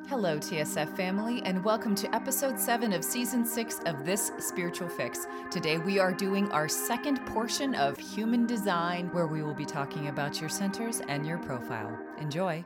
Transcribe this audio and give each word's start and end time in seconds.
Hello, 0.00 0.38
TSF 0.38 0.96
family, 0.96 1.42
and 1.44 1.62
welcome 1.62 1.94
to 1.96 2.14
episode 2.14 2.58
7 2.58 2.94
of 2.94 3.04
season 3.04 3.44
6 3.44 3.80
of 3.84 4.06
This 4.06 4.32
Spiritual 4.38 4.88
Fix. 4.88 5.26
Today 5.50 5.76
we 5.76 5.98
are 5.98 6.14
doing 6.14 6.50
our 6.50 6.66
second 6.66 7.18
portion 7.26 7.74
of 7.74 7.98
human 7.98 8.46
design, 8.46 9.12
where 9.12 9.26
we 9.26 9.42
will 9.42 9.52
be 9.52 9.66
talking 9.66 10.08
about 10.08 10.40
your 10.40 10.48
centers 10.48 11.00
and 11.08 11.26
your 11.26 11.36
profile. 11.36 11.94
Enjoy. 12.18 12.64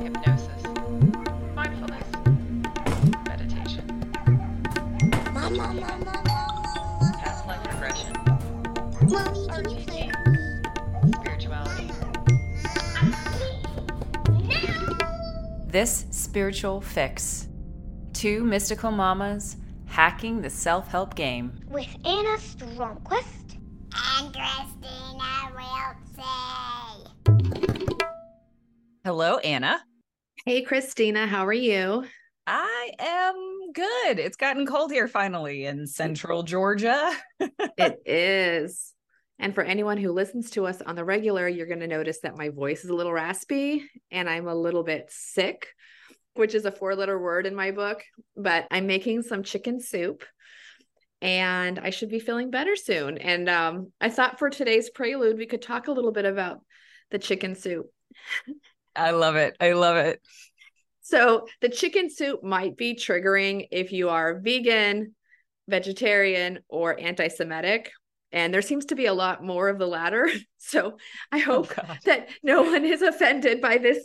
hypnosis, 0.00 0.62
mindfulness, 1.56 2.06
meditation, 3.26 3.86
past 7.20 7.46
life 7.48 7.66
regression, 7.72 8.12
RTC, 8.94 9.43
This 15.74 16.06
Spiritual 16.12 16.80
Fix. 16.80 17.48
Two 18.12 18.44
mystical 18.44 18.92
mamas 18.92 19.56
hacking 19.86 20.40
the 20.40 20.48
self 20.48 20.86
help 20.86 21.16
game. 21.16 21.58
with 21.66 21.88
Anna 22.04 22.36
Stromquist 22.38 23.58
and 23.92 24.32
Kristina 24.32 25.50
Wiltsey. 25.56 27.08
Hello, 29.02 29.38
Anna. 29.38 29.82
Hey, 30.46 30.64
Kristina, 30.64 31.26
how 31.26 31.44
are 31.44 31.52
you? 31.52 32.04
I 32.46 32.92
am 33.00 33.72
good. 33.72 34.20
It's 34.20 34.36
gotten 34.36 34.66
cold 34.66 34.92
here 34.92 35.08
finally 35.08 35.64
in 35.66 35.88
central 35.88 36.44
Georgia. 36.44 37.10
It 37.76 38.00
is. 38.06 38.93
And 39.38 39.54
for 39.54 39.62
anyone 39.62 39.98
who 39.98 40.12
listens 40.12 40.50
to 40.50 40.66
us 40.66 40.80
on 40.80 40.94
the 40.94 41.04
regular, 41.04 41.48
you're 41.48 41.66
going 41.66 41.80
to 41.80 41.86
notice 41.86 42.20
that 42.20 42.38
my 42.38 42.50
voice 42.50 42.84
is 42.84 42.90
a 42.90 42.94
little 42.94 43.12
raspy 43.12 43.84
and 44.10 44.28
I'm 44.28 44.46
a 44.46 44.54
little 44.54 44.84
bit 44.84 45.06
sick, 45.10 45.68
which 46.34 46.54
is 46.54 46.64
a 46.64 46.72
four 46.72 46.94
letter 46.94 47.18
word 47.18 47.46
in 47.46 47.54
my 47.54 47.72
book. 47.72 48.02
But 48.36 48.66
I'm 48.70 48.86
making 48.86 49.22
some 49.22 49.42
chicken 49.42 49.80
soup 49.80 50.24
and 51.20 51.78
I 51.78 51.90
should 51.90 52.10
be 52.10 52.20
feeling 52.20 52.50
better 52.50 52.76
soon. 52.76 53.18
And 53.18 53.48
um, 53.48 53.92
I 54.00 54.10
thought 54.10 54.38
for 54.38 54.50
today's 54.50 54.90
prelude, 54.90 55.38
we 55.38 55.46
could 55.46 55.62
talk 55.62 55.88
a 55.88 55.92
little 55.92 56.12
bit 56.12 56.26
about 56.26 56.60
the 57.10 57.18
chicken 57.18 57.54
soup. 57.54 57.86
I 58.94 59.10
love 59.10 59.36
it. 59.36 59.56
I 59.60 59.72
love 59.72 59.96
it. 59.96 60.20
So 61.00 61.46
the 61.60 61.68
chicken 61.68 62.08
soup 62.08 62.42
might 62.42 62.76
be 62.76 62.94
triggering 62.94 63.68
if 63.70 63.92
you 63.92 64.08
are 64.10 64.40
vegan, 64.40 65.14
vegetarian, 65.68 66.60
or 66.68 66.98
anti-Semitic. 66.98 67.90
And 68.34 68.52
there 68.52 68.62
seems 68.62 68.86
to 68.86 68.96
be 68.96 69.06
a 69.06 69.14
lot 69.14 69.44
more 69.44 69.68
of 69.68 69.78
the 69.78 69.86
latter. 69.86 70.28
So 70.66 70.96
I 71.30 71.40
oh, 71.42 71.62
hope 71.62 71.74
God. 71.74 71.98
that 72.06 72.30
no 72.42 72.62
one 72.62 72.86
is 72.86 73.02
offended 73.02 73.60
by 73.60 73.76
this 73.76 74.02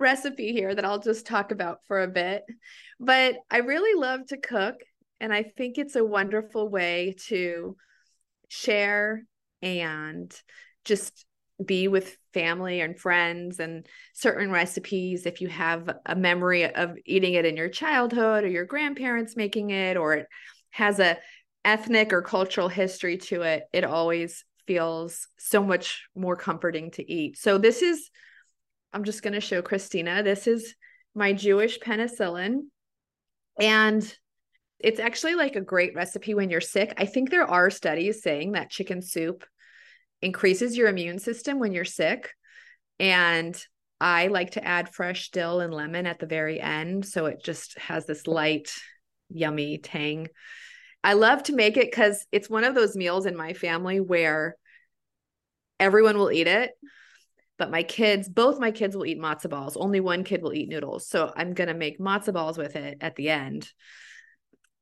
recipe 0.00 0.52
here 0.52 0.74
that 0.74 0.84
I'll 0.84 0.98
just 0.98 1.26
talk 1.26 1.52
about 1.52 1.78
for 1.86 2.02
a 2.02 2.08
bit. 2.08 2.42
But 2.98 3.36
I 3.48 3.58
really 3.58 3.98
love 3.98 4.26
to 4.26 4.36
cook. 4.36 4.74
And 5.20 5.32
I 5.32 5.44
think 5.44 5.78
it's 5.78 5.94
a 5.94 6.04
wonderful 6.04 6.68
way 6.68 7.14
to 7.28 7.76
share 8.48 9.22
and 9.62 10.34
just 10.84 11.24
be 11.64 11.86
with 11.86 12.16
family 12.34 12.80
and 12.80 12.98
friends 12.98 13.60
and 13.60 13.86
certain 14.12 14.50
recipes 14.50 15.24
if 15.24 15.40
you 15.40 15.46
have 15.46 15.88
a 16.04 16.16
memory 16.16 16.64
of 16.64 16.96
eating 17.06 17.34
it 17.34 17.44
in 17.44 17.56
your 17.56 17.68
childhood 17.68 18.42
or 18.42 18.48
your 18.48 18.66
grandparents 18.66 19.36
making 19.36 19.70
it 19.70 19.96
or 19.96 20.14
it 20.14 20.26
has 20.70 20.98
a 20.98 21.16
ethnic 21.64 22.12
or 22.12 22.22
cultural 22.22 22.68
history 22.68 23.16
to 23.16 23.42
it 23.42 23.64
it 23.72 23.84
always 23.84 24.44
feels 24.66 25.28
so 25.38 25.62
much 25.62 26.04
more 26.14 26.36
comforting 26.36 26.90
to 26.90 27.10
eat 27.10 27.36
so 27.36 27.58
this 27.58 27.82
is 27.82 28.10
i'm 28.92 29.04
just 29.04 29.22
going 29.22 29.32
to 29.32 29.40
show 29.40 29.62
kristina 29.62 30.22
this 30.22 30.46
is 30.46 30.74
my 31.14 31.32
jewish 31.32 31.78
penicillin 31.78 32.60
and 33.60 34.16
it's 34.78 34.98
actually 34.98 35.34
like 35.36 35.54
a 35.54 35.60
great 35.60 35.94
recipe 35.94 36.34
when 36.34 36.50
you're 36.50 36.60
sick 36.60 36.94
i 36.96 37.06
think 37.06 37.30
there 37.30 37.46
are 37.46 37.70
studies 37.70 38.22
saying 38.22 38.52
that 38.52 38.70
chicken 38.70 39.02
soup 39.02 39.44
increases 40.22 40.76
your 40.76 40.88
immune 40.88 41.18
system 41.18 41.58
when 41.58 41.72
you're 41.72 41.84
sick. 41.84 42.30
And 42.98 43.60
I 44.00 44.28
like 44.28 44.52
to 44.52 44.64
add 44.64 44.94
fresh 44.94 45.30
dill 45.30 45.60
and 45.60 45.74
lemon 45.74 46.06
at 46.06 46.20
the 46.20 46.26
very 46.26 46.60
end. 46.60 47.04
So 47.04 47.26
it 47.26 47.42
just 47.44 47.78
has 47.78 48.06
this 48.06 48.26
light, 48.26 48.72
yummy 49.28 49.78
tang. 49.78 50.28
I 51.04 51.14
love 51.14 51.42
to 51.44 51.54
make 51.54 51.76
it 51.76 51.90
because 51.90 52.26
it's 52.30 52.48
one 52.48 52.64
of 52.64 52.74
those 52.74 52.96
meals 52.96 53.26
in 53.26 53.36
my 53.36 53.54
family 53.54 54.00
where 54.00 54.56
everyone 55.80 56.16
will 56.16 56.30
eat 56.30 56.46
it. 56.46 56.72
But 57.58 57.70
my 57.70 57.82
kids, 57.82 58.28
both 58.28 58.58
my 58.58 58.70
kids 58.70 58.96
will 58.96 59.06
eat 59.06 59.20
matzo 59.20 59.50
balls. 59.50 59.76
Only 59.76 60.00
one 60.00 60.24
kid 60.24 60.42
will 60.42 60.54
eat 60.54 60.68
noodles. 60.68 61.08
So 61.08 61.32
I'm 61.36 61.54
going 61.54 61.68
to 61.68 61.74
make 61.74 61.98
matzo 61.98 62.32
balls 62.32 62.56
with 62.56 62.76
it 62.76 62.98
at 63.00 63.16
the 63.16 63.30
end. 63.30 63.70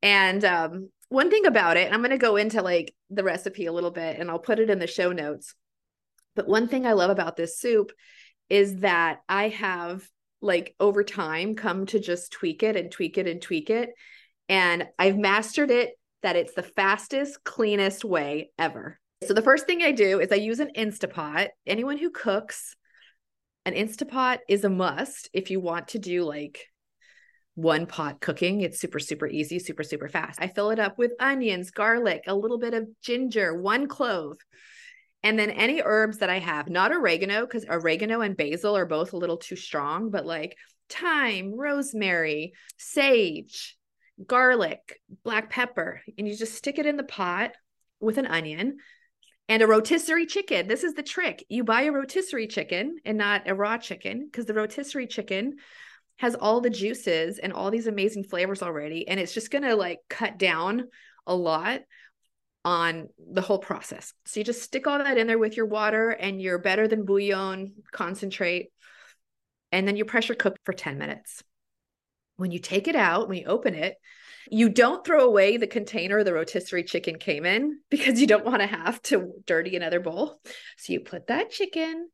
And 0.03 0.45
um, 0.45 0.91
one 1.09 1.31
thing 1.31 1.47
about 1.47 1.77
it, 1.77 1.93
I'm 1.93 2.01
going 2.01 2.11
to 2.11 2.19
go 2.19 2.37
into 2.37 2.63
like 2.63 2.95
the 3.11 3.25
recipe 3.25 3.67
a 3.67 3.73
little 3.73 3.91
bit 3.91 4.19
and 4.19 4.31
I'll 4.31 4.39
put 4.39 4.59
it 4.61 4.71
in 4.71 4.79
the 4.79 4.87
show 4.87 5.13
notes. 5.13 5.55
But 6.37 6.49
one 6.49 6.69
thing 6.69 6.87
I 6.87 6.93
love 6.93 7.11
about 7.11 7.37
this 7.37 7.59
soup 7.59 7.93
is 8.49 8.81
that 8.81 9.19
I 9.29 9.49
have 9.49 10.09
like 10.41 10.75
over 10.81 11.05
time 11.05 11.55
come 11.55 11.87
to 11.87 12.01
just 12.01 12.33
tweak 12.33 12.63
it 12.63 12.77
and 12.77 12.91
tweak 12.91 13.19
it 13.19 13.27
and 13.27 13.43
tweak 13.43 13.69
it. 13.69 13.91
And 14.49 14.89
I've 14.99 15.19
mastered 15.19 15.71
it 15.71 15.91
that 16.23 16.37
it's 16.37 16.55
the 16.55 16.63
fastest, 16.63 17.43
cleanest 17.45 18.05
way 18.05 18.51
ever. 18.59 18.99
So 19.27 19.35
the 19.35 19.43
first 19.43 19.67
thing 19.67 19.83
I 19.83 19.93
do 19.93 20.21
is 20.21 20.33
I 20.33 20.37
use 20.37 20.61
an 20.61 20.71
Instapot. 20.77 21.49
Anyone 21.67 21.99
who 21.99 22.11
cooks, 22.11 22.75
an 23.67 23.75
Instapot 23.75 24.39
is 24.49 24.65
a 24.65 24.71
must 24.71 25.29
if 25.33 25.51
you 25.51 25.61
want 25.61 25.89
to 25.89 25.99
do 25.99 26.25
like 26.25 26.67
one 27.55 27.87
pot 27.87 28.21
cooking. 28.21 28.63
It's 28.63 28.81
super, 28.81 28.99
super 28.99 29.27
easy, 29.27 29.59
super, 29.59 29.83
super 29.83 30.09
fast. 30.09 30.41
I 30.41 30.49
fill 30.49 30.71
it 30.71 30.79
up 30.79 30.97
with 30.97 31.13
onions, 31.21 31.71
garlic, 31.71 32.25
a 32.27 32.35
little 32.35 32.59
bit 32.59 32.75
of 32.75 32.89
ginger, 33.03 33.61
one 33.61 33.87
clove, 33.87 34.39
and 35.23 35.39
then 35.39 35.51
any 35.51 35.83
herbs 35.85 36.19
that 36.19 36.31
I 36.31 36.39
have, 36.39 36.71
not 36.71 36.93
oregano, 36.93 37.43
because 37.43 37.67
oregano 37.69 38.23
and 38.23 38.37
basil 38.37 38.77
are 38.77 38.87
both 38.87 39.13
a 39.13 39.19
little 39.19 39.37
too 39.37 39.57
strong, 39.57 40.11
but 40.11 40.25
like 40.25 40.57
thyme, 40.89 41.55
rosemary, 41.55 42.55
sage, 42.78 43.77
garlic, 44.27 45.01
black 45.25 45.51
pepper. 45.51 46.03
And 46.19 46.27
you 46.28 46.37
just 46.37 46.55
stick 46.55 46.78
it 46.78 46.87
in 46.87 46.97
the 46.97 47.05
pot 47.05 47.53
with 48.01 48.19
an 48.19 48.27
onion 48.27 48.78
and 49.49 49.63
a 49.63 49.67
rotisserie 49.67 50.27
chicken. 50.27 50.69
This 50.69 50.84
is 50.84 50.95
the 50.95 51.03
trick. 51.03 51.45
You 51.49 51.65
buy 51.65 51.83
a 51.83 51.93
rotisserie 51.93 52.47
chicken 52.47 52.99
and 53.05 53.19
not 53.19 53.49
a 53.49 53.55
raw 53.55 53.78
chicken 53.78 54.27
because 54.27 54.47
the 54.47 54.55
rotisserie 54.55 55.07
chicken 55.07 55.57
has 56.19 56.34
all 56.34 56.61
the 56.61 56.71
juices 56.71 57.39
and 57.39 57.53
all 57.53 57.71
these 57.71 57.87
amazing 57.87 58.25
flavors 58.25 58.63
already 58.63 59.09
and 59.09 59.19
it's 59.19 59.33
just 59.33 59.51
going 59.51 59.65
to 59.65 59.75
like 59.75 60.01
cut 60.11 60.39
down 60.39 60.87
a 61.27 61.34
lot 61.34 61.81
on 62.63 63.09
the 63.19 63.41
whole 63.41 63.59
process. 63.59 64.13
So 64.27 64.39
you 64.39 64.45
just 64.45 64.63
stick 64.63 64.87
all 64.87 64.99
that 64.99 65.16
in 65.16 65.27
there 65.27 65.39
with 65.39 65.57
your 65.57 65.66
water 65.66 66.11
and 66.11 66.41
your 66.41 66.59
better 66.59 66.87
than 66.87 67.07
bouillon 67.07 67.73
concentrate 67.91 68.71
and 69.73 69.89
then 69.89 69.97
you 69.97 70.05
pressure 70.05 70.34
cook 70.34 70.57
for 70.65 70.73
10 70.73 70.99
minutes. 70.99 71.43
When 72.41 72.51
you 72.51 72.59
take 72.59 72.89
it 72.89 72.97
out, 72.97 73.28
when 73.28 73.37
you 73.37 73.45
open 73.45 73.75
it, 73.75 73.97
you 74.51 74.71
don't 74.71 75.04
throw 75.04 75.27
away 75.27 75.59
the 75.59 75.66
container 75.66 76.25
the 76.25 76.33
rotisserie 76.33 76.84
chicken 76.84 77.19
came 77.19 77.45
in 77.45 77.81
because 77.91 78.19
you 78.19 78.27
don't 78.27 78.47
want 78.47 78.63
to 78.63 78.66
have 78.66 79.03
to 79.03 79.33
dirty 79.47 79.77
another 79.77 80.01
bowl. 80.01 80.41
So 80.78 80.95
you 80.95 81.01
put 81.01 81.27
that 81.27 81.51
chicken 81.51 82.09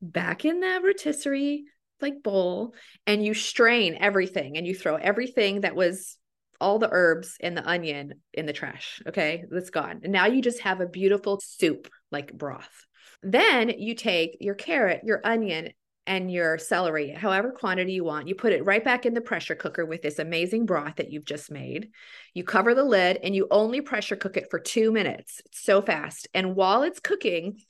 back 0.00 0.44
in 0.44 0.60
the 0.60 0.80
rotisserie, 0.82 1.64
like 2.00 2.22
bowl 2.22 2.74
and 3.06 3.24
you 3.24 3.34
strain 3.34 3.96
everything 3.98 4.56
and 4.56 4.66
you 4.66 4.74
throw 4.74 4.94
everything 4.94 5.62
that 5.62 5.74
was 5.74 6.16
all 6.60 6.78
the 6.78 6.88
herbs 6.90 7.36
and 7.40 7.56
the 7.56 7.68
onion 7.68 8.14
in 8.32 8.46
the 8.46 8.52
trash. 8.52 9.02
Okay, 9.08 9.44
that's 9.50 9.70
gone. 9.70 10.00
And 10.04 10.12
now 10.12 10.26
you 10.26 10.42
just 10.42 10.60
have 10.60 10.80
a 10.80 10.86
beautiful 10.86 11.40
soup 11.42 11.88
like 12.12 12.32
broth. 12.32 12.86
Then 13.20 13.68
you 13.68 13.96
take 13.96 14.36
your 14.40 14.54
carrot, 14.54 15.00
your 15.02 15.20
onion, 15.24 15.70
and 16.06 16.30
your 16.30 16.58
celery, 16.58 17.10
however 17.10 17.52
quantity 17.52 17.92
you 17.92 18.04
want. 18.04 18.26
You 18.26 18.34
put 18.34 18.52
it 18.52 18.64
right 18.64 18.84
back 18.84 19.06
in 19.06 19.14
the 19.14 19.20
pressure 19.20 19.54
cooker 19.54 19.86
with 19.86 20.02
this 20.02 20.18
amazing 20.18 20.66
broth 20.66 20.96
that 20.96 21.12
you've 21.12 21.24
just 21.24 21.50
made. 21.50 21.90
You 22.34 22.42
cover 22.42 22.74
the 22.74 22.84
lid 22.84 23.18
and 23.22 23.34
you 23.36 23.46
only 23.50 23.80
pressure 23.80 24.16
cook 24.16 24.36
it 24.36 24.50
for 24.50 24.58
two 24.58 24.90
minutes. 24.90 25.40
It's 25.46 25.62
so 25.62 25.80
fast. 25.80 26.28
And 26.34 26.56
while 26.56 26.82
it's 26.82 26.98
cooking, 26.98 27.60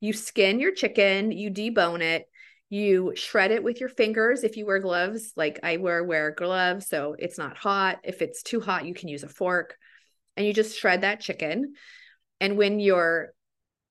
you 0.00 0.12
skin 0.12 0.58
your 0.58 0.72
chicken, 0.72 1.32
you 1.32 1.50
debone 1.50 2.00
it, 2.00 2.26
you 2.70 3.12
shred 3.14 3.50
it 3.50 3.62
with 3.62 3.80
your 3.80 3.90
fingers 3.90 4.42
if 4.42 4.56
you 4.56 4.64
wear 4.64 4.78
gloves, 4.78 5.34
like 5.36 5.60
I 5.62 5.76
wear 5.76 6.02
wear 6.02 6.30
gloves, 6.30 6.88
so 6.88 7.14
it's 7.18 7.36
not 7.36 7.58
hot. 7.58 7.98
If 8.02 8.22
it's 8.22 8.42
too 8.42 8.60
hot, 8.60 8.86
you 8.86 8.94
can 8.94 9.08
use 9.08 9.22
a 9.22 9.28
fork. 9.28 9.76
And 10.38 10.46
you 10.46 10.54
just 10.54 10.78
shred 10.78 11.02
that 11.02 11.20
chicken. 11.20 11.74
And 12.40 12.56
when 12.56 12.80
your 12.80 13.34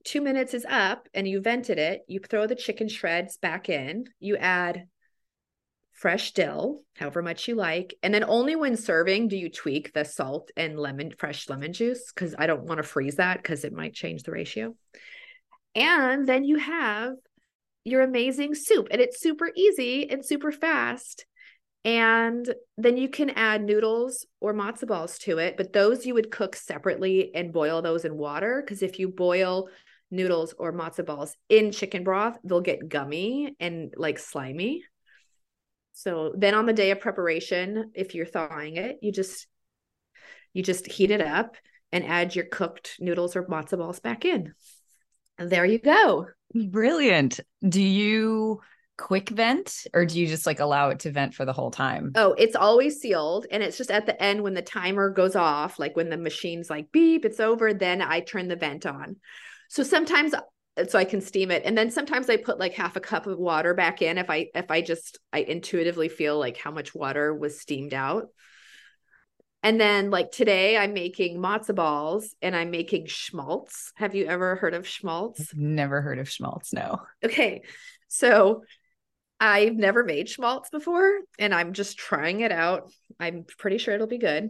two 0.03 0.21
minutes 0.21 0.53
is 0.53 0.65
up 0.69 1.07
and 1.13 1.27
you 1.27 1.42
vented 1.42 1.77
it, 1.77 2.01
you 2.07 2.19
throw 2.19 2.48
the 2.48 2.56
chicken 2.56 2.88
shreds 2.88 3.38
back 3.38 3.69
in. 3.69 4.06
You 4.19 4.38
add 4.38 4.86
fresh 5.92 6.31
dill, 6.31 6.81
however 6.95 7.21
much 7.21 7.48
you 7.48 7.56
like. 7.56 7.94
And 8.01 8.13
then 8.13 8.24
only 8.24 8.56
when 8.56 8.75
serving 8.75 9.27
do 9.27 9.38
you 9.38 9.50
tweak 9.50 9.94
the 9.94 10.03
salt 10.03 10.50
and 10.57 10.80
lemon, 10.80 11.12
fresh 11.18 11.48
lemon 11.48 11.74
juice, 11.74 12.12
because 12.12 12.33
I 12.39 12.48
don't 12.48 12.63
want 12.63 12.80
to 12.80 12.83
freeze 12.83 13.18
that 13.18 13.38
because 13.38 13.63
it 13.63 13.74
might 13.74 13.94
change 13.94 14.24
the 14.24 14.31
ratio. 14.31 14.75
And 15.75 16.27
then 16.27 16.44
you 16.44 16.57
have 16.57 17.13
your 17.83 18.01
amazing 18.01 18.56
soup, 18.56 18.88
and 18.92 19.00
it's 19.00 19.19
super 19.19 19.51
easy 19.56 20.09
and 20.09 20.25
super 20.25 20.51
fast. 20.51 21.25
And 21.83 22.51
then 22.77 22.97
you 22.97 23.09
can 23.09 23.31
add 23.31 23.63
noodles 23.63 24.25
or 24.39 24.54
matzo 24.54 24.88
balls 24.88 25.18
to 25.19 25.39
it, 25.39 25.57
but 25.57 25.74
those 25.74 26.06
you 26.06 26.13
would 26.13 26.30
cook 26.30 26.56
separately 26.56 27.31
and 27.33 27.54
boil 27.54 27.81
those 27.81 28.06
in 28.06 28.18
water. 28.18 28.62
Because 28.63 28.83
if 28.83 29.00
you 29.00 29.07
boil 29.07 29.68
noodles 30.12 30.54
or 30.58 30.74
matzo 30.74 31.06
balls 31.06 31.36
in 31.50 31.72
chicken 31.72 32.04
broth, 32.04 32.38
they'll 32.44 32.62
get 32.62 32.90
gummy 32.90 33.56
and 33.60 33.94
like 33.98 34.19
slimy. 34.19 34.84
So 35.94 36.34
then 36.38 36.54
on 36.54 36.66
the 36.66 36.74
day 36.74 36.92
of 36.92 37.00
preparation, 37.00 37.92
if 37.94 38.13
you're 38.13 38.25
thawing 38.25 38.78
it, 38.78 39.00
you 39.02 39.12
just 39.12 39.48
you 40.54 40.63
just 40.63 40.88
heat 40.88 41.12
it 41.12 41.22
up 41.22 41.56
and 41.92 42.06
add 42.06 42.36
your 42.36 42.46
cooked 42.46 42.96
noodles 43.00 43.36
or 43.36 43.44
matzo 43.44 43.78
balls 43.78 44.00
back 44.00 44.25
in. 44.25 44.54
And 45.38 45.50
there 45.50 45.66
you 45.66 45.80
go. 45.80 46.28
Brilliant. 46.54 47.40
Do 47.68 47.81
you 47.81 48.62
quick 48.98 49.30
vent 49.30 49.88
or 49.94 50.06
do 50.06 50.19
you 50.19 50.28
just 50.28 50.46
like 50.46 50.60
allow 50.60 50.90
it 50.90 51.00
to 51.00 51.12
vent 51.12 51.34
for 51.34 51.46
the 51.46 51.54
whole 51.54 51.72
time? 51.72 52.12
Oh, 52.16 52.34
it's 52.38 52.56
always 52.56 53.00
sealed. 53.00 53.48
And 53.50 53.64
it's 53.64 53.78
just 53.78 53.92
at 53.92 54.06
the 54.06 54.22
end 54.22 54.44
when 54.44 54.54
the 54.54 54.62
timer 54.62 55.10
goes 55.10 55.36
off, 55.36 55.80
like 55.80 55.96
when 55.96 56.10
the 56.10 56.18
machine's 56.18 56.69
like 56.69 56.92
beep, 56.92 57.25
it's 57.25 57.40
over, 57.40 57.74
then 57.74 58.02
I 58.02 58.19
turn 58.19 58.48
the 58.48 58.56
vent 58.56 58.86
on. 58.86 59.18
So 59.71 59.83
sometimes 59.83 60.33
uh, 60.33 60.41
so 60.85 61.00
I 61.00 61.06
can 61.06 61.21
steam 61.21 61.50
it. 61.50 61.63
And 61.63 61.77
then 61.77 61.91
sometimes 61.91 62.29
I 62.29 62.35
put 62.35 62.59
like 62.59 62.73
half 62.73 62.97
a 62.97 63.00
cup 63.00 63.25
of 63.25 63.39
water 63.39 63.73
back 63.73 64.01
in 64.01 64.18
if 64.18 64.29
I 64.29 64.50
if 64.53 64.69
I 64.69 64.81
just 64.81 65.18
I 65.31 65.39
intuitively 65.39 66.09
feel 66.09 66.38
like 66.38 66.57
how 66.57 66.71
much 66.71 66.94
water 66.94 67.33
was 67.33 67.62
steamed 67.62 67.94
out. 67.94 68.27
And 69.63 69.79
then 69.79 70.09
like 70.09 70.31
today 70.31 70.77
I'm 70.77 70.91
making 70.91 71.38
matzo 71.38 71.73
balls 71.73 72.35
and 72.41 72.53
I'm 72.53 72.69
making 72.69 73.06
schmaltz. 73.06 73.94
Have 73.95 74.13
you 74.13 74.25
ever 74.25 74.57
heard 74.57 74.73
of 74.73 74.85
schmaltz? 74.85 75.53
Never 75.56 76.01
heard 76.01 76.19
of 76.19 76.29
schmaltz, 76.29 76.73
no. 76.73 77.01
Okay. 77.23 77.62
So 78.09 78.63
I've 79.39 79.75
never 79.75 80.03
made 80.03 80.27
schmaltz 80.27 80.69
before 80.69 81.13
and 81.39 81.56
I'm 81.56 81.71
just 81.71 81.97
trying 81.97 82.41
it 82.41 82.51
out. 82.51 82.91
I'm 83.21 83.45
pretty 83.57 83.77
sure 83.77 83.94
it'll 83.94 84.07
be 84.07 84.18
good. 84.18 84.50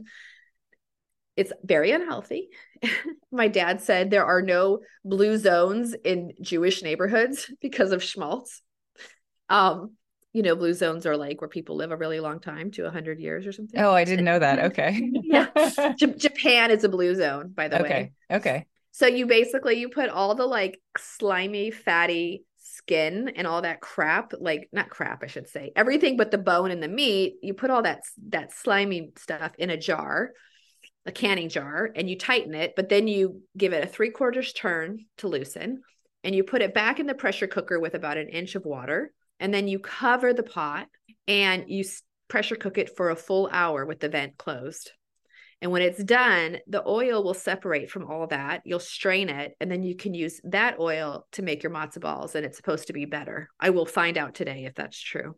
It's 1.42 1.52
very 1.64 1.90
unhealthy. 1.90 2.50
My 3.32 3.48
dad 3.48 3.82
said 3.82 4.12
there 4.12 4.26
are 4.26 4.44
no 4.44 4.82
blue 5.04 5.40
zones 5.40 5.96
in 6.04 6.34
Jewish 6.40 6.84
neighborhoods 6.84 7.52
because 7.62 7.92
of 7.92 8.04
schmaltz. 8.04 8.62
Um, 9.50 9.96
you 10.34 10.44
know, 10.44 10.56
blue 10.56 10.74
zones 10.74 11.08
are 11.08 11.18
like 11.18 11.42
where 11.42 11.50
people 11.50 11.76
live 11.76 11.90
a 11.90 11.98
really 11.98 12.20
long 12.20 12.40
time 12.40 12.70
to 12.72 12.84
100 12.84 13.20
years 13.20 13.48
or 13.48 13.52
something. 13.52 13.80
Oh, 13.82 13.92
I 13.92 14.04
didn't 14.06 14.24
know 14.24 14.38
that. 14.38 14.60
Okay. 14.72 15.12
yeah. 15.24 15.48
J- 15.98 16.14
Japan 16.16 16.70
is 16.70 16.84
a 16.84 16.90
blue 16.90 17.16
zone, 17.16 17.52
by 17.56 17.68
the 17.68 17.82
okay. 17.82 17.90
way. 17.90 18.38
Okay. 18.38 18.68
So 18.92 19.08
you 19.08 19.26
basically 19.26 19.80
you 19.80 19.90
put 19.90 20.10
all 20.10 20.36
the 20.36 20.46
like 20.46 20.80
slimy, 20.96 21.72
fatty 21.72 22.46
skin 22.58 23.30
and 23.36 23.48
all 23.48 23.64
that 23.64 23.82
crap, 23.82 24.34
like 24.40 24.70
not 24.72 24.90
crap, 24.92 25.24
I 25.24 25.28
should 25.28 25.50
say, 25.50 25.72
everything 25.76 26.18
but 26.18 26.30
the 26.30 26.38
bone 26.38 26.70
and 26.70 26.84
the 26.84 26.88
meat. 26.88 27.38
You 27.42 27.56
put 27.56 27.72
all 27.72 27.82
that 27.82 28.04
that 28.30 28.54
slimy 28.54 29.12
stuff 29.18 29.54
in 29.58 29.72
a 29.72 29.78
jar, 29.78 30.32
a 31.06 31.12
canning 31.12 31.50
jar, 31.50 31.90
and 31.96 32.10
you 32.10 32.18
tighten 32.18 32.54
it. 32.54 32.74
But 32.76 32.90
then 32.90 33.08
you 33.08 33.42
give 33.58 33.74
it 33.74 33.84
a 33.84 33.88
three 33.88 34.12
quarters 34.12 34.54
turn 34.54 35.06
to 35.18 35.28
loosen, 35.28 35.82
and 36.24 36.36
you 36.36 36.44
put 36.44 36.62
it 36.62 36.74
back 36.74 37.00
in 37.00 37.08
the 37.08 37.14
pressure 37.14 37.48
cooker 37.48 37.80
with 37.80 37.96
about 37.96 38.18
an 38.18 38.30
inch 38.30 38.56
of 38.56 38.66
water 38.66 39.12
and 39.42 39.54
then 39.54 39.68
you 39.68 39.80
cover 39.80 40.34
the 40.34 40.44
pot 40.44 40.88
and 41.28 41.66
you 41.68 41.84
pressure 42.30 42.56
cook 42.56 42.78
it 42.78 42.96
for 42.96 43.10
a 43.10 43.16
full 43.16 43.50
hour 43.52 43.86
with 43.86 44.00
the 44.00 44.08
vent 44.08 44.38
closed. 44.38 44.92
And 45.62 45.72
when 45.72 45.82
it's 45.82 46.04
done, 46.04 46.60
the 46.68 46.88
oil 46.88 47.24
will 47.24 47.34
separate 47.34 47.90
from 47.90 48.10
all 48.10 48.28
that. 48.28 48.62
You'll 48.66 48.80
strain 48.80 49.30
it, 49.30 49.54
and 49.60 49.70
then 49.70 49.84
you 49.84 49.96
can 49.96 50.16
use 50.16 50.42
that 50.46 50.80
oil 50.80 51.28
to 51.34 51.44
make 51.44 51.62
your 51.62 51.72
matzo 51.72 52.00
balls, 52.00 52.34
and 52.34 52.44
it's 52.44 52.58
supposed 52.58 52.88
to 52.88 52.94
be 52.94 53.06
better. 53.06 53.48
I 53.60 53.70
will 53.70 53.86
find 53.86 54.18
out 54.18 54.34
today 54.34 54.66
if 54.66 54.74
that's 54.74 55.00
true. 55.00 55.36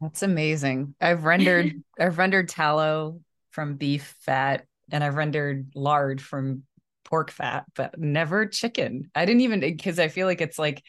That's 0.00 0.22
amazing. 0.22 0.94
I've 0.98 1.24
rendered 1.24 1.72
I've 2.00 2.16
rendered 2.16 2.48
tallow 2.48 3.20
from 3.56 3.76
beef 3.76 4.14
fat, 4.20 4.66
and 4.92 5.02
I've 5.02 5.14
rendered 5.14 5.72
lard 5.74 6.20
from 6.20 6.64
pork 7.06 7.30
fat, 7.30 7.64
but 7.74 7.98
never 7.98 8.44
chicken. 8.44 9.10
I 9.14 9.24
didn't 9.24 9.40
even 9.40 9.60
because 9.60 9.98
I 9.98 10.08
feel 10.08 10.26
like 10.26 10.42
it's 10.42 10.58
like 10.58 10.84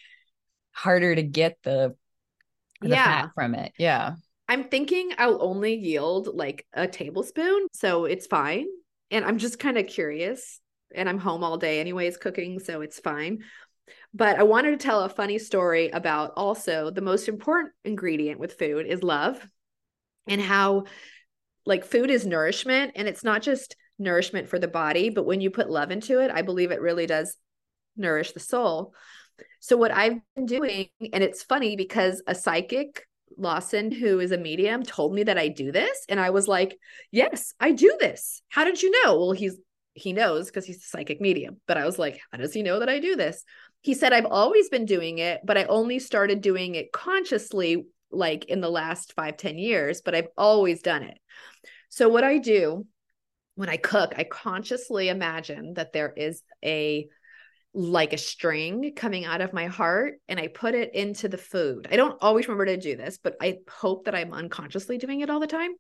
harder 0.73 1.15
to 1.15 1.23
get 1.23 1.57
the, 1.63 1.95
the 2.81 2.89
yeah. 2.89 3.05
fat 3.05 3.29
from 3.33 3.55
it. 3.55 3.71
Yeah. 3.79 4.15
I'm 4.49 4.65
thinking 4.65 5.13
I'll 5.17 5.41
only 5.41 5.75
yield 5.75 6.27
like 6.35 6.67
a 6.73 6.89
tablespoon, 6.89 7.67
so 7.71 8.03
it's 8.03 8.27
fine. 8.27 8.65
And 9.11 9.23
I'm 9.23 9.37
just 9.37 9.59
kind 9.59 9.77
of 9.77 9.87
curious. 9.87 10.59
And 10.93 11.07
I'm 11.07 11.19
home 11.19 11.45
all 11.45 11.57
day 11.57 11.79
anyways 11.79 12.17
cooking, 12.17 12.59
so 12.59 12.81
it's 12.81 12.99
fine. 12.99 13.43
But 14.13 14.39
I 14.39 14.43
wanted 14.43 14.71
to 14.71 14.85
tell 14.85 15.03
a 15.03 15.09
funny 15.09 15.39
story 15.39 15.89
about 15.89 16.33
also 16.35 16.91
the 16.91 16.99
most 16.99 17.29
important 17.29 17.73
ingredient 17.85 18.41
with 18.41 18.59
food 18.59 18.87
is 18.87 19.03
love 19.03 19.41
and 20.27 20.41
how 20.41 20.83
like 21.67 21.86
food 21.86 22.09
is 22.09 22.25
nourishment 22.25 22.93
and 22.95 23.07
it's 23.07 23.24
not 23.24 23.41
just 23.41 23.75
nourishment 24.00 24.50
for 24.50 24.57
the 24.57 24.67
body, 24.67 25.09
but 25.09 25.25
when 25.25 25.41
you 25.41 25.51
put 25.51 25.69
love 25.69 25.91
into 25.91 26.19
it, 26.21 26.31
I 26.31 26.41
believe 26.41 26.71
it 26.71 26.81
really 26.81 27.05
does 27.05 27.38
nourish 27.95 28.31
the 28.31 28.39
soul. 28.39 28.93
So 29.59 29.77
what 29.77 29.91
I've 29.91 30.19
been 30.36 30.45
doing, 30.45 30.88
and 31.13 31.24
it's 31.24 31.43
funny 31.43 31.75
because 31.75 32.24
a 32.25 32.33
psychic 32.33 33.03
Lawson, 33.38 33.91
who 33.91 34.19
is 34.19 34.31
a 34.31 34.38
medium, 34.38 34.83
told 34.83 35.13
me 35.13 35.24
that 35.24 35.38
I 35.38 35.50
do 35.50 35.71
this. 35.71 36.05
And 36.09 36.19
I 36.19 36.29
was 36.29 36.47
like, 36.47 36.77
yes, 37.12 37.53
I 37.59 37.71
do 37.71 37.95
this. 38.00 38.41
How 38.50 38.63
did 38.63 38.81
you 38.81 38.89
know? 39.03 39.19
Well, 39.19 39.31
he's 39.31 39.57
he 39.93 40.13
knows 40.13 40.45
because 40.45 40.65
he's 40.65 40.77
a 40.77 40.88
psychic 40.88 41.19
medium. 41.19 41.59
But 41.67 41.77
I 41.77 41.86
was 41.86 41.97
like, 41.97 42.19
how 42.31 42.38
does 42.38 42.53
he 42.53 42.62
know 42.62 42.79
that 42.79 42.89
I 42.89 43.00
do 43.00 43.15
this? 43.15 43.43
He 43.81 43.95
said, 43.95 44.13
I've 44.13 44.25
always 44.25 44.69
been 44.69 44.86
doing 44.86 45.17
it, 45.17 45.41
but 45.43 45.57
I 45.57 45.63
only 45.65 46.00
started 46.00 46.41
doing 46.41 46.75
it 46.75 46.91
consciously 46.91 47.88
like 48.11 48.45
in 48.45 48.61
the 48.61 48.69
last 48.69 49.13
five 49.13 49.37
ten 49.37 49.57
years, 49.57 50.01
but 50.01 50.15
I've 50.15 50.29
always 50.37 50.81
done 50.81 51.03
it. 51.03 51.17
So 51.89 52.09
what 52.09 52.23
I 52.23 52.37
do 52.37 52.85
when 53.55 53.69
I 53.69 53.77
cook, 53.77 54.13
I 54.15 54.23
consciously 54.23 55.09
imagine 55.09 55.73
that 55.73 55.91
there 55.91 56.13
is 56.15 56.43
a 56.63 57.07
like 57.73 58.13
a 58.13 58.17
string 58.17 58.93
coming 58.95 59.25
out 59.25 59.41
of 59.41 59.53
my 59.53 59.67
heart 59.67 60.15
and 60.27 60.39
I 60.39 60.47
put 60.47 60.73
it 60.73 60.95
into 60.95 61.27
the 61.27 61.37
food. 61.37 61.87
I 61.91 61.95
don't 61.95 62.17
always 62.21 62.47
remember 62.47 62.65
to 62.65 62.77
do 62.77 62.95
this, 62.95 63.19
but 63.21 63.35
I 63.41 63.57
hope 63.69 64.05
that 64.05 64.15
I'm 64.15 64.33
unconsciously 64.33 64.97
doing 64.97 65.21
it 65.21 65.29
all 65.29 65.39
the 65.39 65.47
time. 65.47 65.71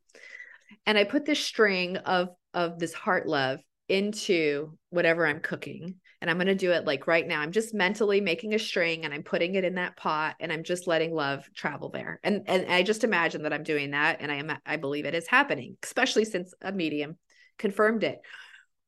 And 0.85 0.97
I 0.97 1.05
put 1.05 1.25
this 1.25 1.43
string 1.43 1.97
of 1.97 2.29
of 2.53 2.79
this 2.79 2.93
heart 2.93 3.27
love 3.27 3.59
into 3.87 4.77
whatever 4.89 5.25
I'm 5.25 5.39
cooking. 5.39 5.95
And 6.21 6.31
I'm 6.31 6.37
going 6.37 6.47
to 6.47 6.55
do 6.55 6.71
it 6.71 6.85
like 6.85 7.05
right 7.05 7.27
now. 7.27 7.41
I'm 7.41 7.51
just 7.51 7.73
mentally 7.73 8.21
making 8.21 8.53
a 8.53 8.59
string 8.59 9.05
and 9.05 9.13
I'm 9.13 9.23
putting 9.23 9.55
it 9.55 9.63
in 9.63 9.75
that 9.75 9.97
pot 9.97 10.35
and 10.39 10.51
I'm 10.51 10.63
just 10.63 10.87
letting 10.87 11.13
love 11.13 11.47
travel 11.53 11.89
there. 11.89 12.19
And 12.23 12.43
and 12.47 12.71
I 12.71 12.83
just 12.83 13.03
imagine 13.03 13.43
that 13.43 13.53
I'm 13.53 13.63
doing 13.63 13.91
that 13.91 14.17
and 14.19 14.31
I 14.31 14.35
am 14.35 14.51
I 14.65 14.77
believe 14.77 15.05
it 15.05 15.15
is 15.15 15.27
happening, 15.27 15.77
especially 15.83 16.25
since 16.25 16.53
a 16.61 16.71
medium 16.71 17.17
confirmed 17.57 18.03
it. 18.03 18.19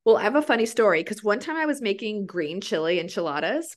Well, 0.06 0.18
I 0.18 0.24
have 0.24 0.36
a 0.36 0.42
funny 0.42 0.66
story 0.66 1.04
because 1.04 1.24
one 1.24 1.40
time 1.40 1.58
I 1.58 1.66
was 1.66 1.82
making 1.82 2.26
green 2.26 2.62
chili 2.62 3.00
enchiladas 3.00 3.76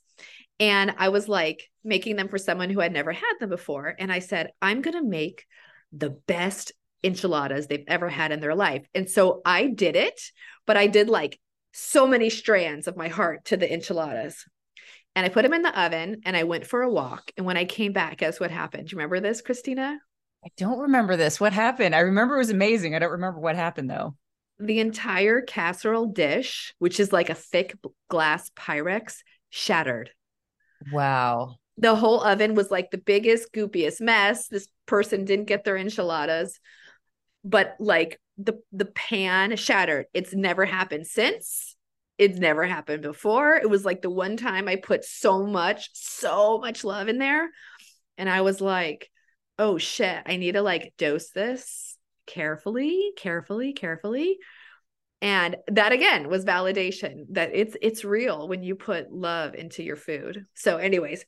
and 0.61 0.95
I 0.97 1.09
was 1.09 1.29
like 1.29 1.69
making 1.85 2.17
them 2.17 2.29
for 2.29 2.39
someone 2.39 2.71
who 2.71 2.81
had 2.81 2.93
never 2.93 3.13
had 3.13 3.35
them 3.41 3.51
before. 3.51 3.95
And 3.99 4.13
I 4.13 4.21
said, 4.21 4.53
I'm 4.63 4.81
going 4.81 4.97
to 4.97 5.05
make 5.05 5.45
the 5.93 6.11
best 6.11 6.73
enchiladas 7.03 7.67
they've 7.67 7.85
ever 7.89 8.09
had 8.09 8.33
in 8.33 8.41
their 8.41 8.55
life. 8.55 8.87
And 8.95 9.11
so 9.11 9.43
I 9.45 9.67
did 9.67 9.97
it, 9.97 10.21
but 10.67 10.77
I 10.77 10.87
did 10.87 11.09
like 11.09 11.41
so 11.73 12.07
many 12.07 12.31
strands 12.31 12.87
of 12.87 12.97
my 12.97 13.09
heart 13.09 13.45
to 13.47 13.57
the 13.57 13.73
enchiladas. 13.73 14.45
and 15.15 15.27
I 15.27 15.29
put 15.29 15.43
them 15.43 15.53
in 15.53 15.63
the 15.63 15.81
oven 15.81 16.23
and 16.25 16.37
I 16.37 16.45
went 16.45 16.67
for 16.67 16.83
a 16.83 16.91
walk. 16.91 17.33
And 17.37 17.45
when 17.45 17.57
I 17.57 17.65
came 17.65 17.93
back, 17.93 18.19
guess 18.19 18.41
what 18.41 18.51
happened? 18.51 18.89
Do 18.89 18.93
you 18.93 18.99
remember 18.99 19.21
this, 19.21 19.43
Kristina? 19.43 19.97
I 20.45 20.49
don't 20.57 20.79
remember 20.79 21.17
this. 21.17 21.39
What 21.39 21.53
happened? 21.53 21.95
I 21.95 22.01
remember 22.01 22.37
it 22.37 22.39
was 22.39 22.51
amazing. 22.51 22.95
I 22.95 22.99
don't 22.99 23.13
remember 23.13 23.39
what 23.39 23.55
happened 23.57 23.91
though. 23.91 24.17
The 24.59 24.81
entire 24.81 25.41
casserole 25.43 26.07
dish, 26.07 26.75
which 26.79 26.99
is 26.99 27.13
like 27.13 27.31
a 27.31 27.35
thick 27.35 27.77
glass 28.09 28.51
Pyrex, 28.51 29.19
shattered. 29.51 30.11
Wow. 30.93 31.57
The 31.79 31.95
whole 31.95 32.23
oven 32.23 32.55
was 32.55 32.71
like 32.71 32.91
the 32.91 32.99
biggest, 32.99 33.53
goopiest 33.53 34.01
mess. 34.01 34.49
This 34.49 34.69
person 34.87 35.25
didn't 35.25 35.47
get 35.47 35.65
their 35.65 35.77
enchiladas, 35.77 36.59
but 37.45 37.77
like 37.79 38.21
the 38.39 38.61
the 38.73 38.87
pan 38.87 39.57
shattered. 39.57 40.07
It's 40.15 40.35
never 40.35 40.65
happened 40.65 41.07
since. 41.07 41.77
It's 42.19 42.39
never 42.39 42.65
happened 42.65 43.03
before. 43.03 43.57
It 43.57 43.69
was 43.69 43.85
like 43.85 44.03
the 44.03 44.11
one 44.11 44.37
time 44.37 44.69
I 44.69 44.77
put 44.77 45.05
so 45.05 45.47
much, 45.47 45.91
so 45.93 46.59
much 46.59 46.85
love 46.85 47.09
in 47.09 47.19
there. 47.19 47.51
And 48.19 48.29
I 48.29 48.43
was 48.43 48.61
like, 48.61 49.11
oh 49.59 49.79
shit, 49.79 50.23
I 50.27 50.37
need 50.37 50.53
to 50.53 50.63
like 50.63 50.95
dose 50.99 51.31
this 51.31 51.97
carefully, 52.27 53.13
carefully, 53.17 53.73
carefully. 53.73 54.39
And 55.21 55.57
that 55.69 55.93
again 55.93 56.29
was 56.29 56.45
validation 56.45 57.27
that 57.31 57.51
it's 57.55 57.77
it's 57.81 58.05
real 58.05 58.49
when 58.49 58.63
you 58.63 58.75
put 58.75 59.13
love 59.13 59.55
into 59.55 59.83
your 59.83 59.97
food. 59.97 60.47
So 60.55 60.79
anyways, 60.79 61.25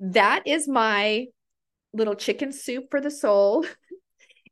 that 0.00 0.42
is 0.46 0.66
my 0.66 1.26
little 1.92 2.16
chicken 2.16 2.52
soup 2.52 2.86
for 2.90 3.00
the 3.00 3.10
soul. 3.10 3.64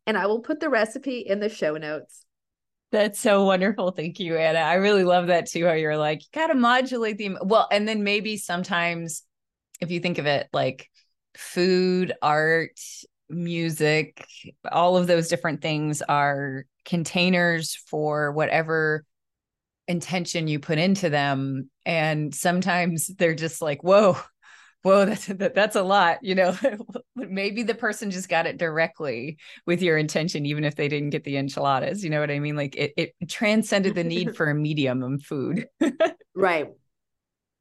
and 0.07 0.17
I 0.17 0.27
will 0.27 0.41
put 0.41 0.61
the 0.61 0.69
recipe 0.69 1.19
in 1.21 1.41
the 1.41 1.49
show 1.49 1.77
notes. 1.77 2.25
That's 2.93 3.19
so 3.19 3.45
wonderful. 3.45 3.91
Thank 3.91 4.21
you, 4.21 4.37
Anna. 4.37 4.61
I 4.61 4.75
really 4.75 5.05
love 5.05 5.27
that 5.27 5.47
too. 5.47 5.67
How 5.67 5.73
you're 5.73 5.97
like, 5.97 6.21
you 6.21 6.29
gotta 6.33 6.55
modulate 6.55 7.19
the 7.19 7.37
well, 7.43 7.67
and 7.71 7.89
then 7.89 8.05
maybe 8.05 8.37
sometimes 8.37 9.25
if 9.81 9.91
you 9.91 10.01
think 10.01 10.19
of 10.19 10.27
it 10.27 10.49
like 10.53 10.89
food, 11.37 12.13
art, 12.23 12.79
music, 13.29 14.25
all 14.71 14.97
of 14.97 15.07
those 15.07 15.29
different 15.29 15.61
things 15.61 16.03
are 16.03 16.67
containers 16.85 17.75
for 17.75 18.31
whatever 18.33 19.05
intention 19.89 20.49
you 20.49 20.59
put 20.59 20.79
into 20.79 21.11
them. 21.11 21.71
And 21.85 22.35
sometimes 22.35 23.09
they're 23.09 23.35
just 23.35 23.61
like, 23.61 23.83
whoa, 23.83 24.17
whoa, 24.85 25.07
that's 25.07 25.27
that's 25.27 25.77
a 25.77 25.83
lot. 25.83 26.19
You 26.23 26.35
know, 26.35 26.57
maybe 27.17 27.63
the 27.63 27.75
person 27.75 28.11
just 28.11 28.29
got 28.29 28.47
it 28.47 28.59
directly 28.59 29.39
with 29.67 29.83
your 29.83 29.97
intention, 29.97 30.47
even 30.47 30.63
if 30.63 30.77
they 30.77 30.89
didn't 30.89 31.11
get 31.11 31.25
the 31.25 31.39
enchiladas. 31.39 32.05
You 32.05 32.11
know 32.11 32.21
what 32.21 32.31
I 32.31 32.39
mean? 32.39 32.55
Like 32.55 32.77
it, 32.77 32.93
it 32.97 33.15
transcended 33.29 33.95
the 33.95 34.05
need 34.05 34.37
for 34.37 34.49
a 34.49 34.55
medium 34.55 35.03
of 35.03 35.23
food. 35.23 35.67
right. 36.35 36.69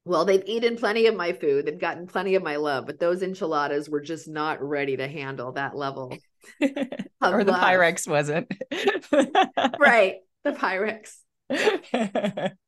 Well, 0.05 0.25
they've 0.25 0.43
eaten 0.45 0.75
plenty 0.75 1.07
of 1.07 1.15
my 1.15 1.31
food. 1.31 1.65
They've 1.65 1.79
gotten 1.79 2.07
plenty 2.07 2.35
of 2.35 2.43
my 2.43 2.57
love, 2.57 2.85
but 2.85 2.99
those 2.99 3.23
enchiladas 3.23 3.89
were 3.89 4.01
just 4.01 4.27
not 4.27 4.61
ready 4.61 4.97
to 4.97 5.07
handle 5.07 5.53
that 5.53 5.77
level. 5.77 6.17
or 6.61 7.43
the 7.45 7.53
love. 7.53 7.63
Pyrex 7.63 8.05
wasn't. 8.05 8.51
right. 9.79 10.15
The 10.43 10.51
Pyrex. 10.51 11.19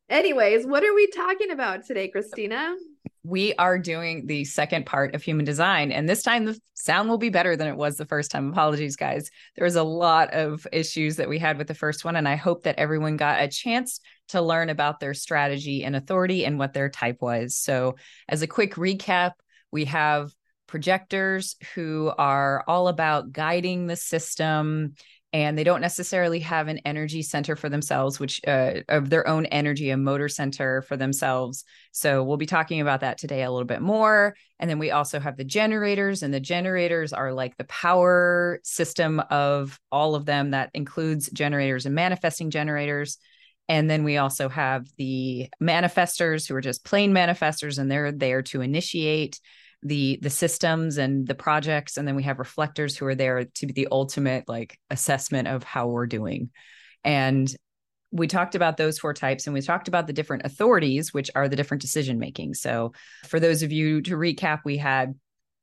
Anyways, 0.09 0.65
what 0.65 0.85
are 0.85 0.93
we 0.93 1.07
talking 1.07 1.51
about 1.51 1.85
today, 1.85 2.09
Kristina? 2.15 2.75
We 3.23 3.53
are 3.55 3.79
doing 3.79 4.27
the 4.27 4.45
second 4.45 4.85
part 4.85 5.15
of 5.15 5.23
human 5.23 5.45
design. 5.45 5.91
And 5.91 6.07
this 6.07 6.23
time 6.23 6.45
the 6.45 6.59
sound 6.73 7.09
will 7.09 7.17
be 7.17 7.29
better 7.29 7.55
than 7.55 7.67
it 7.67 7.75
was 7.75 7.97
the 7.97 8.05
first 8.05 8.31
time. 8.31 8.49
Apologies, 8.49 8.95
guys. 8.95 9.29
There 9.55 9.65
was 9.65 9.75
a 9.75 9.83
lot 9.83 10.33
of 10.33 10.67
issues 10.71 11.15
that 11.17 11.29
we 11.29 11.39
had 11.39 11.57
with 11.57 11.67
the 11.67 11.73
first 11.73 12.05
one. 12.05 12.15
And 12.15 12.27
I 12.27 12.35
hope 12.35 12.63
that 12.63 12.77
everyone 12.77 13.17
got 13.17 13.41
a 13.41 13.47
chance 13.47 13.99
to 14.29 14.41
learn 14.41 14.69
about 14.69 14.99
their 14.99 15.13
strategy 15.13 15.83
and 15.83 15.95
authority 15.95 16.45
and 16.45 16.59
what 16.59 16.73
their 16.73 16.89
type 16.89 17.17
was. 17.21 17.55
So, 17.55 17.95
as 18.27 18.41
a 18.41 18.47
quick 18.47 18.75
recap, 18.75 19.33
we 19.71 19.85
have 19.85 20.31
projectors 20.67 21.55
who 21.73 22.11
are 22.17 22.63
all 22.67 22.87
about 22.87 23.31
guiding 23.31 23.87
the 23.87 23.95
system 23.95 24.95
and 25.35 25.57
they 25.57 25.65
don't 25.65 25.81
necessarily 25.81 26.39
have 26.39 26.69
an 26.69 26.79
energy 26.85 27.21
center 27.21 27.57
for 27.57 27.67
themselves 27.67 28.21
which 28.21 28.39
uh, 28.47 28.75
of 28.87 29.09
their 29.09 29.27
own 29.27 29.45
energy 29.47 29.89
a 29.89 29.97
motor 29.97 30.29
center 30.29 30.81
for 30.83 30.95
themselves. 30.95 31.65
So 31.91 32.23
we'll 32.23 32.37
be 32.37 32.45
talking 32.45 32.79
about 32.79 33.01
that 33.01 33.17
today 33.17 33.43
a 33.43 33.51
little 33.51 33.65
bit 33.65 33.81
more. 33.81 34.37
And 34.59 34.69
then 34.69 34.79
we 34.79 34.91
also 34.91 35.19
have 35.19 35.35
the 35.35 35.43
generators 35.43 36.23
and 36.23 36.33
the 36.33 36.39
generators 36.39 37.11
are 37.11 37.33
like 37.33 37.57
the 37.57 37.65
power 37.65 38.61
system 38.63 39.19
of 39.29 39.77
all 39.91 40.15
of 40.15 40.25
them. 40.25 40.51
That 40.51 40.69
includes 40.73 41.29
generators 41.29 41.85
and 41.85 41.93
manifesting 41.93 42.49
generators. 42.49 43.17
And 43.67 43.89
then 43.89 44.05
we 44.05 44.15
also 44.15 44.47
have 44.47 44.87
the 44.97 45.49
manifestors 45.61 46.47
who 46.47 46.55
are 46.55 46.61
just 46.61 46.85
plain 46.85 47.11
manifestors 47.11 47.77
and 47.77 47.91
they're 47.91 48.13
there 48.13 48.41
to 48.43 48.61
initiate 48.61 49.41
the 49.85 50.17
the 50.21 50.31
systems 50.31 50.97
and 50.97 51.27
the 51.27 51.35
projects 51.35 51.95
and 51.95 52.07
then 52.07 52.15
we 52.15 52.23
have 52.23 52.39
reflectors 52.39 52.97
who 52.97 53.05
are 53.05 53.15
there 53.15 53.45
to 53.45 53.67
be 53.67 53.73
the 53.73 53.87
ultimate 53.91 54.49
like 54.49 54.79
assessment 54.89 55.47
of 55.47 55.63
how 55.63 55.87
we're 55.87 56.07
doing. 56.07 56.49
And 57.03 57.47
we 58.11 58.27
talked 58.27 58.55
about 58.55 58.77
those 58.77 58.97
four 58.97 59.13
types 59.13 59.45
and 59.45 59.53
we 59.53 59.61
talked 59.61 59.87
about 59.87 60.07
the 60.07 60.13
different 60.13 60.43
authorities 60.43 61.13
which 61.13 61.29
are 61.35 61.47
the 61.47 61.55
different 61.55 61.81
decision 61.81 62.17
making. 62.17 62.55
So 62.55 62.93
for 63.25 63.39
those 63.39 63.61
of 63.61 63.71
you 63.71 64.01
to 64.01 64.17
recap 64.17 64.61
we 64.65 64.77
had 64.77 65.13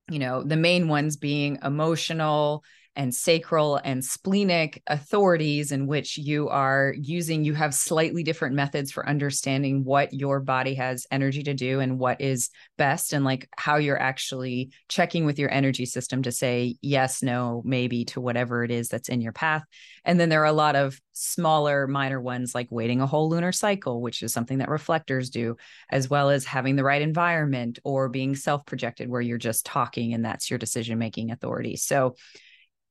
you 0.09 0.21
know 0.21 0.43
the 0.43 0.57
main 0.57 0.87
ones 0.89 1.17
being 1.17 1.59
emotional 1.63 2.63
and 2.95 3.15
sacral 3.15 3.81
and 3.85 4.05
splenic 4.05 4.83
authorities 4.87 5.73
in 5.73 5.87
which 5.87 6.19
you 6.19 6.49
are 6.49 6.95
using 7.01 7.45
you 7.45 7.55
have 7.55 7.75
slightly 7.75 8.23
different 8.23 8.55
methods 8.55 8.93
for 8.93 9.09
understanding 9.09 9.85
what 9.85 10.13
your 10.13 10.41
body 10.41 10.75
has 10.75 11.07
energy 11.11 11.43
to 11.43 11.55
do 11.55 11.81
and 11.81 11.99
what 11.99 12.21
is 12.21 12.51
best 12.77 13.13
and 13.13 13.25
like 13.25 13.49
how 13.57 13.77
you're 13.77 14.01
actually 14.01 14.71
checking 14.89 15.25
with 15.25 15.39
your 15.39 15.51
energy 15.51 15.87
system 15.87 16.23
to 16.23 16.31
say 16.31 16.77
yes 16.83 17.23
no 17.23 17.63
maybe 17.65 18.05
to 18.05 18.21
whatever 18.21 18.65
it 18.65 18.71
is 18.71 18.89
that's 18.89 19.09
in 19.09 19.21
your 19.21 19.33
path. 19.33 19.65
And 20.05 20.19
then 20.19 20.29
there 20.29 20.43
are 20.43 20.47
a 20.47 20.53
lot 20.53 20.77
of 20.77 21.01
smaller 21.13 21.87
minor 21.87 22.21
ones 22.21 22.55
like 22.55 22.69
waiting 22.71 23.01
a 23.01 23.07
whole 23.07 23.29
lunar 23.29 23.53
cycle 23.53 24.01
which 24.01 24.23
is 24.23 24.33
something 24.33 24.59
that 24.59 24.69
reflectors 24.69 25.31
do 25.31 25.57
as 25.91 26.09
well 26.09 26.31
as 26.31 26.45
having 26.45 26.77
the 26.77 26.85
right 26.85 27.03
environment 27.03 27.79
or 27.85 28.09
being 28.09 28.35
self 28.35 28.65
projected 28.67 29.09
where 29.09 29.21
you're 29.21 29.39
just 29.39 29.65
talking 29.65 30.15
and 30.15 30.25
that's 30.25 30.51
your 30.51 30.59
decision 30.59 30.99
making 30.99 31.31
authority. 31.31 31.77
So 31.77 32.17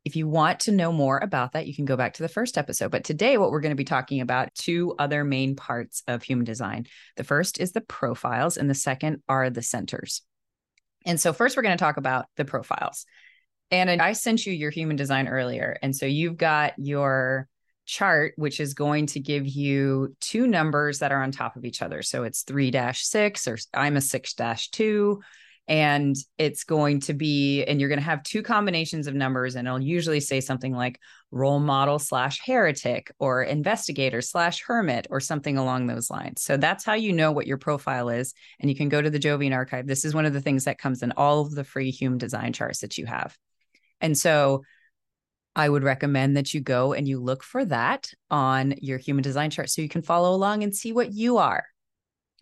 if 0.03 0.15
you 0.15 0.27
want 0.27 0.61
to 0.61 0.71
know 0.71 0.91
more 0.91 1.19
about 1.19 1.53
that, 1.53 1.67
you 1.67 1.75
can 1.75 1.85
go 1.85 1.95
back 1.95 2.13
to 2.13 2.23
the 2.23 2.29
first 2.29 2.57
episode. 2.57 2.91
But 2.91 3.03
today, 3.03 3.37
what 3.37 3.51
we're 3.51 3.61
going 3.61 3.71
to 3.71 3.75
be 3.75 3.83
talking 3.83 4.21
about 4.21 4.53
two 4.55 4.95
other 4.97 5.23
main 5.23 5.55
parts 5.55 6.01
of 6.07 6.23
human 6.23 6.45
design. 6.45 6.87
The 7.17 7.23
first 7.23 7.59
is 7.59 7.71
the 7.71 7.81
profiles, 7.81 8.57
and 8.57 8.69
the 8.69 8.75
second 8.75 9.21
are 9.29 9.49
the 9.49 9.61
centers. 9.61 10.23
And 11.05 11.19
so, 11.19 11.33
first, 11.33 11.55
we're 11.55 11.63
going 11.63 11.77
to 11.77 11.83
talk 11.83 11.97
about 11.97 12.25
the 12.35 12.45
profiles. 12.45 13.05
And 13.69 14.01
I 14.01 14.13
sent 14.13 14.45
you 14.45 14.53
your 14.53 14.71
human 14.71 14.95
design 14.95 15.27
earlier. 15.27 15.77
And 15.81 15.95
so, 15.95 16.07
you've 16.07 16.37
got 16.37 16.73
your 16.77 17.47
chart, 17.85 18.33
which 18.37 18.59
is 18.59 18.73
going 18.73 19.05
to 19.07 19.19
give 19.19 19.47
you 19.47 20.15
two 20.19 20.47
numbers 20.47 20.99
that 20.99 21.11
are 21.11 21.21
on 21.21 21.31
top 21.31 21.57
of 21.57 21.65
each 21.65 21.83
other. 21.83 22.01
So, 22.01 22.23
it's 22.23 22.41
3 22.41 22.71
6, 22.91 23.47
or 23.47 23.57
I'm 23.73 23.97
a 23.97 24.01
6 24.01 24.33
2 24.71 25.21
and 25.67 26.15
it's 26.37 26.63
going 26.63 26.99
to 26.99 27.13
be 27.13 27.63
and 27.63 27.79
you're 27.79 27.89
going 27.89 27.99
to 27.99 28.05
have 28.05 28.23
two 28.23 28.41
combinations 28.41 29.07
of 29.07 29.13
numbers 29.13 29.55
and 29.55 29.67
it'll 29.67 29.81
usually 29.81 30.19
say 30.19 30.41
something 30.41 30.73
like 30.73 30.99
role 31.31 31.59
model 31.59 31.97
slash 31.97 32.41
heretic 32.43 33.11
or 33.19 33.43
investigator 33.43 34.21
slash 34.21 34.63
hermit 34.63 35.07
or 35.09 35.19
something 35.19 35.57
along 35.57 35.87
those 35.87 36.09
lines. 36.09 36.41
So 36.41 36.57
that's 36.57 36.83
how 36.83 36.95
you 36.95 37.13
know 37.13 37.31
what 37.31 37.47
your 37.47 37.57
profile 37.57 38.09
is. 38.09 38.33
And 38.59 38.69
you 38.69 38.75
can 38.75 38.89
go 38.89 39.01
to 39.01 39.09
the 39.09 39.19
jovian 39.19 39.53
archive. 39.53 39.87
This 39.87 40.03
is 40.03 40.13
one 40.13 40.25
of 40.25 40.33
the 40.33 40.41
things 40.41 40.65
that 40.65 40.77
comes 40.77 41.03
in 41.03 41.13
all 41.13 41.41
of 41.41 41.51
the 41.51 41.63
free 41.63 41.91
human 41.91 42.17
design 42.17 42.53
charts 42.53 42.79
that 42.79 42.97
you 42.97 43.05
have. 43.05 43.37
And 44.01 44.17
so 44.17 44.63
I 45.55 45.67
would 45.67 45.83
recommend 45.83 46.37
that 46.37 46.53
you 46.53 46.61
go 46.61 46.93
and 46.93 47.07
you 47.07 47.19
look 47.19 47.43
for 47.43 47.63
that 47.65 48.11
on 48.29 48.75
your 48.81 48.97
human 48.97 49.21
design 49.21 49.51
chart 49.51 49.69
so 49.69 49.81
you 49.81 49.89
can 49.89 50.01
follow 50.01 50.33
along 50.33 50.63
and 50.63 50.75
see 50.75 50.91
what 50.91 51.13
you 51.13 51.37
are. 51.37 51.65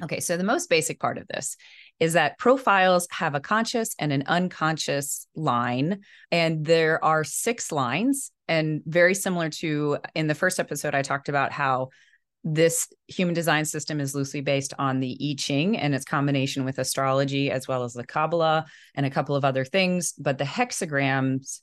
Okay, 0.01 0.19
so 0.19 0.37
the 0.37 0.43
most 0.43 0.69
basic 0.69 0.99
part 0.99 1.17
of 1.17 1.27
this 1.27 1.57
is 1.99 2.13
that 2.13 2.37
profiles 2.37 3.07
have 3.11 3.35
a 3.35 3.39
conscious 3.39 3.95
and 3.99 4.13
an 4.13 4.23
unconscious 4.27 5.27
line. 5.35 6.01
And 6.31 6.65
there 6.65 7.03
are 7.03 7.23
six 7.23 7.71
lines. 7.71 8.31
And 8.47 8.81
very 8.85 9.13
similar 9.13 9.49
to 9.49 9.97
in 10.15 10.27
the 10.27 10.35
first 10.35 10.59
episode, 10.59 10.95
I 10.95 11.01
talked 11.01 11.29
about 11.29 11.51
how 11.51 11.89
this 12.43 12.87
human 13.07 13.35
design 13.35 13.65
system 13.65 13.99
is 13.99 14.15
loosely 14.15 14.39
based 14.41 14.73
on 14.79 15.01
the 15.01 15.17
I 15.21 15.35
Ching 15.37 15.77
and 15.77 15.93
its 15.93 16.05
combination 16.05 16.63
with 16.63 16.79
astrology, 16.79 17.51
as 17.51 17.67
well 17.67 17.83
as 17.83 17.93
the 17.93 18.05
Kabbalah 18.05 18.65
and 18.95 19.05
a 19.05 19.09
couple 19.09 19.35
of 19.35 19.43
other 19.43 19.65
things. 19.65 20.13
But 20.13 20.37
the 20.37 20.45
hexagrams, 20.45 21.59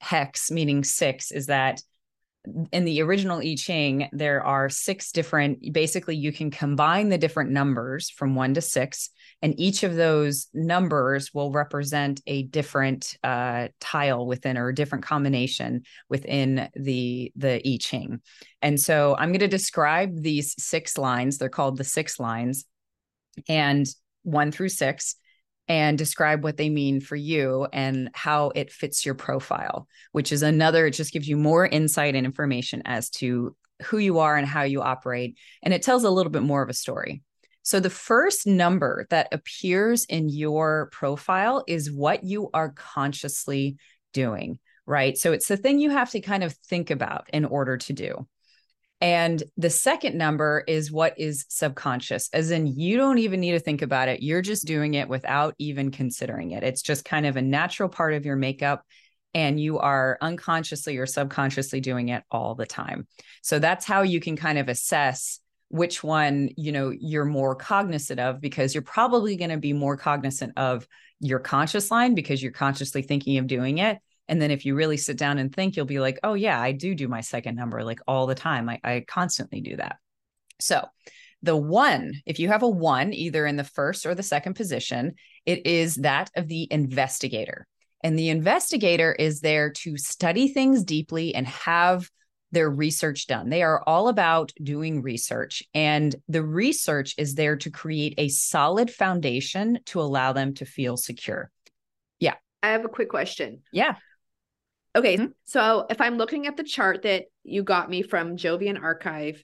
hex 0.00 0.50
meaning 0.50 0.84
six, 0.84 1.32
is 1.32 1.46
that 1.46 1.82
in 2.72 2.84
the 2.84 3.02
original 3.02 3.38
I 3.38 3.54
Ching, 3.54 4.08
there 4.12 4.42
are 4.42 4.68
six 4.68 5.12
different, 5.12 5.72
basically, 5.72 6.16
you 6.16 6.32
can 6.32 6.50
combine 6.50 7.10
the 7.10 7.18
different 7.18 7.50
numbers 7.50 8.08
from 8.08 8.34
one 8.34 8.54
to 8.54 8.60
six, 8.60 9.10
and 9.42 9.58
each 9.58 9.82
of 9.82 9.94
those 9.94 10.48
numbers 10.54 11.34
will 11.34 11.52
represent 11.52 12.22
a 12.26 12.44
different 12.44 13.16
uh, 13.22 13.68
tile 13.78 14.26
within 14.26 14.56
or 14.56 14.68
a 14.68 14.74
different 14.74 15.04
combination 15.04 15.82
within 16.08 16.68
the, 16.74 17.30
the 17.36 17.60
I 17.66 17.78
Ching. 17.78 18.20
And 18.62 18.80
so 18.80 19.16
I'm 19.18 19.30
going 19.30 19.40
to 19.40 19.48
describe 19.48 20.22
these 20.22 20.54
six 20.62 20.96
lines. 20.96 21.36
They're 21.36 21.48
called 21.48 21.76
the 21.76 21.84
six 21.84 22.18
lines, 22.18 22.64
and 23.48 23.86
one 24.22 24.50
through 24.50 24.70
six. 24.70 25.16
And 25.70 25.96
describe 25.96 26.42
what 26.42 26.56
they 26.56 26.68
mean 26.68 27.00
for 27.00 27.14
you 27.14 27.64
and 27.72 28.10
how 28.12 28.50
it 28.56 28.72
fits 28.72 29.06
your 29.06 29.14
profile, 29.14 29.86
which 30.10 30.32
is 30.32 30.42
another, 30.42 30.86
it 30.86 30.94
just 30.94 31.12
gives 31.12 31.28
you 31.28 31.36
more 31.36 31.64
insight 31.64 32.16
and 32.16 32.26
information 32.26 32.82
as 32.86 33.08
to 33.08 33.54
who 33.84 33.98
you 33.98 34.18
are 34.18 34.36
and 34.36 34.48
how 34.48 34.62
you 34.62 34.82
operate. 34.82 35.38
And 35.62 35.72
it 35.72 35.82
tells 35.82 36.02
a 36.02 36.10
little 36.10 36.32
bit 36.32 36.42
more 36.42 36.60
of 36.60 36.70
a 36.70 36.74
story. 36.74 37.22
So, 37.62 37.78
the 37.78 37.88
first 37.88 38.48
number 38.48 39.06
that 39.10 39.28
appears 39.30 40.06
in 40.06 40.28
your 40.28 40.88
profile 40.90 41.62
is 41.68 41.88
what 41.88 42.24
you 42.24 42.50
are 42.52 42.70
consciously 42.70 43.76
doing, 44.12 44.58
right? 44.86 45.16
So, 45.16 45.30
it's 45.30 45.46
the 45.46 45.56
thing 45.56 45.78
you 45.78 45.90
have 45.90 46.10
to 46.10 46.20
kind 46.20 46.42
of 46.42 46.52
think 46.52 46.90
about 46.90 47.30
in 47.32 47.44
order 47.44 47.76
to 47.76 47.92
do. 47.92 48.26
And 49.00 49.42
the 49.56 49.70
second 49.70 50.18
number 50.18 50.62
is 50.66 50.92
what 50.92 51.18
is 51.18 51.46
subconscious, 51.48 52.28
as 52.34 52.50
in 52.50 52.66
you 52.66 52.98
don't 52.98 53.18
even 53.18 53.40
need 53.40 53.52
to 53.52 53.60
think 53.60 53.80
about 53.80 54.08
it. 54.08 54.22
You're 54.22 54.42
just 54.42 54.66
doing 54.66 54.94
it 54.94 55.08
without 55.08 55.54
even 55.58 55.90
considering 55.90 56.50
it. 56.50 56.62
It's 56.62 56.82
just 56.82 57.04
kind 57.04 57.24
of 57.24 57.36
a 57.36 57.42
natural 57.42 57.88
part 57.88 58.12
of 58.12 58.26
your 58.26 58.36
makeup. 58.36 58.84
And 59.32 59.60
you 59.60 59.78
are 59.78 60.18
unconsciously 60.20 60.98
or 60.98 61.06
subconsciously 61.06 61.80
doing 61.80 62.08
it 62.08 62.24
all 62.30 62.56
the 62.56 62.66
time. 62.66 63.06
So 63.42 63.58
that's 63.58 63.86
how 63.86 64.02
you 64.02 64.20
can 64.20 64.36
kind 64.36 64.58
of 64.58 64.68
assess 64.68 65.38
which 65.68 66.02
one, 66.02 66.50
you 66.56 66.72
know, 66.72 66.90
you're 66.90 67.24
more 67.24 67.54
cognizant 67.54 68.18
of 68.18 68.40
because 68.40 68.74
you're 68.74 68.82
probably 68.82 69.36
going 69.36 69.50
to 69.50 69.56
be 69.56 69.72
more 69.72 69.96
cognizant 69.96 70.54
of 70.56 70.86
your 71.20 71.38
conscious 71.38 71.92
line 71.92 72.14
because 72.14 72.42
you're 72.42 72.50
consciously 72.50 73.02
thinking 73.02 73.38
of 73.38 73.46
doing 73.46 73.78
it 73.78 73.98
and 74.30 74.40
then 74.40 74.52
if 74.52 74.64
you 74.64 74.76
really 74.76 74.96
sit 74.96 75.18
down 75.18 75.38
and 75.38 75.52
think, 75.52 75.76
you'll 75.76 75.84
be 75.84 75.98
like, 75.98 76.20
oh, 76.22 76.34
yeah, 76.34 76.58
I 76.58 76.70
do 76.70 76.94
do 76.94 77.08
my 77.08 77.20
second 77.20 77.56
number 77.56 77.82
like 77.82 77.98
all 78.06 78.26
the 78.26 78.34
time. 78.34 78.68
I, 78.68 78.80
I 78.84 79.04
constantly 79.06 79.60
do 79.60 79.76
that. 79.76 79.96
So 80.60 80.86
the 81.42 81.56
one, 81.56 82.12
if 82.24 82.38
you 82.38 82.48
have 82.48 82.62
a 82.62 82.68
one, 82.68 83.12
either 83.12 83.44
in 83.44 83.56
the 83.56 83.64
first 83.64 84.06
or 84.06 84.14
the 84.14 84.22
second 84.22 84.54
position, 84.54 85.14
it 85.44 85.66
is 85.66 85.96
that 85.96 86.30
of 86.36 86.46
the 86.46 86.68
investigator. 86.70 87.66
And 88.04 88.18
the 88.18 88.28
investigator 88.28 89.12
is 89.12 89.40
there 89.40 89.70
to 89.70 89.96
study 89.96 90.48
things 90.48 90.84
deeply 90.84 91.34
and 91.34 91.46
have 91.48 92.08
their 92.52 92.70
research 92.70 93.26
done. 93.26 93.48
They 93.48 93.62
are 93.62 93.82
all 93.86 94.08
about 94.08 94.52
doing 94.62 95.02
research, 95.02 95.62
and 95.74 96.14
the 96.28 96.42
research 96.42 97.14
is 97.18 97.34
there 97.34 97.56
to 97.56 97.70
create 97.70 98.14
a 98.18 98.28
solid 98.28 98.90
foundation 98.90 99.78
to 99.86 100.00
allow 100.00 100.32
them 100.32 100.54
to 100.54 100.64
feel 100.64 100.96
secure. 100.96 101.50
Yeah. 102.18 102.34
I 102.62 102.70
have 102.72 102.84
a 102.84 102.88
quick 102.88 103.08
question. 103.08 103.62
Yeah. 103.72 103.94
Okay, 104.96 105.16
mm-hmm. 105.16 105.26
so 105.44 105.86
if 105.88 106.00
I'm 106.00 106.16
looking 106.16 106.46
at 106.46 106.56
the 106.56 106.64
chart 106.64 107.02
that 107.02 107.24
you 107.44 107.62
got 107.62 107.88
me 107.88 108.02
from 108.02 108.36
Jovian 108.36 108.80
Archive, 108.80 109.42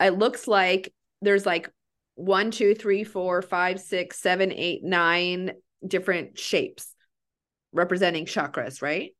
it 0.00 0.18
looks 0.18 0.48
like 0.48 0.92
there's 1.20 1.46
like 1.46 1.70
one, 2.14 2.50
two, 2.50 2.74
three, 2.74 3.04
four, 3.04 3.42
five, 3.42 3.80
six, 3.80 4.18
seven, 4.18 4.52
eight, 4.52 4.82
nine 4.82 5.52
different 5.86 6.38
shapes 6.38 6.94
representing 7.72 8.26
chakras, 8.26 8.82
right? 8.82 9.12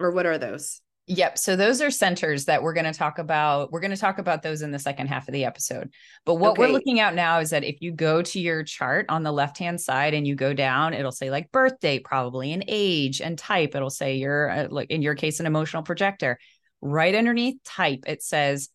Or 0.00 0.10
what 0.10 0.26
are 0.26 0.38
those? 0.38 0.80
Yep. 1.06 1.36
So 1.36 1.54
those 1.54 1.82
are 1.82 1.90
centers 1.90 2.46
that 2.46 2.62
we're 2.62 2.72
going 2.72 2.90
to 2.90 2.98
talk 2.98 3.18
about. 3.18 3.70
We're 3.70 3.80
going 3.80 3.90
to 3.90 3.96
talk 3.96 4.18
about 4.18 4.42
those 4.42 4.62
in 4.62 4.70
the 4.70 4.78
second 4.78 5.08
half 5.08 5.28
of 5.28 5.34
the 5.34 5.44
episode. 5.44 5.92
But 6.24 6.36
what 6.36 6.52
okay. 6.52 6.62
we're 6.62 6.72
looking 6.72 7.00
at 7.00 7.14
now 7.14 7.40
is 7.40 7.50
that 7.50 7.62
if 7.62 7.82
you 7.82 7.92
go 7.92 8.22
to 8.22 8.40
your 8.40 8.62
chart 8.62 9.04
on 9.10 9.22
the 9.22 9.32
left 9.32 9.58
hand 9.58 9.78
side 9.80 10.14
and 10.14 10.26
you 10.26 10.34
go 10.34 10.54
down, 10.54 10.94
it'll 10.94 11.12
say 11.12 11.30
like 11.30 11.52
birth 11.52 11.78
date, 11.78 12.04
probably, 12.04 12.52
and 12.52 12.64
age 12.68 13.20
and 13.20 13.38
type. 13.38 13.74
It'll 13.74 13.90
say 13.90 14.16
you're, 14.16 14.50
uh, 14.50 14.68
like 14.70 14.90
in 14.90 15.02
your 15.02 15.14
case, 15.14 15.40
an 15.40 15.46
emotional 15.46 15.82
projector. 15.82 16.38
Right 16.80 17.14
underneath 17.14 17.62
type, 17.64 18.04
it 18.06 18.22
says 18.22 18.70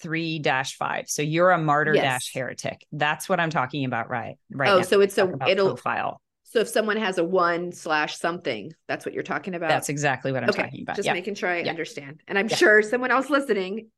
three 0.00 0.38
dash 0.40 0.76
five. 0.76 1.08
So 1.08 1.22
you're 1.22 1.50
a 1.50 1.58
martyr 1.58 1.92
dash 1.92 2.32
heretic. 2.32 2.86
That's 2.92 3.28
what 3.28 3.40
I'm 3.40 3.50
talking 3.50 3.84
about, 3.84 4.10
right? 4.10 4.36
Right. 4.50 4.70
Oh, 4.70 4.78
now. 4.78 4.82
so 4.82 5.00
it's 5.00 5.18
a 5.18 5.32
it'll 5.48 5.74
profile. 5.74 6.20
So 6.50 6.60
if 6.60 6.68
someone 6.68 6.96
has 6.96 7.18
a 7.18 7.24
one 7.24 7.72
slash 7.72 8.16
something, 8.16 8.72
that's 8.86 9.04
what 9.04 9.12
you're 9.12 9.22
talking 9.22 9.54
about. 9.54 9.68
That's 9.68 9.90
exactly 9.90 10.32
what 10.32 10.42
I'm 10.42 10.48
okay. 10.48 10.62
talking 10.62 10.82
about. 10.82 10.96
Just 10.96 11.06
yeah. 11.06 11.12
making 11.12 11.34
sure 11.34 11.50
I 11.50 11.60
yeah. 11.60 11.70
understand. 11.70 12.22
And 12.26 12.38
I'm 12.38 12.48
yeah. 12.48 12.56
sure 12.56 12.82
someone 12.82 13.10
else 13.10 13.28
listening 13.28 13.88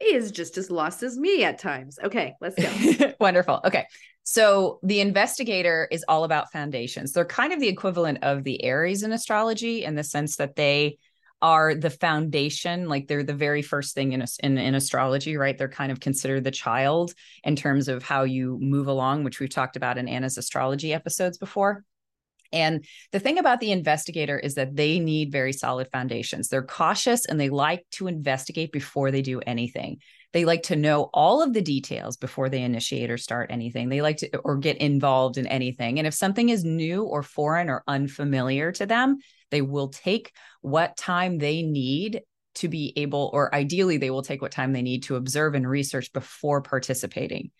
is 0.00 0.32
just 0.32 0.58
as 0.58 0.68
lost 0.68 1.04
as 1.04 1.16
me 1.16 1.44
at 1.44 1.58
times. 1.58 2.00
Okay, 2.02 2.34
let's 2.40 2.56
go. 2.56 3.12
Wonderful. 3.20 3.60
Okay. 3.64 3.86
So 4.24 4.80
the 4.82 5.00
investigator 5.00 5.86
is 5.92 6.04
all 6.08 6.24
about 6.24 6.50
foundations. 6.50 7.12
They're 7.12 7.24
kind 7.24 7.52
of 7.52 7.60
the 7.60 7.68
equivalent 7.68 8.18
of 8.22 8.42
the 8.42 8.64
Aries 8.64 9.04
in 9.04 9.12
astrology 9.12 9.84
in 9.84 9.94
the 9.94 10.04
sense 10.04 10.36
that 10.36 10.56
they 10.56 10.98
are 11.40 11.74
the 11.74 11.90
foundation 11.90 12.88
like 12.88 13.08
they're 13.08 13.24
the 13.24 13.34
very 13.34 13.62
first 13.62 13.96
thing 13.96 14.12
in, 14.12 14.24
in 14.44 14.58
in 14.58 14.76
astrology 14.76 15.36
right 15.36 15.58
they're 15.58 15.68
kind 15.68 15.90
of 15.90 15.98
considered 15.98 16.44
the 16.44 16.52
child 16.52 17.12
in 17.42 17.56
terms 17.56 17.88
of 17.88 18.04
how 18.04 18.22
you 18.22 18.56
move 18.60 18.86
along 18.86 19.24
which 19.24 19.40
we've 19.40 19.50
talked 19.50 19.74
about 19.74 19.98
in 19.98 20.06
anna's 20.06 20.38
astrology 20.38 20.94
episodes 20.94 21.38
before 21.38 21.84
and 22.52 22.84
the 23.12 23.20
thing 23.20 23.38
about 23.38 23.60
the 23.60 23.72
investigator 23.72 24.38
is 24.38 24.54
that 24.54 24.76
they 24.76 24.98
need 24.98 25.32
very 25.32 25.52
solid 25.52 25.88
foundations. 25.90 26.48
They're 26.48 26.62
cautious 26.62 27.24
and 27.26 27.40
they 27.40 27.48
like 27.48 27.84
to 27.92 28.06
investigate 28.06 28.72
before 28.72 29.10
they 29.10 29.22
do 29.22 29.40
anything. 29.40 29.98
They 30.32 30.44
like 30.44 30.62
to 30.64 30.76
know 30.76 31.10
all 31.12 31.42
of 31.42 31.52
the 31.52 31.60
details 31.60 32.16
before 32.16 32.48
they 32.48 32.62
initiate 32.62 33.10
or 33.10 33.18
start 33.18 33.50
anything. 33.50 33.88
They 33.88 34.00
like 34.00 34.18
to 34.18 34.36
or 34.38 34.56
get 34.56 34.78
involved 34.78 35.36
in 35.36 35.46
anything. 35.46 35.98
And 35.98 36.06
if 36.06 36.14
something 36.14 36.48
is 36.48 36.64
new 36.64 37.04
or 37.04 37.22
foreign 37.22 37.68
or 37.68 37.84
unfamiliar 37.86 38.72
to 38.72 38.86
them, 38.86 39.18
they 39.50 39.62
will 39.62 39.88
take 39.88 40.32
what 40.62 40.96
time 40.96 41.38
they 41.38 41.62
need 41.62 42.22
to 42.54 42.68
be 42.68 42.92
able, 42.96 43.30
or 43.32 43.54
ideally, 43.54 43.96
they 43.96 44.10
will 44.10 44.22
take 44.22 44.42
what 44.42 44.52
time 44.52 44.72
they 44.72 44.82
need 44.82 45.04
to 45.04 45.16
observe 45.16 45.54
and 45.54 45.68
research 45.68 46.12
before 46.12 46.62
participating. 46.62 47.50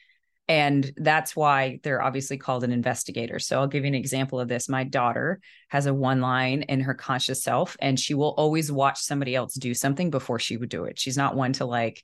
And 0.49 0.93
that's 0.97 1.37
why 1.37 1.79
they're 1.83 2.03
obviously 2.03 2.37
called 2.37 2.65
an 2.65 2.73
investigator. 2.73 3.39
So 3.39 3.61
I'll 3.61 3.69
give 3.69 3.85
you 3.85 3.89
an 3.89 3.95
example 3.95 4.41
of 4.41 4.49
this. 4.49 4.69
My 4.69 4.85
daughter 4.85 5.41
has 5.69 5.87
a 5.87 5.95
one 5.95 6.21
line 6.21 6.63
in 6.63 6.81
her 6.81 6.95
conscious 6.95 7.43
self, 7.43 7.77
and 7.81 7.99
she 7.99 8.15
will 8.15 8.35
always 8.37 8.71
watch 8.71 9.01
somebody 9.01 9.35
else 9.35 9.55
do 9.55 9.73
something 9.73 10.11
before 10.11 10.39
she 10.39 10.57
would 10.57 10.69
do 10.69 10.85
it. 10.85 10.99
She's 10.99 11.17
not 11.17 11.37
one 11.37 11.53
to 11.55 11.65
like 11.65 12.03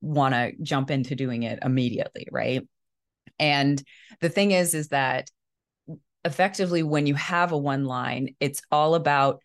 want 0.00 0.34
to 0.34 0.52
jump 0.62 0.90
into 0.90 1.16
doing 1.16 1.42
it 1.42 1.58
immediately. 1.62 2.28
Right. 2.30 2.66
And 3.38 3.82
the 4.20 4.28
thing 4.28 4.52
is, 4.52 4.74
is 4.74 4.88
that 4.88 5.28
effectively 6.24 6.82
when 6.82 7.06
you 7.06 7.14
have 7.16 7.52
a 7.52 7.58
one 7.58 7.84
line, 7.84 8.36
it's 8.38 8.62
all 8.70 8.94
about 8.94 9.40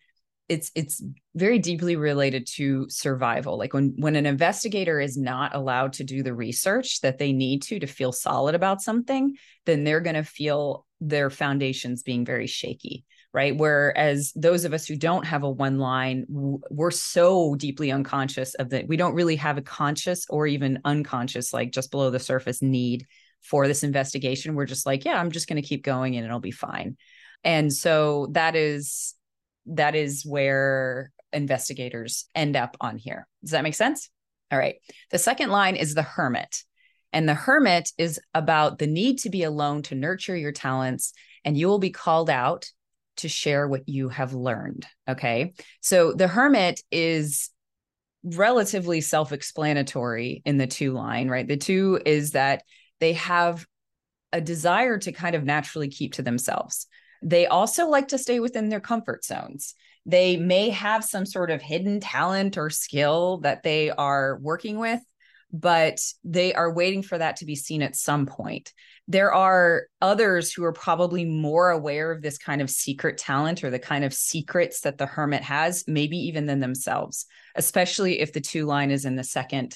it's 0.48 0.70
it's 0.74 1.02
very 1.34 1.58
deeply 1.58 1.96
related 1.96 2.46
to 2.46 2.88
survival. 2.88 3.58
Like 3.58 3.74
when 3.74 3.94
when 3.98 4.16
an 4.16 4.26
investigator 4.26 4.98
is 5.00 5.16
not 5.16 5.54
allowed 5.54 5.92
to 5.94 6.04
do 6.04 6.22
the 6.22 6.34
research 6.34 7.00
that 7.02 7.18
they 7.18 7.32
need 7.32 7.62
to 7.64 7.78
to 7.78 7.86
feel 7.86 8.12
solid 8.12 8.54
about 8.54 8.80
something 8.80 9.36
then 9.66 9.84
they're 9.84 10.00
going 10.00 10.16
to 10.16 10.24
feel 10.24 10.86
their 11.00 11.30
foundations 11.30 12.02
being 12.02 12.24
very 12.24 12.46
shaky 12.46 13.04
right? 13.34 13.58
Whereas 13.58 14.32
those 14.34 14.64
of 14.64 14.72
us 14.72 14.86
who 14.86 14.96
don't 14.96 15.26
have 15.26 15.42
a 15.42 15.50
one 15.50 15.78
line 15.78 16.24
we're 16.28 16.90
so 16.90 17.54
deeply 17.56 17.92
unconscious 17.92 18.54
of 18.54 18.70
that 18.70 18.88
we 18.88 18.96
don't 18.96 19.14
really 19.14 19.36
have 19.36 19.58
a 19.58 19.62
conscious 19.62 20.24
or 20.30 20.46
even 20.46 20.80
unconscious 20.86 21.52
like 21.52 21.70
just 21.70 21.90
below 21.90 22.10
the 22.10 22.18
surface 22.18 22.62
need 22.62 23.06
for 23.42 23.68
this 23.68 23.82
investigation. 23.82 24.54
We're 24.54 24.64
just 24.64 24.86
like 24.86 25.04
yeah 25.04 25.20
i'm 25.20 25.30
just 25.30 25.46
going 25.46 25.60
to 25.60 25.68
keep 25.68 25.84
going 25.84 26.16
and 26.16 26.24
it'll 26.24 26.40
be 26.40 26.50
fine. 26.50 26.96
And 27.44 27.72
so 27.72 28.28
that 28.32 28.56
is 28.56 29.14
that 29.68 29.94
is 29.94 30.24
where 30.24 31.12
investigators 31.32 32.26
end 32.34 32.56
up 32.56 32.76
on 32.80 32.96
here. 32.96 33.26
Does 33.42 33.52
that 33.52 33.64
make 33.64 33.74
sense? 33.74 34.10
All 34.50 34.58
right. 34.58 34.76
The 35.10 35.18
second 35.18 35.50
line 35.50 35.76
is 35.76 35.94
the 35.94 36.02
hermit. 36.02 36.62
And 37.12 37.28
the 37.28 37.34
hermit 37.34 37.90
is 37.96 38.20
about 38.34 38.78
the 38.78 38.86
need 38.86 39.18
to 39.20 39.30
be 39.30 39.42
alone 39.42 39.82
to 39.84 39.94
nurture 39.94 40.36
your 40.36 40.52
talents, 40.52 41.12
and 41.44 41.56
you 41.56 41.66
will 41.66 41.78
be 41.78 41.90
called 41.90 42.28
out 42.28 42.70
to 43.18 43.28
share 43.28 43.66
what 43.66 43.88
you 43.88 44.08
have 44.10 44.34
learned. 44.34 44.86
Okay. 45.08 45.54
So 45.80 46.12
the 46.12 46.28
hermit 46.28 46.80
is 46.90 47.50
relatively 48.22 49.00
self 49.00 49.32
explanatory 49.32 50.42
in 50.44 50.58
the 50.58 50.66
two 50.66 50.92
line, 50.92 51.28
right? 51.28 51.46
The 51.46 51.56
two 51.56 52.00
is 52.04 52.32
that 52.32 52.62
they 53.00 53.14
have 53.14 53.66
a 54.32 54.40
desire 54.40 54.98
to 54.98 55.12
kind 55.12 55.34
of 55.34 55.44
naturally 55.44 55.88
keep 55.88 56.14
to 56.14 56.22
themselves. 56.22 56.86
They 57.22 57.46
also 57.46 57.88
like 57.88 58.08
to 58.08 58.18
stay 58.18 58.40
within 58.40 58.68
their 58.68 58.80
comfort 58.80 59.24
zones. 59.24 59.74
They 60.06 60.36
may 60.36 60.70
have 60.70 61.04
some 61.04 61.26
sort 61.26 61.50
of 61.50 61.60
hidden 61.60 62.00
talent 62.00 62.56
or 62.56 62.70
skill 62.70 63.38
that 63.38 63.62
they 63.62 63.90
are 63.90 64.38
working 64.40 64.78
with, 64.78 65.00
but 65.52 66.00
they 66.24 66.54
are 66.54 66.72
waiting 66.72 67.02
for 67.02 67.18
that 67.18 67.36
to 67.36 67.44
be 67.44 67.56
seen 67.56 67.82
at 67.82 67.96
some 67.96 68.26
point. 68.26 68.72
There 69.06 69.32
are 69.32 69.84
others 70.00 70.52
who 70.52 70.64
are 70.64 70.72
probably 70.72 71.24
more 71.24 71.70
aware 71.70 72.12
of 72.12 72.22
this 72.22 72.38
kind 72.38 72.60
of 72.60 72.70
secret 72.70 73.18
talent 73.18 73.64
or 73.64 73.70
the 73.70 73.78
kind 73.78 74.04
of 74.04 74.12
secrets 74.12 74.80
that 74.82 74.98
the 74.98 75.06
hermit 75.06 75.42
has, 75.42 75.84
maybe 75.86 76.18
even 76.18 76.46
than 76.46 76.60
themselves, 76.60 77.26
especially 77.54 78.20
if 78.20 78.32
the 78.32 78.40
two 78.40 78.66
line 78.66 78.90
is 78.90 79.04
in 79.04 79.16
the 79.16 79.24
second 79.24 79.74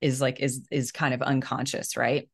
is 0.00 0.20
like 0.20 0.38
is 0.40 0.66
is 0.70 0.92
kind 0.92 1.12
of 1.12 1.22
unconscious, 1.22 1.96
right? 1.96 2.28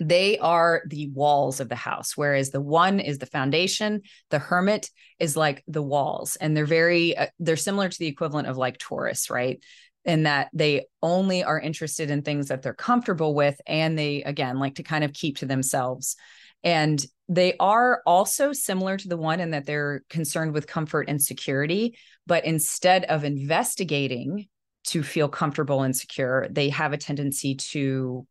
They 0.00 0.38
are 0.38 0.82
the 0.86 1.08
walls 1.10 1.60
of 1.60 1.68
the 1.68 1.76
house 1.76 2.16
whereas 2.16 2.50
the 2.50 2.60
one 2.60 3.00
is 3.00 3.18
the 3.18 3.26
foundation 3.26 4.00
the 4.30 4.38
hermit 4.38 4.90
is 5.18 5.36
like 5.36 5.62
the 5.68 5.82
walls 5.82 6.36
and 6.36 6.56
they're 6.56 6.66
very 6.66 7.16
uh, 7.16 7.26
they're 7.38 7.56
similar 7.56 7.88
to 7.88 7.98
the 7.98 8.06
equivalent 8.06 8.48
of 8.48 8.56
like 8.56 8.78
taurus 8.78 9.30
right 9.30 9.62
in 10.04 10.22
that 10.22 10.48
they 10.54 10.86
only 11.02 11.44
are 11.44 11.60
interested 11.60 12.10
in 12.10 12.22
things 12.22 12.48
that 12.48 12.62
they're 12.62 12.72
comfortable 12.72 13.34
with 13.34 13.60
and 13.66 13.98
they 13.98 14.22
again 14.22 14.58
like 14.58 14.76
to 14.76 14.82
kind 14.82 15.04
of 15.04 15.12
keep 15.12 15.36
to 15.36 15.46
themselves 15.46 16.16
And 16.62 17.04
they 17.28 17.54
are 17.58 18.02
also 18.06 18.52
similar 18.52 18.96
to 18.96 19.08
the 19.08 19.16
one 19.16 19.40
in 19.40 19.50
that 19.50 19.66
they're 19.66 20.02
concerned 20.10 20.52
with 20.52 20.66
comfort 20.66 21.08
and 21.08 21.22
security. 21.22 21.96
But 22.26 22.44
instead 22.44 23.04
of 23.04 23.24
investigating 23.24 24.48
to 24.88 25.02
feel 25.02 25.28
comfortable 25.28 25.82
and 25.82 25.96
secure, 25.96 26.48
they 26.50 26.70
have 26.70 26.92
a 26.92 26.98
tendency 26.98 27.54
to 27.54 28.26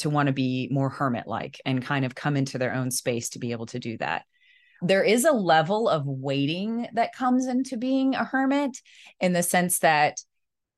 to 0.00 0.10
want 0.10 0.26
to 0.26 0.32
be 0.32 0.68
more 0.70 0.88
hermit 0.88 1.26
like 1.26 1.60
and 1.64 1.84
kind 1.84 2.04
of 2.04 2.14
come 2.14 2.36
into 2.36 2.58
their 2.58 2.74
own 2.74 2.90
space 2.90 3.30
to 3.30 3.38
be 3.38 3.52
able 3.52 3.66
to 3.66 3.78
do 3.78 3.96
that. 3.98 4.24
There 4.82 5.02
is 5.02 5.24
a 5.24 5.32
level 5.32 5.88
of 5.88 6.06
waiting 6.06 6.86
that 6.92 7.14
comes 7.14 7.46
into 7.46 7.76
being 7.76 8.14
a 8.14 8.24
hermit 8.24 8.76
in 9.20 9.32
the 9.32 9.42
sense 9.42 9.78
that 9.80 10.18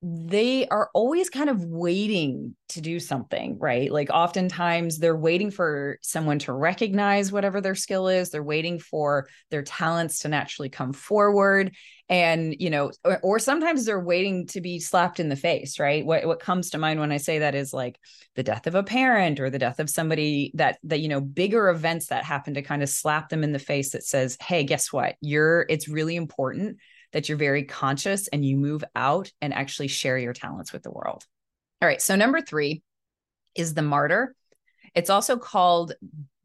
they 0.01 0.65
are 0.67 0.89
always 0.93 1.29
kind 1.29 1.49
of 1.49 1.65
waiting 1.65 2.55
to 2.69 2.79
do 2.79 3.01
something, 3.01 3.57
right? 3.59 3.91
Like 3.91 4.09
oftentimes 4.09 4.97
they're 4.97 5.15
waiting 5.15 5.51
for 5.51 5.97
someone 6.01 6.39
to 6.39 6.53
recognize 6.53 7.33
whatever 7.33 7.59
their 7.59 7.75
skill 7.75 8.07
is. 8.07 8.29
They're 8.29 8.41
waiting 8.41 8.79
for 8.79 9.27
their 9.51 9.63
talents 9.63 10.19
to 10.19 10.29
naturally 10.29 10.69
come 10.69 10.93
forward. 10.93 11.75
And, 12.07 12.55
you 12.59 12.69
know, 12.69 12.91
or, 13.03 13.19
or 13.21 13.39
sometimes 13.39 13.85
they're 13.85 13.99
waiting 13.99 14.47
to 14.47 14.61
be 14.61 14.79
slapped 14.79 15.19
in 15.19 15.27
the 15.27 15.35
face, 15.35 15.79
right? 15.79 16.05
What 16.05 16.25
what 16.25 16.39
comes 16.39 16.69
to 16.69 16.77
mind 16.77 17.01
when 17.01 17.11
I 17.11 17.17
say 17.17 17.39
that 17.39 17.53
is 17.53 17.73
like 17.73 17.99
the 18.35 18.43
death 18.43 18.67
of 18.67 18.75
a 18.75 18.83
parent 18.83 19.41
or 19.41 19.49
the 19.49 19.59
death 19.59 19.79
of 19.81 19.89
somebody 19.89 20.51
that 20.55 20.79
that, 20.83 21.01
you 21.01 21.09
know, 21.09 21.19
bigger 21.19 21.67
events 21.69 22.07
that 22.07 22.23
happen 22.23 22.53
to 22.53 22.61
kind 22.61 22.83
of 22.83 22.89
slap 22.89 23.27
them 23.27 23.43
in 23.43 23.51
the 23.51 23.59
face 23.59 23.91
that 23.91 24.05
says, 24.05 24.37
hey, 24.41 24.63
guess 24.63 24.93
what? 24.93 25.15
You're 25.19 25.65
it's 25.67 25.89
really 25.89 26.15
important 26.15 26.77
that 27.11 27.27
you're 27.27 27.37
very 27.37 27.63
conscious 27.63 28.27
and 28.27 28.45
you 28.45 28.57
move 28.57 28.83
out 28.95 29.31
and 29.41 29.53
actually 29.53 29.87
share 29.87 30.17
your 30.17 30.33
talents 30.33 30.71
with 30.71 30.83
the 30.83 30.91
world. 30.91 31.25
All 31.81 31.87
right. 31.87 32.01
So, 32.01 32.15
number 32.15 32.41
three 32.41 32.83
is 33.55 33.73
the 33.73 33.81
martyr. 33.81 34.35
It's 34.95 35.09
also 35.09 35.37
called 35.37 35.93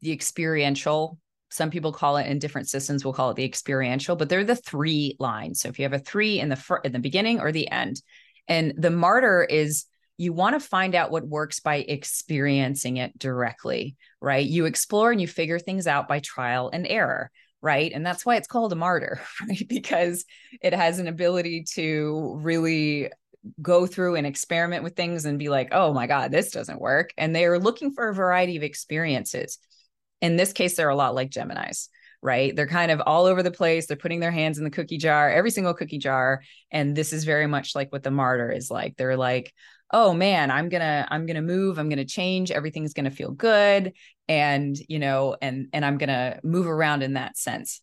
the 0.01 0.11
experiential. 0.11 1.17
Some 1.49 1.69
people 1.69 1.91
call 1.91 2.17
it 2.17 2.27
in 2.27 2.39
different 2.39 2.69
systems, 2.69 3.03
we'll 3.03 3.13
call 3.13 3.29
it 3.29 3.35
the 3.35 3.45
experiential, 3.45 4.15
but 4.15 4.29
they're 4.29 4.43
the 4.43 4.55
three 4.55 5.15
lines. 5.19 5.61
So, 5.61 5.69
if 5.69 5.79
you 5.79 5.83
have 5.83 5.93
a 5.93 5.99
three 5.99 6.39
in 6.39 6.49
the 6.49 6.55
fr- 6.55 6.77
in 6.83 6.91
the 6.91 6.99
beginning 6.99 7.39
or 7.39 7.51
the 7.51 7.69
end, 7.69 8.01
and 8.47 8.73
the 8.77 8.91
martyr 8.91 9.43
is 9.43 9.85
you 10.17 10.31
want 10.31 10.59
to 10.59 10.65
find 10.65 10.95
out 10.95 11.11
what 11.11 11.27
works 11.27 11.59
by 11.59 11.77
experiencing 11.77 12.97
it 12.97 13.17
directly, 13.19 13.97
right? 14.21 14.45
You 14.45 14.65
explore 14.65 15.11
and 15.11 15.19
you 15.19 15.27
figure 15.27 15.59
things 15.59 15.87
out 15.87 16.07
by 16.07 16.19
trial 16.19 16.69
and 16.71 16.87
error 16.87 17.31
right? 17.65 17.91
And 17.91 18.05
that's 18.05 18.23
why 18.23 18.35
it's 18.35 18.47
called 18.47 18.71
a 18.71 18.75
martyr, 18.75 19.19
right? 19.49 19.67
Because 19.67 20.23
it 20.61 20.71
has 20.71 20.99
an 20.99 21.07
ability 21.07 21.65
to 21.73 22.37
really 22.39 23.09
go 23.59 23.87
through 23.87 24.15
and 24.15 24.27
experiment 24.27 24.83
with 24.83 24.95
things 24.95 25.25
and 25.25 25.39
be 25.39 25.49
like, 25.49 25.69
oh 25.71 25.91
my 25.91 26.05
God, 26.05 26.31
this 26.31 26.51
doesn't 26.51 26.79
work. 26.79 27.11
And 27.17 27.35
they 27.35 27.45
are 27.45 27.59
looking 27.59 27.91
for 27.91 28.07
a 28.07 28.13
variety 28.13 28.55
of 28.55 28.63
experiences. 28.63 29.57
In 30.21 30.35
this 30.35 30.53
case, 30.53 30.75
they're 30.75 30.89
a 30.89 30.95
lot 30.95 31.15
like 31.15 31.31
Geminis, 31.31 31.89
right? 32.21 32.55
They're 32.55 32.67
kind 32.67 32.91
of 32.91 33.01
all 33.03 33.25
over 33.25 33.41
the 33.41 33.51
place. 33.51 33.87
They're 33.87 33.97
putting 33.97 34.19
their 34.19 34.31
hands 34.31 34.59
in 34.59 34.63
the 34.63 34.69
cookie 34.69 34.99
jar, 34.99 35.31
every 35.31 35.51
single 35.51 35.73
cookie 35.73 35.97
jar. 35.97 36.43
And 36.71 36.95
this 36.95 37.13
is 37.13 37.23
very 37.23 37.47
much 37.47 37.73
like 37.73 37.91
what 37.91 38.03
the 38.03 38.11
martyr 38.11 38.51
is 38.51 38.69
like. 38.69 38.95
They're 38.95 39.17
like, 39.17 39.51
oh 39.91 40.13
man 40.13 40.49
i'm 40.49 40.67
gonna 40.67 41.07
i'm 41.11 41.25
gonna 41.25 41.41
move 41.41 41.77
i'm 41.77 41.89
gonna 41.89 42.05
change 42.05 42.51
everything's 42.51 42.93
gonna 42.93 43.11
feel 43.11 43.31
good 43.31 43.93
and 44.27 44.77
you 44.87 44.99
know 44.99 45.35
and 45.41 45.67
and 45.73 45.85
i'm 45.85 45.97
gonna 45.97 46.39
move 46.43 46.67
around 46.67 47.03
in 47.03 47.13
that 47.13 47.37
sense. 47.37 47.81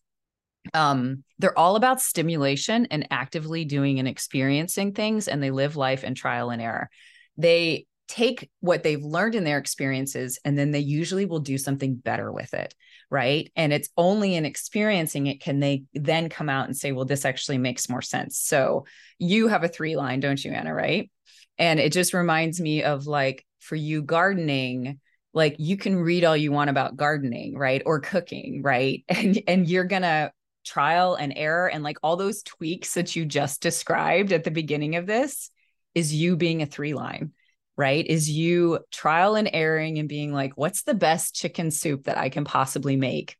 Um 0.74 1.24
they're 1.38 1.58
all 1.58 1.76
about 1.76 2.00
stimulation 2.00 2.86
and 2.90 3.06
actively 3.10 3.64
doing 3.64 3.98
and 3.98 4.08
experiencing 4.08 4.92
things 4.92 5.28
and 5.28 5.42
they 5.42 5.50
live 5.50 5.76
life 5.76 6.04
in 6.04 6.14
trial 6.14 6.50
and 6.50 6.62
error. 6.62 6.88
They 7.36 7.86
take 8.08 8.50
what 8.60 8.82
they've 8.82 9.02
learned 9.02 9.34
in 9.34 9.44
their 9.44 9.58
experiences 9.58 10.38
and 10.44 10.58
then 10.58 10.70
they 10.70 10.80
usually 10.80 11.24
will 11.24 11.40
do 11.40 11.56
something 11.56 11.94
better 11.94 12.30
with 12.30 12.52
it 12.54 12.74
right? 13.12 13.52
And 13.56 13.74
it's 13.74 13.90
only 13.98 14.36
in 14.36 14.46
experiencing 14.46 15.26
it 15.26 15.42
can 15.42 15.60
they 15.60 15.84
then 15.92 16.30
come 16.30 16.48
out 16.48 16.66
and 16.66 16.76
say 16.76 16.92
well 16.92 17.04
this 17.04 17.26
actually 17.26 17.58
makes 17.58 17.90
more 17.90 18.00
sense. 18.00 18.38
So 18.38 18.86
you 19.18 19.48
have 19.48 19.64
a 19.64 19.68
three 19.68 19.96
line 19.96 20.20
don't 20.20 20.42
you 20.42 20.50
anna 20.52 20.74
right? 20.74 21.10
And 21.58 21.78
it 21.78 21.92
just 21.92 22.14
reminds 22.14 22.60
me 22.60 22.82
of 22.82 23.06
like 23.06 23.44
for 23.60 23.76
you 23.76 24.02
gardening 24.02 24.98
like 25.34 25.56
you 25.58 25.76
can 25.76 25.96
read 25.96 26.24
all 26.24 26.36
you 26.36 26.52
want 26.52 26.70
about 26.70 26.96
gardening 26.96 27.56
right 27.56 27.82
or 27.86 28.00
cooking 28.00 28.62
right 28.62 29.04
and 29.08 29.42
and 29.46 29.68
you're 29.68 29.84
gonna 29.84 30.32
trial 30.64 31.14
and 31.14 31.32
error 31.36 31.68
and 31.68 31.82
like 31.82 31.98
all 32.02 32.16
those 32.16 32.42
tweaks 32.42 32.94
that 32.94 33.16
you 33.16 33.24
just 33.24 33.60
described 33.60 34.32
at 34.32 34.44
the 34.44 34.50
beginning 34.50 34.96
of 34.96 35.06
this 35.06 35.50
is 35.94 36.14
you 36.14 36.36
being 36.36 36.62
a 36.62 36.66
three 36.66 36.94
line 36.94 37.32
right 37.76 38.06
is 38.06 38.30
you 38.30 38.78
trial 38.92 39.34
and 39.34 39.50
erroring 39.52 39.98
and 39.98 40.08
being 40.08 40.32
like 40.32 40.52
what's 40.56 40.82
the 40.82 40.94
best 40.94 41.34
chicken 41.34 41.70
soup 41.70 42.04
that 42.04 42.18
i 42.18 42.28
can 42.28 42.44
possibly 42.44 42.96
make 42.96 43.36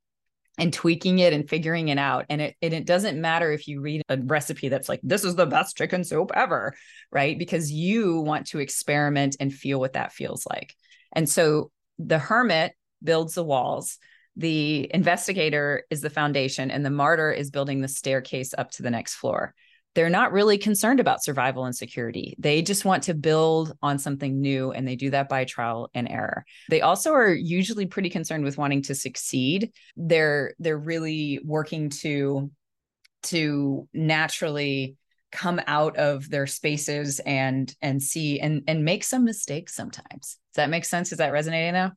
and 0.59 0.73
tweaking 0.73 1.19
it 1.19 1.33
and 1.33 1.49
figuring 1.49 1.89
it 1.89 1.99
out. 1.99 2.27
And 2.29 2.41
it, 2.41 2.57
and 2.61 2.75
it 2.75 2.87
doesn't 2.87 3.21
matter 3.21 3.51
if 3.53 3.67
you 3.67 3.81
read 3.81 4.03
a 4.09 4.19
recipe 4.19 4.69
that's 4.69 4.89
like, 4.89 5.01
this 5.03 5.25
is 5.25 5.35
the 5.35 5.47
best 5.47 5.77
chicken 5.77 6.05
soup 6.05 6.31
ever, 6.35 6.75
right? 7.11 7.39
Because 7.39 7.73
you 7.73 8.21
want 8.21 8.49
to 8.49 8.59
experiment 8.59 9.37
and 9.41 9.53
feel 9.53 9.81
what 9.81 9.95
that 9.95 10.13
feels 10.13 10.47
like. 10.47 10.75
And 11.13 11.29
so 11.29 11.71
the 11.99 12.19
hermit 12.19 12.73
builds 13.03 13.35
the 13.35 13.45
walls, 13.45 13.99
the 14.37 14.91
investigator 14.95 15.85
is 15.91 16.01
the 16.01 16.11
foundation, 16.11 16.71
and 16.71 16.85
the 16.85 16.91
martyr 16.91 17.31
is 17.31 17.51
building 17.51 17.81
the 17.81 17.89
staircase 17.89 18.55
up 18.57 18.71
to 18.73 18.83
the 18.83 18.91
next 18.91 19.15
floor 19.15 19.55
they're 19.95 20.11
not 20.11 20.33
really 20.33 20.59
concerned 20.59 21.01
about 21.01 21.23
survival 21.23 21.65
and 21.65 21.77
security. 21.77 22.35
They 22.39 22.63
just 22.63 22.85
want 22.85 23.05
to 23.05 23.15
build 23.15 23.77
on 23.83 23.99
something 23.99 24.41
new 24.41 24.73
and 24.73 24.89
they 24.89 24.97
do 24.97 25.11
that 25.11 25.29
by 25.29 25.45
trial 25.45 25.91
and 25.95 26.09
error. 26.09 26.45
They 26.71 26.81
also 26.81 27.13
are 27.13 27.33
usually 27.33 27.87
pretty 27.87 28.09
concerned 28.09 28.45
with 28.45 28.59
wanting 28.59 28.83
to 28.83 28.95
succeed. 28.95 29.73
They're 29.97 30.55
they're 30.59 30.79
really 30.79 31.41
working 31.45 31.91
to 31.91 32.51
to 33.25 33.89
naturally 33.93 34.97
come 35.33 35.61
out 35.67 35.97
of 35.97 36.29
their 36.29 36.47
spaces 36.47 37.21
and 37.21 37.75
and 37.83 38.03
see 38.03 38.39
and 38.39 38.63
and 38.69 38.85
make 38.85 39.03
some 39.03 39.25
mistakes 39.25 39.75
sometimes. 39.75 40.39
Does 40.53 40.57
that 40.57 40.71
make 40.71 40.85
sense? 40.85 41.11
Is 41.11 41.19
that 41.19 41.33
resonating 41.33 41.73
now? 41.73 41.93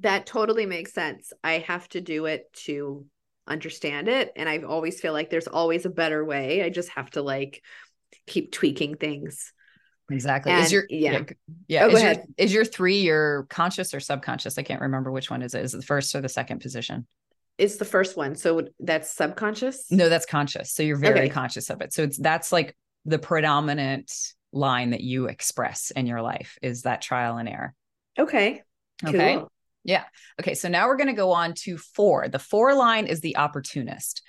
That 0.00 0.26
totally 0.26 0.64
makes 0.64 0.94
sense. 0.94 1.32
I 1.42 1.58
have 1.58 1.88
to 1.90 2.00
do 2.00 2.26
it 2.26 2.52
to 2.64 3.04
understand 3.48 4.08
it 4.08 4.32
and 4.36 4.48
i 4.48 4.58
always 4.58 5.00
feel 5.00 5.12
like 5.12 5.30
there's 5.30 5.48
always 5.48 5.86
a 5.86 5.90
better 5.90 6.24
way 6.24 6.62
i 6.62 6.68
just 6.68 6.90
have 6.90 7.10
to 7.10 7.22
like 7.22 7.62
keep 8.26 8.52
tweaking 8.52 8.94
things 8.94 9.52
exactly 10.10 10.52
and, 10.52 10.64
is 10.64 10.70
your 10.70 10.84
yeah 10.90 11.22
yeah. 11.66 11.84
Oh, 11.84 11.88
is, 11.88 12.02
your, 12.02 12.14
is 12.36 12.52
your 12.52 12.64
three 12.64 13.00
your 13.00 13.46
conscious 13.48 13.94
or 13.94 14.00
subconscious 14.00 14.58
i 14.58 14.62
can't 14.62 14.82
remember 14.82 15.10
which 15.10 15.30
one 15.30 15.42
is 15.42 15.54
it 15.54 15.64
is 15.64 15.74
it 15.74 15.78
the 15.78 15.82
first 15.82 16.14
or 16.14 16.20
the 16.20 16.28
second 16.28 16.60
position 16.60 17.06
it's 17.58 17.76
the 17.76 17.84
first 17.84 18.16
one 18.16 18.34
so 18.34 18.62
that's 18.80 19.10
subconscious 19.10 19.90
no 19.90 20.08
that's 20.08 20.26
conscious 20.26 20.72
so 20.72 20.82
you're 20.82 20.96
very 20.96 21.20
okay. 21.20 21.28
conscious 21.28 21.70
of 21.70 21.80
it 21.80 21.92
so 21.92 22.02
it's 22.02 22.16
that's 22.16 22.52
like 22.52 22.76
the 23.04 23.18
predominant 23.18 24.12
line 24.52 24.90
that 24.90 25.02
you 25.02 25.26
express 25.26 25.90
in 25.90 26.06
your 26.06 26.22
life 26.22 26.58
is 26.62 26.82
that 26.82 27.02
trial 27.02 27.36
and 27.36 27.48
error 27.48 27.74
okay 28.18 28.62
okay 29.04 29.36
cool. 29.36 29.52
Yeah. 29.88 30.04
Okay. 30.38 30.52
So 30.52 30.68
now 30.68 30.86
we're 30.86 30.96
going 30.98 31.08
to 31.08 31.14
go 31.14 31.32
on 31.32 31.54
to 31.60 31.78
four. 31.78 32.28
The 32.28 32.38
four 32.38 32.74
line 32.74 33.06
is 33.06 33.22
the 33.22 33.38
opportunist. 33.38 34.20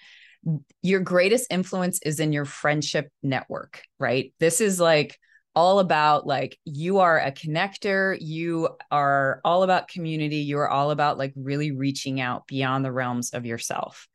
Your 0.81 1.01
greatest 1.01 1.47
influence 1.49 1.99
is 2.01 2.21
in 2.21 2.31
your 2.31 2.45
friendship 2.45 3.09
network, 3.21 3.83
right? 3.99 4.33
This 4.39 4.61
is 4.61 4.79
like 4.79 5.19
all 5.55 5.79
about 5.79 6.27
like 6.27 6.57
you 6.65 6.99
are 6.99 7.19
a 7.19 7.31
connector, 7.31 8.17
you 8.19 8.69
are 8.91 9.41
all 9.43 9.63
about 9.63 9.87
community, 9.87 10.37
you 10.37 10.57
are 10.59 10.69
all 10.69 10.91
about 10.91 11.17
like 11.17 11.33
really 11.35 11.71
reaching 11.71 12.21
out 12.21 12.47
beyond 12.47 12.85
the 12.85 12.91
realms 12.91 13.31
of 13.31 13.45
yourself. 13.45 14.07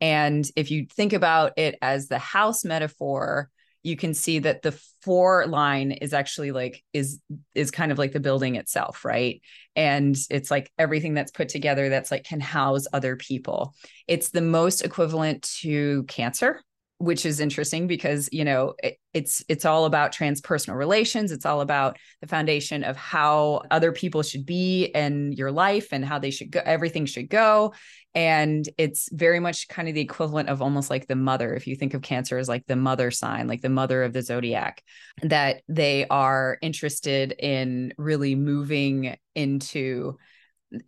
And 0.00 0.48
if 0.56 0.70
you 0.70 0.86
think 0.86 1.12
about 1.12 1.58
it 1.58 1.76
as 1.82 2.08
the 2.08 2.18
house 2.18 2.64
metaphor, 2.64 3.50
you 3.82 3.96
can 3.96 4.12
see 4.12 4.40
that 4.40 4.62
the 4.62 4.78
four 5.02 5.46
line 5.46 5.92
is 5.92 6.12
actually 6.12 6.50
like 6.50 6.82
is 6.92 7.20
is 7.54 7.70
kind 7.70 7.92
of 7.92 7.98
like 7.98 8.12
the 8.12 8.20
building 8.20 8.56
itself 8.56 9.04
right? 9.04 9.40
And 9.76 10.16
it's 10.30 10.50
like 10.50 10.70
everything 10.78 11.14
that's 11.14 11.30
put 11.30 11.48
together 11.48 11.88
that's 11.88 12.10
like 12.10 12.24
can 12.24 12.40
house 12.40 12.86
other 12.92 13.16
people. 13.16 13.74
It's 14.06 14.30
the 14.30 14.42
most 14.42 14.82
equivalent 14.82 15.42
to 15.60 16.04
cancer 16.04 16.60
which 16.98 17.24
is 17.24 17.38
interesting 17.38 17.86
because 17.86 18.28
you 18.32 18.44
know 18.44 18.74
it, 18.82 18.98
it's 19.14 19.44
it's 19.48 19.64
all 19.64 19.84
about 19.84 20.12
transpersonal 20.12 20.76
relations. 20.76 21.32
It's 21.32 21.46
all 21.46 21.60
about 21.60 21.96
the 22.20 22.26
foundation 22.26 22.84
of 22.84 22.96
how 22.96 23.62
other 23.70 23.92
people 23.92 24.22
should 24.22 24.44
be 24.44 24.86
in 24.86 25.32
your 25.32 25.52
life 25.52 25.88
and 25.92 26.04
how 26.04 26.18
they 26.18 26.30
should 26.30 26.50
go 26.50 26.60
everything 26.64 27.06
should 27.06 27.30
go. 27.30 27.72
And 28.14 28.68
it's 28.78 29.08
very 29.12 29.38
much 29.38 29.68
kind 29.68 29.88
of 29.88 29.94
the 29.94 30.00
equivalent 30.00 30.48
of 30.48 30.60
almost 30.60 30.90
like 30.90 31.06
the 31.06 31.14
mother. 31.14 31.54
If 31.54 31.66
you 31.66 31.76
think 31.76 31.94
of 31.94 32.02
cancer 32.02 32.36
as 32.36 32.48
like 32.48 32.66
the 32.66 32.76
mother 32.76 33.10
sign 33.10 33.46
like 33.46 33.62
the 33.62 33.68
mother 33.68 34.02
of 34.02 34.12
the 34.12 34.22
zodiac 34.22 34.82
that 35.22 35.62
they 35.68 36.06
are 36.08 36.58
interested 36.60 37.32
in 37.38 37.94
really 37.96 38.34
moving 38.34 39.16
into 39.34 40.18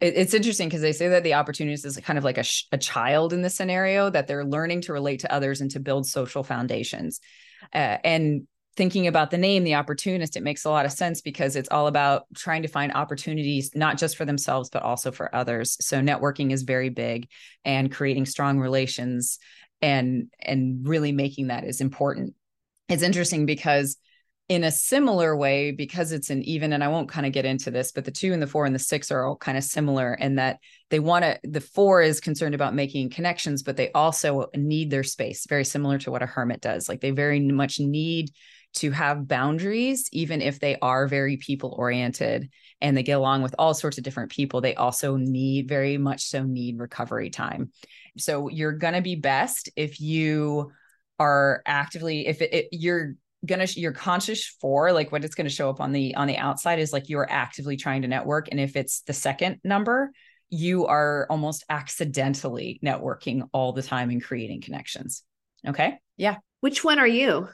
it's 0.01 0.35
interesting 0.35 0.69
because 0.69 0.83
they 0.83 0.93
say 0.93 1.09
that 1.09 1.23
the 1.23 1.35
opportunist 1.35 1.85
is 1.87 1.97
kind 1.99 2.19
of 2.19 2.25
like 2.25 2.39
a, 2.39 2.43
sh- 2.43 2.65
a 2.71 2.79
child 2.79 3.33
in 3.33 3.43
this 3.43 3.55
scenario 3.55 4.11
that 4.11 4.27
they're 4.27 4.45
learning 4.45 4.83
to 4.83 4.93
relate 4.93 5.21
to 5.21 5.33
others 5.33 5.61
and 5.61 5.71
to 5.71 5.81
build 5.81 6.07
social 6.07 6.43
foundations 6.43 7.21
uh, 7.73 7.97
and 8.05 8.47
thinking 8.77 9.07
about 9.07 9.31
the 9.31 9.39
name, 9.39 9.65
the 9.65 9.75
opportunist, 9.75 10.37
it 10.37 10.43
makes 10.43 10.65
a 10.65 10.71
lot 10.71 10.87
of 10.87 10.93
sense 10.93 11.21
because 11.21 11.57
it's 11.57 11.69
all 11.71 11.87
about 11.87 12.25
trying 12.35 12.63
to 12.63 12.69
find 12.69 12.93
opportunities, 12.93 13.73
not 13.75 13.99
just 13.99 14.17
for 14.17 14.25
themselves, 14.25 14.71
but 14.71 14.83
also 14.83 15.11
for 15.11 15.35
others. 15.35 15.77
So 15.81 16.01
networking 16.01 16.53
is 16.53 16.63
very 16.63 16.89
big 16.89 17.29
and 17.65 17.93
creating 17.93 18.27
strong 18.27 18.59
relations 18.59 19.39
and 19.83 20.29
and 20.41 20.87
really 20.87 21.13
making 21.13 21.49
that 21.49 21.65
is 21.65 21.81
important. 21.81 22.35
It's 22.89 23.03
interesting 23.03 23.47
because 23.47 23.97
in 24.51 24.65
a 24.65 24.71
similar 24.71 25.37
way 25.37 25.71
because 25.71 26.11
it's 26.11 26.29
an 26.29 26.43
even 26.43 26.73
and 26.73 26.83
i 26.83 26.89
won't 26.89 27.09
kind 27.09 27.25
of 27.25 27.33
get 27.33 27.45
into 27.45 27.71
this 27.71 27.93
but 27.93 28.05
the 28.05 28.11
two 28.11 28.33
and 28.33 28.43
the 28.43 28.49
four 28.49 28.67
and 28.67 28.75
the 28.75 28.81
six 28.81 29.13
are 29.13 29.25
all 29.25 29.37
kind 29.37 29.57
of 29.57 29.63
similar 29.63 30.15
in 30.15 30.35
that 30.35 30.59
they 30.91 30.99
want 30.99 31.25
to 31.25 31.39
the 31.45 31.61
four 31.61 32.03
is 32.03 32.19
concerned 32.19 32.55
about 32.55 32.75
making 32.75 33.09
connections 33.09 33.63
but 33.63 33.77
they 33.77 33.93
also 33.93 34.49
need 34.57 34.91
their 34.91 35.05
space 35.05 35.47
very 35.49 35.65
similar 35.65 35.99
to 35.99 36.11
what 36.11 36.23
a 36.23 36.27
hermit 36.27 36.61
does. 36.61 36.89
Like 36.89 37.01
they 37.01 37.13
very 37.13 37.41
much 37.41 37.79
need 37.79 38.31
to 38.75 38.91
have 38.91 39.29
boundaries 39.29 40.09
even 40.13 40.43
if 40.43 40.59
they 40.59 40.77
are 40.83 41.07
very 41.07 41.37
people 41.37 41.75
oriented 41.79 42.51
and 42.81 42.97
they 42.97 43.03
get 43.03 43.19
along 43.19 43.43
with 43.43 43.55
all 43.59 43.75
sorts 43.75 43.99
of 43.99 44.05
different 44.05 44.31
people 44.31 44.61
they 44.61 44.75
also 44.75 45.17
need 45.17 45.69
very 45.69 45.97
much 45.97 46.23
so 46.23 46.43
need 46.43 46.79
recovery 46.79 47.31
time. 47.31 47.71
So 48.19 48.49
you're 48.49 48.73
going 48.73 48.95
to 48.95 49.01
be 49.01 49.15
best 49.15 49.71
if 49.77 50.01
you 50.01 50.73
are 51.21 51.63
actively 51.67 52.27
if 52.27 52.43
it, 52.43 52.53
it, 52.53 52.69
you're 52.73 53.15
gonna 53.47 53.67
you're 53.75 53.93
conscious 53.93 54.47
for 54.61 54.93
like 54.93 55.11
what 55.13 55.25
it's 55.25 55.35
going 55.35 55.47
to 55.47 55.55
show 55.55 55.71
up 55.71 55.81
on 55.81 55.93
the 55.93 56.15
on 56.15 56.27
the 56.27 56.37
outside 56.37 56.79
is 56.79 56.93
like 56.93 57.09
you're 57.09 57.31
actively 57.31 57.77
trying 57.77 58.03
to 58.03 58.09
network 58.09 58.49
and 58.51 58.61
if 58.61 58.77
it's 58.77 59.01
the 59.03 59.13
second 59.13 59.59
number 59.65 60.11
you 60.51 60.87
are 60.87 61.27
almost 61.31 61.65
accidentally 61.71 62.81
networking 62.85 63.49
all 63.53 63.73
the 63.73 63.83
time 63.83 64.11
and 64.11 64.23
creating 64.23 64.61
connections. 64.61 65.23
Okay? 65.67 65.99
Yeah. 66.17 66.37
Which 66.61 66.85
one 66.85 66.99
are 66.99 67.07
you? 67.07 67.49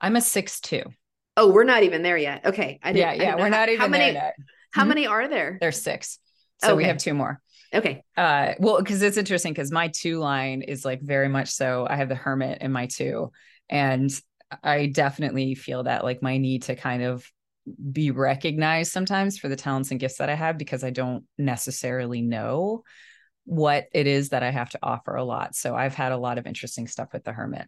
I'm 0.00 0.16
a 0.16 0.20
six 0.20 0.60
two. 0.60 0.82
Oh, 1.36 1.52
we're 1.52 1.64
not 1.64 1.82
even 1.82 2.02
there 2.02 2.16
yet. 2.16 2.44
Okay. 2.46 2.80
I 2.82 2.92
didn't, 2.92 3.18
yeah 3.18 3.24
yeah 3.24 3.36
we're 3.36 3.50
not 3.50 3.68
even 3.68 3.80
how 3.80 3.88
many, 3.88 4.12
there 4.12 4.14
yet. 4.14 4.34
how 4.72 4.82
mm-hmm. 4.82 4.88
many 4.88 5.06
are 5.06 5.28
there? 5.28 5.58
There's 5.60 5.80
six. 5.80 6.18
So 6.58 6.68
okay. 6.68 6.76
we 6.76 6.84
have 6.84 6.98
two 6.98 7.14
more. 7.14 7.40
Okay. 7.72 8.02
Uh 8.16 8.54
well 8.58 8.78
because 8.78 9.02
it's 9.02 9.18
interesting 9.18 9.52
because 9.52 9.70
my 9.70 9.88
two 9.88 10.18
line 10.18 10.62
is 10.62 10.84
like 10.84 11.00
very 11.02 11.28
much 11.28 11.50
so 11.50 11.86
i 11.88 11.94
have 11.96 12.08
the 12.08 12.14
hermit 12.14 12.62
in 12.62 12.72
my 12.72 12.86
two 12.86 13.30
and 13.68 14.10
I 14.62 14.86
definitely 14.86 15.54
feel 15.54 15.84
that 15.84 16.04
like 16.04 16.22
my 16.22 16.38
need 16.38 16.64
to 16.64 16.76
kind 16.76 17.02
of 17.02 17.30
be 17.92 18.10
recognized 18.10 18.92
sometimes 18.92 19.38
for 19.38 19.48
the 19.48 19.56
talents 19.56 19.90
and 19.90 20.00
gifts 20.00 20.18
that 20.18 20.30
I 20.30 20.34
have 20.34 20.58
because 20.58 20.82
I 20.82 20.90
don't 20.90 21.24
necessarily 21.38 22.22
know 22.22 22.82
what 23.44 23.86
it 23.92 24.06
is 24.06 24.30
that 24.30 24.42
I 24.42 24.50
have 24.50 24.70
to 24.70 24.78
offer 24.82 25.14
a 25.14 25.24
lot. 25.24 25.54
So 25.54 25.74
I've 25.74 25.94
had 25.94 26.12
a 26.12 26.18
lot 26.18 26.38
of 26.38 26.46
interesting 26.46 26.86
stuff 26.86 27.12
with 27.12 27.24
the 27.24 27.32
hermit. 27.32 27.66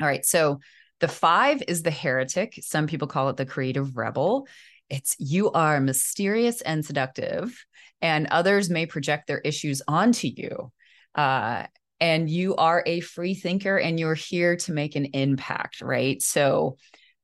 All 0.00 0.06
right. 0.06 0.24
So 0.24 0.60
the 1.00 1.08
five 1.08 1.62
is 1.68 1.82
the 1.82 1.90
heretic. 1.90 2.58
Some 2.62 2.86
people 2.86 3.08
call 3.08 3.28
it 3.28 3.36
the 3.36 3.46
creative 3.46 3.96
rebel. 3.96 4.48
It's 4.88 5.16
you 5.18 5.50
are 5.52 5.80
mysterious 5.80 6.60
and 6.62 6.84
seductive, 6.84 7.64
and 8.00 8.26
others 8.28 8.70
may 8.70 8.86
project 8.86 9.26
their 9.26 9.38
issues 9.38 9.82
onto 9.86 10.28
you. 10.28 10.72
Uh, 11.14 11.66
and 12.00 12.28
you 12.30 12.56
are 12.56 12.82
a 12.86 13.00
free 13.00 13.34
thinker 13.34 13.76
and 13.76 13.98
you're 13.98 14.14
here 14.14 14.56
to 14.56 14.72
make 14.72 14.96
an 14.96 15.06
impact, 15.06 15.80
right? 15.80 16.20
So 16.22 16.76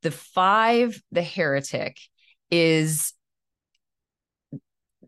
the 0.03 0.11
five, 0.11 1.01
the 1.13 1.23
heretic 1.23 1.99
is 2.51 3.13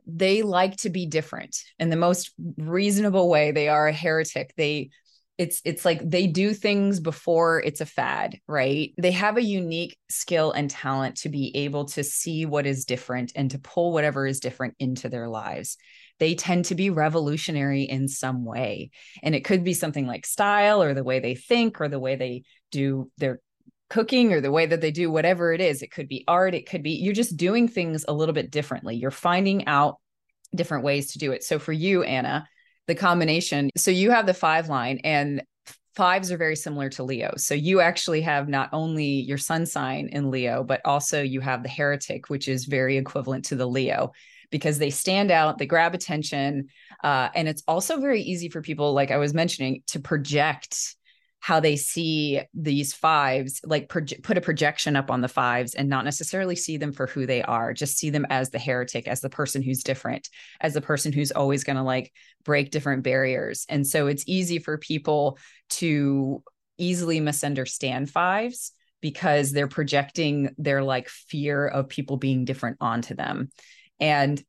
they 0.07 0.42
like 0.42 0.76
to 0.79 0.90
be 0.90 1.07
different 1.07 1.57
in 1.79 1.90
the 1.90 1.96
most 1.96 2.33
reasonable 2.57 3.29
way. 3.29 3.50
They 3.50 3.68
are 3.68 3.88
a 3.88 3.92
heretic. 3.92 4.55
They 4.57 4.90
it's 5.38 5.61
it's 5.64 5.85
like 5.85 6.00
they 6.02 6.26
do 6.26 6.55
things 6.55 6.98
before 6.98 7.61
it's 7.61 7.81
a 7.81 7.87
fad 7.87 8.38
right 8.48 8.94
they 8.96 9.11
have 9.11 9.37
a 9.37 9.42
unique 9.42 9.98
skill 10.09 10.52
and 10.52 10.70
talent 10.70 11.16
to 11.16 11.29
be 11.29 11.55
able 11.55 11.85
to 11.85 12.02
see 12.02 12.46
what 12.46 12.66
is 12.66 12.85
different 12.85 13.33
and 13.35 13.50
to 13.50 13.59
pull 13.59 13.92
whatever 13.92 14.26
is 14.26 14.40
different 14.40 14.74
into 14.79 15.09
their 15.09 15.29
lives 15.29 15.76
they 16.18 16.35
tend 16.35 16.66
to 16.66 16.74
be 16.74 16.90
revolutionary 16.90 17.83
in 17.83 18.09
some 18.09 18.44
way. 18.44 18.90
And 19.22 19.35
it 19.35 19.44
could 19.44 19.64
be 19.64 19.74
something 19.74 20.07
like 20.07 20.26
style 20.26 20.83
or 20.83 20.94
the 20.94 21.05
way 21.05 21.20
they 21.20 21.35
think 21.35 21.81
or 21.81 21.88
the 21.88 21.98
way 21.98 22.16
they 22.16 22.42
do 22.70 23.11
their 23.18 23.40
cooking 23.88 24.33
or 24.33 24.40
the 24.40 24.50
way 24.50 24.66
that 24.66 24.81
they 24.81 24.90
do 24.90 25.11
whatever 25.11 25.52
it 25.52 25.61
is. 25.61 25.83
It 25.83 25.92
could 25.92 26.09
be 26.09 26.24
art, 26.26 26.55
it 26.55 26.68
could 26.68 26.83
be 26.83 26.92
you're 26.92 27.14
just 27.14 27.37
doing 27.37 27.68
things 27.68 28.05
a 28.09 28.14
little 28.14 28.35
bit 28.35 28.50
differently. 28.50 28.96
You're 28.96 29.11
finding 29.11 29.66
out 29.66 29.96
different 30.55 30.85
ways 30.85 31.12
to 31.12 31.18
do 31.18 31.33
it. 31.33 31.44
So 31.44 31.59
for 31.59 31.72
you, 31.72 32.02
Anna, 32.02 32.48
the 32.87 32.94
combination, 32.94 33.70
so 33.76 33.90
you 33.90 34.11
have 34.11 34.26
the 34.26 34.35
five 34.35 34.68
line 34.68 35.00
and 35.05 35.42
fives 35.96 36.31
are 36.31 36.37
very 36.37 36.57
similar 36.57 36.90
to 36.90 37.02
Leo. 37.02 37.33
So 37.37 37.55
you 37.55 37.81
actually 37.81 38.20
have 38.20 38.48
not 38.48 38.68
only 38.72 39.07
your 39.07 39.38
sun 39.38 39.64
sign 39.66 40.09
in 40.12 40.31
Leo, 40.31 40.62
but 40.62 40.83
also 40.85 41.22
you 41.22 41.40
have 41.40 41.62
the 41.62 41.68
heretic, 41.68 42.29
which 42.29 42.48
is 42.48 42.66
very 42.66 42.98
equivalent 42.98 43.46
to 43.46 43.57
the 43.57 43.66
Leo 43.66 44.12
because 44.50 44.78
they 44.78 44.90
stand 44.90 45.30
out, 45.30 45.59
they 45.59 45.66
grab 45.66 45.94
attention. 45.94 46.68
Uh, 47.02 47.28
and 47.35 47.48
it's 47.48 47.62
also 47.68 47.98
very 47.98 48.22
easy 48.22 48.48
for 48.48 48.62
people, 48.62 48.92
like 48.92 49.11
I 49.11 49.18
was 49.18 49.35
mentioning, 49.35 49.82
to 49.88 50.00
project 50.00 50.96
how 51.40 51.61
they 51.61 51.76
see 51.76 52.40
these 52.54 52.92
fives, 52.92 53.61
like 53.62 53.88
proje- 53.88 54.20
put 54.22 54.38
a 54.38 54.40
projection 54.40 54.96
up 54.96 55.11
on 55.11 55.20
the 55.20 55.28
fives 55.28 55.74
and 55.74 55.88
not 55.88 56.04
necessarily 56.04 56.56
see 56.56 56.76
them 56.76 56.92
for 56.92 57.06
who 57.06 57.24
they 57.24 57.42
are, 57.42 57.72
just 57.72 57.98
see 57.98 58.11
them 58.11 58.26
as 58.30 58.50
the 58.50 58.59
heretic, 58.59 59.06
as 59.06 59.20
the 59.20 59.30
person 59.30 59.62
who's 59.62 59.85
different, 59.85 60.28
as 60.61 60.74
the 60.74 60.80
person 60.80 61.12
who's 61.12 61.30
always 61.30 61.62
going 61.62 61.76
to 61.76 61.82
like 61.82 62.12
break 62.44 62.70
different 62.70 63.04
barriers. 63.04 63.64
And 63.68 63.87
so 63.87 64.09
it's 64.09 64.24
easy 64.26 64.59
for 64.59 64.76
people 64.78 65.38
to 65.70 66.42
easily 66.78 67.20
misunderstand 67.20 68.11
fives 68.11 68.72
because 69.00 69.52
they're 69.52 69.68
projecting 69.68 70.54
their 70.59 70.82
like 70.82 71.09
fear 71.09 71.66
of 71.68 71.88
people 71.88 72.16
being 72.16 72.44
different 72.44 72.78
onto 72.80 73.14
them. 73.14 73.50
And 74.00 74.42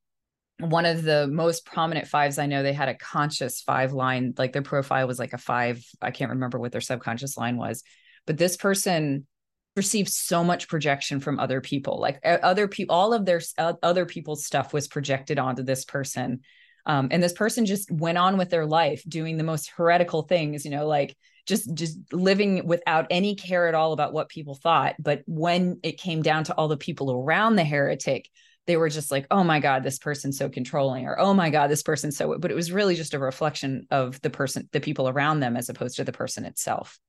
one 0.59 0.85
of 0.85 1.03
the 1.03 1.27
most 1.27 1.65
prominent 1.65 2.07
fives 2.07 2.39
I 2.39 2.47
know, 2.47 2.63
they 2.63 2.73
had 2.73 2.89
a 2.89 2.95
conscious 2.95 3.61
five 3.61 3.93
line, 3.93 4.33
like 4.37 4.53
their 4.53 4.61
profile 4.63 5.07
was 5.07 5.19
like 5.19 5.33
a 5.33 5.37
five. 5.37 5.85
I 6.01 6.11
can't 6.11 6.31
remember 6.31 6.59
what 6.59 6.71
their 6.71 6.81
subconscious 6.81 7.37
line 7.37 7.57
was, 7.57 7.83
but 8.25 8.37
this 8.37 8.57
person 8.57 9.27
received 9.75 10.09
so 10.09 10.43
much 10.43 10.67
projection 10.67 11.19
from 11.19 11.39
other 11.39 11.61
people. 11.61 11.99
Like 11.99 12.19
other 12.23 12.67
people, 12.67 12.95
all 12.95 13.13
of 13.13 13.25
their 13.25 13.41
uh, 13.57 13.73
other 13.83 14.05
people's 14.05 14.45
stuff 14.45 14.73
was 14.73 14.87
projected 14.87 15.37
onto 15.37 15.63
this 15.63 15.85
person. 15.85 16.41
Um, 16.87 17.09
and 17.11 17.21
this 17.21 17.33
person 17.33 17.65
just 17.65 17.91
went 17.91 18.17
on 18.17 18.37
with 18.37 18.49
their 18.49 18.65
life 18.65 19.03
doing 19.07 19.37
the 19.37 19.43
most 19.43 19.69
heretical 19.69 20.23
things, 20.23 20.65
you 20.65 20.71
know, 20.71 20.87
like 20.87 21.15
just 21.45 21.73
just 21.75 21.99
living 22.11 22.65
without 22.65 23.07
any 23.09 23.35
care 23.35 23.67
at 23.67 23.75
all 23.75 23.93
about 23.93 24.13
what 24.13 24.29
people 24.29 24.55
thought. 24.55 24.95
But 24.97 25.21
when 25.27 25.79
it 25.83 25.99
came 25.99 26.23
down 26.23 26.45
to 26.45 26.55
all 26.55 26.67
the 26.67 26.77
people 26.77 27.11
around 27.11 27.55
the 27.55 27.63
heretic, 27.63 28.29
they 28.67 28.77
were 28.77 28.89
just 28.89 29.11
like, 29.11 29.25
oh 29.31 29.43
my 29.43 29.59
God, 29.59 29.83
this 29.83 29.97
person's 29.97 30.37
so 30.37 30.49
controlling, 30.49 31.05
or 31.05 31.19
oh 31.19 31.33
my 31.33 31.49
God, 31.49 31.69
this 31.69 31.83
person's 31.83 32.17
so, 32.17 32.37
but 32.37 32.51
it 32.51 32.55
was 32.55 32.71
really 32.71 32.95
just 32.95 33.13
a 33.13 33.19
reflection 33.19 33.87
of 33.89 34.21
the 34.21 34.29
person, 34.29 34.69
the 34.73 34.81
people 34.81 35.09
around 35.09 35.39
them, 35.39 35.57
as 35.57 35.69
opposed 35.69 35.95
to 35.95 36.03
the 36.03 36.11
person 36.11 36.45
itself. 36.45 36.99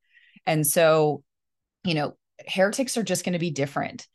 And 0.46 0.66
so, 0.66 1.22
you 1.84 1.94
know, 1.94 2.16
heretics 2.46 2.96
are 2.96 3.02
just 3.02 3.24
going 3.24 3.32
to 3.34 3.38
be 3.38 3.50
different. 3.50 4.06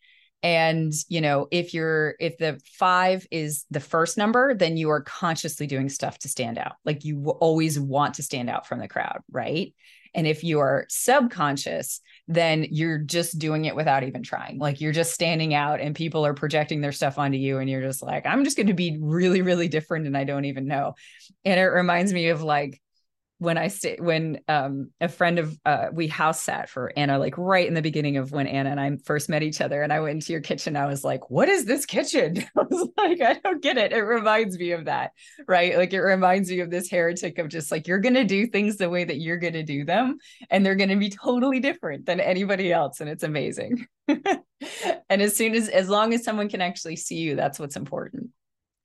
And, 0.41 0.91
you 1.07 1.21
know, 1.21 1.47
if 1.51 1.73
you're, 1.73 2.15
if 2.19 2.37
the 2.37 2.59
five 2.77 3.25
is 3.31 3.65
the 3.71 3.79
first 3.79 4.17
number, 4.17 4.53
then 4.53 4.75
you 4.75 4.89
are 4.89 5.01
consciously 5.01 5.67
doing 5.67 5.87
stuff 5.87 6.19
to 6.19 6.29
stand 6.29 6.57
out. 6.57 6.73
Like 6.83 7.05
you 7.05 7.29
always 7.29 7.79
want 7.79 8.15
to 8.15 8.23
stand 8.23 8.49
out 8.49 8.67
from 8.67 8.79
the 8.79 8.89
crowd, 8.89 9.19
right? 9.31 9.73
And 10.13 10.27
if 10.27 10.43
you 10.43 10.59
are 10.59 10.85
subconscious, 10.89 12.01
then 12.27 12.65
you're 12.69 12.99
just 12.99 13.37
doing 13.37 13.65
it 13.65 13.75
without 13.75 14.03
even 14.03 14.23
trying. 14.23 14.57
Like 14.57 14.79
you're 14.79 14.93
just 14.93 15.13
standing 15.13 15.53
out 15.53 15.81
and 15.81 15.95
people 15.95 16.25
are 16.25 16.33
projecting 16.33 16.81
their 16.81 16.91
stuff 16.91 17.17
onto 17.17 17.37
you. 17.37 17.59
And 17.59 17.69
you're 17.69 17.81
just 17.81 18.01
like, 18.01 18.25
I'm 18.25 18.43
just 18.43 18.55
going 18.55 18.67
to 18.67 18.73
be 18.73 18.97
really, 19.01 19.41
really 19.41 19.67
different. 19.67 20.07
And 20.07 20.15
I 20.15 20.23
don't 20.23 20.45
even 20.45 20.67
know. 20.67 20.93
And 21.43 21.59
it 21.59 21.63
reminds 21.63 22.13
me 22.13 22.29
of 22.29 22.41
like, 22.41 22.81
when 23.39 23.57
I 23.57 23.67
stay 23.67 23.97
when 23.99 24.39
um 24.47 24.91
a 25.01 25.09
friend 25.09 25.37
of 25.37 25.57
uh 25.65 25.87
we 25.91 26.07
house 26.07 26.41
sat 26.41 26.69
for 26.69 26.93
Anna 26.95 27.19
like 27.19 27.37
right 27.37 27.67
in 27.67 27.73
the 27.73 27.81
beginning 27.81 28.17
of 28.17 28.31
when 28.31 28.47
Anna 28.47 28.69
and 28.69 28.79
I 28.79 28.97
first 29.05 29.27
met 29.27 29.43
each 29.43 29.59
other 29.59 29.81
and 29.81 29.91
I 29.91 29.99
went 29.99 30.15
into 30.15 30.31
your 30.31 30.41
kitchen 30.41 30.77
I 30.77 30.85
was 30.85 31.03
like 31.03 31.29
what 31.29 31.49
is 31.49 31.65
this 31.65 31.85
kitchen? 31.85 32.37
I 32.57 32.63
was 32.69 32.89
like 32.97 33.21
I 33.21 33.39
don't 33.43 33.61
get 33.61 33.77
it. 33.77 33.91
It 33.91 34.01
reminds 34.01 34.57
me 34.57 34.71
of 34.71 34.85
that 34.85 35.11
right? 35.47 35.77
Like 35.77 35.93
it 35.93 36.01
reminds 36.01 36.49
me 36.49 36.59
of 36.59 36.69
this 36.69 36.89
heretic 36.89 37.37
of 37.37 37.49
just 37.49 37.71
like 37.71 37.87
you're 37.87 37.99
going 37.99 38.13
to 38.13 38.23
do 38.23 38.47
things 38.47 38.77
the 38.77 38.89
way 38.89 39.03
that 39.03 39.19
you're 39.19 39.37
going 39.37 39.53
to 39.53 39.63
do 39.63 39.83
them 39.83 40.17
and 40.49 40.65
they're 40.65 40.75
going 40.75 40.89
to 40.89 40.95
be 40.95 41.09
totally 41.09 41.59
different 41.59 42.05
than 42.05 42.19
anybody 42.19 42.71
else 42.71 43.01
and 43.01 43.09
it's 43.09 43.23
amazing. 43.23 43.85
And 45.09 45.21
as 45.21 45.35
soon 45.35 45.55
as 45.55 45.67
as 45.67 45.89
long 45.89 46.13
as 46.13 46.23
someone 46.23 46.47
can 46.47 46.61
actually 46.61 46.95
see 46.95 47.17
you 47.17 47.35
that's 47.35 47.59
what's 47.59 47.75
important. 47.75 48.29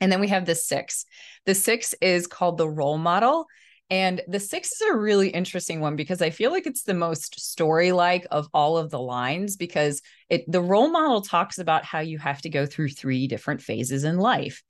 And 0.01 0.11
then 0.11 0.21
we 0.21 0.29
have 0.29 0.45
the 0.45 0.57
6 0.57 1.05
the 1.47 1.55
6 1.55 1.95
is 2.01 2.27
called 2.27 2.59
the 2.59 2.69
role 2.69 2.99
model 2.99 3.47
and 3.91 4.21
the 4.29 4.41
six 4.41 4.73
is 4.73 4.81
a 4.83 4.97
really 4.97 5.31
interesting 5.31 5.81
one 5.81 5.97
because 5.97 6.21
I 6.21 6.31
feel 6.31 6.51
like 6.51 6.67
it's 6.67 6.83
the 6.83 6.95
most 6.95 7.41
story 7.41 7.93
like 7.93 8.27
of 8.31 8.49
all 8.53 8.77
of 8.77 8.91
the 8.91 9.01
lines 9.01 9.57
because 9.57 10.03
it 10.29 10.45
the 10.51 10.61
role 10.61 10.91
model 10.91 11.23
talks 11.23 11.59
about 11.59 11.85
how 11.85 12.01
you 12.01 12.19
have 12.19 12.43
to 12.43 12.51
go 12.51 12.67
through 12.67 12.91
three 12.91 13.27
different 13.27 13.63
phases 13.63 14.05
in 14.05 14.19
life. 14.19 14.63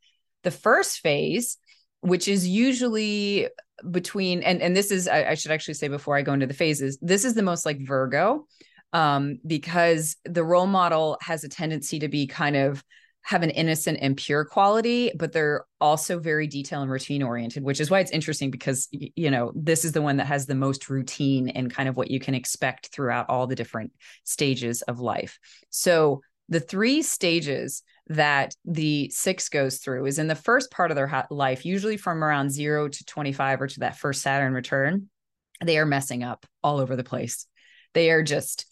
The 0.44 0.52
first 0.52 1.00
phase, 1.00 1.58
which 2.00 2.28
is 2.28 2.46
usually 2.46 3.48
between 3.90 4.42
and 4.42 4.62
and 4.62 4.76
this 4.76 4.92
is 4.92 5.08
I, 5.08 5.30
I 5.30 5.34
should 5.34 5.50
actually 5.50 5.74
say 5.74 5.88
before 5.88 6.16
I 6.16 6.22
go 6.22 6.32
into 6.32 6.46
the 6.46 6.54
phases, 6.54 6.96
this 7.02 7.24
is 7.24 7.34
the 7.34 7.42
most 7.42 7.66
like 7.66 7.80
Virgo 7.80 8.46
um, 8.92 9.38
because 9.46 10.16
the 10.24 10.44
role 10.44 10.66
model 10.66 11.18
has 11.22 11.42
a 11.42 11.48
tendency 11.48 11.98
to 12.00 12.08
be 12.08 12.26
kind 12.26 12.56
of 12.56 12.84
have 13.28 13.42
an 13.42 13.50
innocent 13.50 13.98
and 14.00 14.16
pure 14.16 14.42
quality, 14.42 15.12
but 15.14 15.32
they're 15.32 15.66
also 15.82 16.18
very 16.18 16.46
detail 16.46 16.80
and 16.80 16.90
routine 16.90 17.22
oriented, 17.22 17.62
which 17.62 17.78
is 17.78 17.90
why 17.90 18.00
it's 18.00 18.10
interesting 18.10 18.50
because, 18.50 18.88
you 18.90 19.30
know, 19.30 19.52
this 19.54 19.84
is 19.84 19.92
the 19.92 20.00
one 20.00 20.16
that 20.16 20.26
has 20.26 20.46
the 20.46 20.54
most 20.54 20.88
routine 20.88 21.50
and 21.50 21.70
kind 21.70 21.90
of 21.90 21.96
what 21.98 22.10
you 22.10 22.18
can 22.18 22.34
expect 22.34 22.86
throughout 22.86 23.28
all 23.28 23.46
the 23.46 23.54
different 23.54 23.92
stages 24.24 24.80
of 24.80 24.98
life. 24.98 25.38
So 25.68 26.22
the 26.48 26.58
three 26.58 27.02
stages 27.02 27.82
that 28.06 28.54
the 28.64 29.10
six 29.10 29.50
goes 29.50 29.76
through 29.76 30.06
is 30.06 30.18
in 30.18 30.28
the 30.28 30.34
first 30.34 30.70
part 30.70 30.90
of 30.90 30.94
their 30.94 31.26
life, 31.30 31.66
usually 31.66 31.98
from 31.98 32.24
around 32.24 32.50
zero 32.50 32.88
to 32.88 33.04
25 33.04 33.60
or 33.60 33.66
to 33.66 33.80
that 33.80 33.98
first 33.98 34.22
Saturn 34.22 34.54
return, 34.54 35.10
they 35.62 35.76
are 35.76 35.84
messing 35.84 36.22
up 36.22 36.46
all 36.64 36.78
over 36.78 36.96
the 36.96 37.04
place. 37.04 37.44
They 37.92 38.10
are 38.10 38.22
just 38.22 38.64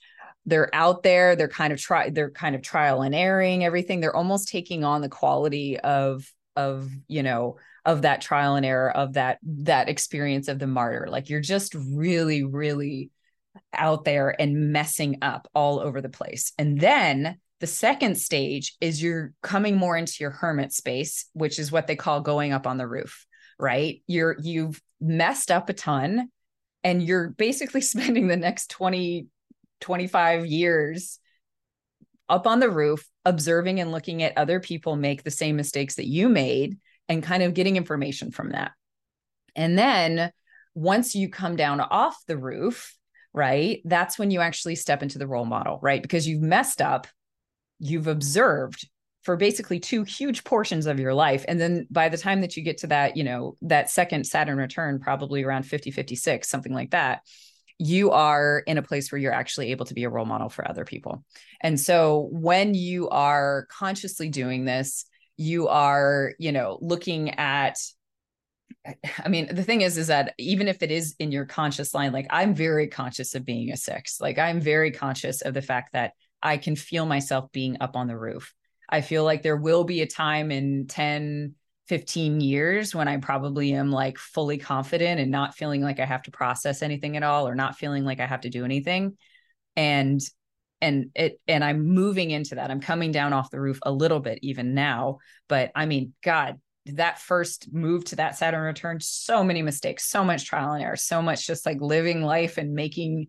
they're 0.47 0.75
out 0.75 1.03
there 1.03 1.37
they're 1.37 1.49
kind 1.49 1.73
of 1.73 1.81
try 1.81 2.11
they're 2.11 2.31
kind 2.31 2.55
of 2.55 2.63
trial 2.63 3.03
and 3.03 3.15
erroring 3.15 3.65
everything. 3.65 4.01
They're 4.01 4.17
almost 4.17 4.49
taking 4.49 4.85
on 4.85 5.03
the 5.03 5.09
quality 5.09 5.79
of 5.79 6.31
of 6.55 6.89
you 7.09 7.23
know 7.23 7.57
of 7.85 8.03
that 8.03 8.21
trial 8.21 8.55
and 8.55 8.65
error 8.65 8.91
of 8.91 9.15
that 9.15 9.39
that 9.43 9.89
experience 9.89 10.49
of 10.49 10.59
the 10.59 10.67
martyr. 10.67 11.07
Like 11.09 11.29
you're 11.29 11.41
just 11.41 11.75
really 11.75 12.45
really 12.45 13.11
out 13.73 14.05
there 14.05 14.35
and 14.41 14.73
messing 14.73 15.19
up 15.23 15.49
all 15.55 15.81
over 15.81 16.01
the 16.01 16.09
place. 16.09 16.53
And 16.59 16.81
then 16.81 17.39
the 17.61 17.67
second 17.67 18.17
stage 18.19 18.77
is 18.81 19.03
you're 19.03 19.33
coming 19.43 19.77
more 19.77 19.97
into 19.97 20.17
your 20.21 20.31
hermit 20.31 20.73
space 20.73 21.25
which 21.33 21.59
is 21.59 21.73
what 21.73 21.87
they 21.87 21.97
call 21.97 22.21
going 22.21 22.53
up 22.53 22.67
on 22.67 22.77
the 22.77 22.87
roof 22.87 23.27
right? 23.59 24.03
You're 24.07 24.37
you've 24.41 24.81
messed 25.01 25.51
up 25.51 25.69
a 25.69 25.73
ton 25.73 26.31
and 26.85 27.03
you're 27.03 27.31
basically 27.31 27.81
spending 27.83 28.29
the 28.29 28.37
next 28.37 28.71
20 28.71 29.27
25 29.87 30.47
years 30.47 31.21
up 32.29 32.49
on 32.49 32.59
the 32.59 32.69
roof, 32.69 33.09
observing 33.25 33.79
and 33.79 33.93
looking 33.93 34.25
at 34.25 34.37
other 34.37 34.59
people 34.59 34.97
make 34.97 35.23
the 35.23 35.31
same 35.31 35.55
mistakes 35.55 35.95
that 35.95 36.09
you 36.09 36.29
made 36.29 36.77
and 37.09 37.23
kind 37.23 37.45
of 37.45 37.55
getting 37.55 37.77
information 37.77 38.33
from 38.33 38.51
that. 38.51 38.73
And 39.55 39.79
then 39.79 40.33
once 40.75 41.15
you 41.15 41.29
come 41.29 41.55
down 41.55 41.81
off 41.81 42.17
the 42.27 42.37
roof, 42.37 42.97
right, 43.33 43.81
that's 43.85 44.19
when 44.19 44.33
you 44.33 44.41
actually 44.41 44.75
step 44.75 45.05
into 45.05 45.19
the 45.19 45.29
role 45.29 45.45
model, 45.45 45.79
right? 45.81 46.03
Because 46.03 46.27
you've 46.27 46.43
messed 46.43 46.83
up, 46.83 47.07
you've 47.79 48.09
observed 48.09 48.89
for 49.23 49.37
basically 49.37 49.79
two 49.79 50.03
huge 50.03 50.43
portions 50.43 50.87
of 50.87 50.99
your 50.99 51.15
life. 51.15 51.45
And 51.47 51.61
then 51.61 51.87
by 51.93 52.09
the 52.09 52.19
time 52.19 52.41
that 52.41 52.57
you 52.57 52.65
get 52.65 52.79
to 52.79 52.89
that, 52.89 53.17
you 53.17 53.23
know, 53.23 53.55
that 53.63 53.89
second 53.89 54.27
Saturn 54.27 54.59
return, 54.59 54.99
probably 54.99 55.45
around 55.45 55.63
50, 55.63 55.93
56, 55.93 56.49
something 56.49 56.73
like 56.73 56.91
that, 56.91 57.21
you 57.79 58.11
are 58.11 58.63
in 58.67 58.79
a 58.79 58.83
place 58.83 59.13
where 59.13 59.19
you're 59.19 59.33
actually 59.33 59.71
able 59.71 59.85
to 59.87 59.95
be 59.95 60.05
a 60.05 60.09
role 60.09 60.25
model 60.25 60.49
for 60.49 60.67
other 60.69 60.85
people. 60.85 61.25
And 61.61 61.79
so 61.79 62.29
when 62.33 62.75
you 62.75 63.09
are 63.11 63.67
consciously 63.71 64.29
doing 64.29 64.65
this, 64.65 65.05
you 65.37 65.69
are, 65.69 66.33
you 66.39 66.53
know, 66.53 66.79
looking 66.81 67.31
at 67.31 67.77
I 69.25 69.29
mean, 69.29 69.55
the 69.55 69.63
thing 69.63 69.83
is, 69.83 69.99
is 69.99 70.07
that 70.09 70.35
even 70.39 70.69
if 70.69 70.83
it 70.83 70.91
is 70.91 71.15
in 71.19 71.33
your 71.33 71.45
conscious 71.45 71.95
line, 71.95 72.13
like 72.13 72.27
I'm 72.31 72.55
very 72.55 72.89
conscious 72.89 73.35
of 73.35 73.45
being 73.45 73.73
a 73.73 73.77
six. 73.77 74.21
Like 74.21 74.39
I'm 74.39 74.61
very 74.61 74.91
conscious 74.91 75.43
of 75.43 75.55
the 75.55 75.63
fact 75.63 75.93
that 75.93 76.13
I 76.43 76.57
can 76.57 76.77
feel 76.77 77.07
myself 77.07 77.51
being 77.53 77.77
up 77.81 77.97
on 77.97 78.07
the 78.07 78.17
roof. 78.17 78.55
I 78.89 79.01
feel 79.01 79.25
like 79.25 79.43
there 79.43 79.57
will 79.57 79.85
be 79.85 80.03
a 80.03 80.07
time 80.07 80.51
in 80.51 80.87
10, 80.87 81.55
15 81.89 82.41
years 82.41 82.95
when 82.95 83.09
I 83.09 83.17
probably 83.19 83.73
am 83.73 83.91
like 83.91 84.19
fully 84.19 84.59
confident 84.59 85.21
and 85.21 85.31
not 85.31 85.55
feeling 85.55 85.83
like 85.83 86.01
I 86.01 86.05
have 86.05 86.23
to 86.23 86.31
process 86.31 86.83
anything 86.83 87.17
at 87.17 87.23
all 87.23 87.47
or 87.47 87.55
not 87.55 87.77
feeling 87.77 88.05
like 88.05 88.21
I 88.21 88.27
have 88.27 88.41
to 88.43 88.51
do 88.51 88.65
anything. 88.65 89.17
And 89.77 90.21
and 90.81 91.11
it 91.15 91.41
and 91.49 91.65
I'm 91.65 91.87
moving 91.87 92.31
into 92.31 92.57
that. 92.57 92.71
I'm 92.71 92.81
coming 92.81 93.13
down 93.13 93.33
off 93.33 93.51
the 93.51 93.61
roof 93.61 93.79
a 93.83 93.93
little 93.93 94.21
bit 94.21 94.41
even 94.43 94.75
now, 94.75 95.19
but 95.49 95.71
I 95.75 95.87
mean, 95.87 96.13
god, 96.23 96.61
that 96.87 97.19
first 97.19 97.73
move 97.73 98.05
to 98.07 98.17
that 98.17 98.37
Saturn 98.37 98.63
return, 98.63 98.99
so 99.01 99.43
many 99.43 99.63
mistakes, 99.63 100.05
so 100.05 100.25
much 100.25 100.45
trial 100.45 100.73
and 100.73 100.83
error, 100.83 100.97
so 100.97 101.23
much 101.23 101.47
just 101.47 101.67
like 101.67 101.81
living 101.81 102.23
life 102.23 102.59
and 102.59 102.75
making 102.75 103.29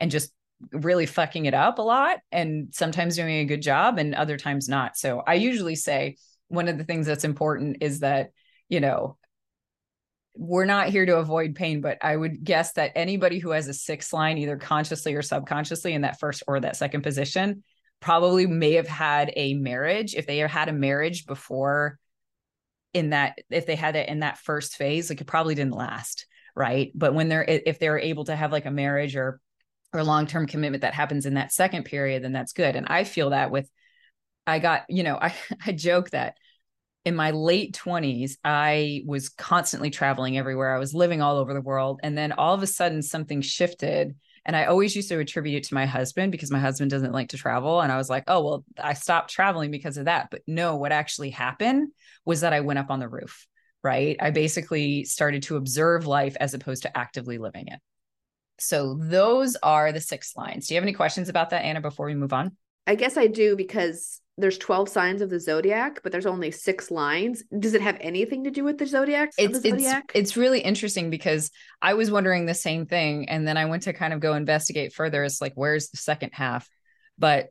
and 0.00 0.10
just 0.10 0.32
really 0.72 1.06
fucking 1.06 1.46
it 1.46 1.54
up 1.54 1.78
a 1.78 1.82
lot 1.82 2.18
and 2.32 2.68
sometimes 2.72 3.16
doing 3.16 3.36
a 3.36 3.44
good 3.44 3.62
job 3.62 3.98
and 3.98 4.14
other 4.14 4.36
times 4.36 4.68
not. 4.68 4.96
So 4.96 5.22
I 5.26 5.34
usually 5.34 5.76
say 5.76 6.16
one 6.48 6.68
of 6.68 6.78
the 6.78 6.84
things 6.84 7.06
that's 7.06 7.24
important 7.24 7.78
is 7.80 8.00
that 8.00 8.30
you 8.68 8.80
know 8.80 9.16
we're 10.34 10.64
not 10.64 10.88
here 10.88 11.04
to 11.04 11.16
avoid 11.16 11.54
pain 11.54 11.80
but 11.80 11.98
i 12.02 12.14
would 12.14 12.44
guess 12.44 12.72
that 12.72 12.92
anybody 12.94 13.38
who 13.38 13.50
has 13.50 13.66
a 13.66 13.74
six 13.74 14.12
line 14.12 14.38
either 14.38 14.56
consciously 14.56 15.14
or 15.14 15.22
subconsciously 15.22 15.92
in 15.92 16.02
that 16.02 16.20
first 16.20 16.42
or 16.46 16.60
that 16.60 16.76
second 16.76 17.02
position 17.02 17.62
probably 18.00 18.46
may 18.46 18.74
have 18.74 18.88
had 18.88 19.32
a 19.36 19.54
marriage. 19.54 20.14
If 20.14 20.26
they 20.26 20.38
had 20.38 20.68
a 20.68 20.72
marriage 20.72 21.26
before 21.26 21.98
in 22.94 23.10
that 23.10 23.38
if 23.50 23.66
they 23.66 23.76
had 23.76 23.96
it 23.96 24.08
in 24.08 24.20
that 24.20 24.38
first 24.38 24.76
phase 24.76 25.10
like 25.10 25.20
it 25.20 25.26
probably 25.26 25.54
didn't 25.54 25.74
last 25.74 26.26
right? 26.56 26.90
But 26.94 27.14
when 27.14 27.28
they're 27.28 27.44
if 27.44 27.78
they're 27.78 27.98
able 27.98 28.24
to 28.24 28.34
have 28.34 28.50
like 28.50 28.66
a 28.66 28.70
marriage 28.70 29.14
or 29.14 29.40
or 29.92 30.02
long-term 30.02 30.46
commitment 30.46 30.80
that 30.82 30.94
happens 30.94 31.24
in 31.24 31.34
that 31.34 31.52
second 31.52 31.84
period 31.84 32.24
then 32.24 32.32
that's 32.32 32.52
good. 32.52 32.76
And 32.76 32.86
i 32.88 33.04
feel 33.04 33.30
that 33.30 33.50
with 33.50 33.70
I 34.48 34.58
got, 34.58 34.84
you 34.88 35.02
know, 35.02 35.18
I, 35.20 35.34
I 35.64 35.72
joke 35.72 36.10
that 36.10 36.34
in 37.04 37.16
my 37.16 37.30
late 37.30 37.74
20s, 37.74 38.36
I 38.44 39.02
was 39.06 39.30
constantly 39.30 39.90
traveling 39.90 40.36
everywhere. 40.36 40.74
I 40.74 40.78
was 40.78 40.94
living 40.94 41.22
all 41.22 41.38
over 41.38 41.54
the 41.54 41.60
world. 41.60 42.00
And 42.02 42.18
then 42.18 42.32
all 42.32 42.54
of 42.54 42.62
a 42.62 42.66
sudden, 42.66 43.02
something 43.02 43.40
shifted. 43.40 44.14
And 44.44 44.56
I 44.56 44.66
always 44.66 44.94
used 44.94 45.08
to 45.08 45.18
attribute 45.18 45.56
it 45.56 45.68
to 45.68 45.74
my 45.74 45.86
husband 45.86 46.32
because 46.32 46.50
my 46.50 46.58
husband 46.58 46.90
doesn't 46.90 47.12
like 47.12 47.30
to 47.30 47.38
travel. 47.38 47.80
And 47.80 47.90
I 47.90 47.96
was 47.96 48.10
like, 48.10 48.24
oh, 48.26 48.44
well, 48.44 48.64
I 48.82 48.92
stopped 48.92 49.30
traveling 49.30 49.70
because 49.70 49.96
of 49.96 50.04
that. 50.04 50.28
But 50.30 50.42
no, 50.46 50.76
what 50.76 50.92
actually 50.92 51.30
happened 51.30 51.92
was 52.24 52.42
that 52.42 52.52
I 52.52 52.60
went 52.60 52.78
up 52.78 52.90
on 52.90 52.98
the 52.98 53.08
roof, 53.08 53.46
right? 53.82 54.16
I 54.20 54.30
basically 54.30 55.04
started 55.04 55.44
to 55.44 55.56
observe 55.56 56.06
life 56.06 56.36
as 56.40 56.52
opposed 56.52 56.82
to 56.82 56.98
actively 56.98 57.38
living 57.38 57.68
it. 57.68 57.80
So 58.58 58.98
those 59.00 59.56
are 59.62 59.92
the 59.92 60.00
six 60.00 60.36
lines. 60.36 60.66
Do 60.66 60.74
you 60.74 60.76
have 60.76 60.84
any 60.84 60.92
questions 60.92 61.28
about 61.28 61.50
that, 61.50 61.64
Anna, 61.64 61.80
before 61.80 62.06
we 62.06 62.14
move 62.14 62.32
on? 62.32 62.56
I 62.86 62.96
guess 62.96 63.16
I 63.16 63.28
do 63.28 63.54
because 63.54 64.20
there's 64.38 64.58
12 64.58 64.88
signs 64.88 65.20
of 65.20 65.30
the 65.30 65.40
zodiac 65.40 66.00
but 66.02 66.12
there's 66.12 66.26
only 66.26 66.50
six 66.50 66.90
lines. 66.90 67.42
Does 67.58 67.74
it 67.74 67.82
have 67.82 67.98
anything 68.00 68.44
to 68.44 68.50
do 68.50 68.64
with 68.64 68.78
the 68.78 68.86
zodiac 68.86 69.30
it's 69.36 69.60
the 69.60 69.70
zodiac? 69.70 70.04
it's 70.14 70.30
it's 70.30 70.36
really 70.36 70.60
interesting 70.60 71.10
because 71.10 71.50
i 71.82 71.94
was 71.94 72.10
wondering 72.10 72.46
the 72.46 72.54
same 72.54 72.86
thing 72.86 73.28
and 73.28 73.46
then 73.46 73.56
i 73.56 73.64
went 73.66 73.82
to 73.84 73.92
kind 73.92 74.12
of 74.12 74.20
go 74.20 74.34
investigate 74.34 74.92
further 74.92 75.24
it's 75.24 75.40
like 75.40 75.52
where's 75.54 75.90
the 75.90 75.96
second 75.96 76.30
half? 76.32 76.68
But 77.18 77.48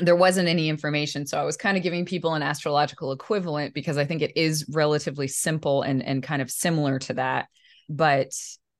there 0.00 0.16
wasn't 0.16 0.48
any 0.48 0.70
information 0.70 1.26
so 1.26 1.38
i 1.38 1.44
was 1.44 1.56
kind 1.58 1.76
of 1.76 1.82
giving 1.82 2.06
people 2.06 2.32
an 2.34 2.42
astrological 2.42 3.12
equivalent 3.12 3.74
because 3.74 3.98
i 3.98 4.04
think 4.06 4.22
it 4.22 4.34
is 4.36 4.64
relatively 4.70 5.28
simple 5.28 5.82
and 5.82 6.02
and 6.02 6.22
kind 6.22 6.40
of 6.40 6.50
similar 6.50 6.98
to 6.98 7.14
that. 7.14 7.48
But 7.88 8.32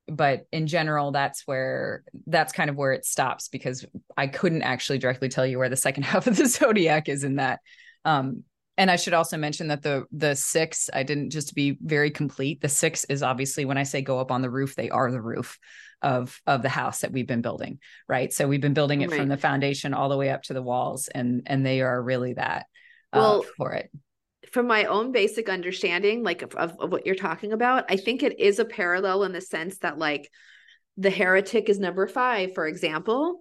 but 0.08 0.46
in 0.52 0.66
general 0.66 1.12
that's 1.12 1.46
where 1.46 2.02
that's 2.26 2.52
kind 2.52 2.68
of 2.68 2.76
where 2.76 2.92
it 2.92 3.04
stops 3.04 3.48
because 3.48 3.86
i 4.16 4.26
couldn't 4.26 4.62
actually 4.62 4.98
directly 4.98 5.28
tell 5.28 5.46
you 5.46 5.58
where 5.58 5.68
the 5.68 5.76
second 5.76 6.02
half 6.04 6.26
of 6.26 6.36
the 6.36 6.46
zodiac 6.46 7.08
is 7.08 7.24
in 7.24 7.36
that. 7.36 7.60
Um 8.04 8.44
and 8.78 8.90
i 8.90 8.96
should 8.96 9.12
also 9.12 9.36
mention 9.36 9.68
that 9.68 9.82
the 9.82 10.04
the 10.12 10.34
six 10.34 10.88
i 10.92 11.02
didn't 11.02 11.30
just 11.30 11.48
to 11.48 11.54
be 11.54 11.78
very 11.82 12.10
complete 12.10 12.60
the 12.60 12.68
six 12.68 13.04
is 13.04 13.22
obviously 13.22 13.64
when 13.64 13.76
i 13.76 13.82
say 13.82 14.00
go 14.00 14.18
up 14.18 14.30
on 14.30 14.42
the 14.42 14.50
roof 14.50 14.74
they 14.74 14.88
are 14.88 15.10
the 15.10 15.20
roof 15.20 15.58
of 16.02 16.40
of 16.46 16.62
the 16.62 16.68
house 16.68 17.00
that 17.00 17.12
we've 17.12 17.26
been 17.26 17.42
building 17.42 17.78
right? 18.08 18.32
So 18.32 18.48
we've 18.48 18.60
been 18.60 18.74
building 18.74 19.02
it 19.02 19.10
right. 19.10 19.20
from 19.20 19.28
the 19.28 19.36
foundation 19.36 19.94
all 19.94 20.08
the 20.08 20.16
way 20.16 20.30
up 20.30 20.42
to 20.44 20.54
the 20.54 20.62
walls 20.62 21.08
and 21.08 21.42
and 21.46 21.64
they 21.64 21.80
are 21.80 22.02
really 22.02 22.34
that 22.34 22.66
uh, 23.12 23.40
for 23.56 23.72
it 23.72 23.90
from 24.52 24.66
my 24.66 24.84
own 24.84 25.12
basic 25.12 25.48
understanding 25.48 26.22
like 26.22 26.42
of, 26.42 26.54
of, 26.54 26.92
what 26.92 27.06
you're 27.06 27.14
talking 27.14 27.52
about 27.52 27.84
i 27.88 27.96
think 27.96 28.22
it 28.22 28.38
is 28.38 28.58
a 28.58 28.64
parallel 28.64 29.24
in 29.24 29.32
the 29.32 29.40
sense 29.40 29.78
that 29.78 29.98
like 29.98 30.30
the 30.96 31.10
heretic 31.10 31.68
is 31.68 31.78
number 31.78 32.06
five 32.06 32.54
for 32.54 32.66
example 32.66 33.40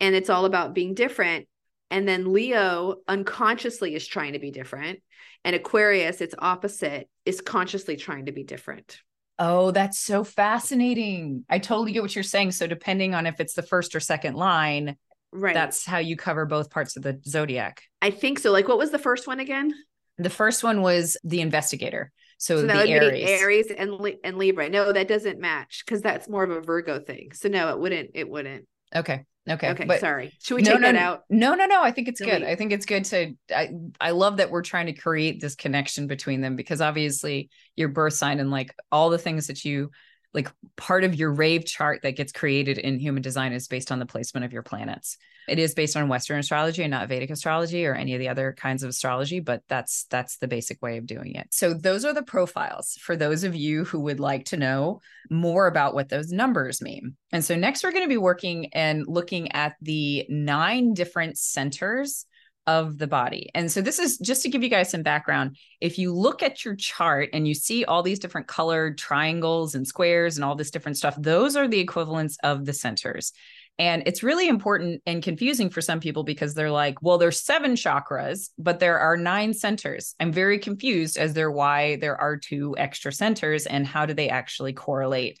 and 0.00 0.14
it's 0.14 0.30
all 0.30 0.44
about 0.44 0.74
being 0.74 0.94
different. 0.94 1.46
And 1.90 2.06
then 2.06 2.32
leo 2.32 2.96
unconsciously 3.06 3.94
is 3.94 4.06
trying 4.06 4.32
to 4.32 4.38
be 4.38 4.50
different 4.50 5.00
and 5.44 5.54
aquarius 5.54 6.20
its 6.20 6.34
opposite 6.36 7.08
is 7.24 7.40
consciously 7.40 7.96
trying 7.96 8.26
to 8.26 8.32
be 8.32 8.42
different. 8.42 9.00
Oh 9.38 9.70
that's 9.70 9.98
so 9.98 10.24
fascinating. 10.24 11.44
I 11.48 11.58
totally 11.58 11.92
get 11.92 12.02
what 12.02 12.14
you're 12.14 12.24
saying. 12.24 12.52
So 12.52 12.66
depending 12.66 13.14
on 13.14 13.26
if 13.26 13.38
it's 13.38 13.54
the 13.54 13.62
first 13.62 13.94
or 13.94 14.00
second 14.00 14.34
line 14.34 14.96
right. 15.32 15.54
that's 15.54 15.86
how 15.86 15.98
you 15.98 16.16
cover 16.16 16.44
both 16.44 16.70
parts 16.70 16.96
of 16.96 17.02
the 17.02 17.20
zodiac. 17.24 17.82
I 18.02 18.10
think 18.10 18.40
so. 18.40 18.50
Like 18.50 18.66
what 18.66 18.78
was 18.78 18.90
the 18.90 18.98
first 18.98 19.28
one 19.28 19.38
again 19.38 19.72
the 20.18 20.30
first 20.30 20.64
one 20.64 20.82
was 20.82 21.16
the 21.24 21.40
investigator. 21.40 22.12
So, 22.38 22.60
so 22.60 22.66
that 22.66 22.84
the 22.84 22.92
Aries. 22.92 23.28
Aries 23.28 23.70
and 23.70 24.18
and 24.22 24.36
Libra. 24.36 24.68
No, 24.68 24.92
that 24.92 25.08
doesn't 25.08 25.40
match 25.40 25.82
because 25.84 26.02
that's 26.02 26.28
more 26.28 26.44
of 26.44 26.50
a 26.50 26.60
Virgo 26.60 27.00
thing. 27.00 27.32
So 27.32 27.48
no, 27.48 27.70
it 27.70 27.78
wouldn't. 27.78 28.10
It 28.14 28.28
wouldn't. 28.28 28.66
Okay. 28.94 29.24
Okay. 29.48 29.70
Okay. 29.70 29.84
But 29.84 30.00
sorry. 30.00 30.32
Should 30.42 30.56
we 30.56 30.62
no, 30.62 30.72
take 30.72 30.80
no, 30.80 30.92
that 30.92 31.00
out? 31.00 31.22
No, 31.30 31.54
no, 31.54 31.66
no. 31.66 31.82
I 31.82 31.92
think 31.92 32.08
it's 32.08 32.20
good. 32.20 32.42
I 32.42 32.56
think 32.56 32.72
it's 32.72 32.84
good 32.84 33.04
to. 33.06 33.34
I 33.54 33.70
I 34.00 34.10
love 34.10 34.38
that 34.38 34.50
we're 34.50 34.62
trying 34.62 34.86
to 34.86 34.92
create 34.92 35.40
this 35.40 35.54
connection 35.54 36.08
between 36.08 36.40
them 36.40 36.56
because 36.56 36.80
obviously 36.80 37.48
your 37.76 37.88
birth 37.88 38.14
sign 38.14 38.40
and 38.40 38.50
like 38.50 38.74
all 38.90 39.10
the 39.10 39.18
things 39.18 39.46
that 39.46 39.64
you 39.64 39.90
like 40.34 40.50
part 40.76 41.04
of 41.04 41.14
your 41.14 41.32
rave 41.32 41.64
chart 41.64 42.02
that 42.02 42.16
gets 42.16 42.32
created 42.32 42.78
in 42.78 42.98
human 42.98 43.22
design 43.22 43.52
is 43.52 43.68
based 43.68 43.90
on 43.90 43.98
the 43.98 44.06
placement 44.06 44.44
of 44.44 44.52
your 44.52 44.62
planets. 44.62 45.16
It 45.48 45.58
is 45.58 45.74
based 45.74 45.96
on 45.96 46.08
Western 46.08 46.40
astrology 46.40 46.82
and 46.82 46.90
not 46.90 47.08
Vedic 47.08 47.30
astrology 47.30 47.86
or 47.86 47.94
any 47.94 48.14
of 48.14 48.20
the 48.20 48.28
other 48.28 48.52
kinds 48.52 48.82
of 48.82 48.90
astrology, 48.90 49.40
but 49.40 49.62
that's 49.68 50.06
that's 50.10 50.38
the 50.38 50.48
basic 50.48 50.82
way 50.82 50.98
of 50.98 51.06
doing 51.06 51.34
it. 51.34 51.46
So 51.52 51.72
those 51.72 52.04
are 52.04 52.12
the 52.12 52.22
profiles 52.22 52.98
for 53.00 53.16
those 53.16 53.44
of 53.44 53.54
you 53.54 53.84
who 53.84 54.00
would 54.00 54.20
like 54.20 54.46
to 54.46 54.56
know 54.56 55.00
more 55.30 55.66
about 55.66 55.94
what 55.94 56.08
those 56.08 56.32
numbers 56.32 56.82
mean. 56.82 57.16
And 57.32 57.44
so 57.44 57.54
next 57.54 57.84
we're 57.84 57.92
going 57.92 58.04
to 58.04 58.08
be 58.08 58.16
working 58.16 58.70
and 58.72 59.06
looking 59.06 59.52
at 59.52 59.76
the 59.80 60.26
nine 60.28 60.94
different 60.94 61.38
centers 61.38 62.26
of 62.66 62.98
the 62.98 63.06
body. 63.06 63.50
And 63.54 63.70
so 63.70 63.80
this 63.80 63.98
is 63.98 64.18
just 64.18 64.42
to 64.42 64.48
give 64.48 64.62
you 64.62 64.68
guys 64.68 64.90
some 64.90 65.02
background. 65.02 65.56
If 65.80 65.98
you 65.98 66.12
look 66.12 66.42
at 66.42 66.64
your 66.64 66.74
chart 66.74 67.30
and 67.32 67.46
you 67.46 67.54
see 67.54 67.84
all 67.84 68.02
these 68.02 68.18
different 68.18 68.48
colored 68.48 68.98
triangles 68.98 69.74
and 69.74 69.86
squares 69.86 70.36
and 70.36 70.44
all 70.44 70.56
this 70.56 70.70
different 70.70 70.96
stuff, 70.96 71.14
those 71.18 71.56
are 71.56 71.68
the 71.68 71.80
equivalents 71.80 72.36
of 72.42 72.64
the 72.64 72.72
centers. 72.72 73.32
And 73.78 74.02
it's 74.06 74.22
really 74.22 74.48
important 74.48 75.02
and 75.06 75.22
confusing 75.22 75.68
for 75.68 75.82
some 75.82 76.00
people 76.00 76.24
because 76.24 76.54
they're 76.54 76.70
like, 76.70 77.02
well, 77.02 77.18
there's 77.18 77.42
seven 77.42 77.72
chakras, 77.74 78.48
but 78.58 78.80
there 78.80 78.98
are 78.98 79.18
nine 79.18 79.52
centers. 79.52 80.14
I'm 80.18 80.32
very 80.32 80.58
confused 80.58 81.18
as 81.18 81.34
to 81.34 81.50
why 81.50 81.96
there 81.96 82.16
are 82.16 82.38
two 82.38 82.74
extra 82.78 83.12
centers 83.12 83.66
and 83.66 83.86
how 83.86 84.06
do 84.06 84.14
they 84.14 84.30
actually 84.30 84.72
correlate. 84.72 85.40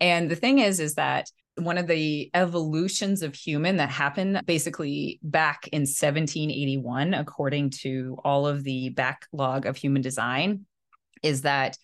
And 0.00 0.30
the 0.30 0.36
thing 0.36 0.60
is, 0.60 0.80
is 0.80 0.94
that 0.94 1.30
one 1.56 1.78
of 1.78 1.86
the 1.86 2.30
evolutions 2.34 3.22
of 3.22 3.34
human 3.34 3.76
that 3.76 3.90
happened 3.90 4.42
basically 4.44 5.20
back 5.22 5.68
in 5.68 5.82
1781, 5.82 7.14
according 7.14 7.70
to 7.70 8.18
all 8.24 8.46
of 8.46 8.64
the 8.64 8.88
backlog 8.90 9.66
of 9.66 9.76
human 9.76 10.02
design, 10.02 10.66
is 11.22 11.42
that 11.42 11.78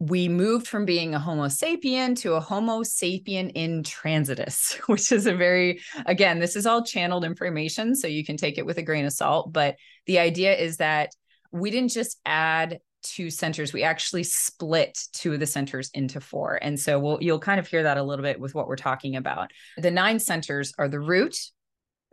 we 0.00 0.28
moved 0.28 0.68
from 0.68 0.84
being 0.84 1.14
a 1.14 1.18
Homo 1.18 1.46
sapien 1.46 2.16
to 2.20 2.34
a 2.34 2.40
Homo 2.40 2.82
sapien 2.82 3.50
in 3.54 3.82
transitus, 3.82 4.74
which 4.86 5.10
is 5.10 5.26
a 5.26 5.34
very, 5.34 5.80
again, 6.06 6.38
this 6.38 6.56
is 6.56 6.66
all 6.66 6.84
channeled 6.84 7.24
information. 7.24 7.96
So 7.96 8.06
you 8.06 8.24
can 8.24 8.36
take 8.36 8.58
it 8.58 8.66
with 8.66 8.78
a 8.78 8.82
grain 8.82 9.06
of 9.06 9.12
salt. 9.12 9.52
But 9.52 9.76
the 10.06 10.20
idea 10.20 10.56
is 10.56 10.76
that 10.76 11.10
we 11.50 11.70
didn't 11.70 11.90
just 11.90 12.20
add 12.24 12.78
two 13.08 13.30
centers 13.30 13.72
we 13.72 13.82
actually 13.82 14.22
split 14.22 14.98
two 15.12 15.32
of 15.32 15.40
the 15.40 15.46
centers 15.46 15.90
into 15.94 16.20
four. 16.20 16.58
And 16.62 16.78
so 16.78 16.98
we'll 16.98 17.18
you'll 17.20 17.38
kind 17.38 17.60
of 17.60 17.66
hear 17.66 17.82
that 17.82 17.98
a 17.98 18.02
little 18.02 18.22
bit 18.22 18.40
with 18.40 18.54
what 18.54 18.68
we're 18.68 18.76
talking 18.76 19.16
about. 19.16 19.50
The 19.76 19.90
nine 19.90 20.18
centers 20.18 20.72
are 20.78 20.88
the 20.88 21.00
root 21.00 21.36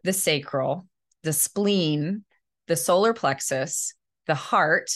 the 0.05 0.13
sacral 0.13 0.85
the 1.23 1.33
spleen 1.33 2.23
the 2.67 2.75
solar 2.75 3.11
plexus 3.11 3.93
the 4.27 4.35
heart 4.35 4.89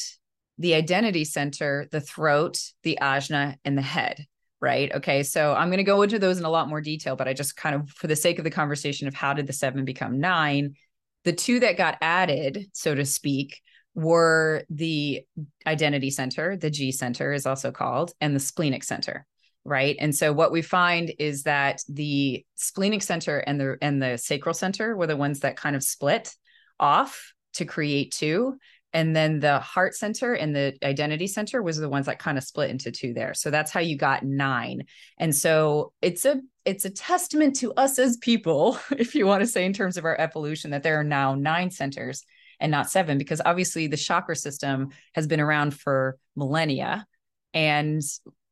the 0.60 0.76
identity 0.76 1.26
center 1.26 1.88
the 1.92 2.00
throat 2.00 2.60
the 2.84 2.98
ajna 3.02 3.56
and 3.66 3.78
the 3.78 3.82
head 3.82 4.26
right? 4.62 4.94
Okay 4.94 5.24
so 5.24 5.56
i'm 5.56 5.70
going 5.70 5.78
to 5.78 5.84
go 5.84 6.04
into 6.04 6.20
those 6.20 6.38
in 6.38 6.46
a 6.46 6.50
lot 6.50 6.70
more 6.70 6.80
detail 6.80 7.16
but 7.16 7.28
i 7.28 7.34
just 7.34 7.56
kind 7.56 7.76
of 7.76 7.90
for 7.90 8.08
the 8.08 8.16
sake 8.16 8.38
of 8.38 8.44
the 8.44 8.52
conversation 8.52 9.08
of 9.08 9.16
how 9.16 9.34
did 9.34 9.48
the 9.48 9.54
seven 9.54 9.84
become 9.84 10.20
nine 10.20 10.76
the 11.24 11.34
two 11.34 11.60
that 11.60 11.78
got 11.78 11.98
added 12.02 12.68
so 12.74 12.94
to 12.94 13.06
speak 13.06 13.62
were 14.00 14.64
the 14.70 15.26
identity 15.68 16.10
center, 16.10 16.56
the 16.56 16.70
G 16.70 16.92
center 16.92 17.34
is 17.34 17.46
also 17.46 17.72
called, 17.72 18.14
and 18.22 18.36
the 18.36 18.40
splenic 18.40 18.84
center, 18.84 19.26
right? 19.66 19.96
And 20.00 20.16
so 20.16 20.32
what 20.32 20.52
we 20.52 20.62
find 20.62 21.12
is 21.20 21.44
that 21.44 21.82
the 21.90 22.46
splenic 22.56 23.04
center 23.04 23.40
and 23.40 23.60
the 23.60 23.78
and 23.82 24.02
the 24.02 24.18
sacral 24.18 24.54
center 24.54 24.96
were 24.96 25.08
the 25.08 25.18
ones 25.18 25.42
that 25.42 25.58
kind 25.58 25.76
of 25.76 25.84
split 25.84 26.34
off 26.80 27.34
to 27.56 27.66
create 27.66 28.12
two. 28.12 28.58
And 28.92 29.16
then 29.16 29.40
the 29.40 29.60
heart 29.60 29.94
center 29.94 30.34
and 30.34 30.56
the 30.56 30.76
identity 30.84 31.28
center 31.28 31.62
was 31.62 31.78
the 31.78 31.90
ones 31.90 32.08
that 32.08 32.18
kind 32.18 32.40
of 32.40 32.44
split 32.44 32.72
into 32.72 32.92
two 32.92 33.14
there. 33.14 33.36
So 33.36 33.52
that's 33.52 33.72
how 33.72 33.82
you 33.82 33.96
got 33.98 34.24
nine. 34.24 34.86
And 35.20 35.36
so 35.36 35.94
it's 36.02 36.26
a 36.26 36.42
it's 36.66 36.86
a 36.86 36.90
testament 36.90 37.58
to 37.58 37.74
us 37.74 38.00
as 38.00 38.18
people, 38.18 38.80
if 38.92 39.14
you 39.14 39.28
want 39.28 39.42
to 39.42 39.48
say 39.48 39.66
in 39.66 39.74
terms 39.74 39.98
of 39.98 40.06
our 40.06 40.20
evolution, 40.20 40.72
that 40.72 40.84
there 40.84 41.00
are 41.00 41.04
now 41.04 41.36
nine 41.36 41.70
centers 41.70 42.24
and 42.60 42.72
not 42.72 42.90
seven 42.90 43.18
because 43.18 43.42
obviously 43.44 43.88
the 43.88 43.98
chakra 43.98 44.36
system 44.36 44.90
has 45.14 45.28
been 45.28 45.40
around 45.40 45.74
for 45.74 46.18
millennia 46.36 47.06
and 47.54 48.02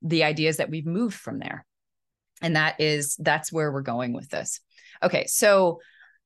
the 0.02 0.24
idea 0.24 0.50
is 0.50 0.58
that 0.58 0.70
we've 0.70 0.86
moved 0.86 1.16
from 1.16 1.40
there. 1.40 1.66
And 2.42 2.56
that 2.56 2.80
is 2.80 3.16
that's 3.18 3.52
where 3.52 3.72
we're 3.72 3.82
going 3.82 4.14
with 4.14 4.30
this. 4.30 4.60
Okay 5.04 5.26
so 5.28 5.80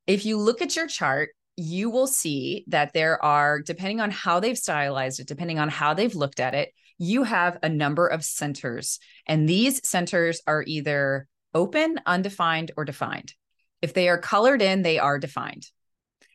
if 0.08 0.26
you 0.26 0.38
look 0.38 0.62
at 0.62 0.76
your 0.76 0.88
chart 0.88 1.30
you 1.58 1.90
will 1.90 2.08
see 2.08 2.64
that 2.68 2.94
there 2.94 3.24
are 3.24 3.62
depending 3.62 4.00
on 4.00 4.10
how 4.10 4.40
they've 4.40 4.58
stylized 4.58 5.20
it 5.20 5.28
depending 5.28 5.60
on 5.60 5.70
how 5.70 5.94
they've 5.94 6.16
looked 6.16 6.40
at 6.40 6.56
it 6.56 6.74
you 7.02 7.24
have 7.24 7.58
a 7.64 7.70
number 7.70 8.06
of 8.06 8.24
centers. 8.24 9.00
And 9.26 9.50
these 9.50 9.88
centers 9.90 10.40
are 10.46 10.64
either 10.68 11.28
open 11.52 12.00
undefined 12.06 12.72
or 12.78 12.86
defined. 12.86 13.34
If 13.82 13.96
they 13.96 14.08
are 14.08 14.20
colored 14.20 14.62
in 14.62 14.84
they 14.84 15.00
are 15.00 15.18
defined. 15.18 15.66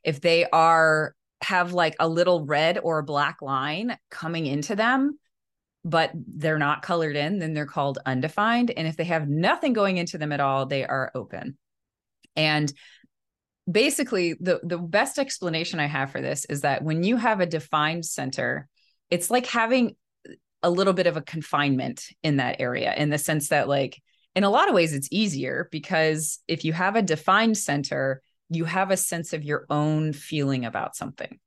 If 0.02 0.20
they 0.20 0.44
are 0.44 1.14
have 1.42 1.72
like 1.72 1.96
a 2.00 2.08
little 2.08 2.44
red 2.44 2.78
or 2.82 2.98
a 2.98 3.04
black 3.04 3.42
line 3.42 3.96
coming 4.10 4.46
into 4.46 4.74
them, 4.74 5.18
but 5.84 6.10
they're 6.14 6.58
not 6.58 6.82
colored 6.82 7.16
in, 7.16 7.38
then 7.38 7.54
they're 7.54 7.66
called 7.66 7.98
undefined. 8.06 8.70
And 8.76 8.88
if 8.88 8.96
they 8.96 9.04
have 9.04 9.28
nothing 9.28 9.72
going 9.72 9.96
into 9.98 10.18
them 10.18 10.32
at 10.32 10.40
all, 10.40 10.66
they 10.66 10.84
are 10.84 11.10
open. 11.14 11.56
And 12.34 12.72
basically 13.70 14.34
the 14.34 14.60
the 14.62 14.78
best 14.78 15.18
explanation 15.18 15.80
I 15.80 15.86
have 15.86 16.12
for 16.12 16.20
this 16.20 16.44
is 16.44 16.60
that 16.60 16.82
when 16.82 17.02
you 17.02 17.16
have 17.16 17.40
a 17.40 17.46
defined 17.46 18.04
center, 18.04 18.68
it's 19.10 19.30
like 19.30 19.46
having 19.46 19.96
a 20.62 20.70
little 20.70 20.92
bit 20.92 21.06
of 21.06 21.16
a 21.16 21.22
confinement 21.22 22.06
in 22.22 22.36
that 22.36 22.60
area 22.60 22.94
in 22.94 23.10
the 23.10 23.18
sense 23.18 23.48
that 23.48 23.68
like 23.68 24.00
in 24.34 24.44
a 24.44 24.50
lot 24.50 24.68
of 24.68 24.74
ways 24.74 24.92
it's 24.92 25.08
easier 25.10 25.68
because 25.70 26.40
if 26.48 26.64
you 26.64 26.72
have 26.72 26.96
a 26.96 27.02
defined 27.02 27.56
center 27.56 28.22
you 28.50 28.64
have 28.64 28.90
a 28.90 28.96
sense 28.96 29.32
of 29.32 29.44
your 29.44 29.66
own 29.70 30.12
feeling 30.12 30.64
about 30.64 30.96
something. 30.96 31.38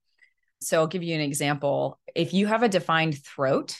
So 0.61 0.79
I'll 0.79 0.87
give 0.87 1.03
you 1.03 1.15
an 1.15 1.21
example. 1.21 1.99
If 2.15 2.33
you 2.33 2.47
have 2.47 2.63
a 2.63 2.69
defined 2.69 3.23
throat, 3.23 3.75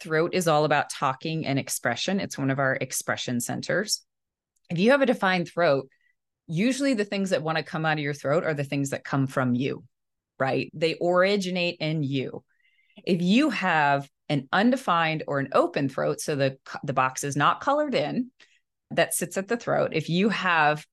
throat 0.00 0.34
is 0.34 0.48
all 0.48 0.64
about 0.64 0.90
talking 0.90 1.46
and 1.46 1.58
expression. 1.58 2.20
It's 2.20 2.38
one 2.38 2.50
of 2.50 2.58
our 2.58 2.74
expression 2.74 3.40
centers. 3.40 4.02
If 4.70 4.78
you 4.78 4.92
have 4.92 5.02
a 5.02 5.06
defined 5.06 5.48
throat, 5.48 5.88
usually 6.46 6.94
the 6.94 7.04
things 7.04 7.30
that 7.30 7.42
want 7.42 7.58
to 7.58 7.64
come 7.64 7.84
out 7.84 7.98
of 7.98 8.04
your 8.04 8.14
throat 8.14 8.44
are 8.44 8.54
the 8.54 8.64
things 8.64 8.90
that 8.90 9.04
come 9.04 9.26
from 9.26 9.54
you, 9.54 9.84
right? 10.38 10.70
They 10.74 10.96
originate 11.02 11.78
in 11.80 12.02
you. 12.02 12.44
If 13.04 13.20
you 13.20 13.50
have 13.50 14.08
an 14.28 14.48
undefined 14.52 15.24
or 15.26 15.40
an 15.40 15.48
open 15.52 15.88
throat, 15.88 16.20
so 16.20 16.36
the 16.36 16.58
the 16.84 16.92
box 16.92 17.24
is 17.24 17.36
not 17.36 17.60
colored 17.60 17.94
in, 17.94 18.30
that 18.92 19.14
sits 19.14 19.36
at 19.36 19.48
the 19.48 19.56
throat. 19.56 19.90
If 19.92 20.08
you 20.08 20.28
have 20.28 20.84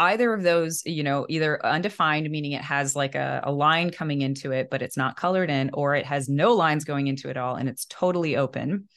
either 0.00 0.32
of 0.32 0.42
those, 0.42 0.82
you 0.86 1.02
know, 1.02 1.26
either 1.28 1.64
undefined, 1.64 2.28
meaning 2.30 2.52
it 2.52 2.62
has 2.62 2.96
like 2.96 3.14
a, 3.14 3.42
a 3.44 3.52
line 3.52 3.90
coming 3.90 4.22
into 4.22 4.50
it, 4.50 4.68
but 4.70 4.80
it's 4.80 4.96
not 4.96 5.16
colored 5.16 5.50
in, 5.50 5.70
or 5.74 5.94
it 5.94 6.06
has 6.06 6.28
no 6.28 6.54
lines 6.54 6.84
going 6.84 7.06
into 7.06 7.28
it 7.28 7.36
all 7.36 7.54
and 7.54 7.68
it's 7.68 7.84
totally 7.84 8.36
open, 8.36 8.88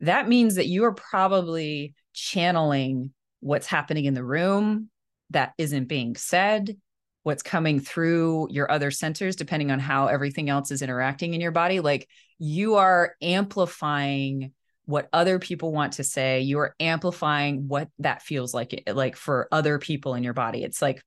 that 0.00 0.28
means 0.28 0.56
that 0.56 0.66
you 0.66 0.84
are 0.84 0.94
probably 0.94 1.94
channeling 2.12 3.12
what's 3.40 3.66
happening 3.66 4.04
in 4.04 4.14
the 4.14 4.24
room 4.24 4.90
that 5.30 5.54
isn't 5.56 5.88
being 5.88 6.14
said, 6.16 6.76
what's 7.22 7.42
coming 7.42 7.80
through 7.80 8.48
your 8.50 8.70
other 8.70 8.90
centers, 8.90 9.36
depending 9.36 9.70
on 9.70 9.78
how 9.78 10.06
everything 10.06 10.50
else 10.50 10.70
is 10.70 10.82
interacting 10.82 11.32
in 11.32 11.40
your 11.40 11.50
body. 11.50 11.80
Like 11.80 12.08
you 12.38 12.74
are 12.76 13.14
amplifying 13.22 14.52
what 14.90 15.08
other 15.12 15.38
people 15.38 15.72
want 15.72 15.94
to 15.94 16.04
say 16.04 16.40
you're 16.40 16.74
amplifying 16.80 17.68
what 17.68 17.88
that 18.00 18.22
feels 18.22 18.52
like 18.52 18.82
eh, 18.86 18.92
like 18.92 19.16
for 19.16 19.48
other 19.52 19.78
people 19.78 20.14
in 20.14 20.24
your 20.24 20.34
body. 20.34 20.64
It's 20.64 20.82
like 20.82 21.02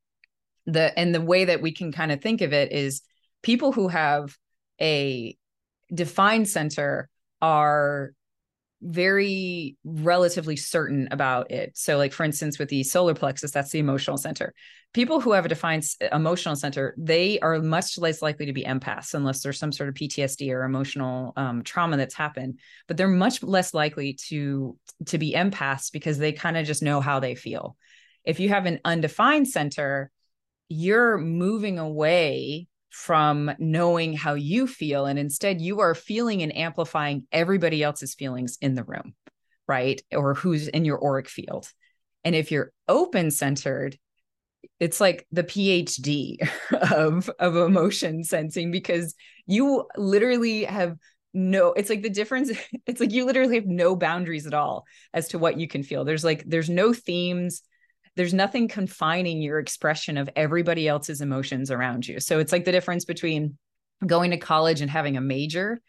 the 0.65 0.97
and 0.97 1.13
the 1.13 1.21
way 1.21 1.45
that 1.45 1.61
we 1.61 1.73
can 1.73 1.91
kind 1.91 2.11
of 2.11 2.21
think 2.21 2.41
of 2.41 2.53
it 2.53 2.71
is 2.71 3.01
people 3.41 3.73
who 3.73 3.89
have 3.89 4.35
a 4.81 5.37
defined 5.93 6.47
center 6.47 7.09
are 7.41 8.13
very 8.83 9.77
relatively 9.83 10.55
certain 10.55 11.07
about 11.11 11.51
it. 11.51 11.77
So, 11.77 11.97
like 11.97 12.13
for 12.13 12.23
instance, 12.23 12.59
with 12.59 12.69
the 12.69 12.83
solar 12.83 13.13
plexus, 13.13 13.51
that's 13.51 13.71
the 13.71 13.79
emotional 13.79 14.17
center. 14.17 14.53
People 14.93 15.19
who 15.19 15.31
have 15.31 15.45
a 15.45 15.49
defined 15.49 15.85
emotional 16.11 16.55
center, 16.55 16.93
they 16.97 17.39
are 17.39 17.59
much 17.59 17.97
less 17.97 18.21
likely 18.21 18.45
to 18.45 18.53
be 18.53 18.63
empaths 18.63 19.13
unless 19.13 19.41
there's 19.41 19.57
some 19.57 19.71
sort 19.71 19.89
of 19.89 19.95
PTSD 19.95 20.51
or 20.51 20.63
emotional 20.63 21.33
um, 21.35 21.63
trauma 21.63 21.97
that's 21.97 22.13
happened. 22.13 22.59
But 22.87 22.97
they're 22.97 23.07
much 23.07 23.41
less 23.41 23.73
likely 23.73 24.13
to 24.27 24.77
to 25.07 25.17
be 25.17 25.33
empaths 25.33 25.91
because 25.91 26.17
they 26.17 26.33
kind 26.33 26.57
of 26.57 26.65
just 26.65 26.83
know 26.83 27.01
how 27.01 27.19
they 27.19 27.35
feel. 27.35 27.77
If 28.25 28.39
you 28.39 28.49
have 28.49 28.65
an 28.65 28.79
undefined 28.85 29.47
center, 29.47 30.11
you're 30.69 31.17
moving 31.17 31.79
away 31.79 32.67
from 32.93 33.51
knowing 33.59 34.13
how 34.13 34.35
you 34.35 34.67
feel 34.67 35.05
and 35.05 35.17
instead 35.17 35.59
you 35.59 35.79
are 35.79 35.95
feeling 35.95 36.43
and 36.43 36.55
amplifying 36.55 37.25
everybody 37.31 37.83
else's 37.83 38.13
feelings 38.13 38.57
in 38.61 38.75
the 38.75 38.83
room 38.83 39.13
right? 39.67 40.01
Or 40.11 40.33
who's 40.33 40.67
in 40.67 40.85
your 40.85 41.03
auric 41.03 41.29
field. 41.29 41.71
And 42.23 42.35
if 42.35 42.51
you're 42.51 42.71
open 42.87 43.31
centered 43.31 43.97
it's 44.79 45.01
like 45.01 45.27
the 45.31 45.43
phd 45.43 46.37
of 46.93 47.29
of 47.37 47.55
emotion 47.55 48.23
sensing 48.23 48.71
because 48.71 49.13
you 49.45 49.85
literally 49.97 50.63
have 50.63 50.97
no 51.33 51.73
it's 51.73 51.89
like 51.89 52.01
the 52.01 52.09
difference 52.09 52.49
it's 52.85 53.01
like 53.01 53.11
you 53.11 53.25
literally 53.25 53.55
have 53.55 53.65
no 53.65 53.95
boundaries 53.95 54.47
at 54.47 54.53
all 54.53 54.85
as 55.13 55.27
to 55.29 55.39
what 55.39 55.59
you 55.59 55.67
can 55.67 55.83
feel. 55.83 56.05
There's 56.05 56.23
like 56.23 56.43
there's 56.45 56.69
no 56.69 56.93
themes 56.93 57.61
there's 58.15 58.33
nothing 58.33 58.67
confining 58.67 59.41
your 59.41 59.59
expression 59.59 60.17
of 60.17 60.29
everybody 60.35 60.87
else's 60.87 61.21
emotions 61.21 61.71
around 61.71 62.07
you. 62.07 62.19
So 62.19 62.39
it's 62.39 62.51
like 62.51 62.65
the 62.65 62.71
difference 62.71 63.05
between 63.05 63.57
going 64.05 64.31
to 64.31 64.37
college 64.37 64.81
and 64.81 64.91
having 64.91 65.17
a 65.17 65.21
major 65.21 65.81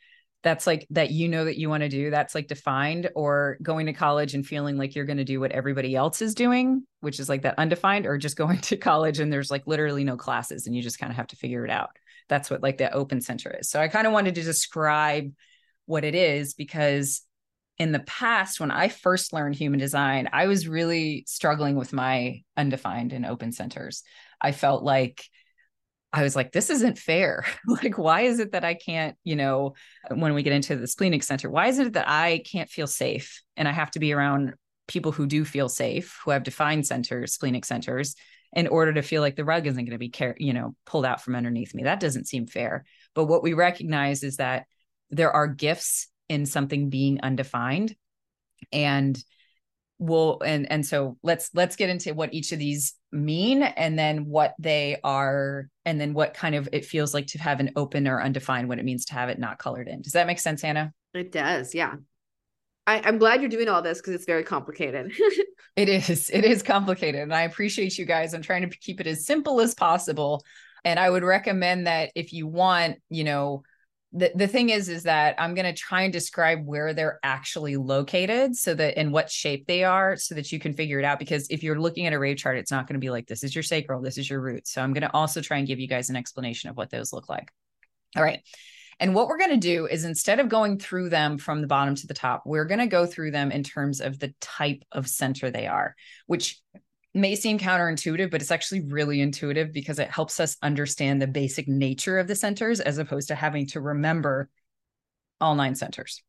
that's 0.43 0.67
like 0.67 0.87
that 0.91 1.11
you 1.11 1.29
know 1.29 1.47
that 1.47 1.59
you 1.59 1.69
want 1.69 1.83
to 1.83 1.89
do 1.89 2.11
that's 2.11 2.35
like 2.35 2.47
defined 2.47 3.11
or 3.17 3.57
going 3.63 3.87
to 3.87 3.93
college 3.93 4.35
and 4.35 4.47
feeling 4.47 4.77
like 4.77 4.95
you're 4.95 5.07
going 5.07 5.17
to 5.17 5.25
do 5.25 5.41
what 5.41 5.51
everybody 5.51 5.97
else 5.97 6.23
is 6.23 6.35
doing 6.35 6.85
which 7.05 7.21
is 7.21 7.29
like 7.29 7.43
that 7.43 7.59
undefined 7.59 8.07
or 8.07 8.19
just 8.19 8.37
going 8.45 8.59
to 8.59 8.77
college 8.77 9.21
and 9.21 9.33
there's 9.33 9.51
like 9.51 9.67
literally 9.67 10.03
no 10.03 10.17
classes 10.17 10.67
and 10.67 10.75
you 10.75 10.83
just 10.83 10.99
kind 10.99 11.11
of 11.11 11.17
have 11.17 11.29
to 11.29 11.37
figure 11.37 11.65
it 11.65 11.71
out. 11.71 11.91
That's 12.29 12.51
what 12.51 12.63
like 12.63 12.79
the 12.79 12.93
open 12.93 13.21
center 13.21 13.55
is. 13.61 13.69
So 13.69 13.81
i 13.81 13.89
kind 13.89 14.07
of 14.07 14.13
wanted 14.13 14.35
to 14.37 14.43
describe 14.43 15.31
what 15.87 16.05
it 16.05 16.15
is 16.15 16.55
because 16.55 17.23
in 17.79 17.93
the 17.93 18.01
past 18.01 18.61
when 18.61 18.71
i 18.71 18.89
first 18.89 19.33
learned 19.33 19.55
human 19.55 19.81
design 19.81 20.29
i 20.33 20.47
was 20.47 20.69
really 20.69 21.25
struggling 21.27 21.77
with 21.77 21.93
my 21.93 22.43
undefined 22.57 23.13
and 23.13 23.27
open 23.27 23.53
centers 23.53 24.03
i 24.41 24.53
felt 24.53 24.83
like 24.83 25.25
I 26.15 26.23
was 26.23 26.37
like, 26.37 26.53
this 26.53 26.71
isn't 26.71 26.97
fair. 26.97 27.45
like, 27.67 27.99
why 27.99 28.21
is 28.21 28.39
it 28.39 28.53
that 28.53 28.65
I 28.65 28.75
can't, 28.75 29.17
you 29.25 29.35
know, 29.35 29.75
when 30.15 30.33
we 30.33 30.45
get 30.45 30.53
into 30.53 30.77
the 30.77 30.87
splenic 30.87 31.25
center, 31.25 31.51
why 31.51 31.67
is 31.67 31.81
it 31.81 31.95
that 31.95 32.09
I 32.09 32.41
can't 32.47 32.71
feel 32.71 32.87
safe 32.87 33.43
and 33.57 33.67
I 33.67 33.73
have 33.73 33.91
to 33.93 33.99
be 33.99 34.13
around 34.13 34.55
people 34.87 35.11
who 35.11 35.27
do 35.27 35.45
feel 35.45 35.69
safe, 35.69 36.21
who 36.25 36.31
have 36.31 36.45
defined 36.45 36.87
centers, 36.87 37.35
splenic 37.35 37.65
centers, 37.65 38.15
in 38.53 38.69
order 38.69 38.93
to 38.93 39.03
feel 39.03 39.23
like 39.23 39.35
the 39.35 39.45
rug 39.45 39.67
isn't 39.67 39.85
going 39.85 39.91
to 39.91 39.99
be, 39.99 40.11
car- 40.11 40.37
you 40.39 40.53
know, 40.53 40.77
pulled 40.87 41.05
out 41.05 41.21
from 41.21 41.35
underneath 41.35 41.75
me? 41.75 41.83
That 41.83 41.99
doesn't 41.99 42.29
seem 42.29 42.47
fair. 42.47 42.85
But 43.17 43.25
what 43.25 43.43
we 43.43 43.53
recognize 43.53 44.23
is 44.23 44.37
that 44.37 44.67
there 45.11 45.33
are 45.33 45.49
gifts 45.49 46.07
in 46.29 46.47
something 46.47 46.91
being 46.91 47.21
undefined. 47.23 47.95
And 48.73 49.23
we'll 49.99 50.41
and 50.45 50.71
and 50.71 50.85
so 50.85 51.17
let's 51.23 51.51
let's 51.55 51.77
get 51.77 51.89
into 51.89 52.15
what 52.15 52.35
each 52.35 52.53
of 52.53 52.59
these 52.59 52.95
mean 53.13 53.63
and 53.63 53.99
then 53.99 54.27
what 54.27 54.55
they 54.59 54.99
are 55.05 55.69
and 55.85 56.01
then 56.01 56.15
what 56.15 56.35
kind 56.35 56.55
of 56.55 56.69
it 56.73 56.85
feels 56.85 57.15
like 57.15 57.27
to 57.29 57.39
have 57.39 57.61
an 57.61 57.71
open 57.77 58.09
or 58.09 58.21
undefined 58.21 58.69
what 58.69 58.79
it 58.79 58.85
means 58.85 59.05
to 59.05 59.15
have 59.15 59.29
it 59.29 59.39
not 59.39 59.59
colored 59.59 59.89
in. 59.89 60.03
Does 60.03 60.13
that 60.13 60.27
make 60.27 60.41
sense 60.41 60.63
hannah 60.63 60.93
it 61.15 61.31
does 61.31 61.75
yeah. 61.75 61.95
I, 62.87 63.01
i'm 63.05 63.19
glad 63.19 63.41
you're 63.41 63.51
doing 63.51 63.69
all 63.69 63.83
this 63.83 63.99
because 63.99 64.15
it's 64.15 64.27
very 64.27 64.45
complicated. 64.45 65.13
It 65.77 65.89
is 65.89 66.31
it 66.33 66.45
is 66.45 66.63
complicated 66.63 67.23
and 67.23 67.35
i 67.35 67.43
appreciate 67.43 67.99
you 67.99 68.05
guys 68.05 68.33
i'm 68.33 68.43
trying 68.43 68.63
to 68.63 68.79
keep 68.79 69.01
it 69.01 69.09
as 69.09 69.27
simple 69.27 69.61
as 69.61 69.75
possible. 69.75 70.45
And 70.85 71.01
i 71.01 71.11
would 71.11 71.25
recommend 71.25 71.89
that 71.89 72.11
if 72.15 72.33
you 72.33 72.47
want 72.47 72.99
you 73.11 73.25
know 73.25 73.65
the, 74.17 74.31
the 74.35 74.47
thing 74.47 74.71
is 74.71 74.89
is 74.89 75.03
that 75.03 75.35
i'm 75.39 75.55
going 75.55 75.67
to 75.67 75.79
try 75.79 76.03
and 76.03 76.13
describe 76.13 76.65
where 76.65 76.95
they're 76.95 77.19
actually 77.23 77.77
located 77.77 78.55
so 78.55 78.73
that 78.75 78.99
in 78.99 79.11
what 79.11 79.31
shape 79.31 79.67
they 79.67 79.83
are 79.85 80.17
so 80.17 80.35
that 80.35 80.53
you 80.53 80.59
can 80.59 80.73
figure 80.73 80.99
it 80.99 81.05
out 81.05 81.19
because 81.19 81.49
if 81.51 81.63
you're 81.63 81.81
looking 81.81 82.07
at 82.07 82.13
a 82.13 82.19
rave 82.19 82.37
chart 82.37 82.57
it's 82.57 82.71
not 82.71 82.87
going 82.87 82.95
to 82.95 83.05
be 83.05 83.11
like 83.11 83.27
this 83.27 83.43
is 83.43 83.55
your 83.55 83.63
sacral 83.63 84.01
this 84.01 84.17
is 84.17 84.31
your 84.31 84.41
root. 84.41 84.67
So 84.67 84.81
i'm 84.81 84.93
going 84.93 85.03
to 85.03 85.13
also 85.13 85.41
try 85.41 85.59
and 85.59 85.67
give 85.67 85.81
you 85.81 85.89
guys 85.89 86.11
an 86.11 86.17
explanation 86.17 86.71
of 86.71 86.77
what 86.77 86.91
those 86.91 87.13
look 87.13 87.29
like. 87.29 87.51
All 88.17 88.23
right. 88.23 88.41
And 89.01 89.15
what 89.15 89.27
we're 89.27 89.39
going 89.39 89.51
to 89.51 89.57
do 89.57 89.87
is 89.87 90.05
instead 90.05 90.39
of 90.39 90.49
going 90.49 90.79
through 90.79 91.09
them 91.09 91.37
from 91.39 91.61
the 91.61 91.67
bottom 91.67 91.95
to 91.97 92.07
the 92.07 92.15
top, 92.15 92.43
we're 92.47 92.65
going 92.65 92.79
to 92.79 92.87
go 92.87 93.07
through 93.07 93.33
them 93.33 93.51
in 93.51 93.65
terms 93.65 94.01
of 94.01 94.19
the 94.19 94.33
type 94.41 94.85
of 94.93 95.09
center 95.09 95.51
they 95.51 95.67
are, 95.67 95.97
which 96.27 96.61
may 97.15 97.37
seem 97.37 97.59
counterintuitive, 97.59 98.31
but 98.31 98.43
it's 98.43 98.51
actually 98.51 98.81
really 98.81 99.21
intuitive 99.21 99.73
because 99.73 99.99
it 99.99 100.11
helps 100.11 100.41
us 100.41 100.57
understand 100.63 101.23
the 101.23 101.27
basic 101.27 101.69
nature 101.69 102.19
of 102.19 102.27
the 102.27 102.35
centers 102.35 102.81
as 102.81 102.99
opposed 102.99 103.29
to 103.29 103.35
having 103.35 103.67
to 103.69 103.81
remember 103.81 104.51
all 105.41 105.55
nine 105.55 105.77
centers. 105.77 106.23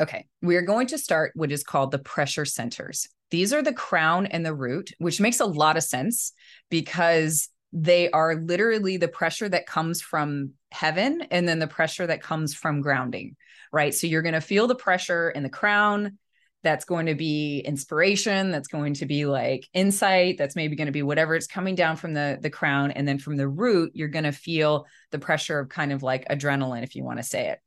Okay, 0.00 0.26
we 0.42 0.56
are 0.56 0.62
going 0.62 0.88
to 0.88 0.98
start 0.98 1.32
what 1.34 1.52
is 1.52 1.64
called 1.64 1.90
the 1.90 1.98
pressure 1.98 2.44
centers. 2.44 3.08
These 3.30 3.52
are 3.52 3.62
the 3.62 3.72
crown 3.72 4.26
and 4.26 4.44
the 4.44 4.54
root, 4.54 4.92
which 4.98 5.20
makes 5.20 5.40
a 5.40 5.46
lot 5.46 5.76
of 5.76 5.82
sense 5.82 6.32
because 6.70 7.48
they 7.72 8.10
are 8.10 8.36
literally 8.36 8.96
the 8.96 9.08
pressure 9.08 9.48
that 9.48 9.66
comes 9.66 10.00
from 10.00 10.52
heaven 10.72 11.22
and 11.30 11.48
then 11.48 11.58
the 11.58 11.66
pressure 11.66 12.06
that 12.06 12.22
comes 12.22 12.54
from 12.54 12.80
grounding, 12.80 13.36
right? 13.72 13.94
So 13.94 14.06
you're 14.06 14.22
going 14.22 14.34
to 14.34 14.40
feel 14.40 14.66
the 14.66 14.74
pressure 14.74 15.30
in 15.30 15.42
the 15.42 15.48
crown 15.48 16.18
that's 16.62 16.84
going 16.84 17.06
to 17.06 17.14
be 17.14 17.60
inspiration 17.60 18.50
that's 18.50 18.68
going 18.68 18.94
to 18.94 19.06
be 19.06 19.26
like 19.26 19.68
insight 19.72 20.36
that's 20.38 20.56
maybe 20.56 20.76
going 20.76 20.86
to 20.86 20.92
be 20.92 21.02
whatever 21.02 21.34
it's 21.34 21.46
coming 21.46 21.74
down 21.74 21.96
from 21.96 22.14
the 22.14 22.38
the 22.40 22.50
crown 22.50 22.90
and 22.90 23.06
then 23.06 23.18
from 23.18 23.36
the 23.36 23.48
root 23.48 23.92
you're 23.94 24.08
going 24.08 24.24
to 24.24 24.32
feel 24.32 24.86
the 25.10 25.18
pressure 25.18 25.60
of 25.60 25.68
kind 25.68 25.92
of 25.92 26.02
like 26.02 26.26
adrenaline 26.28 26.82
if 26.82 26.94
you 26.94 27.04
want 27.04 27.18
to 27.18 27.24
say 27.24 27.48
it. 27.48 27.60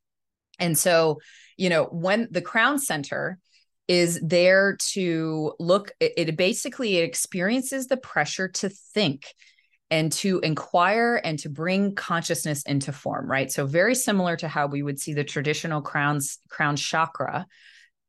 And 0.60 0.78
so 0.78 1.20
you 1.58 1.70
know 1.70 1.86
when 1.86 2.28
the 2.32 2.42
crown 2.42 2.80
center 2.80 3.40
is 3.88 4.20
there 4.22 4.78
to 4.78 5.54
look 5.60 5.92
it, 6.00 6.14
it 6.18 6.38
basically 6.38 6.98
experiences 6.98 7.88
the 7.88 7.98
pressure 7.98 8.48
to 8.48 8.70
think 8.70 9.26
and 9.90 10.12
to 10.14 10.40
inquire 10.40 11.20
and 11.24 11.38
to 11.40 11.50
bring 11.50 11.96
consciousness 11.96 12.64
into 12.64 12.92
form 12.92 13.30
right? 13.30 13.52
So 13.52 13.66
very 13.66 13.96
similar 13.96 14.36
to 14.38 14.50
how 14.50 14.68
we 14.68 14.84
would 14.84 15.00
see 15.00 15.14
the 15.14 15.24
traditional 15.24 15.82
crowns 15.82 16.40
crown 16.50 16.76
chakra. 16.76 17.48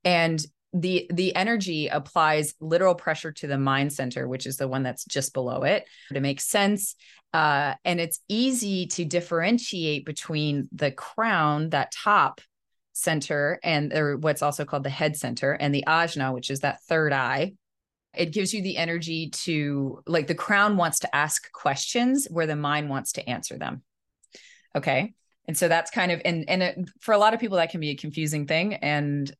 And 0.04 0.44
the 0.72 1.06
the 1.12 1.34
energy 1.36 1.88
applies 1.88 2.54
literal 2.60 2.94
pressure 2.94 3.32
to 3.32 3.46
the 3.46 3.58
mind 3.58 3.92
center 3.92 4.26
which 4.26 4.46
is 4.46 4.56
the 4.56 4.68
one 4.68 4.82
that's 4.82 5.04
just 5.04 5.34
below 5.34 5.62
it. 5.62 5.84
To 6.12 6.20
make 6.20 6.40
sense 6.40 6.94
uh, 7.32 7.74
and 7.84 8.00
it's 8.00 8.20
easy 8.28 8.86
to 8.86 9.04
differentiate 9.04 10.04
between 10.04 10.68
the 10.72 10.90
crown 10.90 11.70
that 11.70 11.92
top 11.92 12.40
center 12.92 13.58
and 13.62 13.92
or 13.94 14.18
what's 14.18 14.42
also 14.42 14.66
called 14.66 14.84
the 14.84 14.90
head 14.90 15.16
center 15.16 15.52
and 15.52 15.74
the 15.74 15.84
ajna 15.86 16.32
which 16.34 16.50
is 16.50 16.60
that 16.60 16.82
third 16.82 17.12
eye. 17.12 17.52
It 18.14 18.32
gives 18.32 18.52
you 18.52 18.62
the 18.62 18.76
energy 18.76 19.30
to 19.44 20.02
like 20.06 20.26
the 20.26 20.34
crown 20.34 20.76
wants 20.76 21.00
to 21.00 21.16
ask 21.16 21.50
questions 21.52 22.28
where 22.30 22.46
the 22.46 22.56
mind 22.56 22.90
wants 22.90 23.12
to 23.12 23.26
answer 23.28 23.56
them. 23.56 23.82
Okay? 24.74 25.14
And 25.48 25.56
so 25.56 25.68
that's 25.68 25.90
kind 25.90 26.12
of 26.12 26.20
and 26.24 26.44
and 26.48 26.62
it, 26.62 26.78
for 27.00 27.12
a 27.12 27.18
lot 27.18 27.32
of 27.32 27.40
people 27.40 27.56
that 27.56 27.70
can 27.70 27.80
be 27.80 27.90
a 27.90 27.96
confusing 27.96 28.46
thing 28.46 28.74
and 28.74 29.34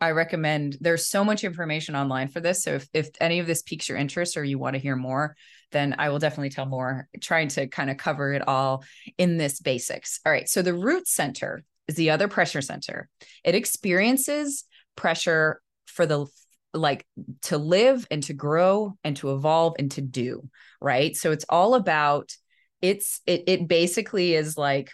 I 0.00 0.12
recommend 0.12 0.76
there's 0.80 1.06
so 1.06 1.24
much 1.24 1.44
information 1.44 1.96
online 1.96 2.28
for 2.28 2.40
this. 2.40 2.62
So 2.62 2.74
if, 2.74 2.88
if 2.94 3.08
any 3.20 3.40
of 3.40 3.46
this 3.46 3.62
piques 3.62 3.88
your 3.88 3.98
interest 3.98 4.36
or 4.36 4.44
you 4.44 4.58
want 4.58 4.74
to 4.74 4.80
hear 4.80 4.96
more, 4.96 5.36
then 5.72 5.96
I 5.98 6.08
will 6.08 6.18
definitely 6.18 6.50
tell 6.50 6.66
more, 6.66 7.08
trying 7.20 7.48
to 7.48 7.66
kind 7.66 7.90
of 7.90 7.96
cover 7.96 8.32
it 8.32 8.46
all 8.46 8.84
in 9.18 9.36
this 9.36 9.60
basics. 9.60 10.20
All 10.24 10.32
right. 10.32 10.48
So 10.48 10.62
the 10.62 10.74
root 10.74 11.08
center 11.08 11.64
is 11.88 11.96
the 11.96 12.10
other 12.10 12.28
pressure 12.28 12.62
center. 12.62 13.08
It 13.44 13.54
experiences 13.54 14.64
pressure 14.96 15.60
for 15.86 16.06
the 16.06 16.26
like 16.74 17.06
to 17.42 17.58
live 17.58 18.06
and 18.10 18.22
to 18.24 18.34
grow 18.34 18.96
and 19.02 19.16
to 19.16 19.32
evolve 19.32 19.74
and 19.78 19.90
to 19.92 20.00
do, 20.00 20.48
right? 20.80 21.16
So 21.16 21.32
it's 21.32 21.46
all 21.48 21.74
about 21.74 22.36
it's 22.80 23.20
it 23.26 23.44
it 23.46 23.68
basically 23.68 24.34
is 24.34 24.56
like 24.56 24.90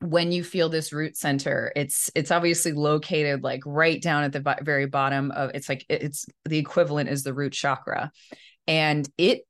when 0.00 0.30
you 0.30 0.44
feel 0.44 0.68
this 0.68 0.92
root 0.92 1.16
center 1.16 1.72
it's 1.74 2.08
it's 2.14 2.30
obviously 2.30 2.72
located 2.72 3.42
like 3.42 3.60
right 3.66 4.00
down 4.00 4.22
at 4.22 4.32
the 4.32 4.56
very 4.62 4.86
bottom 4.86 5.32
of 5.32 5.50
it's 5.54 5.68
like 5.68 5.84
it's 5.88 6.26
the 6.44 6.58
equivalent 6.58 7.08
is 7.08 7.22
the 7.22 7.34
root 7.34 7.52
chakra. 7.52 8.12
And 8.66 9.08
it 9.16 9.42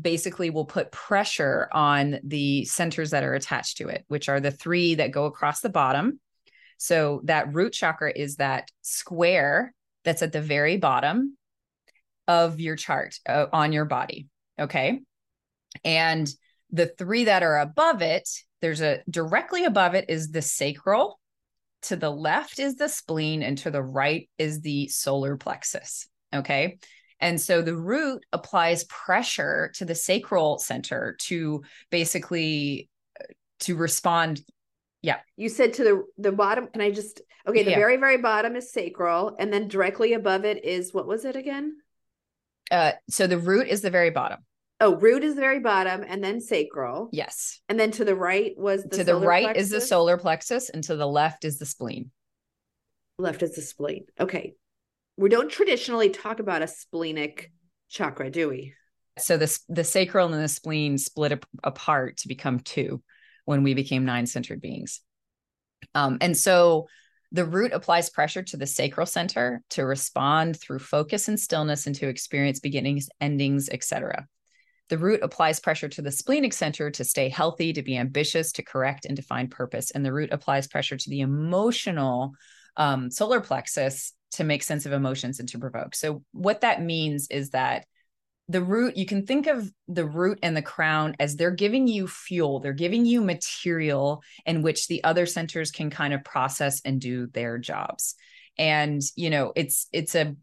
basically 0.00 0.50
will 0.50 0.66
put 0.66 0.92
pressure 0.92 1.68
on 1.72 2.20
the 2.22 2.64
centers 2.66 3.10
that 3.10 3.24
are 3.24 3.34
attached 3.34 3.78
to 3.78 3.88
it 3.88 4.04
which 4.06 4.28
are 4.28 4.38
the 4.38 4.52
three 4.52 4.94
that 4.94 5.10
go 5.10 5.24
across 5.24 5.60
the 5.60 5.68
bottom. 5.68 6.20
So 6.76 7.20
that 7.24 7.52
root 7.52 7.72
chakra 7.72 8.12
is 8.14 8.36
that 8.36 8.70
square 8.82 9.74
that's 10.04 10.22
at 10.22 10.32
the 10.32 10.40
very 10.40 10.76
bottom 10.76 11.36
of 12.28 12.60
your 12.60 12.76
chart 12.76 13.18
uh, 13.28 13.46
on 13.52 13.72
your 13.72 13.86
body 13.86 14.28
okay? 14.60 15.00
And 15.84 16.28
the 16.70 16.86
three 16.86 17.24
that 17.24 17.42
are 17.42 17.58
above 17.58 18.02
it 18.02 18.28
there's 18.60 18.80
a 18.80 19.00
directly 19.08 19.64
above 19.64 19.94
it 19.94 20.06
is 20.08 20.30
the 20.30 20.42
sacral. 20.42 21.18
To 21.84 21.96
the 21.96 22.10
left 22.10 22.58
is 22.58 22.76
the 22.76 22.88
spleen, 22.88 23.42
and 23.42 23.56
to 23.58 23.70
the 23.70 23.82
right 23.82 24.28
is 24.36 24.60
the 24.60 24.88
solar 24.88 25.38
plexus. 25.38 26.08
Okay. 26.34 26.78
And 27.20 27.40
so 27.40 27.62
the 27.62 27.76
root 27.76 28.24
applies 28.32 28.84
pressure 28.84 29.70
to 29.74 29.84
the 29.84 29.94
sacral 29.94 30.58
center 30.58 31.16
to 31.20 31.62
basically 31.90 32.88
uh, 33.18 33.24
to 33.60 33.76
respond. 33.76 34.42
Yeah. 35.02 35.18
You 35.36 35.48
said 35.48 35.74
to 35.74 35.84
the 35.84 36.04
the 36.18 36.32
bottom. 36.32 36.66
Can 36.66 36.82
I 36.82 36.90
just 36.90 37.22
okay, 37.46 37.62
the 37.62 37.70
yeah. 37.70 37.78
very, 37.78 37.96
very 37.96 38.18
bottom 38.18 38.56
is 38.56 38.72
sacral, 38.72 39.36
and 39.38 39.52
then 39.52 39.68
directly 39.68 40.12
above 40.12 40.44
it 40.44 40.64
is 40.64 40.92
what 40.92 41.06
was 41.06 41.24
it 41.24 41.36
again? 41.36 41.76
Uh 42.70 42.92
so 43.08 43.26
the 43.26 43.38
root 43.38 43.68
is 43.68 43.80
the 43.80 43.90
very 43.90 44.10
bottom. 44.10 44.40
Oh, 44.82 44.96
root 44.96 45.22
is 45.22 45.34
the 45.34 45.40
very 45.40 45.60
bottom 45.60 46.02
and 46.06 46.24
then 46.24 46.40
sacral. 46.40 47.10
Yes. 47.12 47.60
And 47.68 47.78
then 47.78 47.90
to 47.92 48.04
the 48.04 48.14
right 48.16 48.52
was 48.56 48.82
the 48.84 48.96
To 48.96 49.04
the 49.04 49.16
right 49.16 49.44
plexus? 49.44 49.64
is 49.64 49.70
the 49.70 49.80
solar 49.82 50.16
plexus 50.16 50.70
and 50.70 50.82
to 50.84 50.96
the 50.96 51.06
left 51.06 51.44
is 51.44 51.58
the 51.58 51.66
spleen. 51.66 52.10
Left 53.18 53.42
is 53.42 53.54
the 53.54 53.62
spleen. 53.62 54.06
Okay. 54.18 54.54
We 55.18 55.28
don't 55.28 55.50
traditionally 55.50 56.08
talk 56.08 56.40
about 56.40 56.62
a 56.62 56.66
splenic 56.66 57.52
chakra, 57.90 58.30
do 58.30 58.48
we? 58.48 58.72
So 59.18 59.36
the 59.36 59.58
the 59.68 59.84
sacral 59.84 60.32
and 60.32 60.42
the 60.42 60.48
spleen 60.48 60.96
split 60.96 61.44
apart 61.62 62.16
to 62.18 62.28
become 62.28 62.60
two 62.60 63.02
when 63.44 63.62
we 63.62 63.74
became 63.74 64.06
nine 64.06 64.26
centered 64.26 64.62
beings. 64.62 65.02
Um, 65.94 66.16
and 66.22 66.34
so 66.34 66.86
the 67.32 67.44
root 67.44 67.72
applies 67.72 68.08
pressure 68.08 68.42
to 68.44 68.56
the 68.56 68.66
sacral 68.66 69.06
center 69.06 69.62
to 69.70 69.84
respond 69.84 70.58
through 70.58 70.78
focus 70.78 71.28
and 71.28 71.38
stillness 71.38 71.86
and 71.86 71.94
to 71.96 72.08
experience 72.08 72.60
beginnings, 72.60 73.08
endings, 73.20 73.68
etc. 73.68 74.26
The 74.90 74.98
root 74.98 75.20
applies 75.22 75.60
pressure 75.60 75.88
to 75.88 76.02
the 76.02 76.10
splenic 76.10 76.52
center 76.52 76.90
to 76.90 77.04
stay 77.04 77.28
healthy, 77.28 77.72
to 77.72 77.82
be 77.82 77.96
ambitious, 77.96 78.50
to 78.52 78.62
correct, 78.62 79.06
and 79.06 79.16
to 79.16 79.22
find 79.22 79.48
purpose. 79.48 79.92
And 79.92 80.04
the 80.04 80.12
root 80.12 80.32
applies 80.32 80.66
pressure 80.66 80.96
to 80.96 81.10
the 81.10 81.20
emotional 81.20 82.32
um, 82.76 83.10
solar 83.10 83.40
plexus 83.40 84.12
to 84.32 84.44
make 84.44 84.64
sense 84.64 84.86
of 84.86 84.92
emotions 84.92 85.38
and 85.38 85.48
to 85.50 85.60
provoke. 85.60 85.94
So, 85.94 86.24
what 86.32 86.62
that 86.62 86.82
means 86.82 87.28
is 87.30 87.50
that 87.50 87.86
the 88.48 88.62
root, 88.62 88.96
you 88.96 89.06
can 89.06 89.26
think 89.26 89.46
of 89.46 89.70
the 89.86 90.04
root 90.04 90.40
and 90.42 90.56
the 90.56 90.62
crown 90.62 91.14
as 91.20 91.36
they're 91.36 91.52
giving 91.52 91.86
you 91.86 92.08
fuel, 92.08 92.58
they're 92.58 92.72
giving 92.72 93.06
you 93.06 93.20
material 93.20 94.24
in 94.44 94.62
which 94.62 94.88
the 94.88 95.04
other 95.04 95.24
centers 95.24 95.70
can 95.70 95.88
kind 95.88 96.12
of 96.12 96.24
process 96.24 96.80
and 96.84 97.00
do 97.00 97.28
their 97.28 97.58
jobs. 97.58 98.16
And, 98.58 99.00
you 99.14 99.30
know, 99.30 99.52
it's, 99.54 99.86
it's 99.92 100.16
a, 100.16 100.34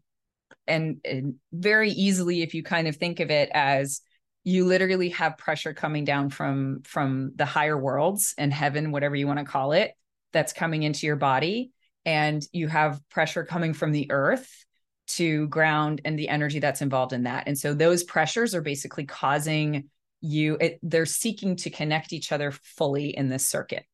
and, 0.66 1.00
and 1.04 1.34
very 1.52 1.90
easily, 1.90 2.40
if 2.40 2.54
you 2.54 2.62
kind 2.62 2.88
of 2.88 2.96
think 2.96 3.20
of 3.20 3.30
it 3.30 3.50
as, 3.52 4.00
you 4.48 4.64
literally 4.64 5.10
have 5.10 5.36
pressure 5.36 5.74
coming 5.74 6.04
down 6.04 6.30
from 6.30 6.80
from 6.84 7.32
the 7.36 7.44
higher 7.44 7.76
worlds 7.76 8.34
and 8.38 8.52
heaven 8.52 8.92
whatever 8.92 9.14
you 9.14 9.26
want 9.26 9.38
to 9.38 9.44
call 9.44 9.72
it 9.72 9.92
that's 10.32 10.52
coming 10.52 10.82
into 10.82 11.06
your 11.06 11.16
body 11.16 11.70
and 12.04 12.42
you 12.52 12.68
have 12.68 13.00
pressure 13.10 13.44
coming 13.44 13.74
from 13.74 13.92
the 13.92 14.10
earth 14.10 14.64
to 15.08 15.46
ground 15.48 16.00
and 16.04 16.18
the 16.18 16.28
energy 16.28 16.58
that's 16.58 16.82
involved 16.82 17.12
in 17.12 17.24
that. 17.24 17.44
And 17.46 17.58
so 17.58 17.74
those 17.74 18.04
pressures 18.04 18.54
are 18.54 18.60
basically 18.60 19.04
causing 19.04 19.88
you, 20.20 20.56
it, 20.60 20.78
they're 20.82 21.06
seeking 21.06 21.56
to 21.56 21.70
connect 21.70 22.12
each 22.12 22.32
other 22.32 22.50
fully 22.50 23.16
in 23.16 23.28
this 23.28 23.46
circuit, 23.46 23.84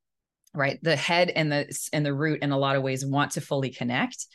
right? 0.54 0.78
The 0.82 0.96
head 0.96 1.30
and 1.30 1.52
the 1.52 1.88
and 1.92 2.04
the 2.04 2.14
root 2.14 2.42
in 2.42 2.52
a 2.52 2.58
lot 2.58 2.76
of 2.76 2.82
ways 2.82 3.04
want 3.04 3.32
to 3.32 3.40
fully 3.40 3.70
connect. 3.70 4.26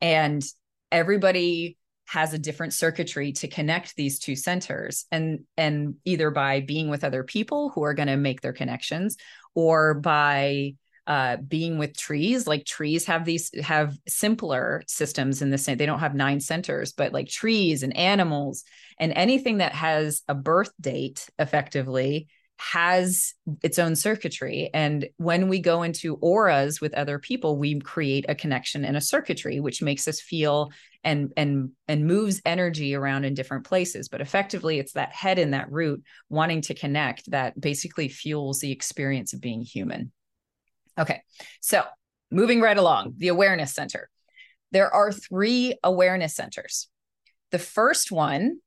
And 0.00 0.42
everybody 0.90 1.76
has 2.12 2.34
a 2.34 2.38
different 2.38 2.74
circuitry 2.74 3.32
to 3.32 3.48
connect 3.48 3.96
these 3.96 4.18
two 4.18 4.36
centers 4.36 5.06
and 5.10 5.44
and 5.56 5.94
either 6.04 6.30
by 6.30 6.60
being 6.60 6.90
with 6.90 7.04
other 7.04 7.24
people 7.24 7.70
who 7.70 7.82
are 7.82 7.94
going 7.94 8.06
to 8.06 8.18
make 8.18 8.42
their 8.42 8.52
connections 8.52 9.16
or 9.54 9.94
by 9.94 10.74
uh, 11.06 11.38
being 11.38 11.78
with 11.78 11.96
trees. 11.96 12.46
Like 12.46 12.66
trees 12.66 13.06
have 13.06 13.24
these 13.24 13.50
have 13.62 13.96
simpler 14.06 14.82
systems 14.86 15.40
in 15.40 15.48
the 15.48 15.56
same 15.56 15.78
they 15.78 15.86
don't 15.86 16.00
have 16.00 16.14
nine 16.14 16.40
centers 16.40 16.92
but 16.92 17.14
like 17.14 17.28
trees 17.28 17.82
and 17.82 17.96
animals 17.96 18.62
and 19.00 19.14
anything 19.14 19.58
that 19.58 19.72
has 19.72 20.20
a 20.28 20.34
birth 20.34 20.72
date 20.78 21.30
effectively 21.38 22.28
has 22.58 23.32
its 23.62 23.78
own 23.78 23.96
circuitry. 23.96 24.68
And 24.74 25.08
when 25.16 25.48
we 25.48 25.60
go 25.60 25.82
into 25.82 26.16
auras 26.16 26.78
with 26.78 26.92
other 26.92 27.18
people 27.18 27.56
we 27.56 27.80
create 27.80 28.26
a 28.28 28.34
connection 28.34 28.84
and 28.84 28.98
a 28.98 29.00
circuitry 29.00 29.60
which 29.60 29.80
makes 29.80 30.06
us 30.06 30.20
feel 30.20 30.70
and 31.04 31.32
and 31.36 31.70
and 31.88 32.06
moves 32.06 32.40
energy 32.44 32.94
around 32.94 33.24
in 33.24 33.34
different 33.34 33.64
places 33.64 34.08
but 34.08 34.20
effectively 34.20 34.78
it's 34.78 34.92
that 34.92 35.12
head 35.12 35.38
and 35.38 35.54
that 35.54 35.70
root 35.70 36.02
wanting 36.28 36.60
to 36.60 36.74
connect 36.74 37.30
that 37.30 37.60
basically 37.60 38.08
fuels 38.08 38.60
the 38.60 38.70
experience 38.70 39.32
of 39.32 39.40
being 39.40 39.62
human 39.62 40.12
Okay, 40.98 41.22
so 41.60 41.84
moving 42.30 42.60
right 42.60 42.76
along, 42.76 43.14
the 43.16 43.28
awareness 43.28 43.74
center. 43.74 44.10
There 44.72 44.92
are 44.92 45.12
three 45.12 45.74
awareness 45.82 46.34
centers. 46.34 46.88
The 47.50 47.58
first 47.58 48.10
one 48.10 48.58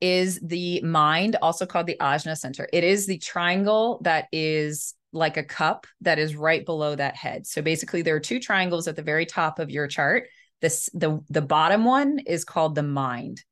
is 0.00 0.40
the 0.42 0.80
mind, 0.82 1.36
also 1.42 1.66
called 1.66 1.86
the 1.86 1.96
ajna 2.00 2.36
center. 2.36 2.68
It 2.72 2.84
is 2.84 3.06
the 3.06 3.18
triangle 3.18 4.00
that 4.04 4.26
is 4.32 4.94
like 5.12 5.36
a 5.36 5.44
cup 5.44 5.86
that 6.00 6.18
is 6.18 6.36
right 6.36 6.64
below 6.64 6.94
that 6.94 7.16
head. 7.16 7.46
So 7.46 7.62
basically, 7.62 8.02
there 8.02 8.14
are 8.14 8.20
two 8.20 8.40
triangles 8.40 8.88
at 8.88 8.96
the 8.96 9.02
very 9.02 9.26
top 9.26 9.58
of 9.58 9.70
your 9.70 9.88
chart. 9.88 10.28
This 10.60 10.88
the 10.92 11.22
the 11.28 11.42
bottom 11.42 11.84
one 11.84 12.18
is 12.18 12.44
called 12.44 12.74
the 12.74 12.82
mind 12.82 13.42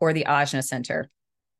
or 0.00 0.12
the 0.12 0.24
ajna 0.28 0.64
center 0.64 1.10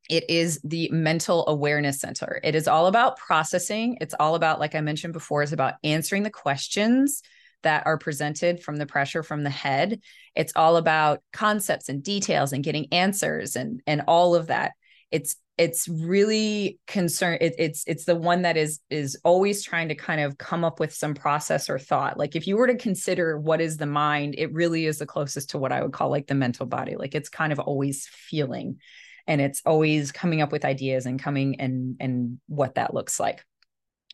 it 0.09 0.31
is 0.31 0.61
the 0.65 0.89
mental 0.91 1.47
awareness 1.49 2.01
center. 2.01 2.41
It 2.43 2.55
is 2.55 2.67
all 2.67 2.87
about 2.87 3.19
processing. 3.19 3.99
It's 4.01 4.15
all 4.19 4.35
about, 4.35 4.59
like 4.59 4.75
I 4.75 4.81
mentioned 4.81 5.13
before, 5.13 5.43
is 5.43 5.53
about 5.53 5.75
answering 5.85 6.23
the 6.23 6.31
questions 6.31 7.23
that 7.63 7.87
are 7.87 7.99
presented 7.99 8.63
from 8.63 8.77
the 8.77 8.87
pressure 8.87 9.23
from 9.23 9.43
the 9.43 9.51
head. 9.51 10.01
It's 10.35 10.53
all 10.57 10.77
about 10.77 11.23
concepts 11.33 11.89
and 11.89 12.03
details 12.03 12.53
and 12.53 12.65
getting 12.65 12.93
answers 12.93 13.57
and 13.57 13.83
and 13.87 14.03
all 14.09 14.35
of 14.35 14.47
that. 14.47 14.73
It's 15.11 15.37
it's 15.59 15.89
really 15.89 16.79
concerned 16.87 17.39
it, 17.41 17.55
it's 17.59 17.83
it's 17.89 18.05
the 18.05 18.15
one 18.15 18.43
that 18.43 18.57
is 18.57 18.79
is 18.91 19.19
always 19.25 19.65
trying 19.65 19.89
to 19.89 19.95
kind 19.97 20.21
of 20.21 20.39
come 20.39 20.65
up 20.65 20.79
with 20.79 20.95
some 20.95 21.15
process 21.15 21.69
or 21.69 21.79
thought. 21.79 22.17
Like 22.17 22.37
if 22.37 22.47
you 22.47 22.57
were 22.57 22.69
to 22.69 22.77
consider 22.77 23.39
what 23.39 23.61
is 23.61 23.77
the 23.77 23.87
mind 23.87 24.37
it 24.39 24.53
really 24.53 24.87
is 24.87 24.99
the 24.99 25.07
closest 25.07 25.51
to 25.51 25.59
what 25.59 25.73
i 25.73 25.83
would 25.83 25.93
call 25.93 26.11
like 26.11 26.29
the 26.29 26.35
mental 26.35 26.65
body. 26.65 26.95
Like 26.97 27.15
it's 27.15 27.29
kind 27.29 27.53
of 27.53 27.59
always 27.59 28.07
feeling 28.07 28.79
and 29.27 29.41
it's 29.41 29.61
always 29.67 30.13
coming 30.13 30.41
up 30.41 30.53
with 30.53 30.65
ideas 30.65 31.07
and 31.07 31.21
coming 31.21 31.61
and 31.61 31.97
and 31.99 32.39
what 32.47 32.77
that 32.77 32.95
looks 32.95 33.19
like. 33.19 33.45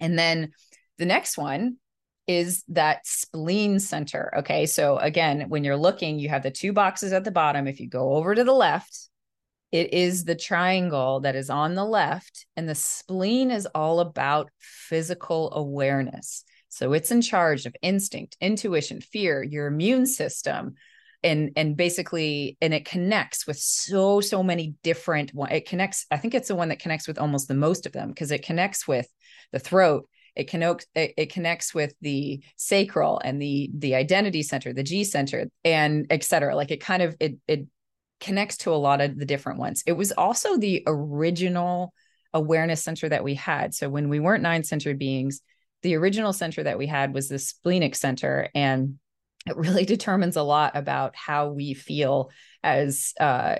And 0.01 0.19
then 0.19 0.53
the 0.97 1.07
next 1.07 1.37
one 1.37 1.77
is 2.27 2.65
that 2.69 3.07
spleen 3.07 3.79
center. 3.81 4.33
Okay 4.39 4.65
so 4.65 4.97
again 4.97 5.51
when 5.51 5.63
you're 5.63 5.77
looking 5.77 6.19
you 6.19 6.31
have 6.31 6.43
the 6.43 6.51
two 6.51 6.73
boxes 6.73 7.13
at 7.13 7.23
the 7.23 7.31
bottom. 7.31 7.67
If 7.67 7.81
you 7.81 7.89
go 7.89 8.15
over 8.15 8.35
to 8.35 8.45
the 8.45 8.53
left 8.53 9.11
it 9.75 9.93
is 9.93 10.23
the 10.23 10.37
triangle 10.37 11.19
that 11.19 11.35
is 11.35 11.51
on 11.51 11.75
the 11.75 11.85
left 11.85 12.47
and 12.57 12.69
the 12.69 12.77
spleen 12.77 13.51
is 13.51 13.67
all 13.75 13.99
about 13.99 14.49
physical 14.61 15.53
awareness. 15.53 16.45
So 16.69 16.93
it's 16.93 17.11
in 17.11 17.21
charge 17.21 17.67
of 17.67 17.75
instinct 17.83 18.37
intuition 18.41 19.01
fear 19.01 19.43
your 19.43 19.67
immune 19.67 20.07
system 20.07 20.75
and 21.25 21.51
and 21.57 21.77
basically 21.77 22.57
and 22.61 22.73
it 22.73 22.85
connects 22.85 23.49
with 23.49 23.59
so 23.59 24.21
so 24.21 24.45
many 24.45 24.75
different 24.85 25.33
it 25.51 25.67
connects 25.67 26.07
i 26.11 26.19
think 26.19 26.35
it's 26.35 26.49
the 26.49 26.55
one 26.55 26.69
that 26.69 26.79
connects 26.79 27.09
with 27.09 27.19
almost 27.19 27.49
the 27.49 27.55
most 27.55 27.87
of 27.87 27.93
them 27.93 28.09
because 28.09 28.31
it 28.31 28.45
connects 28.45 28.87
with 28.87 29.09
the 29.53 29.59
throat 29.59 30.07
it 30.37 30.51
connects 30.51 30.87
it, 30.95 31.15
it, 31.17 31.33
connects 31.33 31.75
with 31.75 31.95
the 32.03 32.43
sacral 32.57 33.21
and 33.25 33.41
the 33.41 33.71
the 33.79 33.95
identity 33.95 34.43
center 34.43 34.73
the 34.73 34.83
g 34.83 35.03
center 35.03 35.47
and 35.65 36.07
etc 36.11 36.55
like 36.55 36.71
it 36.71 36.81
kind 36.81 37.03
of 37.03 37.17
it 37.21 37.39
it 37.49 37.67
connects 38.25 38.57
to 38.59 38.73
a 38.73 38.77
lot 38.77 39.01
of 39.01 39.19
the 39.19 39.27
different 39.27 39.59
ones. 39.59 39.83
It 39.87 39.93
was 39.93 40.13
also 40.13 40.57
the 40.57 40.83
original 40.87 41.95
awareness 42.33 42.83
center 42.83 43.09
that 43.09 43.23
we 43.23 43.35
had. 43.35 43.75
So 43.75 43.89
when 43.89 44.09
we 44.09 44.19
weren't 44.19 44.43
nine 44.43 44.65
centered 44.65 44.99
beings 44.99 45.41
the 45.85 45.95
original 45.97 46.33
center 46.33 46.63
that 46.63 46.79
we 46.79 46.87
had 46.87 47.15
was 47.15 47.29
the 47.29 47.39
splenic 47.39 47.95
center 47.95 48.49
and 48.55 48.99
it 49.47 49.55
really 49.55 49.85
determines 49.95 50.35
a 50.37 50.43
lot 50.43 50.77
about 50.77 51.15
how 51.15 51.51
we 51.51 51.75
feel 51.75 52.31
as 52.63 53.13
uh, 53.21 53.57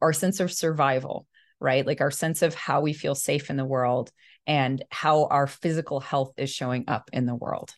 our 0.00 0.12
sense 0.12 0.38
of 0.38 0.52
survival 0.52 1.26
right? 1.58 1.86
Like 1.86 2.02
our 2.02 2.10
sense 2.10 2.42
of 2.42 2.54
how 2.54 2.82
we 2.82 2.92
feel 2.92 3.14
safe 3.14 3.48
in 3.48 3.56
the 3.56 3.64
world 3.64 4.12
and 4.46 4.84
how 4.90 5.24
our 5.28 5.46
physical 5.46 6.00
health 6.00 6.34
is 6.36 6.50
showing 6.50 6.84
up 6.86 7.08
in 7.14 7.24
the 7.24 7.34
world 7.34 7.74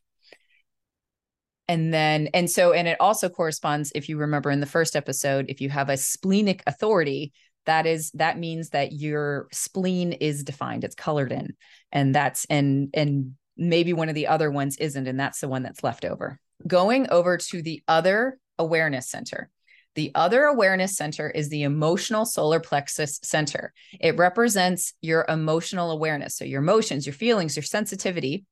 and 1.68 1.92
then 1.92 2.28
and 2.34 2.50
so 2.50 2.72
and 2.72 2.88
it 2.88 2.96
also 3.00 3.28
corresponds 3.28 3.92
if 3.94 4.08
you 4.08 4.18
remember 4.18 4.50
in 4.50 4.60
the 4.60 4.66
first 4.66 4.96
episode 4.96 5.46
if 5.48 5.60
you 5.60 5.68
have 5.70 5.88
a 5.88 5.96
splenic 5.96 6.62
authority 6.66 7.32
that 7.66 7.86
is 7.86 8.10
that 8.12 8.38
means 8.38 8.70
that 8.70 8.92
your 8.92 9.46
spleen 9.52 10.12
is 10.12 10.42
defined 10.42 10.84
it's 10.84 10.94
colored 10.94 11.32
in 11.32 11.54
and 11.92 12.14
that's 12.14 12.44
and 12.46 12.90
and 12.94 13.34
maybe 13.56 13.92
one 13.92 14.08
of 14.08 14.14
the 14.14 14.26
other 14.26 14.50
ones 14.50 14.76
isn't 14.76 15.06
and 15.06 15.18
that's 15.18 15.40
the 15.40 15.48
one 15.48 15.62
that's 15.62 15.84
left 15.84 16.04
over 16.04 16.40
going 16.66 17.08
over 17.10 17.36
to 17.36 17.62
the 17.62 17.82
other 17.86 18.38
awareness 18.58 19.08
center. 19.08 19.50
The 19.94 20.12
other 20.14 20.44
awareness 20.44 20.96
center 20.96 21.28
is 21.28 21.48
the 21.48 21.62
emotional 21.62 22.24
solar 22.24 22.60
plexus 22.60 23.18
center. 23.22 23.72
It 24.00 24.16
represents 24.16 24.92
your 25.00 25.24
emotional 25.28 25.90
awareness. 25.90 26.36
So, 26.36 26.44
your 26.44 26.60
emotions, 26.62 27.06
your 27.06 27.14
feelings, 27.14 27.56
your 27.56 27.64
sensitivity, 27.64 28.44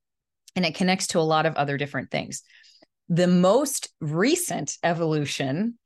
and 0.57 0.65
it 0.65 0.75
connects 0.75 1.09
to 1.09 1.21
a 1.21 1.21
lot 1.21 1.47
of 1.47 1.55
other 1.57 1.77
different 1.77 2.11
things. 2.11 2.43
The 3.09 3.27
most 3.27 3.89
recent 4.01 4.77
evolution 4.83 5.79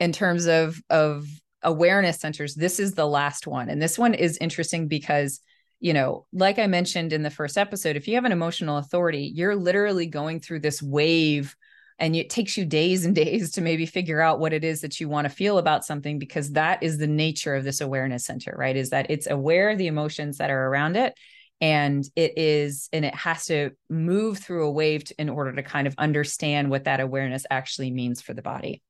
in 0.00 0.12
terms 0.12 0.46
of, 0.46 0.80
of 0.90 1.26
awareness 1.62 2.20
centers, 2.20 2.54
this 2.54 2.78
is 2.78 2.94
the 2.94 3.06
last 3.06 3.46
one. 3.46 3.68
And 3.68 3.80
this 3.80 3.98
one 3.98 4.14
is 4.14 4.38
interesting 4.38 4.88
because 4.88 5.40
you 5.80 5.92
know, 5.92 6.26
like 6.32 6.58
I 6.58 6.66
mentioned 6.66 7.12
in 7.12 7.22
the 7.22 7.30
first 7.30 7.56
episode, 7.56 7.96
if 7.96 8.08
you 8.08 8.16
have 8.16 8.24
an 8.24 8.32
emotional 8.32 8.78
authority, 8.78 9.30
you're 9.34 9.54
literally 9.54 10.06
going 10.06 10.40
through 10.40 10.60
this 10.60 10.82
wave 10.82 11.56
and 12.00 12.14
it 12.14 12.30
takes 12.30 12.56
you 12.56 12.64
days 12.64 13.04
and 13.04 13.14
days 13.14 13.52
to 13.52 13.60
maybe 13.60 13.86
figure 13.86 14.20
out 14.20 14.38
what 14.38 14.52
it 14.52 14.64
is 14.64 14.80
that 14.80 15.00
you 15.00 15.08
want 15.08 15.24
to 15.24 15.34
feel 15.34 15.58
about 15.58 15.84
something 15.84 16.18
because 16.18 16.52
that 16.52 16.82
is 16.82 16.98
the 16.98 17.06
nature 17.06 17.54
of 17.54 17.64
this 17.64 17.80
awareness 17.80 18.24
center, 18.24 18.54
right? 18.56 18.76
Is 18.76 18.90
that 18.90 19.10
it's 19.10 19.26
aware 19.26 19.70
of 19.70 19.78
the 19.78 19.88
emotions 19.88 20.38
that 20.38 20.50
are 20.50 20.66
around 20.66 20.96
it 20.96 21.14
and 21.60 22.04
it 22.14 22.38
is 22.38 22.88
and 22.92 23.04
it 23.04 23.14
has 23.14 23.46
to 23.46 23.70
move 23.90 24.38
through 24.38 24.66
a 24.66 24.70
wave 24.70 25.04
to, 25.04 25.14
in 25.20 25.28
order 25.28 25.52
to 25.52 25.62
kind 25.62 25.86
of 25.86 25.94
understand 25.98 26.70
what 26.70 26.84
that 26.84 27.00
awareness 27.00 27.44
actually 27.50 27.90
means 27.90 28.20
for 28.20 28.34
the 28.34 28.42
body. 28.42 28.82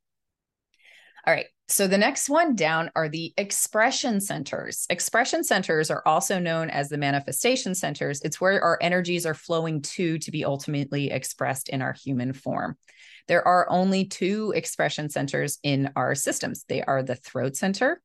All 1.27 1.35
right. 1.35 1.47
So 1.71 1.87
the 1.87 1.99
next 1.99 2.31
one 2.31 2.57
down 2.57 2.91
are 2.97 3.11
the 3.11 3.35
expression 3.37 4.23
centers. 4.23 4.87
Expression 4.89 5.45
centers 5.45 5.91
are 5.91 6.03
also 6.07 6.39
known 6.39 6.71
as 6.71 6.89
the 6.89 6.97
manifestation 6.97 7.75
centers. 7.75 8.23
It's 8.23 8.41
where 8.41 8.63
our 8.63 8.79
energies 8.81 9.27
are 9.27 9.35
flowing 9.35 9.83
to 9.83 10.19
to 10.19 10.31
be 10.31 10.47
ultimately 10.47 11.11
expressed 11.11 11.69
in 11.69 11.83
our 11.83 11.93
human 11.93 12.33
form. 12.33 12.79
There 13.27 13.47
are 13.47 13.71
only 13.71 14.07
two 14.07 14.55
expression 14.57 15.11
centers 15.11 15.59
in 15.63 15.91
our 15.97 16.15
systems. 16.15 16.65
They 16.67 16.83
are 16.83 17.03
the 17.03 17.17
throat 17.17 17.57
center 17.57 18.01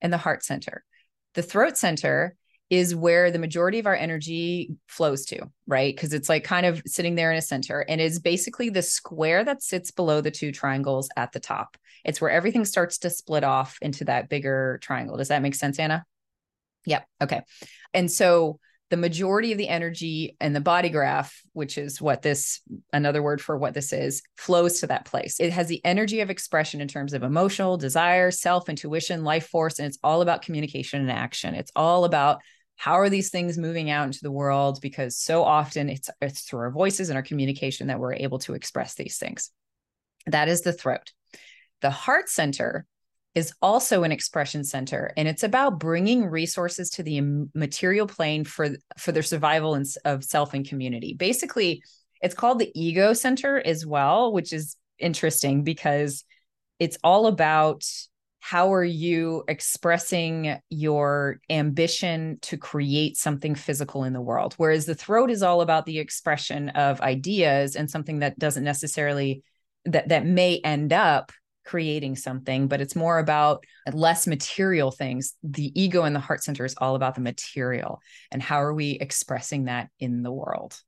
and 0.00 0.12
the 0.12 0.18
heart 0.18 0.44
center. 0.44 0.84
The 1.34 1.42
throat 1.42 1.76
center 1.76 2.34
is 2.74 2.94
where 2.94 3.30
the 3.30 3.38
majority 3.38 3.78
of 3.78 3.86
our 3.86 3.94
energy 3.94 4.72
flows 4.88 5.24
to, 5.26 5.48
right? 5.66 5.94
Because 5.94 6.12
it's 6.12 6.28
like 6.28 6.42
kind 6.44 6.66
of 6.66 6.82
sitting 6.86 7.14
there 7.14 7.30
in 7.30 7.38
a 7.38 7.42
center 7.42 7.80
and 7.88 8.00
is 8.00 8.18
basically 8.18 8.68
the 8.68 8.82
square 8.82 9.44
that 9.44 9.62
sits 9.62 9.90
below 9.90 10.20
the 10.20 10.30
two 10.30 10.50
triangles 10.50 11.08
at 11.16 11.32
the 11.32 11.40
top. 11.40 11.76
It's 12.04 12.20
where 12.20 12.30
everything 12.30 12.64
starts 12.64 12.98
to 12.98 13.10
split 13.10 13.44
off 13.44 13.78
into 13.80 14.04
that 14.06 14.28
bigger 14.28 14.78
triangle. 14.82 15.16
Does 15.16 15.28
that 15.28 15.42
make 15.42 15.54
sense, 15.54 15.78
Anna? 15.78 16.04
Yep. 16.86 17.06
Okay. 17.22 17.42
And 17.94 18.10
so 18.10 18.58
the 18.90 18.96
majority 18.96 19.50
of 19.52 19.58
the 19.58 19.68
energy 19.68 20.36
and 20.40 20.54
the 20.54 20.60
body 20.60 20.88
graph, 20.88 21.42
which 21.52 21.78
is 21.78 22.00
what 22.00 22.22
this, 22.22 22.60
another 22.92 23.22
word 23.22 23.40
for 23.40 23.56
what 23.56 23.74
this 23.74 23.92
is, 23.92 24.22
flows 24.36 24.80
to 24.80 24.86
that 24.86 25.06
place. 25.06 25.40
It 25.40 25.52
has 25.52 25.68
the 25.68 25.84
energy 25.84 26.20
of 26.20 26.30
expression 26.30 26.80
in 26.80 26.88
terms 26.88 27.12
of 27.12 27.22
emotional, 27.22 27.76
desire, 27.76 28.30
self, 28.30 28.68
intuition, 28.68 29.24
life 29.24 29.48
force, 29.48 29.78
and 29.78 29.86
it's 29.86 29.98
all 30.04 30.20
about 30.22 30.42
communication 30.42 31.00
and 31.00 31.10
action. 31.10 31.54
It's 31.54 31.72
all 31.74 32.04
about 32.04 32.40
how 32.76 32.94
are 32.94 33.08
these 33.08 33.30
things 33.30 33.56
moving 33.56 33.90
out 33.90 34.06
into 34.06 34.20
the 34.22 34.30
world? 34.30 34.80
Because 34.80 35.16
so 35.16 35.42
often 35.42 35.88
it's 35.88 36.10
it's 36.20 36.42
through 36.42 36.60
our 36.60 36.70
voices 36.70 37.08
and 37.08 37.16
our 37.16 37.22
communication 37.22 37.86
that 37.88 37.98
we're 37.98 38.14
able 38.14 38.38
to 38.40 38.54
express 38.54 38.94
these 38.94 39.18
things. 39.18 39.50
That 40.26 40.48
is 40.48 40.62
the 40.62 40.72
throat. 40.72 41.12
The 41.80 41.90
heart 41.90 42.28
center 42.28 42.86
is 43.34 43.52
also 43.60 44.04
an 44.04 44.12
expression 44.12 44.62
center 44.62 45.12
and 45.16 45.26
it's 45.26 45.42
about 45.42 45.80
bringing 45.80 46.24
resources 46.24 46.90
to 46.90 47.02
the 47.02 47.20
material 47.54 48.06
plane 48.06 48.44
for 48.44 48.70
for 48.96 49.12
their 49.12 49.22
survival 49.22 49.74
and, 49.74 49.86
of 50.04 50.24
self 50.24 50.54
and 50.54 50.68
community. 50.68 51.14
Basically 51.14 51.82
it's 52.22 52.34
called 52.34 52.58
the 52.58 52.70
ego 52.74 53.12
center 53.12 53.60
as 53.64 53.84
well 53.84 54.32
which 54.32 54.52
is 54.52 54.76
interesting 54.98 55.64
because 55.64 56.24
it's 56.78 56.98
all 57.02 57.26
about 57.26 57.84
how 58.46 58.74
are 58.74 58.84
you 58.84 59.42
expressing 59.48 60.60
your 60.68 61.40
ambition 61.48 62.38
to 62.42 62.58
create 62.58 63.16
something 63.16 63.54
physical 63.54 64.04
in 64.04 64.12
the 64.12 64.20
world? 64.20 64.52
Whereas 64.58 64.84
the 64.84 64.94
throat 64.94 65.30
is 65.30 65.42
all 65.42 65.62
about 65.62 65.86
the 65.86 65.98
expression 65.98 66.68
of 66.68 67.00
ideas 67.00 67.74
and 67.74 67.90
something 67.90 68.18
that 68.18 68.38
doesn't 68.38 68.62
necessarily 68.62 69.42
that 69.86 70.08
that 70.08 70.26
may 70.26 70.58
end 70.58 70.92
up 70.92 71.32
creating 71.64 72.16
something 72.16 72.68
but 72.68 72.82
it's 72.82 72.94
more 72.94 73.18
about 73.18 73.64
less 73.94 74.26
material 74.26 74.90
things. 74.90 75.32
The 75.42 75.72
ego 75.80 76.02
and 76.02 76.14
the 76.14 76.20
heart 76.20 76.44
center 76.44 76.66
is 76.66 76.74
all 76.76 76.96
about 76.96 77.14
the 77.14 77.22
material 77.22 78.02
and 78.30 78.42
how 78.42 78.62
are 78.62 78.74
we 78.74 78.90
expressing 78.90 79.64
that 79.64 79.88
in 79.98 80.22
the 80.22 80.32
world? 80.32 80.78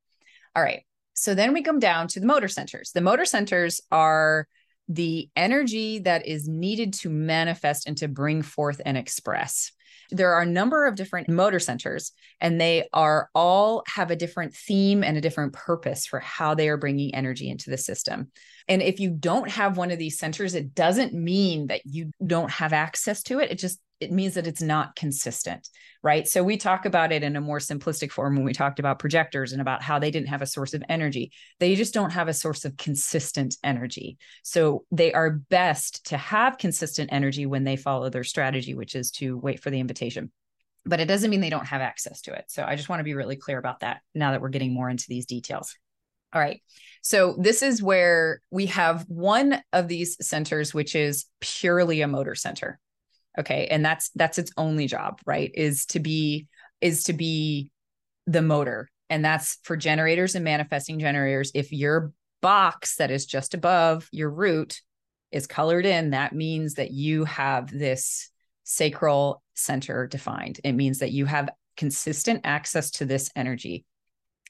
All 0.55 0.63
right. 0.63 0.85
So 1.15 1.35
then 1.35 1.55
we 1.55 1.63
come 1.63 1.79
down 1.79 2.09
to 2.09 2.21
the 2.21 2.27
motor 2.27 2.49
centers. 2.49 2.91
The 2.93 3.01
motor 3.01 3.25
centers 3.25 3.81
are 3.91 4.47
the 4.89 5.28
energy 5.34 6.01
that 6.01 6.26
is 6.26 6.49
needed 6.49 6.93
to 6.95 7.11
manifest 7.11 7.87
and 7.87 7.97
to 7.99 8.09
bring 8.09 8.43
forth 8.43 8.80
and 8.84 8.97
express. 8.97 9.72
There 10.11 10.34
are 10.34 10.43
a 10.43 10.47
number 10.47 10.87
of 10.87 10.95
different 10.95 11.28
motor 11.28 11.59
centers, 11.59 12.12
and 12.41 12.61
they 12.61 12.89
are 12.93 13.28
all 13.34 13.82
have 13.89 14.11
a 14.11 14.16
different 14.16 14.55
theme 14.55 15.03
and 15.03 15.16
a 15.16 15.20
different 15.20 15.53
purpose 15.53 16.07
for 16.07 16.20
how 16.20 16.55
they 16.55 16.68
are 16.68 16.76
bringing 16.76 17.14
energy 17.14 17.51
into 17.51 17.70
the 17.70 17.78
system. 17.78 18.30
And 18.68 18.82
if 18.82 19.01
you 19.01 19.11
don't 19.11 19.51
have 19.51 19.76
one 19.76 19.91
of 19.91 19.99
these 19.99 20.18
centers, 20.18 20.55
it 20.55 20.74
doesn't 20.74 21.12
mean 21.12 21.68
that 21.68 21.87
you 21.87 22.12
don't 22.24 22.51
have 22.51 22.72
access 22.72 23.22
to 23.24 23.41
it. 23.41 23.51
It 23.51 23.59
just 23.59 23.80
it 24.01 24.13
means 24.13 24.35
that 24.35 24.47
it's 24.47 24.61
not 24.61 24.95
consistent, 24.95 25.69
right? 26.03 26.29
So 26.29 26.43
we 26.43 26.57
talk 26.57 26.85
about 26.85 27.13
it 27.13 27.23
in 27.23 27.35
a 27.37 27.41
more 27.41 27.59
simplistic 27.59 28.13
form 28.13 28.37
when 28.37 28.45
we 28.45 28.53
talked 28.53 28.79
about 28.79 28.99
projectors 28.99 29.53
and 29.53 29.61
about 29.61 29.83
how 29.83 29.99
they 29.99 30.11
didn't 30.11 30.29
have 30.29 30.43
a 30.43 30.47
source 30.47 30.75
of 30.75 30.83
energy. 30.89 31.33
They 31.61 31.75
just 31.77 31.95
don't 31.95 32.11
have 32.11 32.29
a 32.29 32.35
source 32.35 32.65
of 32.65 32.77
consistent 32.77 33.57
energy. 33.65 34.19
So 34.43 34.85
they 34.91 35.13
are 35.15 35.31
best 35.31 36.07
to 36.07 36.19
have 36.19 36.59
consistent 36.59 37.11
energy 37.13 37.47
when 37.47 37.65
they 37.65 37.77
follow 37.77 38.11
their 38.11 38.25
strategy, 38.25 38.75
which 38.75 38.95
is 38.95 39.11
to 39.13 39.39
wait 39.39 39.63
for 39.63 39.71
the 39.71 39.81
invitation. 39.81 40.31
But 40.85 41.01
it 41.01 41.07
doesn't 41.07 41.31
mean 41.31 41.41
they 41.41 41.51
don't 41.51 41.67
have 41.67 41.81
access 41.81 42.21
to 42.23 42.35
it. 42.35 42.45
So 42.49 42.65
I 42.65 42.77
just 42.77 42.89
want 42.89 43.01
to 43.01 43.05
be 43.05 43.15
really 43.15 43.37
clear 43.37 43.59
about 43.59 43.81
that 43.81 44.03
now 44.15 44.33
that 44.33 44.43
we're 44.43 44.51
getting 44.51 44.75
more 44.75 44.91
into 44.91 45.07
these 45.09 45.27
details. 45.27 45.75
All 46.33 46.41
right. 46.41 46.63
So 47.01 47.37
this 47.39 47.63
is 47.63 47.83
where 47.83 48.41
we 48.51 48.67
have 48.67 49.05
one 49.09 49.63
of 49.73 49.89
these 49.89 50.17
centers, 50.25 50.75
which 50.75 50.95
is 50.95 51.25
purely 51.41 52.03
a 52.03 52.09
motor 52.09 52.35
center 52.35 52.79
okay. 53.39 53.66
And 53.70 53.84
that's 53.84 54.11
that's 54.14 54.39
its 54.39 54.53
only 54.57 54.87
job 54.87 55.20
right? 55.26 55.51
Is 55.55 55.87
to 55.87 56.01
be 56.01 56.47
is 56.80 57.05
to 57.05 57.12
be 57.12 57.70
the 58.26 58.43
motor. 58.43 58.89
And 59.09 59.24
that's 59.24 59.59
for 59.62 59.76
generators 59.76 60.34
and 60.34 60.45
manifesting 60.45 60.99
generators. 60.99 61.53
If 61.55 61.72
your 61.72 62.12
box 62.43 62.97
that 62.97 63.11
is 63.11 63.26
just 63.26 63.55
above 63.55 64.09
your 64.12 64.30
root 64.30 64.80
is 65.32 65.47
colored 65.47 65.87
in 65.87 66.11
that 66.11 66.32
means 66.34 66.74
that 66.74 66.91
you 66.91 67.24
have 67.24 67.70
this 67.70 68.30
sacral 68.64 69.43
center 69.55 70.07
defined. 70.07 70.61
It 70.62 70.72
means 70.72 70.99
that 70.99 71.12
you 71.12 71.24
have 71.24 71.49
consistent 71.76 72.43
access 72.45 72.91
to 72.93 73.05
this 73.05 73.30
energy 73.37 73.84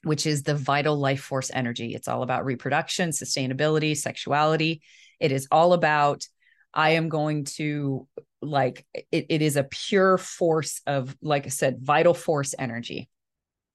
which 0.03 0.25
is 0.25 0.43
the 0.43 0.55
vital 0.55 0.97
life 0.97 1.21
force 1.21 1.49
energy. 1.53 1.93
It's 1.93 2.07
all 2.07 2.23
about 2.23 2.45
reproduction 2.45 3.09
sustainability 3.09 3.95
sexuality. 3.95 4.81
It 5.19 5.31
is 5.31 5.47
all 5.51 5.73
about 5.73 6.25
I 6.73 6.91
am 6.91 7.09
going 7.09 7.45
to 7.55 8.07
like 8.41 8.85
it, 9.11 9.25
it 9.29 9.41
is 9.41 9.55
a 9.55 9.63
pure 9.63 10.17
force 10.17 10.81
of, 10.85 11.15
like 11.21 11.45
I 11.45 11.49
said, 11.49 11.79
vital 11.81 12.13
force 12.13 12.53
energy. 12.57 13.09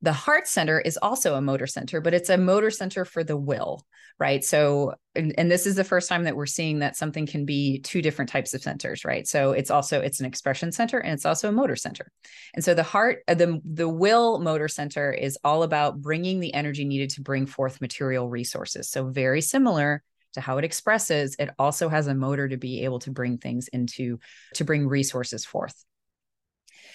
The 0.03 0.13
heart 0.13 0.49
center 0.49 0.81
is 0.81 0.99
also 1.01 1.37
a 1.37 1.41
motor 1.41 1.67
center, 1.67 2.01
but 2.01 2.15
it's 2.15 2.31
a 2.31 2.37
motor 2.37 2.71
center 2.71 3.05
for 3.05 3.23
the 3.23 3.37
will, 3.37 3.85
right? 4.19 4.45
So, 4.45 4.95
and, 5.15 5.33
and 5.39 5.49
this 5.49 5.65
is 5.65 5.77
the 5.77 5.85
first 5.85 6.09
time 6.09 6.25
that 6.25 6.35
we're 6.35 6.47
seeing 6.47 6.81
that 6.81 6.97
something 6.97 7.25
can 7.25 7.45
be 7.45 7.79
two 7.79 8.03
different 8.03 8.29
types 8.29 8.53
of 8.53 8.63
centers, 8.63 9.05
right? 9.05 9.29
So 9.29 9.53
it's 9.53 9.71
also 9.71 10.01
it's 10.01 10.19
an 10.19 10.27
expression 10.27 10.73
center 10.73 10.99
and 10.99 11.13
it's 11.13 11.27
also 11.27 11.49
a 11.49 11.53
motor 11.53 11.77
center. 11.77 12.11
And 12.55 12.65
so 12.65 12.75
the 12.75 12.83
heart, 12.83 13.23
uh, 13.29 13.35
the 13.35 13.61
the 13.65 13.89
will 13.89 14.41
motor 14.41 14.69
center 14.69 15.13
is 15.13 15.39
all 15.45 15.63
about 15.63 16.01
bringing 16.03 16.41
the 16.41 16.55
energy 16.55 16.85
needed 16.85 17.11
to 17.11 17.21
bring 17.21 17.47
forth 17.47 17.81
material 17.81 18.29
resources. 18.29 18.91
So 18.91 19.07
very 19.07 19.41
similar 19.41 20.03
to 20.35 20.41
how 20.41 20.59
it 20.59 20.65
expresses, 20.65 21.37
it 21.39 21.51
also 21.59 21.89
has 21.89 22.07
a 22.07 22.15
motor 22.15 22.49
to 22.49 22.57
be 22.57 22.85
able 22.85 22.99
to 23.01 23.11
bring 23.11 23.39
things 23.39 23.69
into, 23.69 24.19
to 24.55 24.65
bring 24.65 24.89
resources 24.89 25.45
forth. 25.45 25.75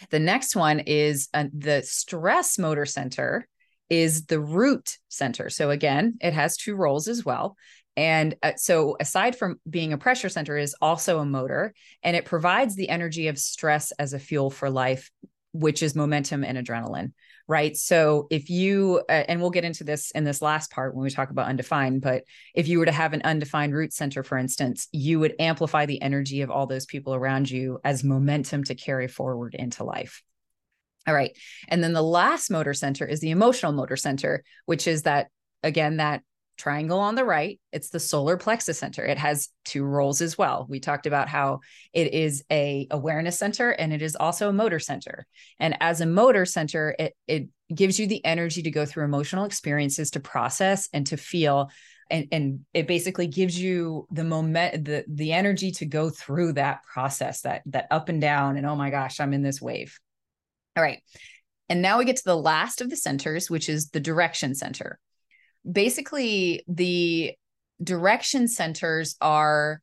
The 0.10 0.20
next 0.20 0.56
one 0.56 0.80
is 0.80 1.30
uh, 1.34 1.46
the 1.54 1.82
stress 1.84 2.60
motor 2.60 2.86
center 2.86 3.48
is 3.90 4.26
the 4.26 4.40
root 4.40 4.98
center. 5.08 5.50
So 5.50 5.70
again, 5.70 6.18
it 6.22 6.34
has 6.34 6.58
two 6.58 6.76
roles 6.76 7.08
as 7.08 7.26
well. 7.26 7.56
And 7.96 8.36
uh, 8.44 8.54
so 8.58 8.96
aside 9.00 9.36
from 9.36 9.60
being 9.68 9.92
a 9.92 9.98
pressure 9.98 10.30
center 10.30 10.58
is 10.58 10.76
also 10.82 11.20
a 11.20 11.26
motor 11.26 11.74
and 12.04 12.16
it 12.16 12.26
provides 12.26 12.76
the 12.76 12.90
energy 12.90 13.28
of 13.28 13.40
stress 13.40 13.92
as 13.94 14.14
a 14.14 14.20
fuel 14.20 14.52
for 14.52 14.70
life 14.70 15.10
which 15.54 15.82
is 15.82 15.96
momentum 15.96 16.44
and 16.44 16.58
adrenaline 16.58 17.14
right? 17.48 17.78
So 17.78 18.28
if 18.30 18.50
you, 18.50 19.02
uh, 19.08 19.24
and 19.28 19.40
we'll 19.40 19.52
get 19.52 19.64
into 19.64 19.84
this 19.84 20.12
in 20.12 20.26
this 20.26 20.42
last 20.42 20.70
part 20.70 20.94
when 20.94 21.04
we 21.04 21.10
talk 21.10 21.30
about 21.30 21.48
undefined, 21.48 22.02
but 22.02 22.24
if 22.54 22.68
you 22.68 22.80
were 22.80 22.86
to 22.86 22.92
have 22.92 23.14
an 23.14 23.22
undefined 23.24 23.74
root 23.74 23.94
center, 23.94 24.22
for 24.22 24.38
instance, 24.38 24.88
you 24.92 25.20
would 25.20 25.36
amplify 25.40 25.86
the 25.86 26.02
energy 26.02 26.42
of 26.42 26.52
all 26.52 26.68
those 26.68 26.86
people 26.86 27.16
around 27.16 27.50
you 27.50 27.80
as 27.84 28.04
momentum 28.04 28.64
to 28.66 28.76
carry 28.76 29.08
forward 29.08 29.56
into 29.56 29.84
life. 29.84 30.24
All 31.08 31.14
right. 31.14 31.38
And 31.70 31.82
then 31.82 31.94
the 31.94 32.02
last 32.02 32.52
motor 32.52 32.74
center 32.74 33.06
is 33.06 33.22
the 33.22 33.32
emotional 33.32 33.72
motor 33.72 33.96
center, 33.96 34.44
which 34.66 34.88
is 34.88 35.04
that, 35.04 35.30
again, 35.64 35.98
that 35.98 36.22
triangle 36.58 37.00
on 37.00 37.16
the 37.16 37.24
right 37.24 37.60
it's 37.72 37.90
the 37.90 38.00
solar 38.00 38.38
plexus 38.38 38.80
center. 38.80 39.06
It 39.06 39.20
has 39.20 39.50
two 39.64 39.84
roles 39.84 40.20
as 40.22 40.38
well. 40.38 40.66
We 40.68 40.80
talked 40.80 41.06
about 41.06 41.30
how 41.30 41.60
it 41.94 42.12
is 42.12 42.44
a 42.52 42.88
awareness 42.90 43.38
center 43.38 43.70
and 43.70 43.94
it 43.94 44.02
is 44.02 44.16
also 44.16 44.50
a 44.50 44.54
motor 44.54 44.80
center. 44.80 45.28
And 45.60 45.78
as 45.80 46.02
a 46.02 46.08
motor 46.08 46.46
center 46.46 46.96
it 46.98 47.16
it 47.28 47.50
gives 47.74 48.00
you 48.00 48.08
the 48.08 48.26
energy 48.26 48.64
to 48.64 48.72
go 48.72 48.86
through 48.86 49.06
emotional 49.06 49.46
experiences 49.46 50.12
to 50.12 50.20
process 50.20 50.90
and 50.92 51.06
to 51.08 51.18
feel. 51.18 51.70
And 52.10 52.28
and 52.32 52.66
it 52.74 52.88
basically 52.88 53.28
gives 53.28 53.60
you 53.60 54.08
the 54.10 54.24
moment 54.24 54.86
the 54.86 55.06
the 55.08 55.34
energy 55.34 55.72
to 55.74 55.86
go 55.86 56.10
through 56.10 56.54
that 56.54 56.82
process 56.84 57.42
that 57.42 57.62
that 57.68 57.88
up 57.92 58.10
and 58.10 58.20
down 58.20 58.58
and 58.58 58.66
oh 58.66 58.76
my 58.76 58.90
gosh 58.90 59.20
i'm 59.20 59.34
in 59.34 59.44
this 59.44 59.62
wave. 59.62 60.00
All 60.76 60.84
right. 60.84 61.04
And 61.70 61.82
now 61.82 61.98
we 62.00 62.06
get 62.06 62.16
to 62.16 62.24
the 62.26 62.36
last 62.36 62.82
of 62.82 62.90
the 62.90 62.98
centers 62.98 63.52
which 63.52 63.70
is 63.70 63.90
the 63.90 64.00
direction 64.00 64.56
center 64.56 64.98
basically 65.70 66.64
the 66.68 67.34
direction 67.84 68.48
centers 68.48 69.16
are 69.22 69.82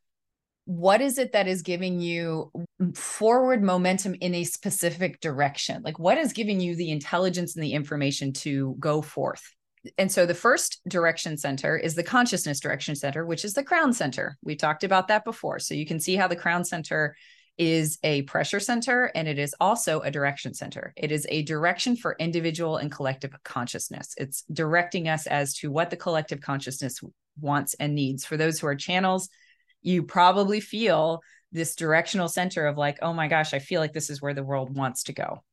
what 0.67 1.03
is 1.03 1.19
it 1.19 1.33
that 1.33 1.47
is 1.47 1.61
giving 1.61 2.01
you 2.01 2.51
forward 2.95 3.63
momentum 3.63 4.15
in 4.21 4.35
a 4.35 4.45
specific 4.45 5.21
direction 5.21 5.83
like 5.83 5.99
what 5.99 6.19
is 6.19 6.33
giving 6.33 6.61
you 6.61 6.75
the 6.75 6.91
intelligence 6.91 7.55
and 7.55 7.63
the 7.63 7.75
information 7.75 8.33
to 8.33 8.75
go 8.79 9.03
forth 9.03 9.55
and 9.99 10.11
so 10.11 10.27
the 10.27 10.35
first 10.35 10.81
direction 10.89 11.37
center 11.37 11.77
is 11.77 11.95
the 11.95 12.03
consciousness 12.03 12.61
direction 12.61 12.95
center, 12.95 13.27
which 13.27 13.45
is 13.45 13.55
the 13.55 13.63
crown 13.63 13.93
center. 13.93 14.39
We 14.43 14.57
talked 14.57 14.85
about 14.85 15.09
that 15.09 15.25
before. 15.25 15.59
So 15.59 15.75
you 15.75 15.87
can 15.87 16.01
see 16.01 16.17
how 16.17 16.27
the 16.27 16.37
crown 16.37 16.65
center 16.65 17.17
is 17.57 17.99
a 18.03 18.23
pressure 18.23 18.59
center 18.59 19.13
and 19.15 19.29
it 19.29 19.39
is 19.39 19.55
also 19.61 20.01
a 20.01 20.11
direction 20.11 20.55
center. 20.55 20.93
It 20.97 21.13
is 21.13 21.27
a 21.29 21.43
direction 21.43 21.97
for 21.97 22.17
individual 22.19 22.79
and 22.79 22.91
collective 22.91 23.33
consciousness. 23.45 24.15
It's 24.17 24.43
directing 24.53 25.09
us 25.09 25.27
as 25.27 25.55
to 25.55 25.71
what 25.71 25.91
the 25.91 25.97
collective 25.97 26.41
consciousness 26.41 27.01
wants 27.41 27.75
and 27.75 27.95
needs. 27.95 28.25
For 28.25 28.37
those 28.37 28.59
who 28.59 28.67
are 28.67 28.75
channels, 28.75 29.29
you 29.83 30.03
probably 30.03 30.61
feel 30.61 31.21
this 31.53 31.77
directional 31.77 32.29
center 32.29 32.67
of 32.67 32.77
like, 32.77 32.99
oh 33.03 33.13
my 33.13 33.29
gosh, 33.29 33.55
I 33.55 33.61
feel 33.61 33.81
like 33.81 33.93
this 33.93 34.11
is 34.11 34.21
where 34.21 34.35
the 34.35 34.43
world 34.43 34.75
wants 34.75 35.05
to 35.05 35.13
go. 35.13 35.45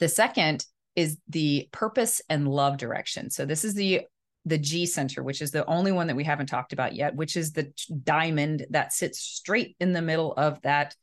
The 0.00 0.08
second 0.08 0.66
is 0.96 1.18
the 1.28 1.68
purpose 1.70 2.20
and 2.28 2.48
love 2.48 2.78
direction. 2.78 3.30
So 3.30 3.46
this 3.46 3.64
is 3.64 3.74
the 3.74 4.02
the 4.46 4.56
G 4.56 4.86
center, 4.86 5.22
which 5.22 5.42
is 5.42 5.50
the 5.50 5.66
only 5.66 5.92
one 5.92 6.06
that 6.06 6.16
we 6.16 6.24
haven't 6.24 6.46
talked 6.46 6.72
about 6.72 6.94
yet, 6.94 7.14
which 7.14 7.36
is 7.36 7.52
the 7.52 7.72
diamond 8.04 8.64
that 8.70 8.92
sits 8.92 9.18
straight 9.18 9.76
in 9.80 9.92
the 9.92 10.00
middle 10.00 10.32
of 10.32 10.62
that 10.62 10.94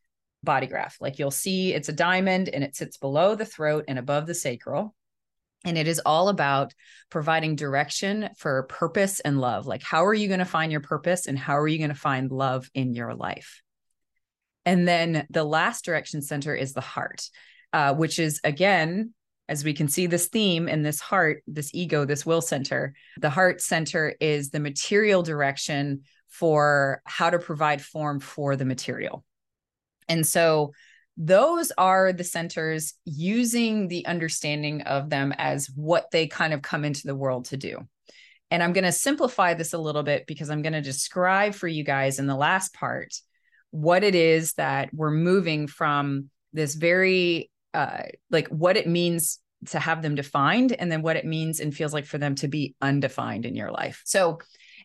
body 0.41 0.66
graph. 0.66 0.98
Like 1.00 1.20
you'll 1.20 1.30
see 1.30 1.74
it's 1.74 1.89
a 1.89 1.94
diamond 1.94 2.50
and 2.50 2.64
it 2.64 2.76
sits 2.76 2.98
below 2.98 3.36
the 3.36 3.46
throat 3.46 3.86
and 3.88 4.00
above 4.00 4.28
the 4.28 4.34
sacral. 4.34 4.96
And 5.66 5.78
it 5.78 5.88
is 5.88 6.02
all 6.06 6.30
about 6.30 6.74
providing 7.10 7.56
direction 7.56 8.30
for 8.38 8.64
purpose 8.64 9.20
and 9.20 9.39
love. 9.39 9.66
Like, 9.66 9.82
how 9.82 10.06
are 10.06 10.14
you 10.14 10.28
going 10.28 10.39
to 10.39 10.46
find 10.46 10.72
your 10.72 10.82
purpose 10.82 11.26
and 11.26 11.39
how 11.39 11.58
are 11.58 11.68
you 11.68 11.78
going 11.78 11.89
to 11.89 11.96
find 11.96 12.32
love 12.32 12.70
in 12.74 12.94
your 12.94 13.14
life? 13.14 13.62
And 14.66 14.88
then 14.88 15.26
the 15.30 15.44
last 15.44 15.86
direction 15.86 16.22
center 16.22 16.56
is 16.56 16.74
the 16.74 16.82
heart, 16.82 17.30
uh, 17.72 17.94
which 17.94 18.20
is 18.20 18.41
again 18.44 19.14
as 19.50 19.64
we 19.64 19.74
can 19.74 19.88
see 19.88 20.08
this 20.08 20.28
theme 20.28 20.68
in 20.68 20.84
this 20.84 21.00
heart, 21.00 21.44
this 21.48 21.72
ego, 21.74 22.06
this 22.06 22.26
will 22.26 22.41
center, 22.41 22.94
the 23.20 23.30
heart 23.30 23.62
center 23.62 24.16
is 24.20 24.50
the 24.50 24.60
material 24.60 25.22
direction 25.22 26.02
for 26.30 27.02
how 27.06 27.30
to 27.30 27.39
provide 27.39 27.82
form 27.82 28.20
for 28.20 28.56
the 28.56 28.66
material. 28.66 29.24
And 30.08 30.26
so 30.26 30.72
those 31.18 31.72
are 31.78 32.12
the 32.12 32.24
centers 32.24 32.96
using 33.06 33.88
the 33.88 34.06
understanding 34.08 34.82
of 34.82 35.10
them 35.10 35.34
as 35.38 35.70
what 35.76 36.10
they 36.12 36.28
kind 36.28 36.54
of 36.54 36.62
come 36.62 36.84
into 36.86 37.06
the 37.06 37.16
world 37.16 37.46
to 37.46 37.58
do. 37.58 37.88
And 38.50 38.64
I'm 38.64 38.74
going 38.74 38.84
to 38.84 38.91
simplify 38.91 39.54
this 39.54 39.74
a 39.74 39.78
little 39.78 40.04
bit 40.04 40.26
because 40.26 40.50
I'm 40.50 40.62
going 40.62 40.74
to 40.74 40.82
describe 40.82 41.54
for 41.54 41.68
you 41.68 41.84
guys 41.84 42.20
in 42.20 42.28
the 42.28 42.36
last 42.36 42.74
part 42.74 43.14
what 43.72 44.04
it 44.04 44.16
is 44.16 44.54
that 44.54 44.94
we're 44.94 45.12
moving 45.12 45.68
from 45.68 46.30
this 46.52 46.76
very 46.76 47.50
uh, 47.74 48.03
like 48.30 48.47
what 48.49 48.78
it 48.78 48.88
means 48.88 49.39
to 49.69 49.80
have 49.80 50.01
them 50.01 50.15
defined 50.15 50.74
and 50.74 50.91
then 50.91 51.01
what 51.01 51.15
it 51.15 51.26
means 51.26 51.59
and 51.59 51.74
feels 51.74 51.93
like 51.93 52.05
for 52.05 52.17
them 52.17 52.36
to 52.36 52.47
be 52.47 52.76
undefined 52.82 53.45
in 53.45 53.55
your 53.55 53.71
life. 53.71 54.01
So, 54.05 54.39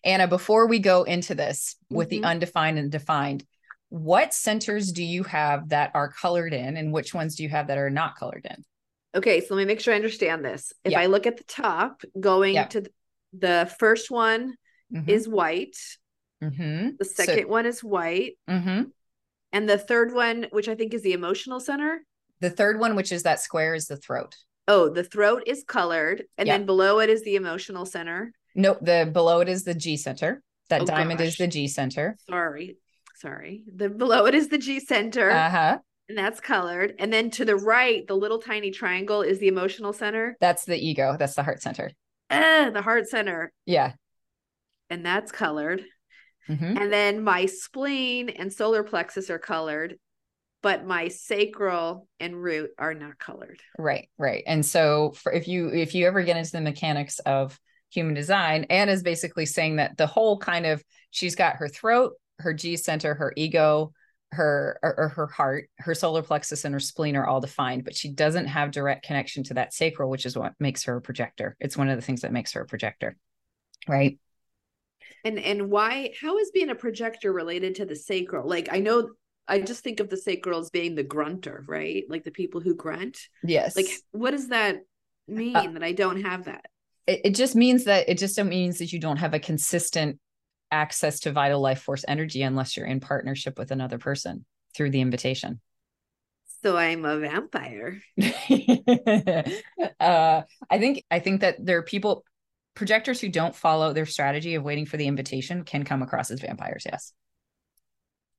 Anna, 0.05 0.28
before 0.28 0.68
we 0.68 0.78
go 0.78 1.03
into 1.03 1.34
this 1.34 1.76
with 1.91 2.11
mm-hmm. 2.11 2.22
the 2.22 2.28
undefined 2.28 2.78
and 2.78 2.91
defined, 2.91 3.45
what 3.89 4.34
centers 4.34 4.93
do 4.93 5.03
you 5.03 5.24
have 5.24 5.70
that 5.70 5.91
are 5.95 6.12
colored 6.12 6.53
in 6.53 6.76
and 6.76 6.93
which 6.93 7.14
ones 7.14 7.36
do 7.36 7.43
you 7.43 7.49
have 7.49 7.68
that 7.68 7.78
are 7.78 7.91
not 7.91 8.16
colored 8.16 8.47
in? 8.49 8.64
Okay, 9.14 9.41
so 9.41 9.55
let 9.55 9.62
me 9.62 9.66
make 9.66 9.80
sure 9.80 9.95
I 9.95 9.97
understand 9.97 10.45
this. 10.45 10.72
If 10.84 10.95
I 10.95 11.07
look 11.07 11.26
at 11.26 11.39
the 11.39 11.45
top, 11.45 12.03
going 12.18 12.68
to 12.68 12.84
the 13.32 13.72
first 13.78 14.11
one 14.11 14.55
mm-hmm. 14.93 15.09
is 15.09 15.26
white. 15.26 15.76
Mm-hmm. 16.43 16.91
The 16.99 17.05
second 17.05 17.45
so, 17.45 17.49
one 17.49 17.66
is 17.66 17.82
white. 17.82 18.34
Mm-hmm. 18.49 18.82
And 19.53 19.68
the 19.68 19.78
third 19.78 20.12
one, 20.12 20.47
which 20.51 20.68
I 20.68 20.74
think 20.74 20.93
is 20.93 21.03
the 21.03 21.14
emotional 21.14 21.59
center. 21.59 22.01
The 22.41 22.51
third 22.51 22.78
one, 22.78 22.95
which 22.95 23.12
is 23.12 23.24
that 23.24 23.41
square, 23.41 23.74
is 23.74 23.86
the 23.86 23.97
throat. 23.97 24.36
Oh, 24.66 24.89
the 24.89 25.05
throat 25.05 25.45
is 25.47 25.64
colored, 25.66 26.24
and 26.36 26.47
yeah. 26.47 26.59
then 26.59 26.66
below 26.66 27.01
it 27.01 27.09
is 27.09 27.24
the 27.24 27.36
emotional 27.36 27.86
center. 27.86 28.32
Nope, 28.55 28.78
the 28.82 29.09
below 29.11 29.41
it 29.41 29.49
is 29.49 29.64
the 29.64 29.74
G 29.74 29.97
center. 29.97 30.43
That 30.68 30.82
oh, 30.82 30.84
diamond 30.84 31.18
gosh. 31.18 31.28
is 31.28 31.36
the 31.36 31.47
G 31.47 31.68
center. 31.68 32.16
Sorry, 32.28 32.76
sorry. 33.16 33.64
The 33.74 33.89
below 33.89 34.26
it 34.26 34.34
is 34.34 34.49
the 34.49 34.59
G 34.59 34.78
center. 34.80 35.30
Uh 35.30 35.51
huh. 35.51 35.78
And 36.09 36.16
that's 36.16 36.41
colored. 36.41 36.95
And 36.99 37.12
then 37.12 37.30
to 37.32 37.45
the 37.45 37.57
right, 37.57 38.07
the 38.07 38.14
little 38.14 38.39
tiny 38.39 38.70
triangle 38.70 39.22
is 39.22 39.39
the 39.39 39.49
emotional 39.49 39.93
center. 39.93 40.36
That's 40.41 40.64
the 40.64 40.76
ego. 40.76 41.16
That's 41.18 41.34
the 41.34 41.43
heart 41.43 41.61
center. 41.62 41.91
Ah, 42.30 42.70
the 42.72 42.82
heart 42.82 43.09
center. 43.09 43.53
Yeah. 43.66 43.93
And 44.89 45.05
that's 45.05 45.30
colored. 45.32 45.84
Mm-hmm. 46.49 46.78
And 46.78 46.93
then 46.93 47.22
my 47.22 47.45
spleen 47.45 48.30
and 48.30 48.51
solar 48.51 48.82
plexus 48.82 49.28
are 49.28 49.39
colored 49.39 49.99
but 50.63 50.85
my 50.85 51.09
sacral 51.09 52.09
and 52.19 52.41
root 52.41 52.71
are 52.79 52.95
not 52.95 53.19
colored. 53.19 53.61
Right, 53.79 54.09
right. 54.19 54.43
And 54.47 54.65
so 54.65 55.13
for 55.13 55.33
if 55.33 55.47
you 55.47 55.69
if 55.69 55.95
you 55.95 56.07
ever 56.07 56.23
get 56.23 56.37
into 56.37 56.53
the 56.53 56.61
mechanics 56.61 57.19
of 57.21 57.59
human 57.91 58.15
design, 58.15 58.65
Anna's 58.65 59.03
basically 59.03 59.47
saying 59.47 59.77
that 59.77 59.97
the 59.97 60.07
whole 60.07 60.39
kind 60.39 60.67
of 60.67 60.83
she's 61.11 61.37
got 61.37 61.57
her 61.57 61.69
throat, 61.69 62.15
her 62.41 62.53
G 62.53 62.77
center, 62.77 63.15
her 63.15 63.33
ego, 63.37 63.93
her 64.33 64.79
or, 64.83 64.99
or, 64.99 65.09
her 65.09 65.27
heart, 65.27 65.71
her 65.79 65.95
solar 65.95 66.23
plexus 66.23 66.65
and 66.65 66.75
her 66.75 66.81
spleen 66.81 67.17
are 67.17 67.27
all 67.27 67.41
defined, 67.41 67.85
but 67.85 67.97
she 67.97 68.13
doesn't 68.13 68.47
have 68.47 68.71
direct 68.71 69.07
connection 69.07 69.43
to 69.45 69.55
that 69.55 69.73
sacral, 69.73 70.11
which 70.11 70.27
is 70.27 70.37
what 70.37 70.53
makes 70.61 70.85
her 70.85 70.97
a 70.97 71.01
projector. 71.01 71.57
It's 71.61 71.77
one 71.77 71.89
of 71.89 71.97
the 71.97 72.03
things 72.03 72.21
that 72.23 72.33
makes 72.33 72.53
her 72.53 72.63
a 72.63 72.67
projector. 72.67 73.17
Right. 73.87 74.19
And 75.25 75.39
and 75.39 75.71
why 75.71 76.13
how 76.21 76.39
is 76.39 76.51
being 76.51 76.69
a 76.69 76.75
projector 76.75 77.33
related 77.33 77.77
to 77.77 77.87
the 77.87 77.97
sacral? 77.97 78.49
Like 78.49 78.69
I 78.71 78.81
know 78.81 79.11
I 79.49 79.61
just 79.61 79.82
think 79.82 80.01
of 80.01 80.09
the 80.09 80.16
sacral 80.16 80.61
as 80.61 80.70
being 80.70 80.94
the 80.94 81.03
grunter, 81.03 81.64
right? 81.66 82.05
Like 82.09 82.24
the 82.24 82.30
people 82.30 82.61
who 82.61 82.74
grunt. 82.74 83.18
Yes. 83.42 83.76
Like 83.76 83.88
what 84.12 84.32
does 84.32 84.49
that 84.49 84.82
mean 85.26 85.57
uh, 85.57 85.72
that 85.72 85.82
I 85.82 85.92
don't 85.92 86.22
have 86.22 86.44
that? 86.44 86.66
It, 87.07 87.20
it 87.24 87.34
just 87.34 87.57
means 87.57 87.84
that 87.84 88.09
it 88.09 88.18
just 88.18 88.38
means 88.42 88.78
that 88.78 88.92
you 88.92 88.99
don't 88.99 89.16
have 89.16 89.34
a 89.34 89.40
consistent 89.40 90.18
access 90.70 91.20
to 91.20 91.32
vital 91.32 91.61
life 91.61 91.80
force 91.80 92.05
energy 92.07 92.42
unless 92.42 92.76
you're 92.76 92.86
in 92.86 93.01
partnership 93.01 93.59
with 93.59 93.70
another 93.70 93.99
person 93.99 94.44
through 94.76 94.90
the 94.90 95.01
invitation. 95.01 95.61
So 96.62 96.76
I'm 96.76 97.05
a 97.05 97.18
vampire. 97.18 98.03
uh, 100.01 100.42
I 100.70 100.78
think 100.78 101.05
I 101.11 101.20
think 101.20 101.40
that 101.40 101.57
there 101.64 101.78
are 101.78 101.82
people 101.82 102.24
projectors 102.74 103.20
who 103.20 103.28
don't 103.28 103.57
follow 103.57 103.92
their 103.92 104.07
strategy 104.07 104.55
of 104.55 104.62
waiting 104.62 104.86
for 104.86 104.96
the 104.96 105.07
invitation 105.07 105.64
can 105.64 105.84
come 105.84 106.03
across 106.03 106.30
as 106.30 106.40
vampires. 106.40 106.84
Yes. 106.86 107.12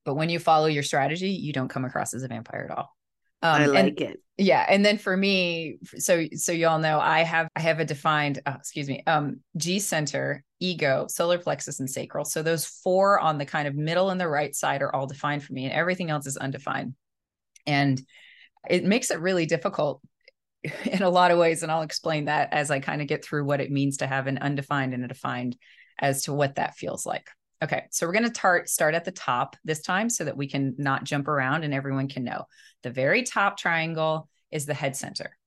But 0.05 0.15
when 0.15 0.29
you 0.29 0.39
follow 0.39 0.67
your 0.67 0.83
strategy, 0.83 1.31
you 1.31 1.53
don't 1.53 1.67
come 1.67 1.85
across 1.85 2.13
as 2.13 2.23
a 2.23 2.27
vampire 2.27 2.67
at 2.69 2.77
all. 2.77 2.95
Um, 3.41 3.61
I 3.61 3.65
like 3.67 4.01
and, 4.01 4.11
it. 4.11 4.19
Yeah, 4.37 4.65
and 4.67 4.85
then 4.85 4.97
for 4.97 5.15
me, 5.15 5.77
so 5.97 6.25
so 6.33 6.51
y'all 6.51 6.79
know, 6.79 6.99
I 6.99 7.21
have 7.23 7.47
I 7.55 7.61
have 7.61 7.79
a 7.79 7.85
defined, 7.85 8.41
oh, 8.45 8.53
excuse 8.53 8.87
me, 8.87 9.03
um, 9.07 9.41
G 9.57 9.79
center, 9.79 10.43
ego, 10.59 11.07
solar 11.09 11.37
plexus, 11.37 11.79
and 11.79 11.89
sacral. 11.89 12.25
So 12.25 12.41
those 12.41 12.65
four 12.65 13.19
on 13.19 13.37
the 13.37 13.45
kind 13.45 13.67
of 13.67 13.75
middle 13.75 14.09
and 14.09 14.19
the 14.19 14.27
right 14.27 14.53
side 14.53 14.81
are 14.81 14.93
all 14.93 15.07
defined 15.07 15.43
for 15.43 15.53
me, 15.53 15.65
and 15.65 15.73
everything 15.73 16.09
else 16.09 16.25
is 16.25 16.37
undefined. 16.37 16.95
And 17.65 18.01
it 18.69 18.83
makes 18.83 19.11
it 19.11 19.19
really 19.19 19.45
difficult 19.45 20.01
in 20.85 21.01
a 21.01 21.09
lot 21.09 21.31
of 21.31 21.37
ways, 21.37 21.63
and 21.63 21.71
I'll 21.71 21.81
explain 21.81 22.25
that 22.25 22.51
as 22.51 22.71
I 22.71 22.79
kind 22.79 23.01
of 23.01 23.07
get 23.07 23.23
through 23.23 23.45
what 23.45 23.61
it 23.61 23.71
means 23.71 23.97
to 23.97 24.07
have 24.07 24.27
an 24.27 24.37
undefined 24.37 24.93
and 24.93 25.05
a 25.05 25.07
defined 25.07 25.57
as 25.97 26.23
to 26.23 26.33
what 26.33 26.55
that 26.55 26.75
feels 26.75 27.05
like. 27.05 27.29
Okay, 27.61 27.85
so 27.91 28.07
we're 28.07 28.13
going 28.13 28.23
to 28.23 28.29
tar- 28.29 28.65
start 28.67 28.95
at 28.95 29.03
the 29.03 29.11
top 29.11 29.57
this 29.65 29.81
time 29.81 30.09
so 30.09 30.23
that 30.23 30.37
we 30.37 30.47
can 30.47 30.75
not 30.77 31.03
jump 31.03 31.27
around 31.27 31.63
and 31.63 31.73
everyone 31.73 32.07
can 32.07 32.23
know. 32.23 32.45
The 32.83 32.89
very 32.89 33.23
top 33.23 33.57
triangle 33.57 34.29
is 34.49 34.65
the 34.65 34.73
head 34.73 34.95
center. 34.95 35.37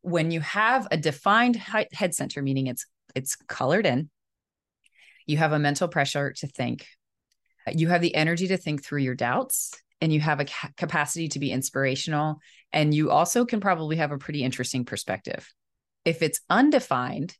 When 0.00 0.32
you 0.32 0.40
have 0.40 0.88
a 0.90 0.96
defined 0.96 1.56
head 1.56 2.14
center, 2.14 2.42
meaning 2.42 2.66
it's 2.66 2.86
it's 3.14 3.36
colored 3.36 3.86
in, 3.86 4.10
you 5.24 5.36
have 5.36 5.52
a 5.52 5.58
mental 5.58 5.88
pressure 5.88 6.32
to 6.32 6.46
think. 6.46 6.86
You 7.72 7.88
have 7.88 8.02
the 8.02 8.14
energy 8.14 8.48
to 8.48 8.56
think 8.56 8.84
through 8.84 9.00
your 9.00 9.14
doubts 9.14 9.72
and 10.00 10.12
you 10.12 10.20
have 10.20 10.40
a 10.40 10.44
ca- 10.44 10.70
capacity 10.76 11.28
to 11.28 11.38
be 11.38 11.50
inspirational 11.50 12.38
and 12.72 12.92
you 12.92 13.10
also 13.10 13.44
can 13.44 13.60
probably 13.60 13.96
have 13.96 14.12
a 14.12 14.18
pretty 14.18 14.42
interesting 14.42 14.84
perspective. 14.84 15.52
If 16.04 16.22
it's 16.22 16.40
undefined, 16.50 17.36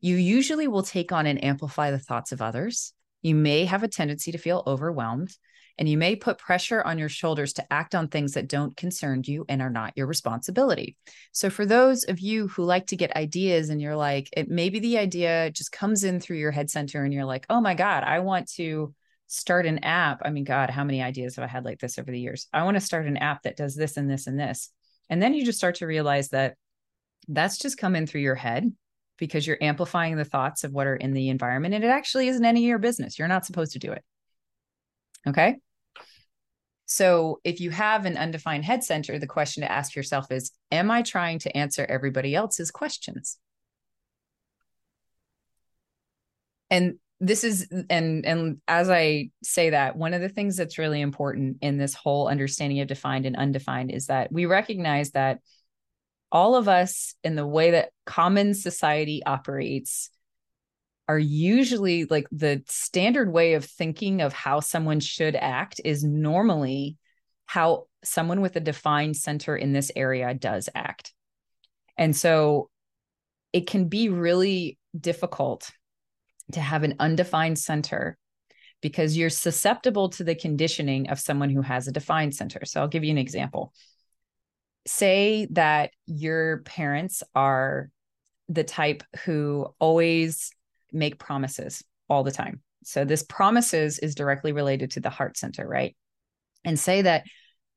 you 0.00 0.16
usually 0.16 0.68
will 0.68 0.82
take 0.82 1.12
on 1.12 1.26
and 1.26 1.42
amplify 1.42 1.90
the 1.90 1.98
thoughts 1.98 2.32
of 2.32 2.42
others 2.42 2.92
you 3.24 3.34
may 3.34 3.64
have 3.64 3.82
a 3.82 3.88
tendency 3.88 4.32
to 4.32 4.38
feel 4.38 4.62
overwhelmed, 4.66 5.34
and 5.78 5.88
you 5.88 5.96
may 5.96 6.14
put 6.14 6.38
pressure 6.38 6.82
on 6.82 6.98
your 6.98 7.08
shoulders 7.08 7.54
to 7.54 7.72
act 7.72 7.94
on 7.94 8.06
things 8.06 8.34
that 8.34 8.48
don't 8.48 8.76
concern 8.76 9.22
you 9.24 9.44
and 9.48 9.60
are 9.62 9.70
not 9.70 9.94
your 9.96 10.06
responsibility. 10.06 10.96
So, 11.32 11.50
for 11.50 11.66
those 11.66 12.04
of 12.04 12.20
you 12.20 12.48
who 12.48 12.64
like 12.64 12.86
to 12.88 12.96
get 12.96 13.16
ideas 13.16 13.70
and 13.70 13.80
you're 13.80 13.96
like, 13.96 14.28
it 14.36 14.48
maybe 14.48 14.78
the 14.78 14.98
idea 14.98 15.50
just 15.50 15.72
comes 15.72 16.04
in 16.04 16.20
through 16.20 16.36
your 16.36 16.52
head 16.52 16.70
center 16.70 17.02
and 17.02 17.12
you're 17.12 17.24
like, 17.24 17.46
oh 17.48 17.60
my 17.60 17.74
God, 17.74 18.04
I 18.04 18.20
want 18.20 18.48
to 18.52 18.94
start 19.26 19.66
an 19.66 19.82
app. 19.82 20.20
I 20.22 20.30
mean, 20.30 20.44
God, 20.44 20.68
how 20.68 20.84
many 20.84 21.02
ideas 21.02 21.36
have 21.36 21.44
I 21.44 21.48
had 21.48 21.64
like 21.64 21.80
this 21.80 21.98
over 21.98 22.12
the 22.12 22.20
years? 22.20 22.46
I 22.52 22.62
want 22.64 22.76
to 22.76 22.80
start 22.80 23.06
an 23.06 23.16
app 23.16 23.42
that 23.42 23.56
does 23.56 23.74
this 23.74 23.96
and 23.96 24.08
this 24.08 24.26
and 24.26 24.38
this. 24.38 24.70
And 25.08 25.22
then 25.22 25.34
you 25.34 25.44
just 25.44 25.58
start 25.58 25.76
to 25.76 25.86
realize 25.86 26.28
that 26.28 26.56
that's 27.26 27.58
just 27.58 27.78
come 27.78 27.96
in 27.96 28.06
through 28.06 28.20
your 28.20 28.34
head 28.34 28.70
because 29.18 29.46
you're 29.46 29.62
amplifying 29.62 30.16
the 30.16 30.24
thoughts 30.24 30.64
of 30.64 30.72
what 30.72 30.86
are 30.86 30.96
in 30.96 31.12
the 31.12 31.28
environment 31.28 31.74
and 31.74 31.84
it 31.84 31.88
actually 31.88 32.28
isn't 32.28 32.44
any 32.44 32.64
of 32.64 32.68
your 32.68 32.78
business. 32.78 33.18
You're 33.18 33.28
not 33.28 33.46
supposed 33.46 33.72
to 33.72 33.78
do 33.78 33.92
it. 33.92 34.04
Okay. 35.26 35.56
So 36.86 37.40
if 37.44 37.60
you 37.60 37.70
have 37.70 38.04
an 38.04 38.16
undefined 38.16 38.64
head 38.64 38.84
center, 38.84 39.18
the 39.18 39.26
question 39.26 39.62
to 39.62 39.72
ask 39.72 39.96
yourself 39.96 40.30
is 40.30 40.52
Am 40.70 40.90
I 40.90 41.02
trying 41.02 41.38
to 41.40 41.56
answer 41.56 41.86
everybody 41.88 42.34
else's 42.34 42.70
questions? 42.70 43.38
and 46.70 46.94
this 47.20 47.44
is 47.44 47.68
and 47.88 48.26
and 48.26 48.60
as 48.66 48.90
i 48.90 49.30
say 49.42 49.70
that 49.70 49.96
one 49.96 50.14
of 50.14 50.20
the 50.20 50.28
things 50.28 50.56
that's 50.56 50.78
really 50.78 51.00
important 51.00 51.58
in 51.60 51.78
this 51.78 51.94
whole 51.94 52.26
understanding 52.28 52.80
of 52.80 52.88
defined 52.88 53.26
and 53.26 53.36
undefined 53.36 53.90
is 53.90 54.06
that 54.06 54.32
we 54.32 54.46
recognize 54.46 55.12
that 55.12 55.38
all 56.34 56.56
of 56.56 56.68
us 56.68 57.14
in 57.22 57.36
the 57.36 57.46
way 57.46 57.70
that 57.70 57.90
common 58.04 58.54
society 58.54 59.22
operates 59.24 60.10
are 61.06 61.18
usually 61.18 62.06
like 62.06 62.26
the 62.32 62.62
standard 62.66 63.32
way 63.32 63.54
of 63.54 63.64
thinking 63.64 64.20
of 64.20 64.32
how 64.32 64.58
someone 64.58 64.98
should 64.98 65.36
act 65.36 65.80
is 65.84 66.02
normally 66.02 66.96
how 67.46 67.84
someone 68.02 68.40
with 68.40 68.56
a 68.56 68.60
defined 68.60 69.16
center 69.16 69.56
in 69.56 69.72
this 69.72 69.92
area 69.94 70.34
does 70.34 70.68
act. 70.74 71.14
And 71.96 72.16
so 72.16 72.68
it 73.52 73.68
can 73.68 73.88
be 73.88 74.08
really 74.08 74.78
difficult 74.98 75.70
to 76.52 76.60
have 76.60 76.82
an 76.82 76.96
undefined 76.98 77.58
center 77.58 78.18
because 78.80 79.16
you're 79.16 79.30
susceptible 79.30 80.08
to 80.10 80.24
the 80.24 80.34
conditioning 80.34 81.10
of 81.10 81.20
someone 81.20 81.50
who 81.50 81.62
has 81.62 81.86
a 81.86 81.92
defined 81.92 82.34
center. 82.34 82.64
So 82.64 82.80
I'll 82.80 82.88
give 82.88 83.04
you 83.04 83.12
an 83.12 83.18
example. 83.18 83.72
Say 84.86 85.46
that 85.50 85.90
your 86.06 86.58
parents 86.58 87.22
are 87.34 87.90
the 88.48 88.64
type 88.64 89.02
who 89.24 89.66
always 89.78 90.50
make 90.92 91.18
promises 91.18 91.82
all 92.08 92.22
the 92.22 92.30
time. 92.30 92.60
So 92.84 93.04
this 93.04 93.22
promises 93.22 93.98
is 93.98 94.14
directly 94.14 94.52
related 94.52 94.92
to 94.92 95.00
the 95.00 95.10
heart 95.10 95.36
center, 95.36 95.66
right? 95.66 95.96
And 96.64 96.78
say 96.78 97.02
that 97.02 97.24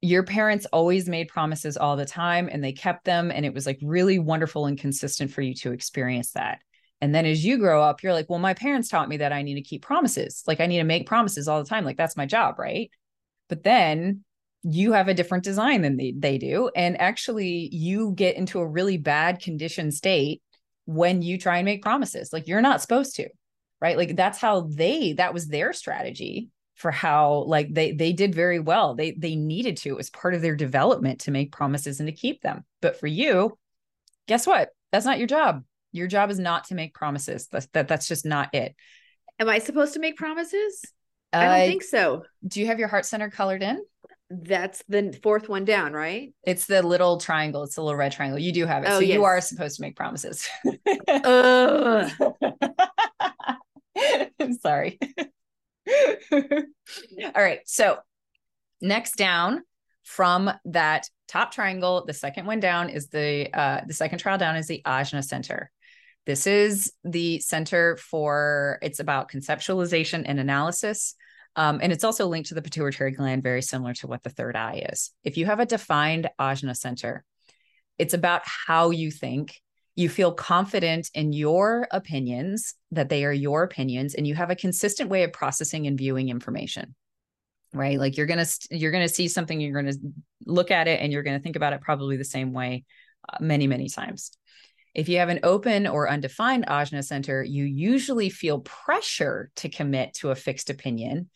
your 0.02 0.24
parents 0.24 0.66
always 0.68 1.10
made 1.10 1.30
promises 1.30 1.78
all 1.78 1.96
the 1.96 2.06
time 2.06 2.50
and 2.52 2.64
they 2.64 2.74
kept 2.74 3.06
them 3.06 3.32
and 3.32 3.46
it 3.46 3.54
was 3.54 3.66
like 3.66 3.80
really 3.82 4.20
wonderful 4.20 4.66
and 4.66 4.78
consistent 4.78 5.32
for 5.32 5.42
you 5.42 5.56
to 5.56 5.72
experience 5.72 6.32
that. 6.34 6.60
And 7.02 7.14
then 7.14 7.26
as 7.26 7.44
you 7.46 7.58
grow 7.58 7.82
up, 7.82 8.04
you're 8.04 8.14
like, 8.14 8.30
well, 8.30 8.40
my 8.40 8.54
parents 8.54 8.90
taught 8.90 9.10
me 9.10 9.18
that 9.18 9.34
I 9.34 9.44
need 9.44 9.56
to 9.56 9.62
keep 9.62 9.84
promises. 9.84 10.44
Like 10.46 10.60
I 10.60 10.66
need 10.68 10.78
to 10.78 10.84
make 10.84 11.08
promises 11.08 11.48
all 11.48 11.64
the 11.64 11.70
time. 11.70 11.86
Like 11.86 11.98
that's 11.98 12.18
my 12.18 12.26
job, 12.26 12.60
right? 12.60 12.92
But 13.50 13.64
then 13.64 14.24
you 14.70 14.92
have 14.92 15.08
a 15.08 15.14
different 15.14 15.44
design 15.44 15.82
than 15.82 15.96
they, 15.96 16.14
they 16.18 16.38
do. 16.38 16.70
And 16.76 17.00
actually, 17.00 17.70
you 17.72 18.14
get 18.16 18.36
into 18.36 18.60
a 18.60 18.68
really 18.68 18.98
bad 18.98 19.40
condition 19.40 19.92
state 19.92 20.42
when 20.86 21.22
you 21.22 21.38
try 21.38 21.58
and 21.58 21.66
make 21.66 21.82
promises. 21.82 22.34
Like 22.34 22.48
you're 22.48 22.62
not 22.62 22.82
supposed 22.82 23.16
to, 23.16 23.30
right? 23.80 23.96
Like 23.98 24.16
that's 24.16 24.40
how 24.40 24.62
they, 24.62 25.14
that 25.14 25.34
was 25.34 25.48
their 25.48 25.72
strategy 25.74 26.50
for 26.76 26.92
how 26.92 27.44
like 27.48 27.74
they 27.74 27.92
they 27.92 28.14
did 28.14 28.36
very 28.36 28.60
well. 28.60 28.94
They 28.94 29.12
they 29.12 29.36
needed 29.36 29.78
to. 29.78 29.90
It 29.90 29.98
was 29.98 30.10
part 30.10 30.36
of 30.36 30.42
their 30.42 30.56
development 30.56 31.22
to 31.22 31.32
make 31.32 31.52
promises 31.52 32.00
and 32.00 32.08
to 32.08 32.14
keep 32.14 32.42
them. 32.42 32.64
But 32.82 33.00
for 33.00 33.08
you, 33.08 33.58
guess 34.28 34.46
what? 34.46 34.70
That's 34.92 35.06
not 35.06 35.18
your 35.18 35.28
job. 35.28 35.64
Your 35.92 36.08
job 36.08 36.30
is 36.30 36.40
not 36.40 36.66
to 36.66 36.76
make 36.76 36.94
promises. 36.94 37.48
That's 37.48 37.68
that 37.74 37.88
that's 37.88 38.08
just 38.08 38.26
not 38.26 38.54
it. 38.54 38.76
Am 39.40 39.50
I 39.50 39.60
supposed 39.60 39.94
to 39.94 40.00
make 40.00 40.18
promises? 40.18 40.82
I 41.34 41.46
don't 41.46 41.54
Uh, 41.54 41.66
think 41.66 41.84
so. 41.84 42.24
Do 42.48 42.60
you 42.60 42.68
have 42.68 42.80
your 42.80 42.88
heart 42.88 43.06
center 43.06 43.30
colored 43.30 43.64
in? 43.64 43.84
That's 44.30 44.84
the 44.90 45.18
fourth 45.24 45.48
one 45.48 45.64
down, 45.64 45.94
right? 45.94 46.34
It's 46.44 46.66
the 46.66 46.82
little 46.82 47.18
triangle. 47.18 47.64
It's 47.64 47.76
the 47.76 47.82
little 47.82 47.98
red 47.98 48.12
triangle. 48.12 48.38
You 48.40 48.52
do 48.52 48.66
have 48.66 48.84
it. 48.84 48.90
Oh, 48.90 49.00
so 49.00 49.06
you 49.06 49.24
are 49.24 49.40
supposed 49.40 49.78
to 49.78 49.82
make 49.82 49.96
promises. 49.96 50.48
I'm 54.40 54.54
sorry. 54.62 55.00
All 56.32 57.34
right. 57.36 57.60
So 57.66 58.00
next 58.82 59.16
down 59.16 59.64
from 60.04 60.52
that 60.66 61.10
top 61.28 61.52
triangle, 61.52 62.04
the 62.06 62.14
second 62.14 62.46
one 62.46 62.60
down 62.60 62.90
is 62.90 63.08
the 63.08 63.50
uh 63.54 63.82
the 63.88 63.94
second 63.94 64.20
trial 64.20 64.38
down 64.38 64.58
is 64.58 64.68
the 64.68 64.82
ajna 64.86 65.24
center. 65.24 65.72
This 66.26 66.46
is 66.48 66.92
the 67.06 67.40
center 67.40 67.96
for 67.96 68.80
it's 68.82 69.00
about 69.00 69.32
conceptualization 69.32 70.24
and 70.26 70.40
analysis. 70.40 71.16
Um, 71.58 71.80
and 71.82 71.92
it's 71.92 72.04
also 72.04 72.28
linked 72.28 72.50
to 72.50 72.56
the 72.56 72.62
pituitary 72.62 73.12
gland, 73.12 73.42
very 73.42 73.64
similar 73.64 73.96
to 73.96 74.08
what 74.08 74.22
the 74.22 74.30
third 74.30 74.56
eye 74.56 74.88
is. 74.92 75.12
If 75.24 75.38
you 75.38 75.48
have 75.48 75.60
a 75.60 75.66
defined 75.66 76.30
ajna 76.40 76.78
center, 76.78 77.26
it's 77.98 78.14
about 78.14 78.44
how 78.46 78.92
you 78.92 79.10
think. 79.10 79.60
You 79.96 80.08
feel 80.08 80.32
confident 80.32 81.10
in 81.16 81.34
your 81.34 81.88
opinions, 81.90 82.76
that 82.92 83.10
they 83.10 83.26
are 83.26 83.34
your 83.34 83.64
opinions, 83.64 84.14
and 84.14 84.28
you 84.28 84.36
have 84.36 84.52
a 84.52 84.56
consistent 84.56 85.10
way 85.10 85.24
of 85.24 85.34
processing 85.34 85.88
and 85.88 85.98
viewing 85.98 86.30
information. 86.30 86.94
Right? 87.74 88.00
Like 88.00 88.16
you're 88.16 88.28
gonna 88.28 88.46
you're 88.70 88.92
gonna 88.92 89.10
see 89.10 89.28
something, 89.28 89.60
you're 89.60 89.82
gonna 89.82 89.98
look 90.46 90.70
at 90.70 90.88
it, 90.88 91.02
and 91.02 91.12
you're 91.12 91.24
gonna 91.24 91.40
think 91.40 91.56
about 91.56 91.74
it 91.74 91.82
probably 91.82 92.18
the 92.18 92.24
same 92.24 92.54
way 92.54 92.86
uh, 93.28 93.38
many 93.40 93.66
many 93.66 93.90
times. 93.90 94.30
If 94.94 95.10
you 95.10 95.18
have 95.18 95.30
an 95.30 95.40
open 95.42 95.88
or 95.88 96.08
undefined 96.08 96.68
ajna 96.68 97.04
center, 97.04 97.44
you 97.44 97.64
usually 97.66 98.30
feel 98.30 98.60
pressure 98.60 99.50
to 99.58 99.70
commit 99.70 100.14
to 100.16 100.30
a 100.30 100.36
fixed 100.36 100.70
opinion 100.70 101.32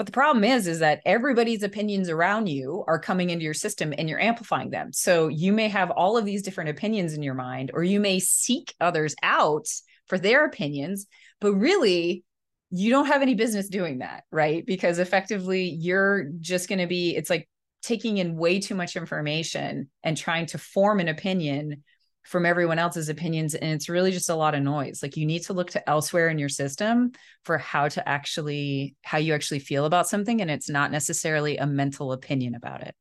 but 0.00 0.06
the 0.06 0.12
problem 0.12 0.44
is, 0.44 0.66
is 0.66 0.78
that 0.78 1.02
everybody's 1.04 1.62
opinions 1.62 2.08
around 2.08 2.46
you 2.46 2.84
are 2.88 2.98
coming 2.98 3.28
into 3.28 3.44
your 3.44 3.52
system 3.52 3.92
and 3.98 4.08
you're 4.08 4.18
amplifying 4.18 4.70
them. 4.70 4.94
So 4.94 5.28
you 5.28 5.52
may 5.52 5.68
have 5.68 5.90
all 5.90 6.16
of 6.16 6.24
these 6.24 6.40
different 6.40 6.70
opinions 6.70 7.12
in 7.12 7.22
your 7.22 7.34
mind, 7.34 7.70
or 7.74 7.84
you 7.84 8.00
may 8.00 8.18
seek 8.18 8.74
others 8.80 9.14
out 9.22 9.66
for 10.06 10.16
their 10.16 10.46
opinions, 10.46 11.06
but 11.38 11.52
really 11.52 12.24
you 12.70 12.88
don't 12.88 13.08
have 13.08 13.20
any 13.20 13.34
business 13.34 13.68
doing 13.68 13.98
that, 13.98 14.24
right? 14.32 14.64
Because 14.64 14.98
effectively 14.98 15.64
you're 15.64 16.30
just 16.40 16.70
going 16.70 16.78
to 16.78 16.86
be, 16.86 17.14
it's 17.14 17.28
like 17.28 17.46
taking 17.82 18.16
in 18.16 18.38
way 18.38 18.58
too 18.58 18.74
much 18.74 18.96
information 18.96 19.90
and 20.02 20.16
trying 20.16 20.46
to 20.46 20.56
form 20.56 21.00
an 21.00 21.08
opinion 21.08 21.84
from 22.24 22.44
everyone 22.44 22.78
else's 22.78 23.08
opinions 23.08 23.54
and 23.54 23.72
it's 23.72 23.88
really 23.88 24.12
just 24.12 24.28
a 24.28 24.34
lot 24.34 24.54
of 24.54 24.62
noise. 24.62 25.02
Like 25.02 25.16
you 25.16 25.26
need 25.26 25.42
to 25.44 25.52
look 25.52 25.70
to 25.72 25.88
elsewhere 25.88 26.28
in 26.28 26.38
your 26.38 26.48
system 26.48 27.12
for 27.44 27.58
how 27.58 27.88
to 27.88 28.06
actually 28.08 28.94
how 29.02 29.18
you 29.18 29.34
actually 29.34 29.60
feel 29.60 29.84
about 29.84 30.08
something 30.08 30.40
and 30.40 30.50
it's 30.50 30.68
not 30.68 30.92
necessarily 30.92 31.56
a 31.56 31.66
mental 31.66 32.12
opinion 32.12 32.54
about 32.54 32.82
it. 32.82 32.94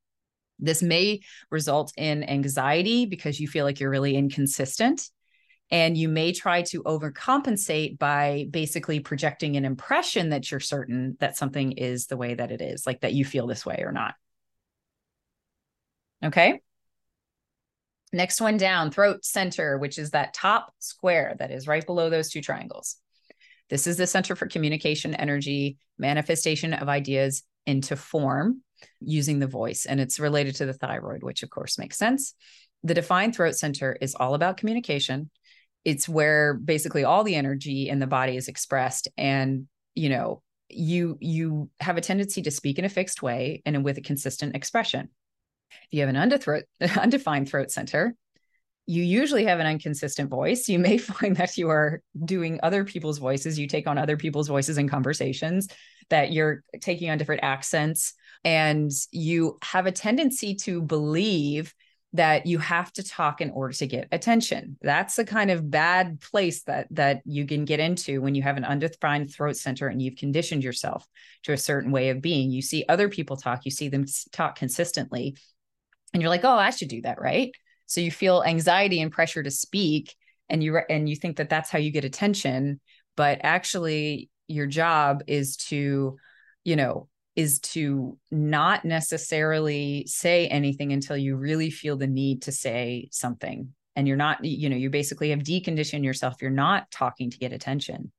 This 0.60 0.82
may 0.82 1.22
result 1.52 1.94
in 1.98 2.24
anxiety 2.24 3.06
because 3.06 3.40
you 3.40 3.48
feel 3.48 3.66
like 3.66 3.80
you're 3.80 3.90
really 3.90 4.16
inconsistent 4.16 5.10
and 5.72 5.96
you 5.96 6.10
may 6.10 6.34
try 6.34 6.64
to 6.64 6.82
overcompensate 6.84 8.00
by 8.00 8.48
basically 8.50 9.00
projecting 9.00 9.58
an 9.58 9.66
impression 9.66 10.30
that 10.30 10.50
you're 10.50 10.60
certain 10.60 11.18
that 11.20 11.38
something 11.38 11.74
is 11.74 12.08
the 12.08 12.18
way 12.18 12.34
that 12.34 12.52
it 12.52 12.62
is 12.62 12.88
like 12.88 13.02
that 13.02 13.14
you 13.14 13.26
feel 13.26 13.48
this 13.48 13.66
way 13.66 13.84
or 13.86 13.92
not. 13.92 14.16
Okay 16.24 16.60
Next 18.12 18.42
one 18.42 18.58
down, 18.58 18.92
throat 18.92 19.24
center, 19.24 19.78
which 19.78 20.00
is 20.00 20.12
that 20.12 20.34
top 20.34 20.74
square 20.80 21.36
that 21.40 21.52
is 21.52 21.68
right 21.68 21.86
below 21.86 22.10
those 22.10 22.30
two 22.30 22.42
triangles. 22.42 22.96
This 23.70 23.86
is 23.86 23.98
the 23.98 24.08
center 24.08 24.36
for 24.36 24.48
communication, 24.48 25.14
energy, 25.14 25.78
manifestation 25.98 26.74
of 26.74 26.90
ideas 26.90 27.44
into 27.68 27.96
form 27.96 28.64
using 29.00 29.40
the 29.40 29.48
voice. 29.48 29.86
And 29.86 30.00
it's 30.00 30.20
related 30.20 30.56
to 30.56 30.66
the 30.66 30.74
thyroid, 30.74 31.22
which 31.22 31.44
of 31.44 31.52
course 31.52 31.78
makes 31.78 31.98
sense. 31.98 32.34
The 32.84 32.96
defined 32.96 33.36
throat 33.36 33.56
center 33.56 33.96
is 34.02 34.16
all 34.16 34.34
about 34.34 34.58
communication. 34.58 35.30
It's 35.86 36.10
where 36.10 36.56
basically 36.56 37.04
all 37.04 37.24
the 37.24 37.36
energy 37.36 37.90
in 37.90 38.00
the 38.00 38.08
body 38.08 38.38
is 38.38 38.48
expressed. 38.48 39.08
And, 39.18 39.68
you 39.94 40.10
know, 40.10 40.42
you 40.70 41.18
you 41.20 41.70
have 41.80 41.98
a 41.98 42.02
tendency 42.02 42.44
to 42.44 42.52
speak 42.52 42.78
in 42.80 42.86
a 42.86 42.90
fixed 42.90 43.22
way 43.22 43.62
and 43.66 43.84
with 43.84 43.98
a 43.98 44.02
consistent 44.02 44.56
expression. 44.56 45.10
If 45.84 45.88
you 45.92 46.02
have 46.02 46.10
an 46.10 46.18
undefined 46.18 46.66
undefined 46.98 47.50
throat 47.50 47.72
center, 47.72 48.16
you 48.90 49.04
usually 49.04 49.46
have 49.46 49.60
an 49.60 49.68
inconsistent 49.68 50.32
voice. 50.32 50.68
You 50.68 50.80
may 50.80 50.98
find 50.98 51.36
that 51.36 51.58
you 51.58 51.70
are 51.70 52.02
doing 52.26 52.60
other 52.64 52.84
people's 52.84 53.20
voices. 53.20 53.60
You 53.60 53.68
take 53.68 53.88
on 53.88 53.98
other 53.98 54.18
people's 54.18 54.48
voices 54.48 54.78
in 54.80 54.90
conversations, 54.90 55.68
that 56.10 56.32
you're 56.32 56.64
taking 56.82 57.12
on 57.12 57.20
different 57.20 57.44
accents, 57.44 58.16
and 58.44 58.92
you 59.12 59.60
have 59.62 59.86
a 59.86 59.92
tendency 59.92 60.56
to 60.56 60.82
believe 60.82 61.74
that 62.14 62.48
you 62.48 62.58
have 62.58 62.92
to 62.94 63.04
talk 63.04 63.40
in 63.40 63.52
order 63.52 63.74
to 63.74 63.86
get 63.86 64.08
attention. 64.12 64.78
That's 64.82 65.16
the 65.16 65.26
kind 65.26 65.52
of 65.52 65.70
bad 65.70 66.20
place 66.20 66.64
that 66.64 66.88
that 66.92 67.22
you 67.26 67.46
can 67.46 67.66
get 67.66 67.80
into 67.80 68.22
when 68.22 68.34
you 68.34 68.42
have 68.42 68.58
an 68.58 68.66
undefined 68.66 69.32
throat 69.32 69.58
center 69.58 69.88
and 69.88 70.02
you've 70.02 70.16
conditioned 70.16 70.64
yourself 70.64 71.06
to 71.44 71.54
a 71.54 71.58
certain 71.58 71.92
way 71.92 72.10
of 72.10 72.22
being. 72.22 72.50
You 72.50 72.64
see 72.64 72.86
other 72.90 73.10
people 73.10 73.38
talk, 73.38 73.66
you 73.66 73.72
see 73.72 73.90
them 73.90 74.06
talk 74.32 74.56
consistently, 74.58 75.36
and 76.14 76.22
you're 76.22 76.30
like, 76.30 76.46
"Oh, 76.46 76.58
I 76.58 76.72
should 76.72 76.90
do 76.90 77.02
that, 77.02 77.22
right?" 77.22 77.52
So 77.86 78.02
you 78.02 78.12
feel 78.12 78.44
anxiety 78.44 79.02
and 79.02 79.12
pressure 79.12 79.44
to 79.44 79.52
speak 79.52 80.16
and 80.50 80.64
you 80.64 80.78
and 80.90 81.08
you 81.10 81.16
think 81.16 81.38
that 81.38 81.50
that's 81.50 81.70
how 81.70 81.80
you 81.80 81.92
get 81.92 82.06
attention, 82.06 82.80
but 83.16 83.40
actually 83.44 84.30
your 84.48 84.66
job 84.66 85.24
is 85.28 85.58
to, 85.58 86.18
you 86.64 86.76
know, 86.76 87.08
is 87.36 87.60
to 87.60 88.18
not 88.32 88.84
necessarily 88.84 90.06
say 90.08 90.48
anything 90.48 90.92
until 90.92 91.16
you 91.16 91.36
really 91.36 91.70
feel 91.70 91.96
the 91.96 92.08
need 92.08 92.42
to 92.44 92.52
say 92.52 93.08
something. 93.12 93.74
And 93.96 94.08
you're 94.08 94.18
not, 94.18 94.44
you 94.44 94.70
know, 94.70 94.76
you 94.76 94.90
basically 94.90 95.30
have 95.30 95.40
deconditioned 95.40 96.04
yourself. 96.04 96.36
You're 96.42 96.52
not 96.52 96.90
talking 96.92 97.30
to 97.30 97.38
get 97.38 97.54
attention, 97.54 98.12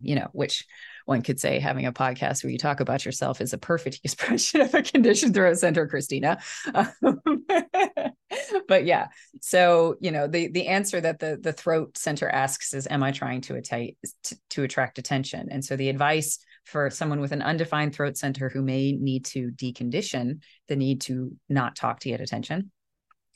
you 0.00 0.14
know, 0.14 0.28
which 0.32 0.64
one 1.08 1.22
could 1.22 1.40
say 1.40 1.58
having 1.58 1.86
a 1.86 1.92
podcast 1.92 2.44
where 2.44 2.50
you 2.50 2.58
talk 2.58 2.80
about 2.80 3.04
yourself 3.04 3.40
is 3.40 3.54
a 3.54 3.58
perfect 3.58 4.00
expression 4.04 4.60
of 4.60 4.74
a 4.74 4.82
conditioned 4.82 5.34
throat 5.34 5.58
center, 5.58 5.88
Kristina. 5.88 6.38
Um, 6.74 7.42
but 8.68 8.84
yeah 8.84 9.06
so 9.40 9.96
you 10.00 10.10
know 10.10 10.26
the 10.26 10.48
the 10.48 10.66
answer 10.66 11.00
that 11.00 11.18
the 11.18 11.38
the 11.40 11.52
throat 11.52 11.96
center 11.96 12.28
asks 12.28 12.74
is 12.74 12.86
am 12.88 13.02
i 13.02 13.10
trying 13.10 13.40
to, 13.40 13.54
atti- 13.54 13.96
to, 14.22 14.36
to 14.50 14.62
attract 14.62 14.98
attention 14.98 15.48
and 15.50 15.64
so 15.64 15.76
the 15.76 15.88
advice 15.88 16.38
for 16.64 16.90
someone 16.90 17.20
with 17.20 17.32
an 17.32 17.42
undefined 17.42 17.94
throat 17.94 18.16
center 18.16 18.48
who 18.48 18.62
may 18.62 18.92
need 18.92 19.24
to 19.24 19.50
decondition 19.52 20.40
the 20.68 20.76
need 20.76 21.00
to 21.00 21.34
not 21.48 21.74
talk 21.74 22.00
to 22.00 22.10
get 22.10 22.20
attention 22.20 22.70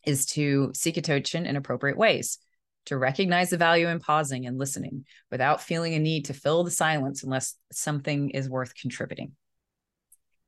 is 0.04 0.26
to 0.26 0.70
seek 0.74 0.96
attention 0.96 1.46
in 1.46 1.56
appropriate 1.56 1.96
ways 1.96 2.38
to 2.86 2.96
recognize 2.96 3.50
the 3.50 3.56
value 3.56 3.88
in 3.88 4.00
pausing 4.00 4.46
and 4.46 4.58
listening 4.58 5.04
without 5.30 5.62
feeling 5.62 5.94
a 5.94 5.98
need 5.98 6.26
to 6.26 6.34
fill 6.34 6.64
the 6.64 6.70
silence 6.70 7.22
unless 7.22 7.56
something 7.70 8.30
is 8.30 8.48
worth 8.48 8.74
contributing. 8.74 9.32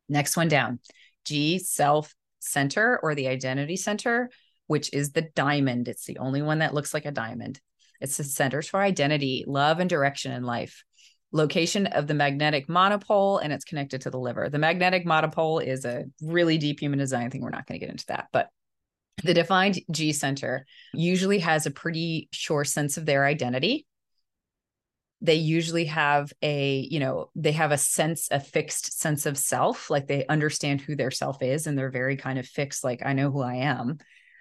Next 0.08 0.36
one 0.36 0.48
down. 0.48 0.80
G 1.24 1.58
self 1.58 2.14
center 2.40 2.98
or 3.02 3.14
the 3.14 3.28
identity 3.28 3.76
center 3.76 4.30
which 4.66 4.92
is 4.92 5.12
the 5.12 5.22
diamond. 5.34 5.88
It's 5.88 6.06
the 6.06 6.18
only 6.18 6.42
one 6.42 6.60
that 6.60 6.74
looks 6.74 6.94
like 6.94 7.04
a 7.04 7.10
diamond. 7.10 7.60
It's 8.00 8.16
the 8.16 8.24
centers 8.24 8.68
for 8.68 8.80
identity 8.80 9.44
love 9.46 9.80
and 9.80 9.88
direction 9.88 10.32
in 10.32 10.44
life. 10.44 10.84
Location 11.32 11.86
of 11.88 12.06
the 12.06 12.14
magnetic 12.14 12.68
monopole 12.68 13.38
and 13.38 13.52
it's 13.52 13.64
connected 13.64 14.02
to 14.02 14.10
the 14.10 14.18
liver. 14.18 14.48
The 14.48 14.58
magnetic 14.58 15.04
monopole 15.04 15.58
is 15.58 15.84
a 15.84 16.04
really 16.22 16.58
deep 16.58 16.80
human 16.80 16.98
design 16.98 17.30
thing. 17.30 17.42
We're 17.42 17.50
not 17.50 17.66
going 17.66 17.78
to 17.78 17.84
get 17.84 17.92
into 17.92 18.06
that, 18.06 18.28
but 18.32 18.48
the 19.22 19.34
defined 19.34 19.80
G 19.90 20.12
center 20.12 20.66
usually 20.92 21.38
has 21.38 21.66
a 21.66 21.70
pretty 21.70 22.28
sure 22.32 22.64
sense 22.64 22.96
of 22.96 23.06
their 23.06 23.24
identity. 23.24 23.86
They 25.20 25.36
usually 25.36 25.86
have 25.86 26.32
a, 26.42 26.80
you 26.90 27.00
know, 27.00 27.30
they 27.34 27.52
have 27.52 27.72
a 27.72 27.78
sense, 27.78 28.28
a 28.30 28.40
fixed 28.40 29.00
sense 29.00 29.24
of 29.24 29.38
self, 29.38 29.88
like 29.88 30.06
they 30.06 30.26
understand 30.26 30.80
who 30.80 30.96
their 30.96 31.10
self 31.10 31.42
is 31.42 31.66
and 31.66 31.78
they're 31.78 31.90
very 31.90 32.16
kind 32.16 32.38
of 32.38 32.46
fixed, 32.46 32.84
like, 32.84 33.02
I 33.06 33.14
know 33.14 33.30
who 33.30 33.40
I 33.40 33.56
am. 33.56 33.98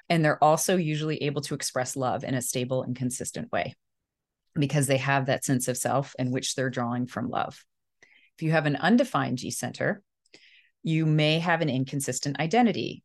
And 0.09 0.26
they're 0.26 0.43
also 0.43 0.76
usually 0.76 1.24
able 1.24 1.41
to 1.43 1.53
express 1.53 1.95
love 1.95 2.26
in 2.26 2.34
a 2.34 2.41
stable 2.41 2.84
and 2.84 2.95
consistent 2.95 3.51
way 3.51 3.76
because 4.55 4.88
they 4.88 4.97
have 4.97 5.28
that 5.28 5.45
sense 5.45 5.67
of 5.67 5.78
self 5.78 6.15
in 6.19 6.32
which 6.32 6.55
they're 6.55 6.69
drawing 6.69 7.07
from 7.07 7.30
love. 7.30 7.63
If 8.38 8.43
you 8.43 8.51
have 8.51 8.65
an 8.65 8.76
undefined 8.76 9.38
G 9.38 9.51
center, 9.51 10.01
you 10.82 11.05
may 11.05 11.39
have 11.39 11.61
an 11.61 11.69
inconsistent 11.69 12.39
identity. 12.39 13.03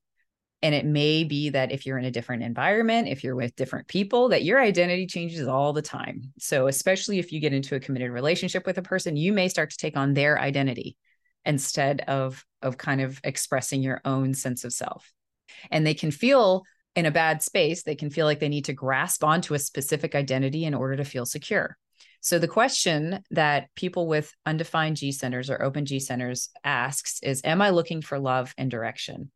And 0.60 0.74
it 0.74 0.84
may 0.84 1.22
be 1.22 1.50
that 1.50 1.70
if 1.70 1.86
you're 1.86 1.98
in 1.98 2.04
a 2.04 2.10
different 2.10 2.42
environment, 2.42 3.08
if 3.08 3.22
you're 3.22 3.36
with 3.36 3.54
different 3.54 3.86
people, 3.86 4.30
that 4.30 4.42
your 4.42 4.60
identity 4.60 5.06
changes 5.06 5.46
all 5.46 5.72
the 5.72 5.82
time. 5.82 6.32
So, 6.38 6.66
especially 6.66 7.20
if 7.20 7.30
you 7.30 7.38
get 7.38 7.52
into 7.52 7.76
a 7.76 7.80
committed 7.80 8.10
relationship 8.10 8.66
with 8.66 8.76
a 8.76 8.82
person, 8.82 9.16
you 9.16 9.32
may 9.32 9.48
start 9.48 9.70
to 9.70 9.76
take 9.76 9.96
on 9.96 10.14
their 10.14 10.38
identity 10.38 10.96
instead 11.44 12.00
of, 12.08 12.44
of 12.60 12.76
kind 12.76 13.00
of 13.00 13.20
expressing 13.22 13.82
your 13.82 14.00
own 14.04 14.34
sense 14.34 14.64
of 14.64 14.72
self. 14.72 15.12
And 15.70 15.86
they 15.86 15.94
can 15.94 16.10
feel 16.10 16.64
in 16.96 17.06
a 17.06 17.10
bad 17.12 17.42
space, 17.42 17.84
they 17.84 17.94
can 17.94 18.10
feel 18.10 18.26
like 18.26 18.40
they 18.40 18.48
need 18.48 18.64
to 18.64 18.72
grasp 18.72 19.22
onto 19.22 19.54
a 19.54 19.58
specific 19.58 20.16
identity 20.16 20.64
in 20.64 20.74
order 20.74 20.96
to 20.96 21.04
feel 21.04 21.24
secure. 21.24 21.76
So 22.20 22.38
the 22.40 22.48
question 22.48 23.22
that 23.30 23.68
people 23.76 24.08
with 24.08 24.34
undefined 24.44 24.96
G 24.96 25.12
centers 25.12 25.50
or 25.50 25.62
open 25.62 25.86
G 25.86 26.00
centers 26.00 26.50
asks 26.64 27.20
is 27.22 27.40
am 27.44 27.62
I 27.62 27.70
looking 27.70 28.02
for 28.02 28.18
love 28.18 28.52
and 28.58 28.70
direction? 28.70 29.30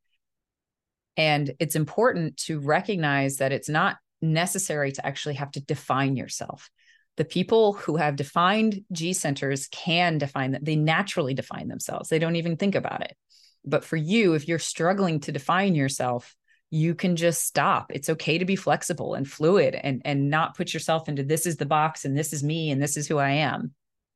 And 1.17 1.53
it's 1.59 1.77
important 1.77 2.37
to 2.39 2.61
recognize 2.61 3.37
that 3.37 3.53
it's 3.53 3.69
not 3.69 3.97
necessary 4.21 4.93
to 4.93 5.07
actually 5.07 5.35
have 5.35 5.51
to 5.53 5.61
define 5.61 6.17
yourself. 6.17 6.71
The 7.17 7.25
people 7.25 7.75
who 7.75 7.97
have 7.97 8.17
defined 8.17 8.85
G 8.93 9.13
centers 9.13 9.69
can 9.69 10.19
define 10.19 10.53
that 10.53 10.65
they 10.65 10.77
naturally 10.77 11.35
define 11.35 11.69
themselves. 11.69 12.09
They 12.09 12.19
don't 12.19 12.37
even 12.37 12.57
think 12.57 12.75
about 12.75 13.03
it. 13.03 13.17
But 13.65 13.85
for 13.85 13.97
you, 13.97 14.35
if 14.35 14.49
you're 14.49 14.59
struggling 14.59 15.21
to 15.21 15.33
define 15.33 15.75
yourself, 15.75 16.35
you 16.71 16.95
can 16.95 17.17
just 17.17 17.45
stop. 17.45 17.93
It's 17.93 18.09
okay 18.09 18.39
to 18.39 18.47
be 18.47 18.57
flexible 18.57 19.13
and 19.13 19.29
fluid 19.29 19.75
and 19.75 20.01
and 20.07 20.31
not 20.31 20.57
put 20.57 20.73
yourself 20.73 21.09
into 21.09 21.23
this 21.23 21.45
is 21.45 21.59
the 21.59 21.67
box 21.67 22.07
and 22.07 22.17
this 22.17 22.33
is 22.33 22.43
me 22.43 22.71
and 22.71 22.83
this 22.83 22.97
is 22.97 23.07
who 23.07 23.19
I 23.19 23.33
am. 23.33 23.75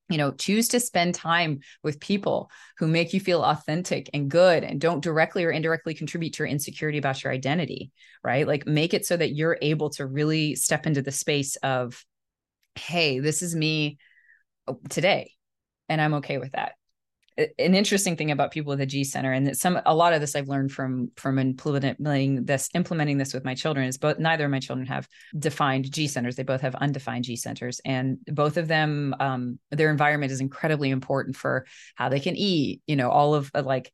You 0.08 0.18
know, 0.18 0.30
choose 0.32 0.68
to 0.68 0.80
spend 0.80 1.14
time 1.14 1.60
with 1.82 1.98
people 1.98 2.50
who 2.78 2.86
make 2.86 3.12
you 3.12 3.18
feel 3.18 3.42
authentic 3.42 4.08
and 4.14 4.30
good 4.30 4.62
and 4.62 4.80
don't 4.80 5.02
directly 5.02 5.44
or 5.44 5.50
indirectly 5.50 5.94
contribute 5.94 6.34
to 6.34 6.44
your 6.44 6.48
insecurity 6.48 6.98
about 6.98 7.24
your 7.24 7.32
identity, 7.32 7.90
right? 8.22 8.46
Like 8.46 8.66
make 8.66 8.94
it 8.94 9.04
so 9.04 9.16
that 9.16 9.34
you're 9.34 9.58
able 9.60 9.90
to 9.90 10.06
really 10.06 10.54
step 10.54 10.86
into 10.86 11.02
the 11.02 11.12
space 11.12 11.56
of 11.56 12.04
hey, 12.76 13.18
this 13.20 13.42
is 13.42 13.56
me 13.56 13.98
oh, 14.68 14.78
today 14.90 15.32
and 15.88 16.00
I'm 16.00 16.14
okay 16.14 16.38
with 16.38 16.52
that 16.52 16.74
an 17.38 17.74
interesting 17.74 18.16
thing 18.16 18.30
about 18.30 18.50
people 18.50 18.70
with 18.70 18.80
a 18.80 18.86
G 18.86 19.04
center, 19.04 19.32
and 19.32 19.56
some 19.56 19.78
a 19.84 19.94
lot 19.94 20.14
of 20.14 20.20
this 20.20 20.34
I've 20.34 20.48
learned 20.48 20.72
from 20.72 21.10
from 21.16 21.38
implementing 21.38 22.44
this 22.44 22.70
implementing 22.74 23.18
this 23.18 23.34
with 23.34 23.44
my 23.44 23.54
children 23.54 23.86
is 23.86 23.98
both 23.98 24.18
neither 24.18 24.46
of 24.46 24.50
my 24.50 24.60
children 24.60 24.86
have 24.86 25.06
defined 25.38 25.90
G 25.92 26.08
centers. 26.08 26.36
They 26.36 26.44
both 26.44 26.62
have 26.62 26.74
undefined 26.76 27.24
G 27.24 27.36
centers, 27.36 27.80
and 27.84 28.18
both 28.26 28.56
of 28.56 28.68
them 28.68 29.14
um, 29.20 29.58
their 29.70 29.90
environment 29.90 30.32
is 30.32 30.40
incredibly 30.40 30.90
important 30.90 31.36
for 31.36 31.66
how 31.94 32.08
they 32.08 32.20
can 32.20 32.36
eat. 32.36 32.80
You 32.86 32.96
know, 32.96 33.10
all 33.10 33.34
of 33.34 33.50
uh, 33.54 33.62
like 33.62 33.92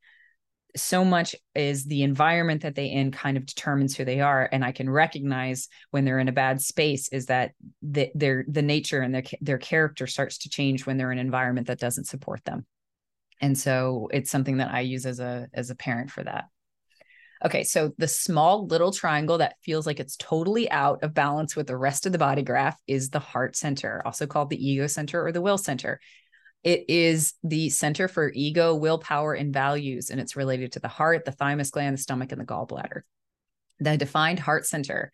so 0.77 1.05
much 1.05 1.35
is 1.55 1.85
the 1.85 2.03
environment 2.03 2.63
that 2.63 2.75
they 2.75 2.87
in 2.87 3.11
kind 3.11 3.37
of 3.37 3.45
determines 3.45 3.95
who 3.95 4.07
they 4.07 4.21
are 4.21 4.49
and 4.53 4.65
i 4.65 4.73
can 4.73 4.89
recognize 4.89 5.69
when 5.91 6.05
they're 6.05 6.19
in 6.19 6.29
a 6.29 6.33
bad 6.33 6.63
space 6.63 7.09
is 7.09 7.27
that 7.27 7.53
the, 7.83 8.11
their 8.15 8.45
the 8.49 8.63
nature 8.63 9.03
and 9.03 9.15
their 9.15 9.23
their 9.43 9.59
character 9.59 10.07
starts 10.07 10.39
to 10.39 10.49
change 10.49 10.87
when 10.87 10.97
they're 10.97 11.13
in 11.13 11.19
an 11.19 11.27
environment 11.27 11.67
that 11.67 11.79
doesn't 11.79 12.07
support 12.07 12.43
them 12.47 12.65
and 13.43 13.59
so 13.59 14.09
it's 14.13 14.31
something 14.31 14.59
that 14.59 14.73
i 14.73 14.81
use 14.81 15.05
as 15.05 15.21
a 15.21 15.49
as 15.53 15.69
a 15.69 15.75
parent 15.75 16.11
for 16.11 16.23
that. 16.23 16.45
Okay 17.45 17.65
so 17.65 17.93
the 17.99 18.09
small 18.09 18.67
little 18.67 18.93
triangle 18.93 19.39
that 19.39 19.57
feels 19.63 19.85
like 19.85 19.99
it's 20.01 20.17
totally 20.17 20.71
out 20.71 21.03
of 21.03 21.13
balance 21.13 21.57
with 21.57 21.67
the 21.67 21.77
rest 21.77 22.07
of 22.07 22.13
the 22.13 22.19
body 22.19 22.43
graph 22.43 22.79
is 22.87 23.11
the 23.11 23.19
heart 23.19 23.57
center 23.57 24.01
also 24.07 24.27
called 24.27 24.49
the 24.49 24.65
ego 24.65 24.87
center 24.87 25.23
or 25.27 25.33
the 25.33 25.43
will 25.43 25.59
center. 25.59 26.01
It 26.63 26.85
is 26.89 27.35
the 27.43 27.71
center 27.71 28.07
for 28.07 28.31
ego 28.33 28.77
willpower 28.77 29.35
and 29.35 29.53
values 29.53 30.11
and 30.11 30.21
it's 30.21 30.37
related 30.37 30.73
to 30.73 30.81
the 30.81 30.89
heart 30.89 31.25
the 31.25 31.33
thymus 31.33 31.71
gland 31.73 31.99
the 31.99 32.01
stomach 32.01 32.31
and 32.31 32.41
the 32.41 32.47
gallbladder. 32.47 33.03
The 33.81 33.97
defined 33.97 34.39
heart 34.39 34.65
center 34.65 35.11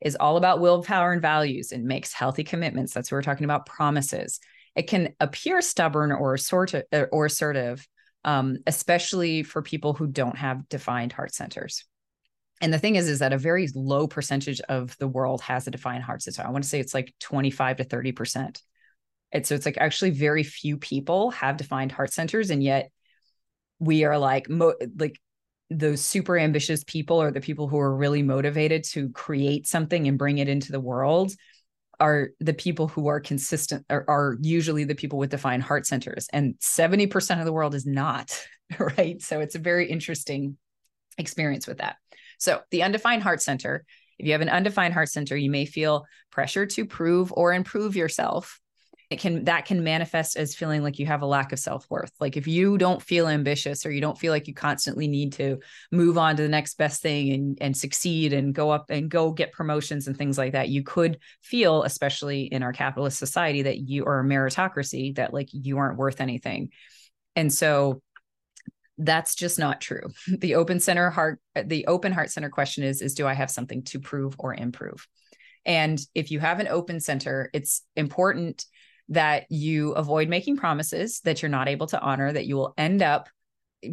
is 0.00 0.14
all 0.14 0.36
about 0.36 0.60
willpower 0.60 1.12
and 1.12 1.22
values. 1.22 1.72
And 1.72 1.84
makes 1.84 2.12
healthy 2.12 2.44
commitments. 2.44 2.92
That's 2.92 3.10
what 3.10 3.16
we're 3.16 3.22
talking 3.22 3.44
about 3.44 3.66
promises 3.66 4.38
it 4.76 4.82
can 4.84 5.14
appear 5.20 5.60
stubborn 5.60 6.12
or 6.12 6.36
sort 6.36 6.74
of, 6.74 6.84
or 7.12 7.26
assertive, 7.26 7.86
um, 8.24 8.58
especially 8.66 9.42
for 9.42 9.62
people 9.62 9.92
who 9.92 10.06
don't 10.06 10.36
have 10.36 10.68
defined 10.68 11.12
heart 11.12 11.34
centers. 11.34 11.84
And 12.60 12.72
the 12.72 12.78
thing 12.78 12.96
is, 12.96 13.08
is 13.08 13.18
that 13.18 13.32
a 13.32 13.38
very 13.38 13.68
low 13.74 14.06
percentage 14.06 14.60
of 14.62 14.96
the 14.98 15.08
world 15.08 15.42
has 15.42 15.66
a 15.66 15.70
defined 15.70 16.04
heart 16.04 16.22
center. 16.22 16.42
I 16.42 16.50
want 16.50 16.64
to 16.64 16.70
say 16.70 16.80
it's 16.80 16.94
like 16.94 17.12
25 17.20 17.78
to 17.78 17.84
30 17.84 18.12
percent. 18.12 18.62
And 19.32 19.46
so 19.46 19.54
it's 19.54 19.66
like 19.66 19.78
actually 19.78 20.10
very 20.10 20.44
few 20.44 20.78
people 20.78 21.32
have 21.32 21.56
defined 21.56 21.92
heart 21.92 22.12
centers, 22.12 22.50
and 22.50 22.62
yet 22.62 22.90
we 23.80 24.04
are 24.04 24.16
like 24.16 24.48
mo- 24.48 24.76
like 24.96 25.20
those 25.70 26.00
super 26.00 26.38
ambitious 26.38 26.84
people 26.84 27.20
or 27.20 27.30
the 27.30 27.40
people 27.40 27.68
who 27.68 27.78
are 27.78 27.96
really 27.96 28.22
motivated 28.22 28.84
to 28.84 29.10
create 29.10 29.66
something 29.66 30.06
and 30.06 30.18
bring 30.18 30.38
it 30.38 30.48
into 30.48 30.72
the 30.72 30.80
world 30.80 31.32
are 32.04 32.30
the 32.38 32.52
people 32.52 32.86
who 32.86 33.06
are 33.06 33.18
consistent 33.18 33.86
are, 33.88 34.04
are, 34.08 34.36
usually 34.42 34.84
the 34.84 34.94
people 34.94 35.18
with 35.18 35.30
defined 35.30 35.62
heart 35.62 35.86
centers 35.86 36.28
and 36.34 36.54
70% 36.60 37.38
of 37.38 37.46
the 37.46 37.52
world 37.52 37.74
is 37.74 37.86
not 37.86 38.38
right? 38.98 39.22
So 39.22 39.40
it's 39.40 39.54
a 39.54 39.58
very 39.58 39.88
interesting 39.88 40.58
experience 41.16 41.66
with 41.66 41.78
that. 41.78 41.96
So 42.38 42.60
the 42.70 42.82
undefined 42.82 43.22
heart 43.22 43.40
center 43.40 43.84
if 44.18 44.26
you 44.26 44.32
have 44.32 44.42
an 44.42 44.48
undefined 44.48 44.92
heart 44.94 45.08
center 45.08 45.36
you 45.36 45.50
may 45.50 45.64
feel 45.64 46.04
pressure 46.30 46.66
to 46.66 46.84
prove 46.84 47.32
or 47.32 47.52
improve 47.52 47.96
yourself 47.96 48.60
it 49.10 49.20
can 49.20 49.44
that 49.44 49.66
can 49.66 49.84
manifest 49.84 50.36
as 50.36 50.54
feeling 50.54 50.82
like 50.82 50.98
you 50.98 51.06
have 51.06 51.22
a 51.22 51.26
lack 51.26 51.52
of 51.52 51.58
self-worth. 51.58 52.12
Like 52.20 52.36
if 52.36 52.46
you 52.46 52.78
don't 52.78 53.02
feel 53.02 53.28
ambitious 53.28 53.84
or 53.84 53.90
you 53.90 54.00
don't 54.00 54.18
feel 54.18 54.32
like 54.32 54.48
you 54.48 54.54
constantly 54.54 55.08
need 55.08 55.34
to 55.34 55.58
move 55.92 56.16
on 56.16 56.36
to 56.36 56.42
the 56.42 56.48
next 56.48 56.78
best 56.78 57.02
thing 57.02 57.32
and 57.32 57.58
and 57.60 57.76
succeed 57.76 58.32
and 58.32 58.54
go 58.54 58.70
up 58.70 58.86
and 58.90 59.10
go 59.10 59.30
get 59.30 59.52
promotions 59.52 60.06
and 60.06 60.16
things 60.16 60.38
like 60.38 60.52
that 60.52 60.68
you 60.68 60.82
could 60.82 61.18
feel 61.42 61.82
especially 61.82 62.44
in 62.44 62.62
our 62.62 62.72
capitalist 62.72 63.18
society 63.18 63.62
that 63.62 63.78
you 63.78 64.04
are 64.06 64.20
a 64.20 64.24
meritocracy 64.24 65.14
that 65.16 65.34
like 65.34 65.48
you 65.52 65.78
aren't 65.78 65.98
worth 65.98 66.20
anything. 66.20 66.70
And 67.36 67.52
so 67.52 68.00
that's 68.98 69.34
just 69.34 69.58
not 69.58 69.80
true. 69.80 70.08
The 70.38 70.54
open 70.54 70.80
center 70.80 71.10
heart 71.10 71.40
the 71.62 71.86
open 71.86 72.12
heart 72.12 72.30
center 72.30 72.48
question 72.48 72.84
is 72.84 73.02
is 73.02 73.14
do 73.14 73.26
i 73.26 73.34
have 73.34 73.50
something 73.50 73.82
to 73.84 74.00
prove 74.00 74.34
or 74.38 74.54
improve? 74.54 75.06
And 75.66 75.98
if 76.14 76.30
you 76.30 76.40
have 76.40 76.60
an 76.60 76.68
open 76.68 77.00
center 77.00 77.50
it's 77.52 77.82
important 77.96 78.64
that 79.10 79.50
you 79.50 79.92
avoid 79.92 80.28
making 80.28 80.56
promises 80.56 81.20
that 81.20 81.42
you're 81.42 81.50
not 81.50 81.68
able 81.68 81.86
to 81.88 82.00
honor, 82.00 82.32
that 82.32 82.46
you 82.46 82.56
will 82.56 82.74
end 82.78 83.02
up 83.02 83.28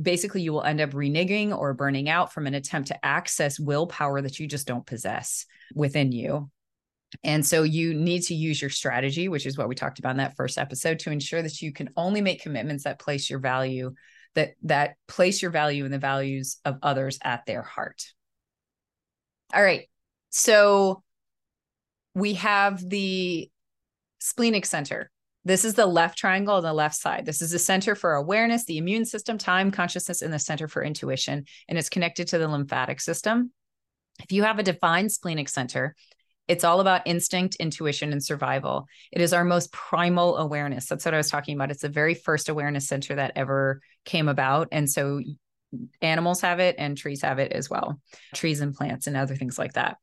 basically 0.02 0.42
you 0.42 0.54
will 0.54 0.64
end 0.64 0.80
up 0.80 0.92
reneging 0.92 1.58
or 1.58 1.74
burning 1.74 2.08
out 2.08 2.32
from 2.32 2.48
an 2.48 2.54
attempt 2.54 2.88
to 2.88 3.06
access 3.06 3.60
willpower 3.60 4.22
that 4.22 4.40
you 4.40 4.48
just 4.48 4.66
don't 4.66 4.86
possess 4.86 5.46
within 5.76 6.14
you. 6.14 6.50
And 7.26 7.46
so 7.46 7.64
you 7.64 7.94
need 7.94 8.22
to 8.24 8.34
use 8.34 8.62
your 8.62 8.70
strategy, 8.70 9.28
which 9.28 9.46
is 9.46 9.58
what 9.58 9.68
we 9.68 9.76
talked 9.76 10.00
about 10.00 10.12
in 10.12 10.18
that 10.18 10.38
first 10.38 10.58
episode, 10.58 11.00
to 11.00 11.12
ensure 11.12 11.42
that 11.42 11.62
you 11.62 11.74
can 11.74 11.90
only 11.98 12.22
make 12.22 12.42
commitments 12.42 12.86
that 12.86 13.00
place 13.00 13.30
your 13.30 13.40
value 13.40 13.94
that 14.36 14.54
that 14.64 14.96
place 15.08 15.42
your 15.42 15.52
value 15.52 15.86
in 15.86 15.92
the 15.92 16.00
values 16.00 16.58
of 16.64 16.78
others 16.82 17.20
at 17.22 17.46
their 17.46 17.62
heart. 17.62 18.06
All 19.54 19.62
right. 19.62 19.90
So 20.30 21.04
we 22.16 22.36
have 22.36 22.88
the 22.88 23.51
splenic 24.22 24.66
center. 24.66 25.10
This 25.44 25.66
is 25.66 25.74
the 25.74 25.88
left 25.88 26.18
triangle 26.18 26.56
on 26.56 26.64
the 26.64 26.72
left 26.72 26.96
side. 26.96 27.26
This 27.26 27.42
is 27.42 27.52
the 27.52 27.60
center 27.60 27.96
for 27.96 28.14
awareness, 28.14 28.66
the 28.66 28.78
immune 28.78 29.06
system, 29.06 29.38
time, 29.38 29.72
consciousness, 29.72 30.22
and 30.22 30.32
the 30.32 30.40
center 30.40 30.68
for 30.68 30.84
intuition. 30.84 31.46
And 31.68 31.78
it's 31.78 31.90
connected 31.90 32.28
to 32.28 32.38
the 32.38 32.48
lymphatic 32.48 33.02
system. 33.02 33.52
If 34.20 34.32
you 34.32 34.44
have 34.44 34.60
a 34.60 34.64
defined 34.64 35.12
splenic 35.12 35.50
center, 35.50 35.96
it's 36.48 36.64
all 36.64 36.80
about 36.80 37.08
instinct, 37.08 37.56
intuition, 37.56 38.12
and 38.12 38.24
survival. 38.24 38.86
It 39.12 39.22
is 39.22 39.34
our 39.34 39.44
most 39.44 39.72
primal 39.72 40.38
awareness. 40.38 40.86
That's 40.86 41.06
what 41.06 41.14
I 41.14 41.18
was 41.18 41.30
talking 41.30 41.56
about. 41.56 41.72
It's 41.72 41.82
the 41.82 41.90
very 41.90 42.14
first 42.14 42.50
awareness 42.50 42.88
center 42.88 43.16
that 43.16 43.34
ever 43.36 43.82
came 44.06 44.28
about. 44.28 44.68
And 44.72 44.90
so 44.90 45.22
animals 46.02 46.42
have 46.42 46.60
it 46.60 46.76
and 46.78 46.98
trees 46.98 47.22
have 47.22 47.40
it 47.40 47.52
as 47.52 47.70
well, 47.70 48.00
trees 48.36 48.60
and 48.60 48.76
plants 48.76 49.08
and 49.08 49.16
other 49.16 49.36
things 49.36 49.58
like 49.58 49.74
that. 49.74 49.98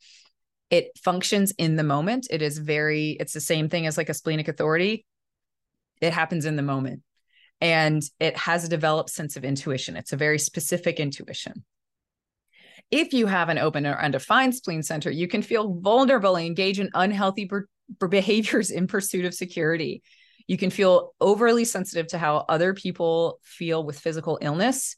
It 0.70 0.90
functions 1.02 1.52
in 1.58 1.76
the 1.76 1.82
moment. 1.82 2.26
It 2.30 2.42
is 2.42 2.58
very, 2.58 3.16
it's 3.20 3.32
the 3.32 3.40
same 3.40 3.68
thing 3.68 3.86
as 3.86 3.96
like 3.96 4.08
a 4.08 4.14
splenic 4.14 4.48
authority. 4.48 5.06
It 6.00 6.12
happens 6.12 6.44
in 6.44 6.56
the 6.56 6.62
moment 6.62 7.02
and 7.60 8.02
it 8.20 8.36
has 8.36 8.64
a 8.64 8.68
developed 8.68 9.10
sense 9.10 9.36
of 9.36 9.44
intuition. 9.44 9.96
It's 9.96 10.12
a 10.12 10.16
very 10.16 10.38
specific 10.38 11.00
intuition. 11.00 11.64
If 12.90 13.12
you 13.12 13.26
have 13.26 13.48
an 13.48 13.58
open 13.58 13.86
or 13.86 14.00
undefined 14.00 14.54
spleen 14.54 14.82
center, 14.82 15.10
you 15.10 15.28
can 15.28 15.42
feel 15.42 15.74
vulnerable 15.80 16.36
and 16.36 16.46
engage 16.46 16.80
in 16.80 16.90
unhealthy 16.94 17.50
behaviors 18.08 18.70
in 18.70 18.86
pursuit 18.86 19.24
of 19.24 19.34
security. 19.34 20.02
You 20.46 20.56
can 20.56 20.70
feel 20.70 21.14
overly 21.20 21.64
sensitive 21.64 22.06
to 22.08 22.18
how 22.18 22.44
other 22.48 22.72
people 22.72 23.40
feel 23.42 23.84
with 23.84 23.98
physical 23.98 24.38
illness 24.40 24.96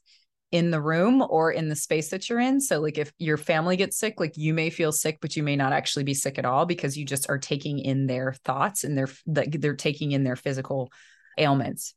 in 0.52 0.70
the 0.70 0.80
room 0.80 1.24
or 1.28 1.52
in 1.52 1.68
the 1.68 1.76
space 1.76 2.08
that 2.10 2.28
you're 2.28 2.40
in. 2.40 2.60
So, 2.60 2.80
like 2.80 2.98
if 2.98 3.12
your 3.18 3.36
family 3.36 3.76
gets 3.76 3.96
sick, 3.96 4.18
like 4.18 4.36
you 4.36 4.52
may 4.52 4.70
feel 4.70 4.92
sick, 4.92 5.18
but 5.20 5.36
you 5.36 5.42
may 5.42 5.56
not 5.56 5.72
actually 5.72 6.04
be 6.04 6.14
sick 6.14 6.38
at 6.38 6.44
all 6.44 6.66
because 6.66 6.96
you 6.96 7.04
just 7.04 7.30
are 7.30 7.38
taking 7.38 7.78
in 7.78 8.06
their 8.06 8.34
thoughts 8.44 8.84
and 8.84 8.96
they're 8.96 9.10
they're 9.26 9.76
taking 9.76 10.12
in 10.12 10.24
their 10.24 10.36
physical 10.36 10.90
ailments. 11.38 11.94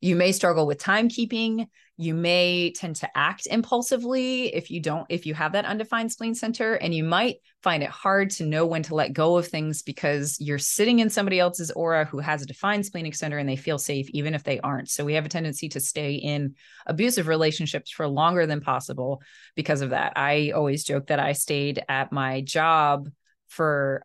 You 0.00 0.16
may 0.16 0.32
struggle 0.32 0.66
with 0.66 0.78
timekeeping. 0.78 1.66
You 1.98 2.12
may 2.12 2.72
tend 2.72 2.96
to 2.96 3.16
act 3.16 3.46
impulsively 3.46 4.54
if 4.54 4.70
you 4.70 4.80
don't, 4.80 5.06
if 5.08 5.24
you 5.24 5.32
have 5.32 5.52
that 5.52 5.64
undefined 5.64 6.12
spleen 6.12 6.34
center, 6.34 6.74
and 6.74 6.94
you 6.94 7.02
might 7.02 7.36
find 7.62 7.82
it 7.82 7.88
hard 7.88 8.30
to 8.32 8.44
know 8.44 8.66
when 8.66 8.82
to 8.82 8.94
let 8.94 9.14
go 9.14 9.38
of 9.38 9.48
things 9.48 9.80
because 9.80 10.38
you're 10.38 10.58
sitting 10.58 10.98
in 10.98 11.08
somebody 11.08 11.40
else's 11.40 11.70
aura 11.70 12.04
who 12.04 12.18
has 12.18 12.42
a 12.42 12.46
defined 12.46 12.84
splenic 12.84 13.14
center 13.14 13.38
and 13.38 13.48
they 13.48 13.56
feel 13.56 13.78
safe, 13.78 14.10
even 14.10 14.34
if 14.34 14.44
they 14.44 14.60
aren't. 14.60 14.90
So 14.90 15.06
we 15.06 15.14
have 15.14 15.24
a 15.24 15.30
tendency 15.30 15.70
to 15.70 15.80
stay 15.80 16.14
in 16.14 16.54
abusive 16.86 17.28
relationships 17.28 17.90
for 17.90 18.06
longer 18.06 18.46
than 18.46 18.60
possible 18.60 19.22
because 19.54 19.80
of 19.80 19.90
that. 19.90 20.12
I 20.16 20.50
always 20.50 20.84
joke 20.84 21.06
that 21.06 21.18
I 21.18 21.32
stayed 21.32 21.82
at 21.88 22.12
my 22.12 22.42
job 22.42 23.08
for 23.48 24.04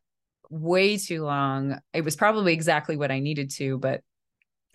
way 0.49 0.97
too 0.97 1.23
long. 1.23 1.79
It 1.93 2.05
was 2.05 2.15
probably 2.15 2.53
exactly 2.53 2.95
what 2.95 3.11
I 3.11 3.19
needed 3.19 3.51
to, 3.51 3.77
but 3.77 4.01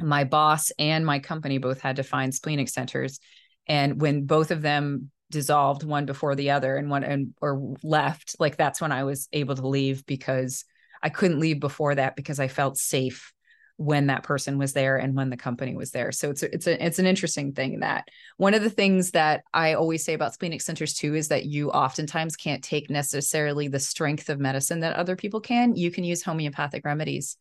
my 0.00 0.24
boss 0.24 0.70
and 0.78 1.04
my 1.04 1.18
company 1.18 1.58
both 1.58 1.80
had 1.80 1.96
to 1.96 2.02
find 2.02 2.34
splenic 2.34 2.68
centers. 2.68 3.18
And 3.66 4.00
when 4.00 4.26
both 4.26 4.50
of 4.50 4.62
them 4.62 5.10
dissolved 5.30 5.82
one 5.82 6.06
before 6.06 6.34
the 6.34 6.50
other 6.50 6.76
and 6.76 6.88
one 6.88 7.02
and 7.02 7.34
or 7.40 7.74
left 7.82 8.36
like 8.38 8.56
that's 8.56 8.80
when 8.80 8.92
i 8.92 9.02
was 9.02 9.28
able 9.32 9.56
to 9.56 9.66
leave 9.66 10.06
because 10.06 10.64
i 11.02 11.08
couldn't 11.08 11.40
leave 11.40 11.58
before 11.58 11.96
that 11.96 12.14
because 12.14 12.38
i 12.38 12.46
felt 12.46 12.76
safe 12.76 13.32
when 13.76 14.06
that 14.06 14.22
person 14.22 14.56
was 14.56 14.72
there 14.72 14.96
and 14.96 15.14
when 15.14 15.28
the 15.28 15.36
company 15.36 15.76
was 15.76 15.90
there. 15.90 16.10
So 16.10 16.30
it's 16.30 16.42
a, 16.42 16.54
it's 16.54 16.66
a 16.66 16.84
it's 16.84 16.98
an 16.98 17.06
interesting 17.06 17.52
thing 17.52 17.80
that 17.80 18.08
one 18.38 18.54
of 18.54 18.62
the 18.62 18.70
things 18.70 19.10
that 19.10 19.42
i 19.52 19.74
always 19.74 20.04
say 20.04 20.14
about 20.14 20.34
splenic 20.34 20.62
centers 20.62 20.94
too 20.94 21.14
is 21.14 21.28
that 21.28 21.44
you 21.44 21.70
oftentimes 21.70 22.36
can't 22.36 22.64
take 22.64 22.88
necessarily 22.88 23.68
the 23.68 23.78
strength 23.78 24.28
of 24.28 24.40
medicine 24.40 24.80
that 24.80 24.96
other 24.96 25.16
people 25.16 25.40
can. 25.40 25.76
You 25.76 25.90
can 25.90 26.04
use 26.04 26.22
homeopathic 26.22 26.84
remedies 26.84 27.36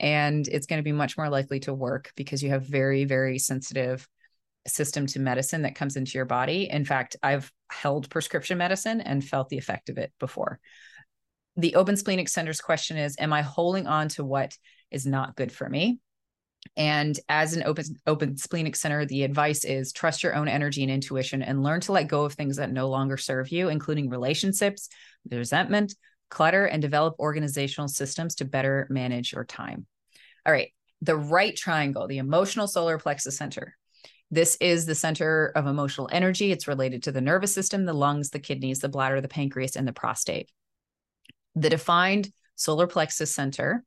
and 0.00 0.48
it's 0.48 0.66
going 0.66 0.78
to 0.78 0.84
be 0.84 0.92
much 0.92 1.16
more 1.16 1.28
likely 1.28 1.60
to 1.60 1.74
work 1.74 2.10
because 2.16 2.42
you 2.42 2.50
have 2.50 2.64
very 2.64 3.04
very 3.04 3.38
sensitive 3.38 4.08
system 4.66 5.06
to 5.06 5.20
medicine 5.20 5.62
that 5.62 5.74
comes 5.74 5.96
into 5.96 6.12
your 6.18 6.24
body. 6.24 6.68
In 6.70 6.84
fact 6.84 7.16
i've 7.22 7.52
held 7.70 8.10
prescription 8.10 8.58
medicine 8.58 9.00
and 9.00 9.24
felt 9.24 9.48
the 9.48 9.58
effect 9.58 9.88
of 9.88 9.98
it 9.98 10.12
before. 10.18 10.58
The 11.56 11.76
open 11.76 11.96
splenic 11.96 12.28
center's 12.28 12.60
question 12.60 12.96
is 12.96 13.16
am 13.18 13.32
i 13.32 13.42
holding 13.42 13.86
on 13.86 14.08
to 14.10 14.24
what 14.24 14.56
is 14.90 15.06
not 15.06 15.36
good 15.36 15.52
for 15.52 15.68
me? 15.68 16.00
And 16.76 17.18
as 17.28 17.54
an 17.54 17.62
open 17.64 17.84
open 18.06 18.36
splenic 18.36 18.76
center 18.76 19.04
the 19.04 19.22
advice 19.22 19.64
is 19.64 19.92
trust 19.92 20.22
your 20.22 20.34
own 20.34 20.48
energy 20.48 20.82
and 20.82 20.90
intuition 20.90 21.42
and 21.42 21.62
learn 21.62 21.80
to 21.82 21.92
let 21.92 22.08
go 22.08 22.24
of 22.24 22.34
things 22.34 22.56
that 22.56 22.72
no 22.72 22.88
longer 22.88 23.16
serve 23.16 23.50
you 23.50 23.68
including 23.68 24.08
relationships 24.08 24.88
resentment 25.30 25.94
clutter, 26.30 26.64
and 26.64 26.80
develop 26.80 27.16
organizational 27.18 27.88
systems 27.88 28.36
to 28.36 28.44
better 28.44 28.86
manage 28.88 29.32
your 29.32 29.44
time. 29.44 29.86
All 30.46 30.52
right, 30.52 30.70
the 31.02 31.16
right 31.16 31.54
triangle, 31.56 32.06
the 32.06 32.18
emotional 32.18 32.66
solar 32.66 32.98
plexus 32.98 33.36
center. 33.36 33.76
This 34.30 34.56
is 34.60 34.86
the 34.86 34.94
center 34.94 35.52
of 35.56 35.66
emotional 35.66 36.08
energy. 36.12 36.52
It's 36.52 36.68
related 36.68 37.02
to 37.04 37.12
the 37.12 37.20
nervous 37.20 37.52
system, 37.52 37.84
the 37.84 37.92
lungs, 37.92 38.30
the 38.30 38.38
kidneys, 38.38 38.78
the 38.78 38.88
bladder, 38.88 39.20
the 39.20 39.28
pancreas, 39.28 39.76
and 39.76 39.88
the 39.88 39.92
prostate. 39.92 40.50
The 41.56 41.70
defined 41.70 42.30
solar 42.54 42.86
plexus 42.86 43.34
center 43.34 43.82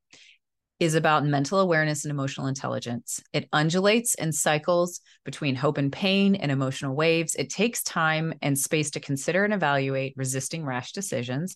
is 0.79 0.95
about 0.95 1.23
mental 1.23 1.59
awareness 1.59 2.03
and 2.03 2.11
emotional 2.11 2.47
intelligence. 2.47 3.21
It 3.31 3.47
undulates 3.53 4.15
and 4.15 4.35
cycles 4.35 4.99
between 5.23 5.55
hope 5.55 5.77
and 5.77 5.93
pain 5.93 6.35
and 6.35 6.51
emotional 6.51 6.93
waves. 6.93 7.35
It 7.35 7.49
takes 7.49 7.83
time 7.83 8.33
and 8.41 8.59
space 8.59 8.91
to 8.91 8.99
consider 8.99 9.45
and 9.45 9.53
evaluate 9.53 10.13
resisting 10.17 10.65
rash 10.65 10.91
decisions 10.91 11.55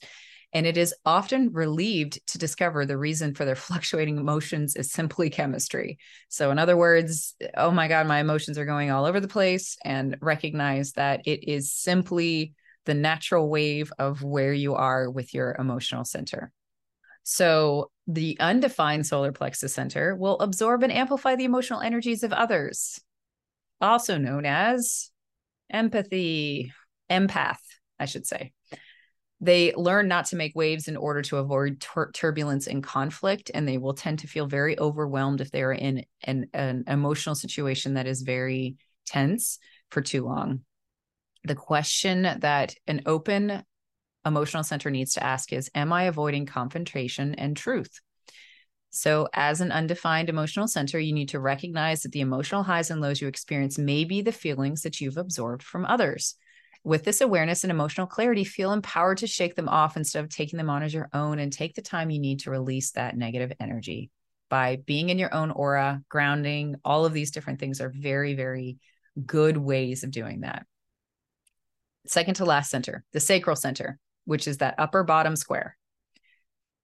and 0.53 0.65
it 0.65 0.77
is 0.77 0.93
often 1.05 1.51
relieved 1.51 2.25
to 2.27 2.37
discover 2.37 2.85
the 2.85 2.97
reason 2.97 3.33
for 3.33 3.45
their 3.45 3.55
fluctuating 3.67 4.17
emotions 4.17 4.75
is 4.75 4.91
simply 4.91 5.29
chemistry. 5.29 5.97
So, 6.29 6.51
in 6.51 6.59
other 6.59 6.77
words, 6.77 7.35
oh 7.55 7.71
my 7.71 7.87
God, 7.87 8.07
my 8.07 8.19
emotions 8.19 8.57
are 8.57 8.65
going 8.65 8.91
all 8.91 9.05
over 9.05 9.19
the 9.19 9.27
place, 9.27 9.77
and 9.83 10.17
recognize 10.21 10.93
that 10.93 11.21
it 11.25 11.47
is 11.47 11.73
simply 11.73 12.53
the 12.85 12.93
natural 12.93 13.49
wave 13.49 13.91
of 13.99 14.23
where 14.23 14.53
you 14.53 14.75
are 14.75 15.09
with 15.09 15.33
your 15.33 15.55
emotional 15.59 16.05
center. 16.05 16.51
So, 17.23 17.91
the 18.07 18.37
undefined 18.39 19.05
solar 19.05 19.33
plexus 19.33 19.73
center 19.73 20.15
will 20.15 20.39
absorb 20.39 20.83
and 20.83 20.93
amplify 20.93 21.35
the 21.35 21.43
emotional 21.43 21.81
energies 21.81 22.23
of 22.23 22.31
others, 22.31 23.01
also 23.81 24.17
known 24.17 24.45
as 24.45 25.11
empathy, 25.69 26.71
empath, 27.11 27.59
I 27.99 28.05
should 28.05 28.25
say. 28.25 28.53
They 29.39 29.73
learn 29.73 30.07
not 30.07 30.25
to 30.27 30.35
make 30.35 30.55
waves 30.55 30.87
in 30.87 30.97
order 30.97 31.21
to 31.23 31.37
avoid 31.37 31.79
tur- 31.79 32.11
turbulence 32.11 32.67
and 32.67 32.83
conflict, 32.83 33.51
and 33.53 33.67
they 33.67 33.77
will 33.77 33.93
tend 33.93 34.19
to 34.19 34.27
feel 34.27 34.47
very 34.47 34.79
overwhelmed 34.79 35.41
if 35.41 35.51
they 35.51 35.61
are 35.61 35.73
in 35.73 36.05
an, 36.23 36.47
an 36.53 36.85
emotional 36.87 37.35
situation 37.35 37.93
that 37.93 38.07
is 38.07 38.23
very 38.23 38.77
tense 39.05 39.59
for 39.91 40.01
too 40.01 40.25
long. 40.25 40.61
The 41.43 41.55
question 41.55 42.23
that 42.23 42.73
an 42.87 43.03
open 43.05 43.63
emotional 44.25 44.63
center 44.63 44.89
needs 44.89 45.13
to 45.13 45.23
ask 45.23 45.53
is 45.53 45.69
Am 45.75 45.93
I 45.93 46.03
avoiding 46.03 46.47
confrontation 46.47 47.35
and 47.35 47.55
truth? 47.55 48.01
So, 48.89 49.27
as 49.33 49.61
an 49.61 49.71
undefined 49.71 50.29
emotional 50.29 50.67
center, 50.67 50.99
you 50.99 51.13
need 51.13 51.29
to 51.29 51.39
recognize 51.39 52.01
that 52.01 52.11
the 52.11 52.21
emotional 52.21 52.63
highs 52.63 52.89
and 52.89 53.01
lows 53.01 53.21
you 53.21 53.27
experience 53.27 53.77
may 53.77 54.03
be 54.03 54.21
the 54.21 54.31
feelings 54.31 54.81
that 54.81 54.99
you've 54.99 55.17
absorbed 55.17 55.61
from 55.61 55.85
others. 55.85 56.35
With 56.87 57.03
this 57.03 57.19
awareness 57.19 57.65
and 57.65 57.71
emotional 57.71 58.07
clarity, 58.07 58.45
feel 58.45 58.71
empowered 58.71 59.17
to 59.17 59.27
shake 59.27 59.55
them 59.55 59.67
off 59.67 59.97
instead 59.97 60.23
of 60.23 60.29
taking 60.29 60.55
them 60.55 60.69
on 60.69 60.83
as 60.83 60.93
your 60.93 61.09
own 61.11 61.37
and 61.37 61.51
take 61.51 61.75
the 61.75 61.81
time 61.81 62.09
you 62.09 62.17
need 62.17 62.39
to 62.39 62.49
release 62.49 62.91
that 62.91 63.17
negative 63.17 63.51
energy 63.59 64.09
by 64.49 64.77
being 64.85 65.09
in 65.09 65.19
your 65.19 65.33
own 65.33 65.51
aura, 65.51 66.01
grounding. 66.07 66.77
All 66.85 67.05
of 67.05 67.11
these 67.11 67.31
different 67.31 67.59
things 67.59 67.81
are 67.81 67.91
very, 67.93 68.35
very 68.35 68.77
good 69.25 69.57
ways 69.57 70.05
of 70.05 70.11
doing 70.11 70.41
that. 70.41 70.65
Second 72.05 72.35
to 72.35 72.45
last 72.45 72.71
center, 72.71 73.03
the 73.11 73.19
sacral 73.19 73.57
center, 73.57 73.99
which 74.23 74.47
is 74.47 74.59
that 74.59 74.75
upper 74.77 75.03
bottom 75.03 75.35
square. 75.35 75.75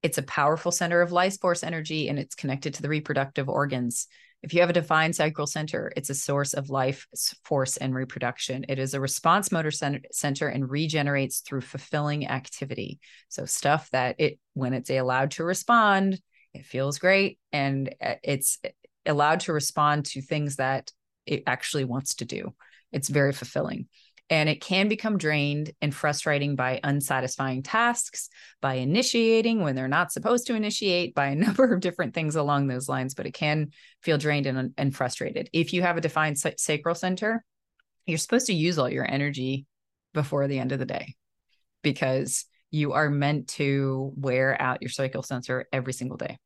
It's 0.01 0.17
a 0.17 0.23
powerful 0.23 0.73
center 0.73 0.99
of 0.99 1.13
life 1.13 1.39
force 1.39 1.63
energy 1.63 2.09
and 2.09 2.19
it's 2.19 2.35
connected 2.35 2.73
to 2.73 2.81
the 2.81 2.89
reproductive 2.89 3.47
organs. 3.47 4.07
If 4.43 4.53
you 4.53 4.59
have 4.59 4.69
a 4.69 4.73
defined 4.73 5.15
sacral 5.15 5.47
center, 5.47 5.91
it's 5.95 6.09
a 6.09 6.15
source 6.15 6.53
of 6.53 6.69
life 6.69 7.07
force 7.45 7.77
and 7.77 7.95
reproduction. 7.95 8.65
It 8.67 8.77
is 8.77 8.93
a 8.93 8.99
response 8.99 9.51
motor 9.51 9.71
center 9.71 10.47
and 10.47 10.69
regenerates 10.69 11.39
through 11.39 11.61
fulfilling 11.61 12.27
activity. 12.27 12.99
So, 13.29 13.45
stuff 13.45 13.89
that 13.91 14.17
it, 14.19 14.39
when 14.53 14.73
it's 14.73 14.89
allowed 14.89 15.31
to 15.31 15.45
respond, 15.45 16.19
it 16.53 16.65
feels 16.65 16.99
great 16.99 17.39
and 17.53 17.95
uh, 18.01 18.15
it's 18.21 18.59
allowed 19.05 19.39
to 19.41 19.53
respond 19.53 20.05
to 20.07 20.21
things 20.21 20.57
that 20.57 20.91
it 21.25 21.43
actually 21.47 21.85
wants 21.85 22.15
to 22.15 22.25
do. 22.25 22.53
It's 22.91 23.09
very 23.09 23.31
fulfilling 23.31 23.87
and 24.29 24.49
it 24.49 24.61
can 24.61 24.87
become 24.87 25.17
drained 25.17 25.71
and 25.81 25.93
frustrating 25.93 26.55
by 26.55 26.79
unsatisfying 26.83 27.61
tasks, 27.61 28.29
by 28.61 28.75
initiating 28.75 29.61
when 29.61 29.75
they're 29.75 29.87
not 29.87 30.11
supposed 30.11 30.47
to 30.47 30.55
initiate, 30.55 31.13
by 31.13 31.27
a 31.27 31.35
number 31.45 31.73
of 31.73 31.81
different 31.81 32.13
things 32.13 32.35
along 32.35 32.67
those 32.67 32.89
lines. 32.89 33.13
But 33.13 33.25
it 33.25 33.33
can 33.33 33.71
feel 34.01 34.17
drained 34.17 34.45
and, 34.45 34.73
and 34.77 34.95
frustrated. 34.95 35.49
If 35.53 35.73
you 35.73 35.81
have 35.81 35.97
a 35.97 36.01
defined 36.01 36.37
sacral 36.57 36.95
center, 36.95 37.43
you're 38.05 38.17
supposed 38.17 38.47
to 38.47 38.53
use 38.53 38.79
all 38.79 38.89
your 38.89 39.09
energy 39.09 39.65
before 40.13 40.47
the 40.47 40.59
end 40.59 40.71
of 40.71 40.79
the 40.79 40.85
day 40.85 41.15
because 41.81 42.45
You 42.73 42.93
are 42.93 43.11
meant 43.11 43.49
to 43.49 44.11
wear 44.15 44.59
out 44.59 44.81
your 44.81 44.89
sacral 44.89 45.21
center 45.21 45.67
every 45.71 45.93
single 45.93 46.17
day. 46.17 46.39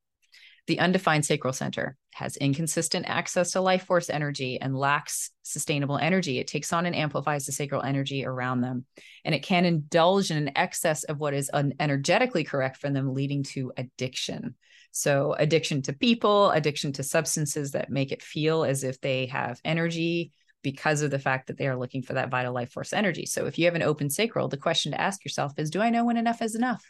The 0.68 0.80
undefined 0.80 1.26
sacral 1.26 1.54
center 1.54 1.96
has 2.14 2.36
inconsistent 2.36 3.06
access 3.08 3.52
to 3.52 3.62
life 3.62 3.86
force 3.86 4.10
energy 4.10 4.60
and 4.60 4.76
lacks 4.76 5.32
sustainable 5.44 5.98
energy. 5.98 6.40
It 6.40 6.48
takes 6.48 6.74
on 6.74 6.86
and 6.86 6.96
amplifies 6.96 7.46
the 7.46 7.54
sacral 7.54 7.84
energy 7.84 8.26
around 8.26 8.60
them. 8.60 8.86
And 9.24 9.34
it 9.34 9.44
can 9.44 9.64
indulge 9.64 10.30
in 10.30 10.38
an 10.38 10.58
excess 10.58 11.06
of 11.06 11.20
what 11.20 11.34
is 11.34 11.50
energetically 11.80 12.44
correct 12.44 12.78
for 12.78 12.90
them, 12.90 13.14
leading 13.14 13.44
to 13.44 13.72
addiction. 13.78 14.56
So, 14.92 15.34
addiction 15.34 15.84
to 15.84 15.94
people, 15.94 16.52
addiction 16.52 16.92
to 16.94 17.04
substances 17.04 17.72
that 17.72 17.90
make 17.90 18.12
it 18.12 18.22
feel 18.22 18.66
as 18.66 18.84
if 18.84 19.00
they 19.00 19.28
have 19.28 19.62
energy 19.64 20.34
because 20.64 21.02
of 21.02 21.12
the 21.12 21.20
fact 21.20 21.48
that 21.48 21.58
they 21.58 21.68
are 21.68 21.78
looking 21.78 22.02
for 22.02 22.14
that 22.14 22.32
vital 22.32 22.54
life 22.54 22.72
force 22.72 22.92
energy. 22.92 23.26
So, 23.26 23.46
if 23.46 23.58
you 23.58 23.66
have 23.66 23.76
an 23.76 23.84
open 23.84 24.10
sacral, 24.10 24.50
the 24.50 24.58
question 24.58 24.92
to 24.92 25.00
ask 25.00 25.24
yourself 25.24 25.54
is 25.58 25.70
Do 25.70 25.82
I 25.82 25.92
know 25.92 26.04
when 26.04 26.18
enough 26.18 26.42
is 26.42 26.56
enough? 26.56 26.84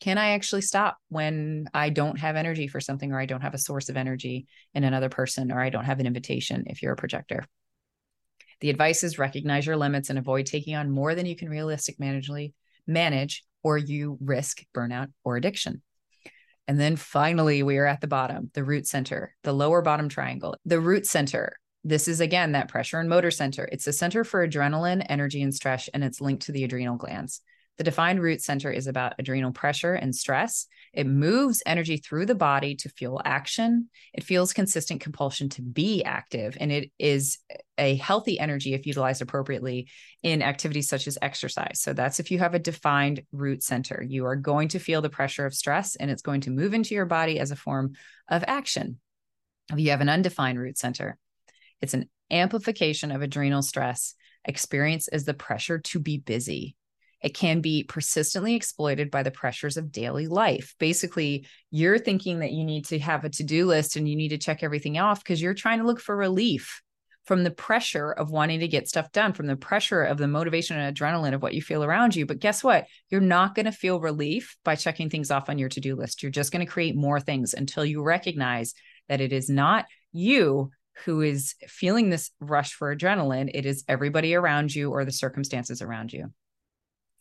Can 0.00 0.18
I 0.18 0.30
actually 0.30 0.62
stop 0.62 0.98
when 1.08 1.68
I 1.74 1.90
don't 1.90 2.18
have 2.18 2.36
energy 2.36 2.68
for 2.68 2.80
something 2.80 3.12
or 3.12 3.20
I 3.20 3.26
don't 3.26 3.40
have 3.40 3.54
a 3.54 3.58
source 3.58 3.88
of 3.88 3.96
energy 3.96 4.46
in 4.74 4.84
another 4.84 5.08
person 5.08 5.50
or 5.50 5.60
I 5.60 5.70
don't 5.70 5.84
have 5.84 6.00
an 6.00 6.06
invitation 6.06 6.64
if 6.66 6.82
you're 6.82 6.92
a 6.92 6.96
projector? 6.96 7.44
The 8.60 8.70
advice 8.70 9.02
is 9.02 9.18
recognize 9.18 9.66
your 9.66 9.76
limits 9.76 10.10
and 10.10 10.18
avoid 10.18 10.46
taking 10.46 10.74
on 10.74 10.90
more 10.90 11.14
than 11.14 11.26
you 11.26 11.36
can 11.36 11.48
realistically 11.48 12.54
manage 12.86 13.44
or 13.62 13.78
you 13.78 14.18
risk 14.20 14.64
burnout 14.74 15.08
or 15.24 15.36
addiction. 15.36 15.82
And 16.66 16.78
then 16.78 16.96
finally, 16.96 17.62
we 17.62 17.78
are 17.78 17.86
at 17.86 18.00
the 18.00 18.06
bottom, 18.06 18.50
the 18.54 18.64
root 18.64 18.86
center, 18.86 19.34
the 19.42 19.54
lower 19.54 19.80
bottom 19.80 20.08
triangle. 20.08 20.56
The 20.64 20.80
root 20.80 21.06
center, 21.06 21.56
this 21.82 22.08
is 22.08 22.20
again 22.20 22.52
that 22.52 22.68
pressure 22.68 23.00
and 23.00 23.08
motor 23.08 23.30
center. 23.30 23.68
It's 23.72 23.86
a 23.86 23.92
center 23.92 24.22
for 24.22 24.46
adrenaline, 24.46 25.04
energy, 25.08 25.42
and 25.42 25.54
stress, 25.54 25.88
and 25.88 26.04
it's 26.04 26.20
linked 26.20 26.44
to 26.44 26.52
the 26.52 26.64
adrenal 26.64 26.96
glands. 26.96 27.40
The 27.78 27.84
defined 27.84 28.20
root 28.20 28.42
center 28.42 28.70
is 28.70 28.86
about 28.86 29.14
adrenal 29.18 29.52
pressure 29.52 29.94
and 29.94 30.14
stress. 30.14 30.66
It 30.92 31.06
moves 31.06 31.62
energy 31.64 31.96
through 31.96 32.26
the 32.26 32.34
body 32.34 32.74
to 32.76 32.88
fuel 32.88 33.22
action. 33.24 33.88
It 34.12 34.24
feels 34.24 34.52
consistent 34.52 35.00
compulsion 35.00 35.48
to 35.50 35.62
be 35.62 36.02
active, 36.04 36.56
and 36.60 36.72
it 36.72 36.90
is 36.98 37.38
a 37.78 37.94
healthy 37.96 38.40
energy 38.40 38.74
if 38.74 38.86
utilized 38.86 39.22
appropriately 39.22 39.88
in 40.22 40.42
activities 40.42 40.88
such 40.88 41.06
as 41.06 41.18
exercise. 41.22 41.80
So 41.80 41.92
that's 41.92 42.18
if 42.18 42.30
you 42.30 42.40
have 42.40 42.54
a 42.54 42.58
defined 42.58 43.22
root 43.30 43.62
center. 43.62 44.04
You 44.06 44.26
are 44.26 44.36
going 44.36 44.68
to 44.68 44.80
feel 44.80 45.00
the 45.00 45.08
pressure 45.08 45.46
of 45.46 45.54
stress, 45.54 45.94
and 45.94 46.10
it's 46.10 46.22
going 46.22 46.42
to 46.42 46.50
move 46.50 46.74
into 46.74 46.94
your 46.94 47.06
body 47.06 47.38
as 47.38 47.52
a 47.52 47.56
form 47.56 47.92
of 48.28 48.44
action. 48.46 48.98
If 49.72 49.78
you 49.78 49.90
have 49.90 50.00
an 50.00 50.08
undefined 50.08 50.58
root 50.58 50.78
center, 50.78 51.16
it's 51.80 51.94
an 51.94 52.10
amplification 52.30 53.12
of 53.12 53.22
adrenal 53.22 53.62
stress 53.62 54.14
Experience 54.44 55.08
is 55.08 55.24
the 55.24 55.34
pressure 55.34 55.78
to 55.78 55.98
be 56.00 56.18
busy 56.18 56.74
it 57.22 57.34
can 57.34 57.60
be 57.60 57.82
persistently 57.82 58.54
exploited 58.54 59.10
by 59.10 59.22
the 59.22 59.30
pressures 59.30 59.76
of 59.76 59.90
daily 59.90 60.28
life. 60.28 60.74
Basically, 60.78 61.46
you're 61.70 61.98
thinking 61.98 62.40
that 62.40 62.52
you 62.52 62.64
need 62.64 62.86
to 62.86 62.98
have 62.98 63.24
a 63.24 63.30
to 63.30 63.42
do 63.42 63.66
list 63.66 63.96
and 63.96 64.08
you 64.08 64.16
need 64.16 64.28
to 64.28 64.38
check 64.38 64.62
everything 64.62 64.98
off 64.98 65.22
because 65.22 65.42
you're 65.42 65.54
trying 65.54 65.78
to 65.78 65.86
look 65.86 66.00
for 66.00 66.16
relief 66.16 66.80
from 67.24 67.44
the 67.44 67.50
pressure 67.50 68.10
of 68.10 68.30
wanting 68.30 68.60
to 68.60 68.68
get 68.68 68.88
stuff 68.88 69.12
done, 69.12 69.34
from 69.34 69.46
the 69.46 69.56
pressure 69.56 70.02
of 70.02 70.16
the 70.16 70.26
motivation 70.26 70.78
and 70.78 70.96
adrenaline 70.96 71.34
of 71.34 71.42
what 71.42 71.52
you 71.52 71.60
feel 71.60 71.84
around 71.84 72.16
you. 72.16 72.24
But 72.24 72.38
guess 72.38 72.64
what? 72.64 72.86
You're 73.10 73.20
not 73.20 73.54
going 73.54 73.66
to 73.66 73.72
feel 73.72 74.00
relief 74.00 74.56
by 74.64 74.76
checking 74.76 75.10
things 75.10 75.30
off 75.30 75.50
on 75.50 75.58
your 75.58 75.68
to 75.68 75.80
do 75.80 75.94
list. 75.94 76.22
You're 76.22 76.32
just 76.32 76.52
going 76.52 76.64
to 76.64 76.72
create 76.72 76.96
more 76.96 77.20
things 77.20 77.52
until 77.52 77.84
you 77.84 78.02
recognize 78.02 78.72
that 79.10 79.20
it 79.20 79.32
is 79.32 79.50
not 79.50 79.84
you 80.12 80.70
who 81.04 81.20
is 81.20 81.54
feeling 81.66 82.08
this 82.08 82.30
rush 82.40 82.72
for 82.72 82.96
adrenaline, 82.96 83.50
it 83.52 83.66
is 83.66 83.84
everybody 83.88 84.34
around 84.34 84.74
you 84.74 84.90
or 84.90 85.04
the 85.04 85.12
circumstances 85.12 85.82
around 85.82 86.12
you 86.12 86.32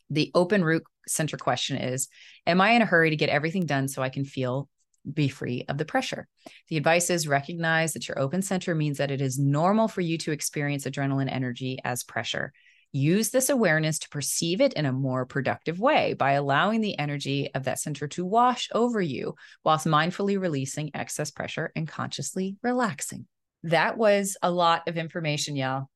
the 0.09 0.31
open 0.34 0.63
root 0.63 0.84
center 1.07 1.38
question 1.38 1.77
is 1.77 2.07
Am 2.45 2.61
I 2.61 2.71
in 2.71 2.81
a 2.81 2.85
hurry 2.85 3.09
to 3.09 3.15
get 3.15 3.29
everything 3.29 3.65
done 3.65 3.88
so 3.88 4.01
I 4.01 4.09
can 4.09 4.25
feel 4.25 4.69
be 5.11 5.27
free 5.27 5.65
of 5.69 5.77
the 5.77 5.85
pressure? 5.85 6.27
The 6.69 6.77
advice 6.77 7.09
is 7.09 7.27
recognize 7.27 7.93
that 7.93 8.07
your 8.07 8.19
open 8.19 8.41
center 8.41 8.75
means 8.75 8.97
that 8.97 9.11
it 9.11 9.21
is 9.21 9.39
normal 9.39 9.88
for 9.88 10.01
you 10.01 10.17
to 10.19 10.31
experience 10.31 10.85
adrenaline 10.85 11.31
energy 11.31 11.79
as 11.84 12.03
pressure. 12.03 12.51
Use 12.93 13.29
this 13.29 13.49
awareness 13.49 13.99
to 13.99 14.09
perceive 14.09 14.61
it 14.61 14.73
in 14.73 14.85
a 14.85 14.93
more 14.93 15.25
productive 15.25 15.79
way 15.79 16.13
by 16.13 16.31
allowing 16.31 16.81
the 16.81 16.97
energy 16.97 17.49
of 17.53 17.65
that 17.65 17.79
center 17.79 18.07
to 18.07 18.25
wash 18.25 18.69
over 18.73 19.01
you 19.01 19.35
whilst 19.63 19.85
mindfully 19.85 20.39
releasing 20.39 20.91
excess 20.93 21.29
pressure 21.29 21.71
and 21.75 21.88
consciously 21.88 22.55
relaxing. 22.63 23.27
That 23.63 23.97
was 23.97 24.38
a 24.41 24.49
lot 24.49 24.88
of 24.88 24.97
information, 24.97 25.57
y'all. 25.57 25.89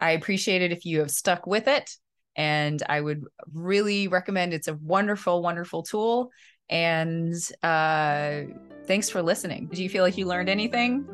I 0.00 0.10
appreciate 0.10 0.60
it 0.60 0.72
if 0.72 0.84
you 0.84 0.98
have 0.98 1.10
stuck 1.10 1.46
with 1.46 1.68
it 1.68 1.96
and 2.36 2.82
I 2.88 3.00
would 3.00 3.24
really 3.52 4.08
recommend 4.08 4.52
it's 4.54 4.68
a 4.68 4.74
wonderful, 4.74 5.42
wonderful 5.42 5.82
tool. 5.82 6.30
And 6.68 7.34
uh, 7.62 8.42
thanks 8.86 9.10
for 9.10 9.22
listening. 9.22 9.68
Do 9.72 9.82
you 9.82 9.88
feel 9.88 10.02
like 10.02 10.16
you 10.16 10.26
learned 10.26 10.48
anything? 10.48 11.06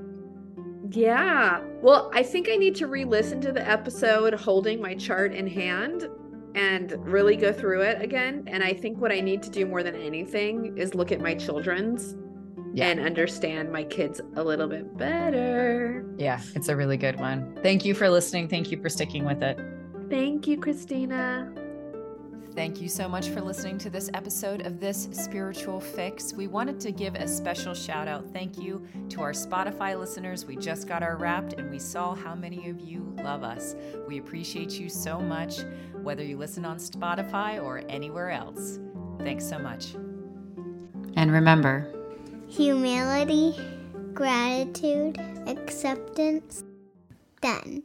Yeah. 0.91 1.61
Well, 1.83 2.11
I 2.15 2.23
think 2.23 2.49
I 2.51 2.57
need 2.57 2.75
to 2.77 2.87
re 2.87 3.05
listen 3.05 3.41
to 3.43 3.53
the 3.53 3.69
episode 3.69 4.35
holding 4.35 4.81
my 4.81 4.95
chart 4.95 5.33
in 5.35 5.47
hand 5.47 6.09
and 6.55 6.93
really 7.05 7.37
go 7.37 7.53
through 7.53 7.83
it 7.83 8.03
again. 8.03 8.45
And 8.49 8.63
I 8.63 8.73
think 8.73 8.99
what 8.99 9.13
I 9.13 9.21
need 9.21 9.43
to 9.45 9.51
do 9.51 9.67
more 9.67 9.83
than 9.83 9.95
anything 9.95 10.77
is 10.77 10.95
look 10.95 11.13
at 11.13 11.21
my 11.21 11.35
children's 11.35 12.17
yeah. 12.73 12.89
and 12.89 13.01
understand 13.01 13.71
my 13.71 13.85
kids 13.85 14.21
a 14.37 14.43
little 14.43 14.67
bit 14.67 14.97
better. 14.97 16.05
Yeah, 16.19 16.41
it's 16.55 16.69
a 16.69 16.77
really 16.77 16.97
good 16.97 17.21
one. 17.21 17.57
Thank 17.63 17.85
you 17.85 17.95
for 17.95 18.09
listening. 18.09 18.49
Thank 18.49 18.71
you 18.73 18.81
for 18.81 18.89
sticking 18.89 19.25
with 19.25 19.43
it. 19.43 19.59
Thank 20.11 20.49
you, 20.49 20.59
Kristina. 20.59 21.57
Thank 22.53 22.81
you 22.81 22.89
so 22.89 23.09
much 23.09 23.29
for 23.29 23.41
listening 23.41 23.79
to 23.79 23.91
this 23.91 24.11
episode 24.13 24.67
of 24.67 24.81
This 24.81 25.09
Spiritual 25.13 25.79
Fix. 25.79 26.33
We 26.33 26.49
wanted 26.49 26.81
to 26.81 26.91
give 26.91 27.15
a 27.15 27.29
special 27.29 27.75
shout 27.75 28.09
out 28.09 28.29
thank 28.33 28.59
you 28.59 28.85
to 29.11 29.23
our 29.23 29.31
Spotify 29.31 29.97
listeners. 29.97 30.45
We 30.45 30.57
just 30.57 30.89
got 30.89 31.05
our 31.05 31.17
wrapped 31.17 31.53
and 31.53 31.71
we 31.71 31.79
saw 31.79 32.17
how 32.17 32.35
many 32.35 32.69
of 32.69 32.81
you 32.81 33.15
love 33.23 33.45
us. 33.45 33.77
We 34.09 34.19
appreciate 34.19 34.73
you 34.73 34.89
so 34.89 35.21
much, 35.21 35.61
whether 36.03 36.25
you 36.25 36.37
listen 36.37 36.65
on 36.65 36.79
Spotify 36.79 37.63
or 37.63 37.85
anywhere 37.89 38.31
else. 38.31 38.81
Thanks 39.21 39.49
so 39.49 39.61
much. 39.61 39.95
And 41.15 41.31
remember 41.31 41.87
humility, 42.49 43.55
gratitude, 44.13 45.21
acceptance, 45.47 46.65
done. 47.41 47.85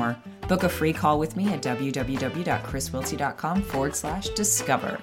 more, 0.01 0.17
Book 0.51 0.63
a 0.63 0.69
free 0.69 0.91
call 0.91 1.17
with 1.17 1.37
me 1.37 1.53
at 1.53 1.61
www.chriswiltsey.com 1.61 3.61
forward 3.61 3.95
slash 3.95 4.27
discover. 4.29 4.99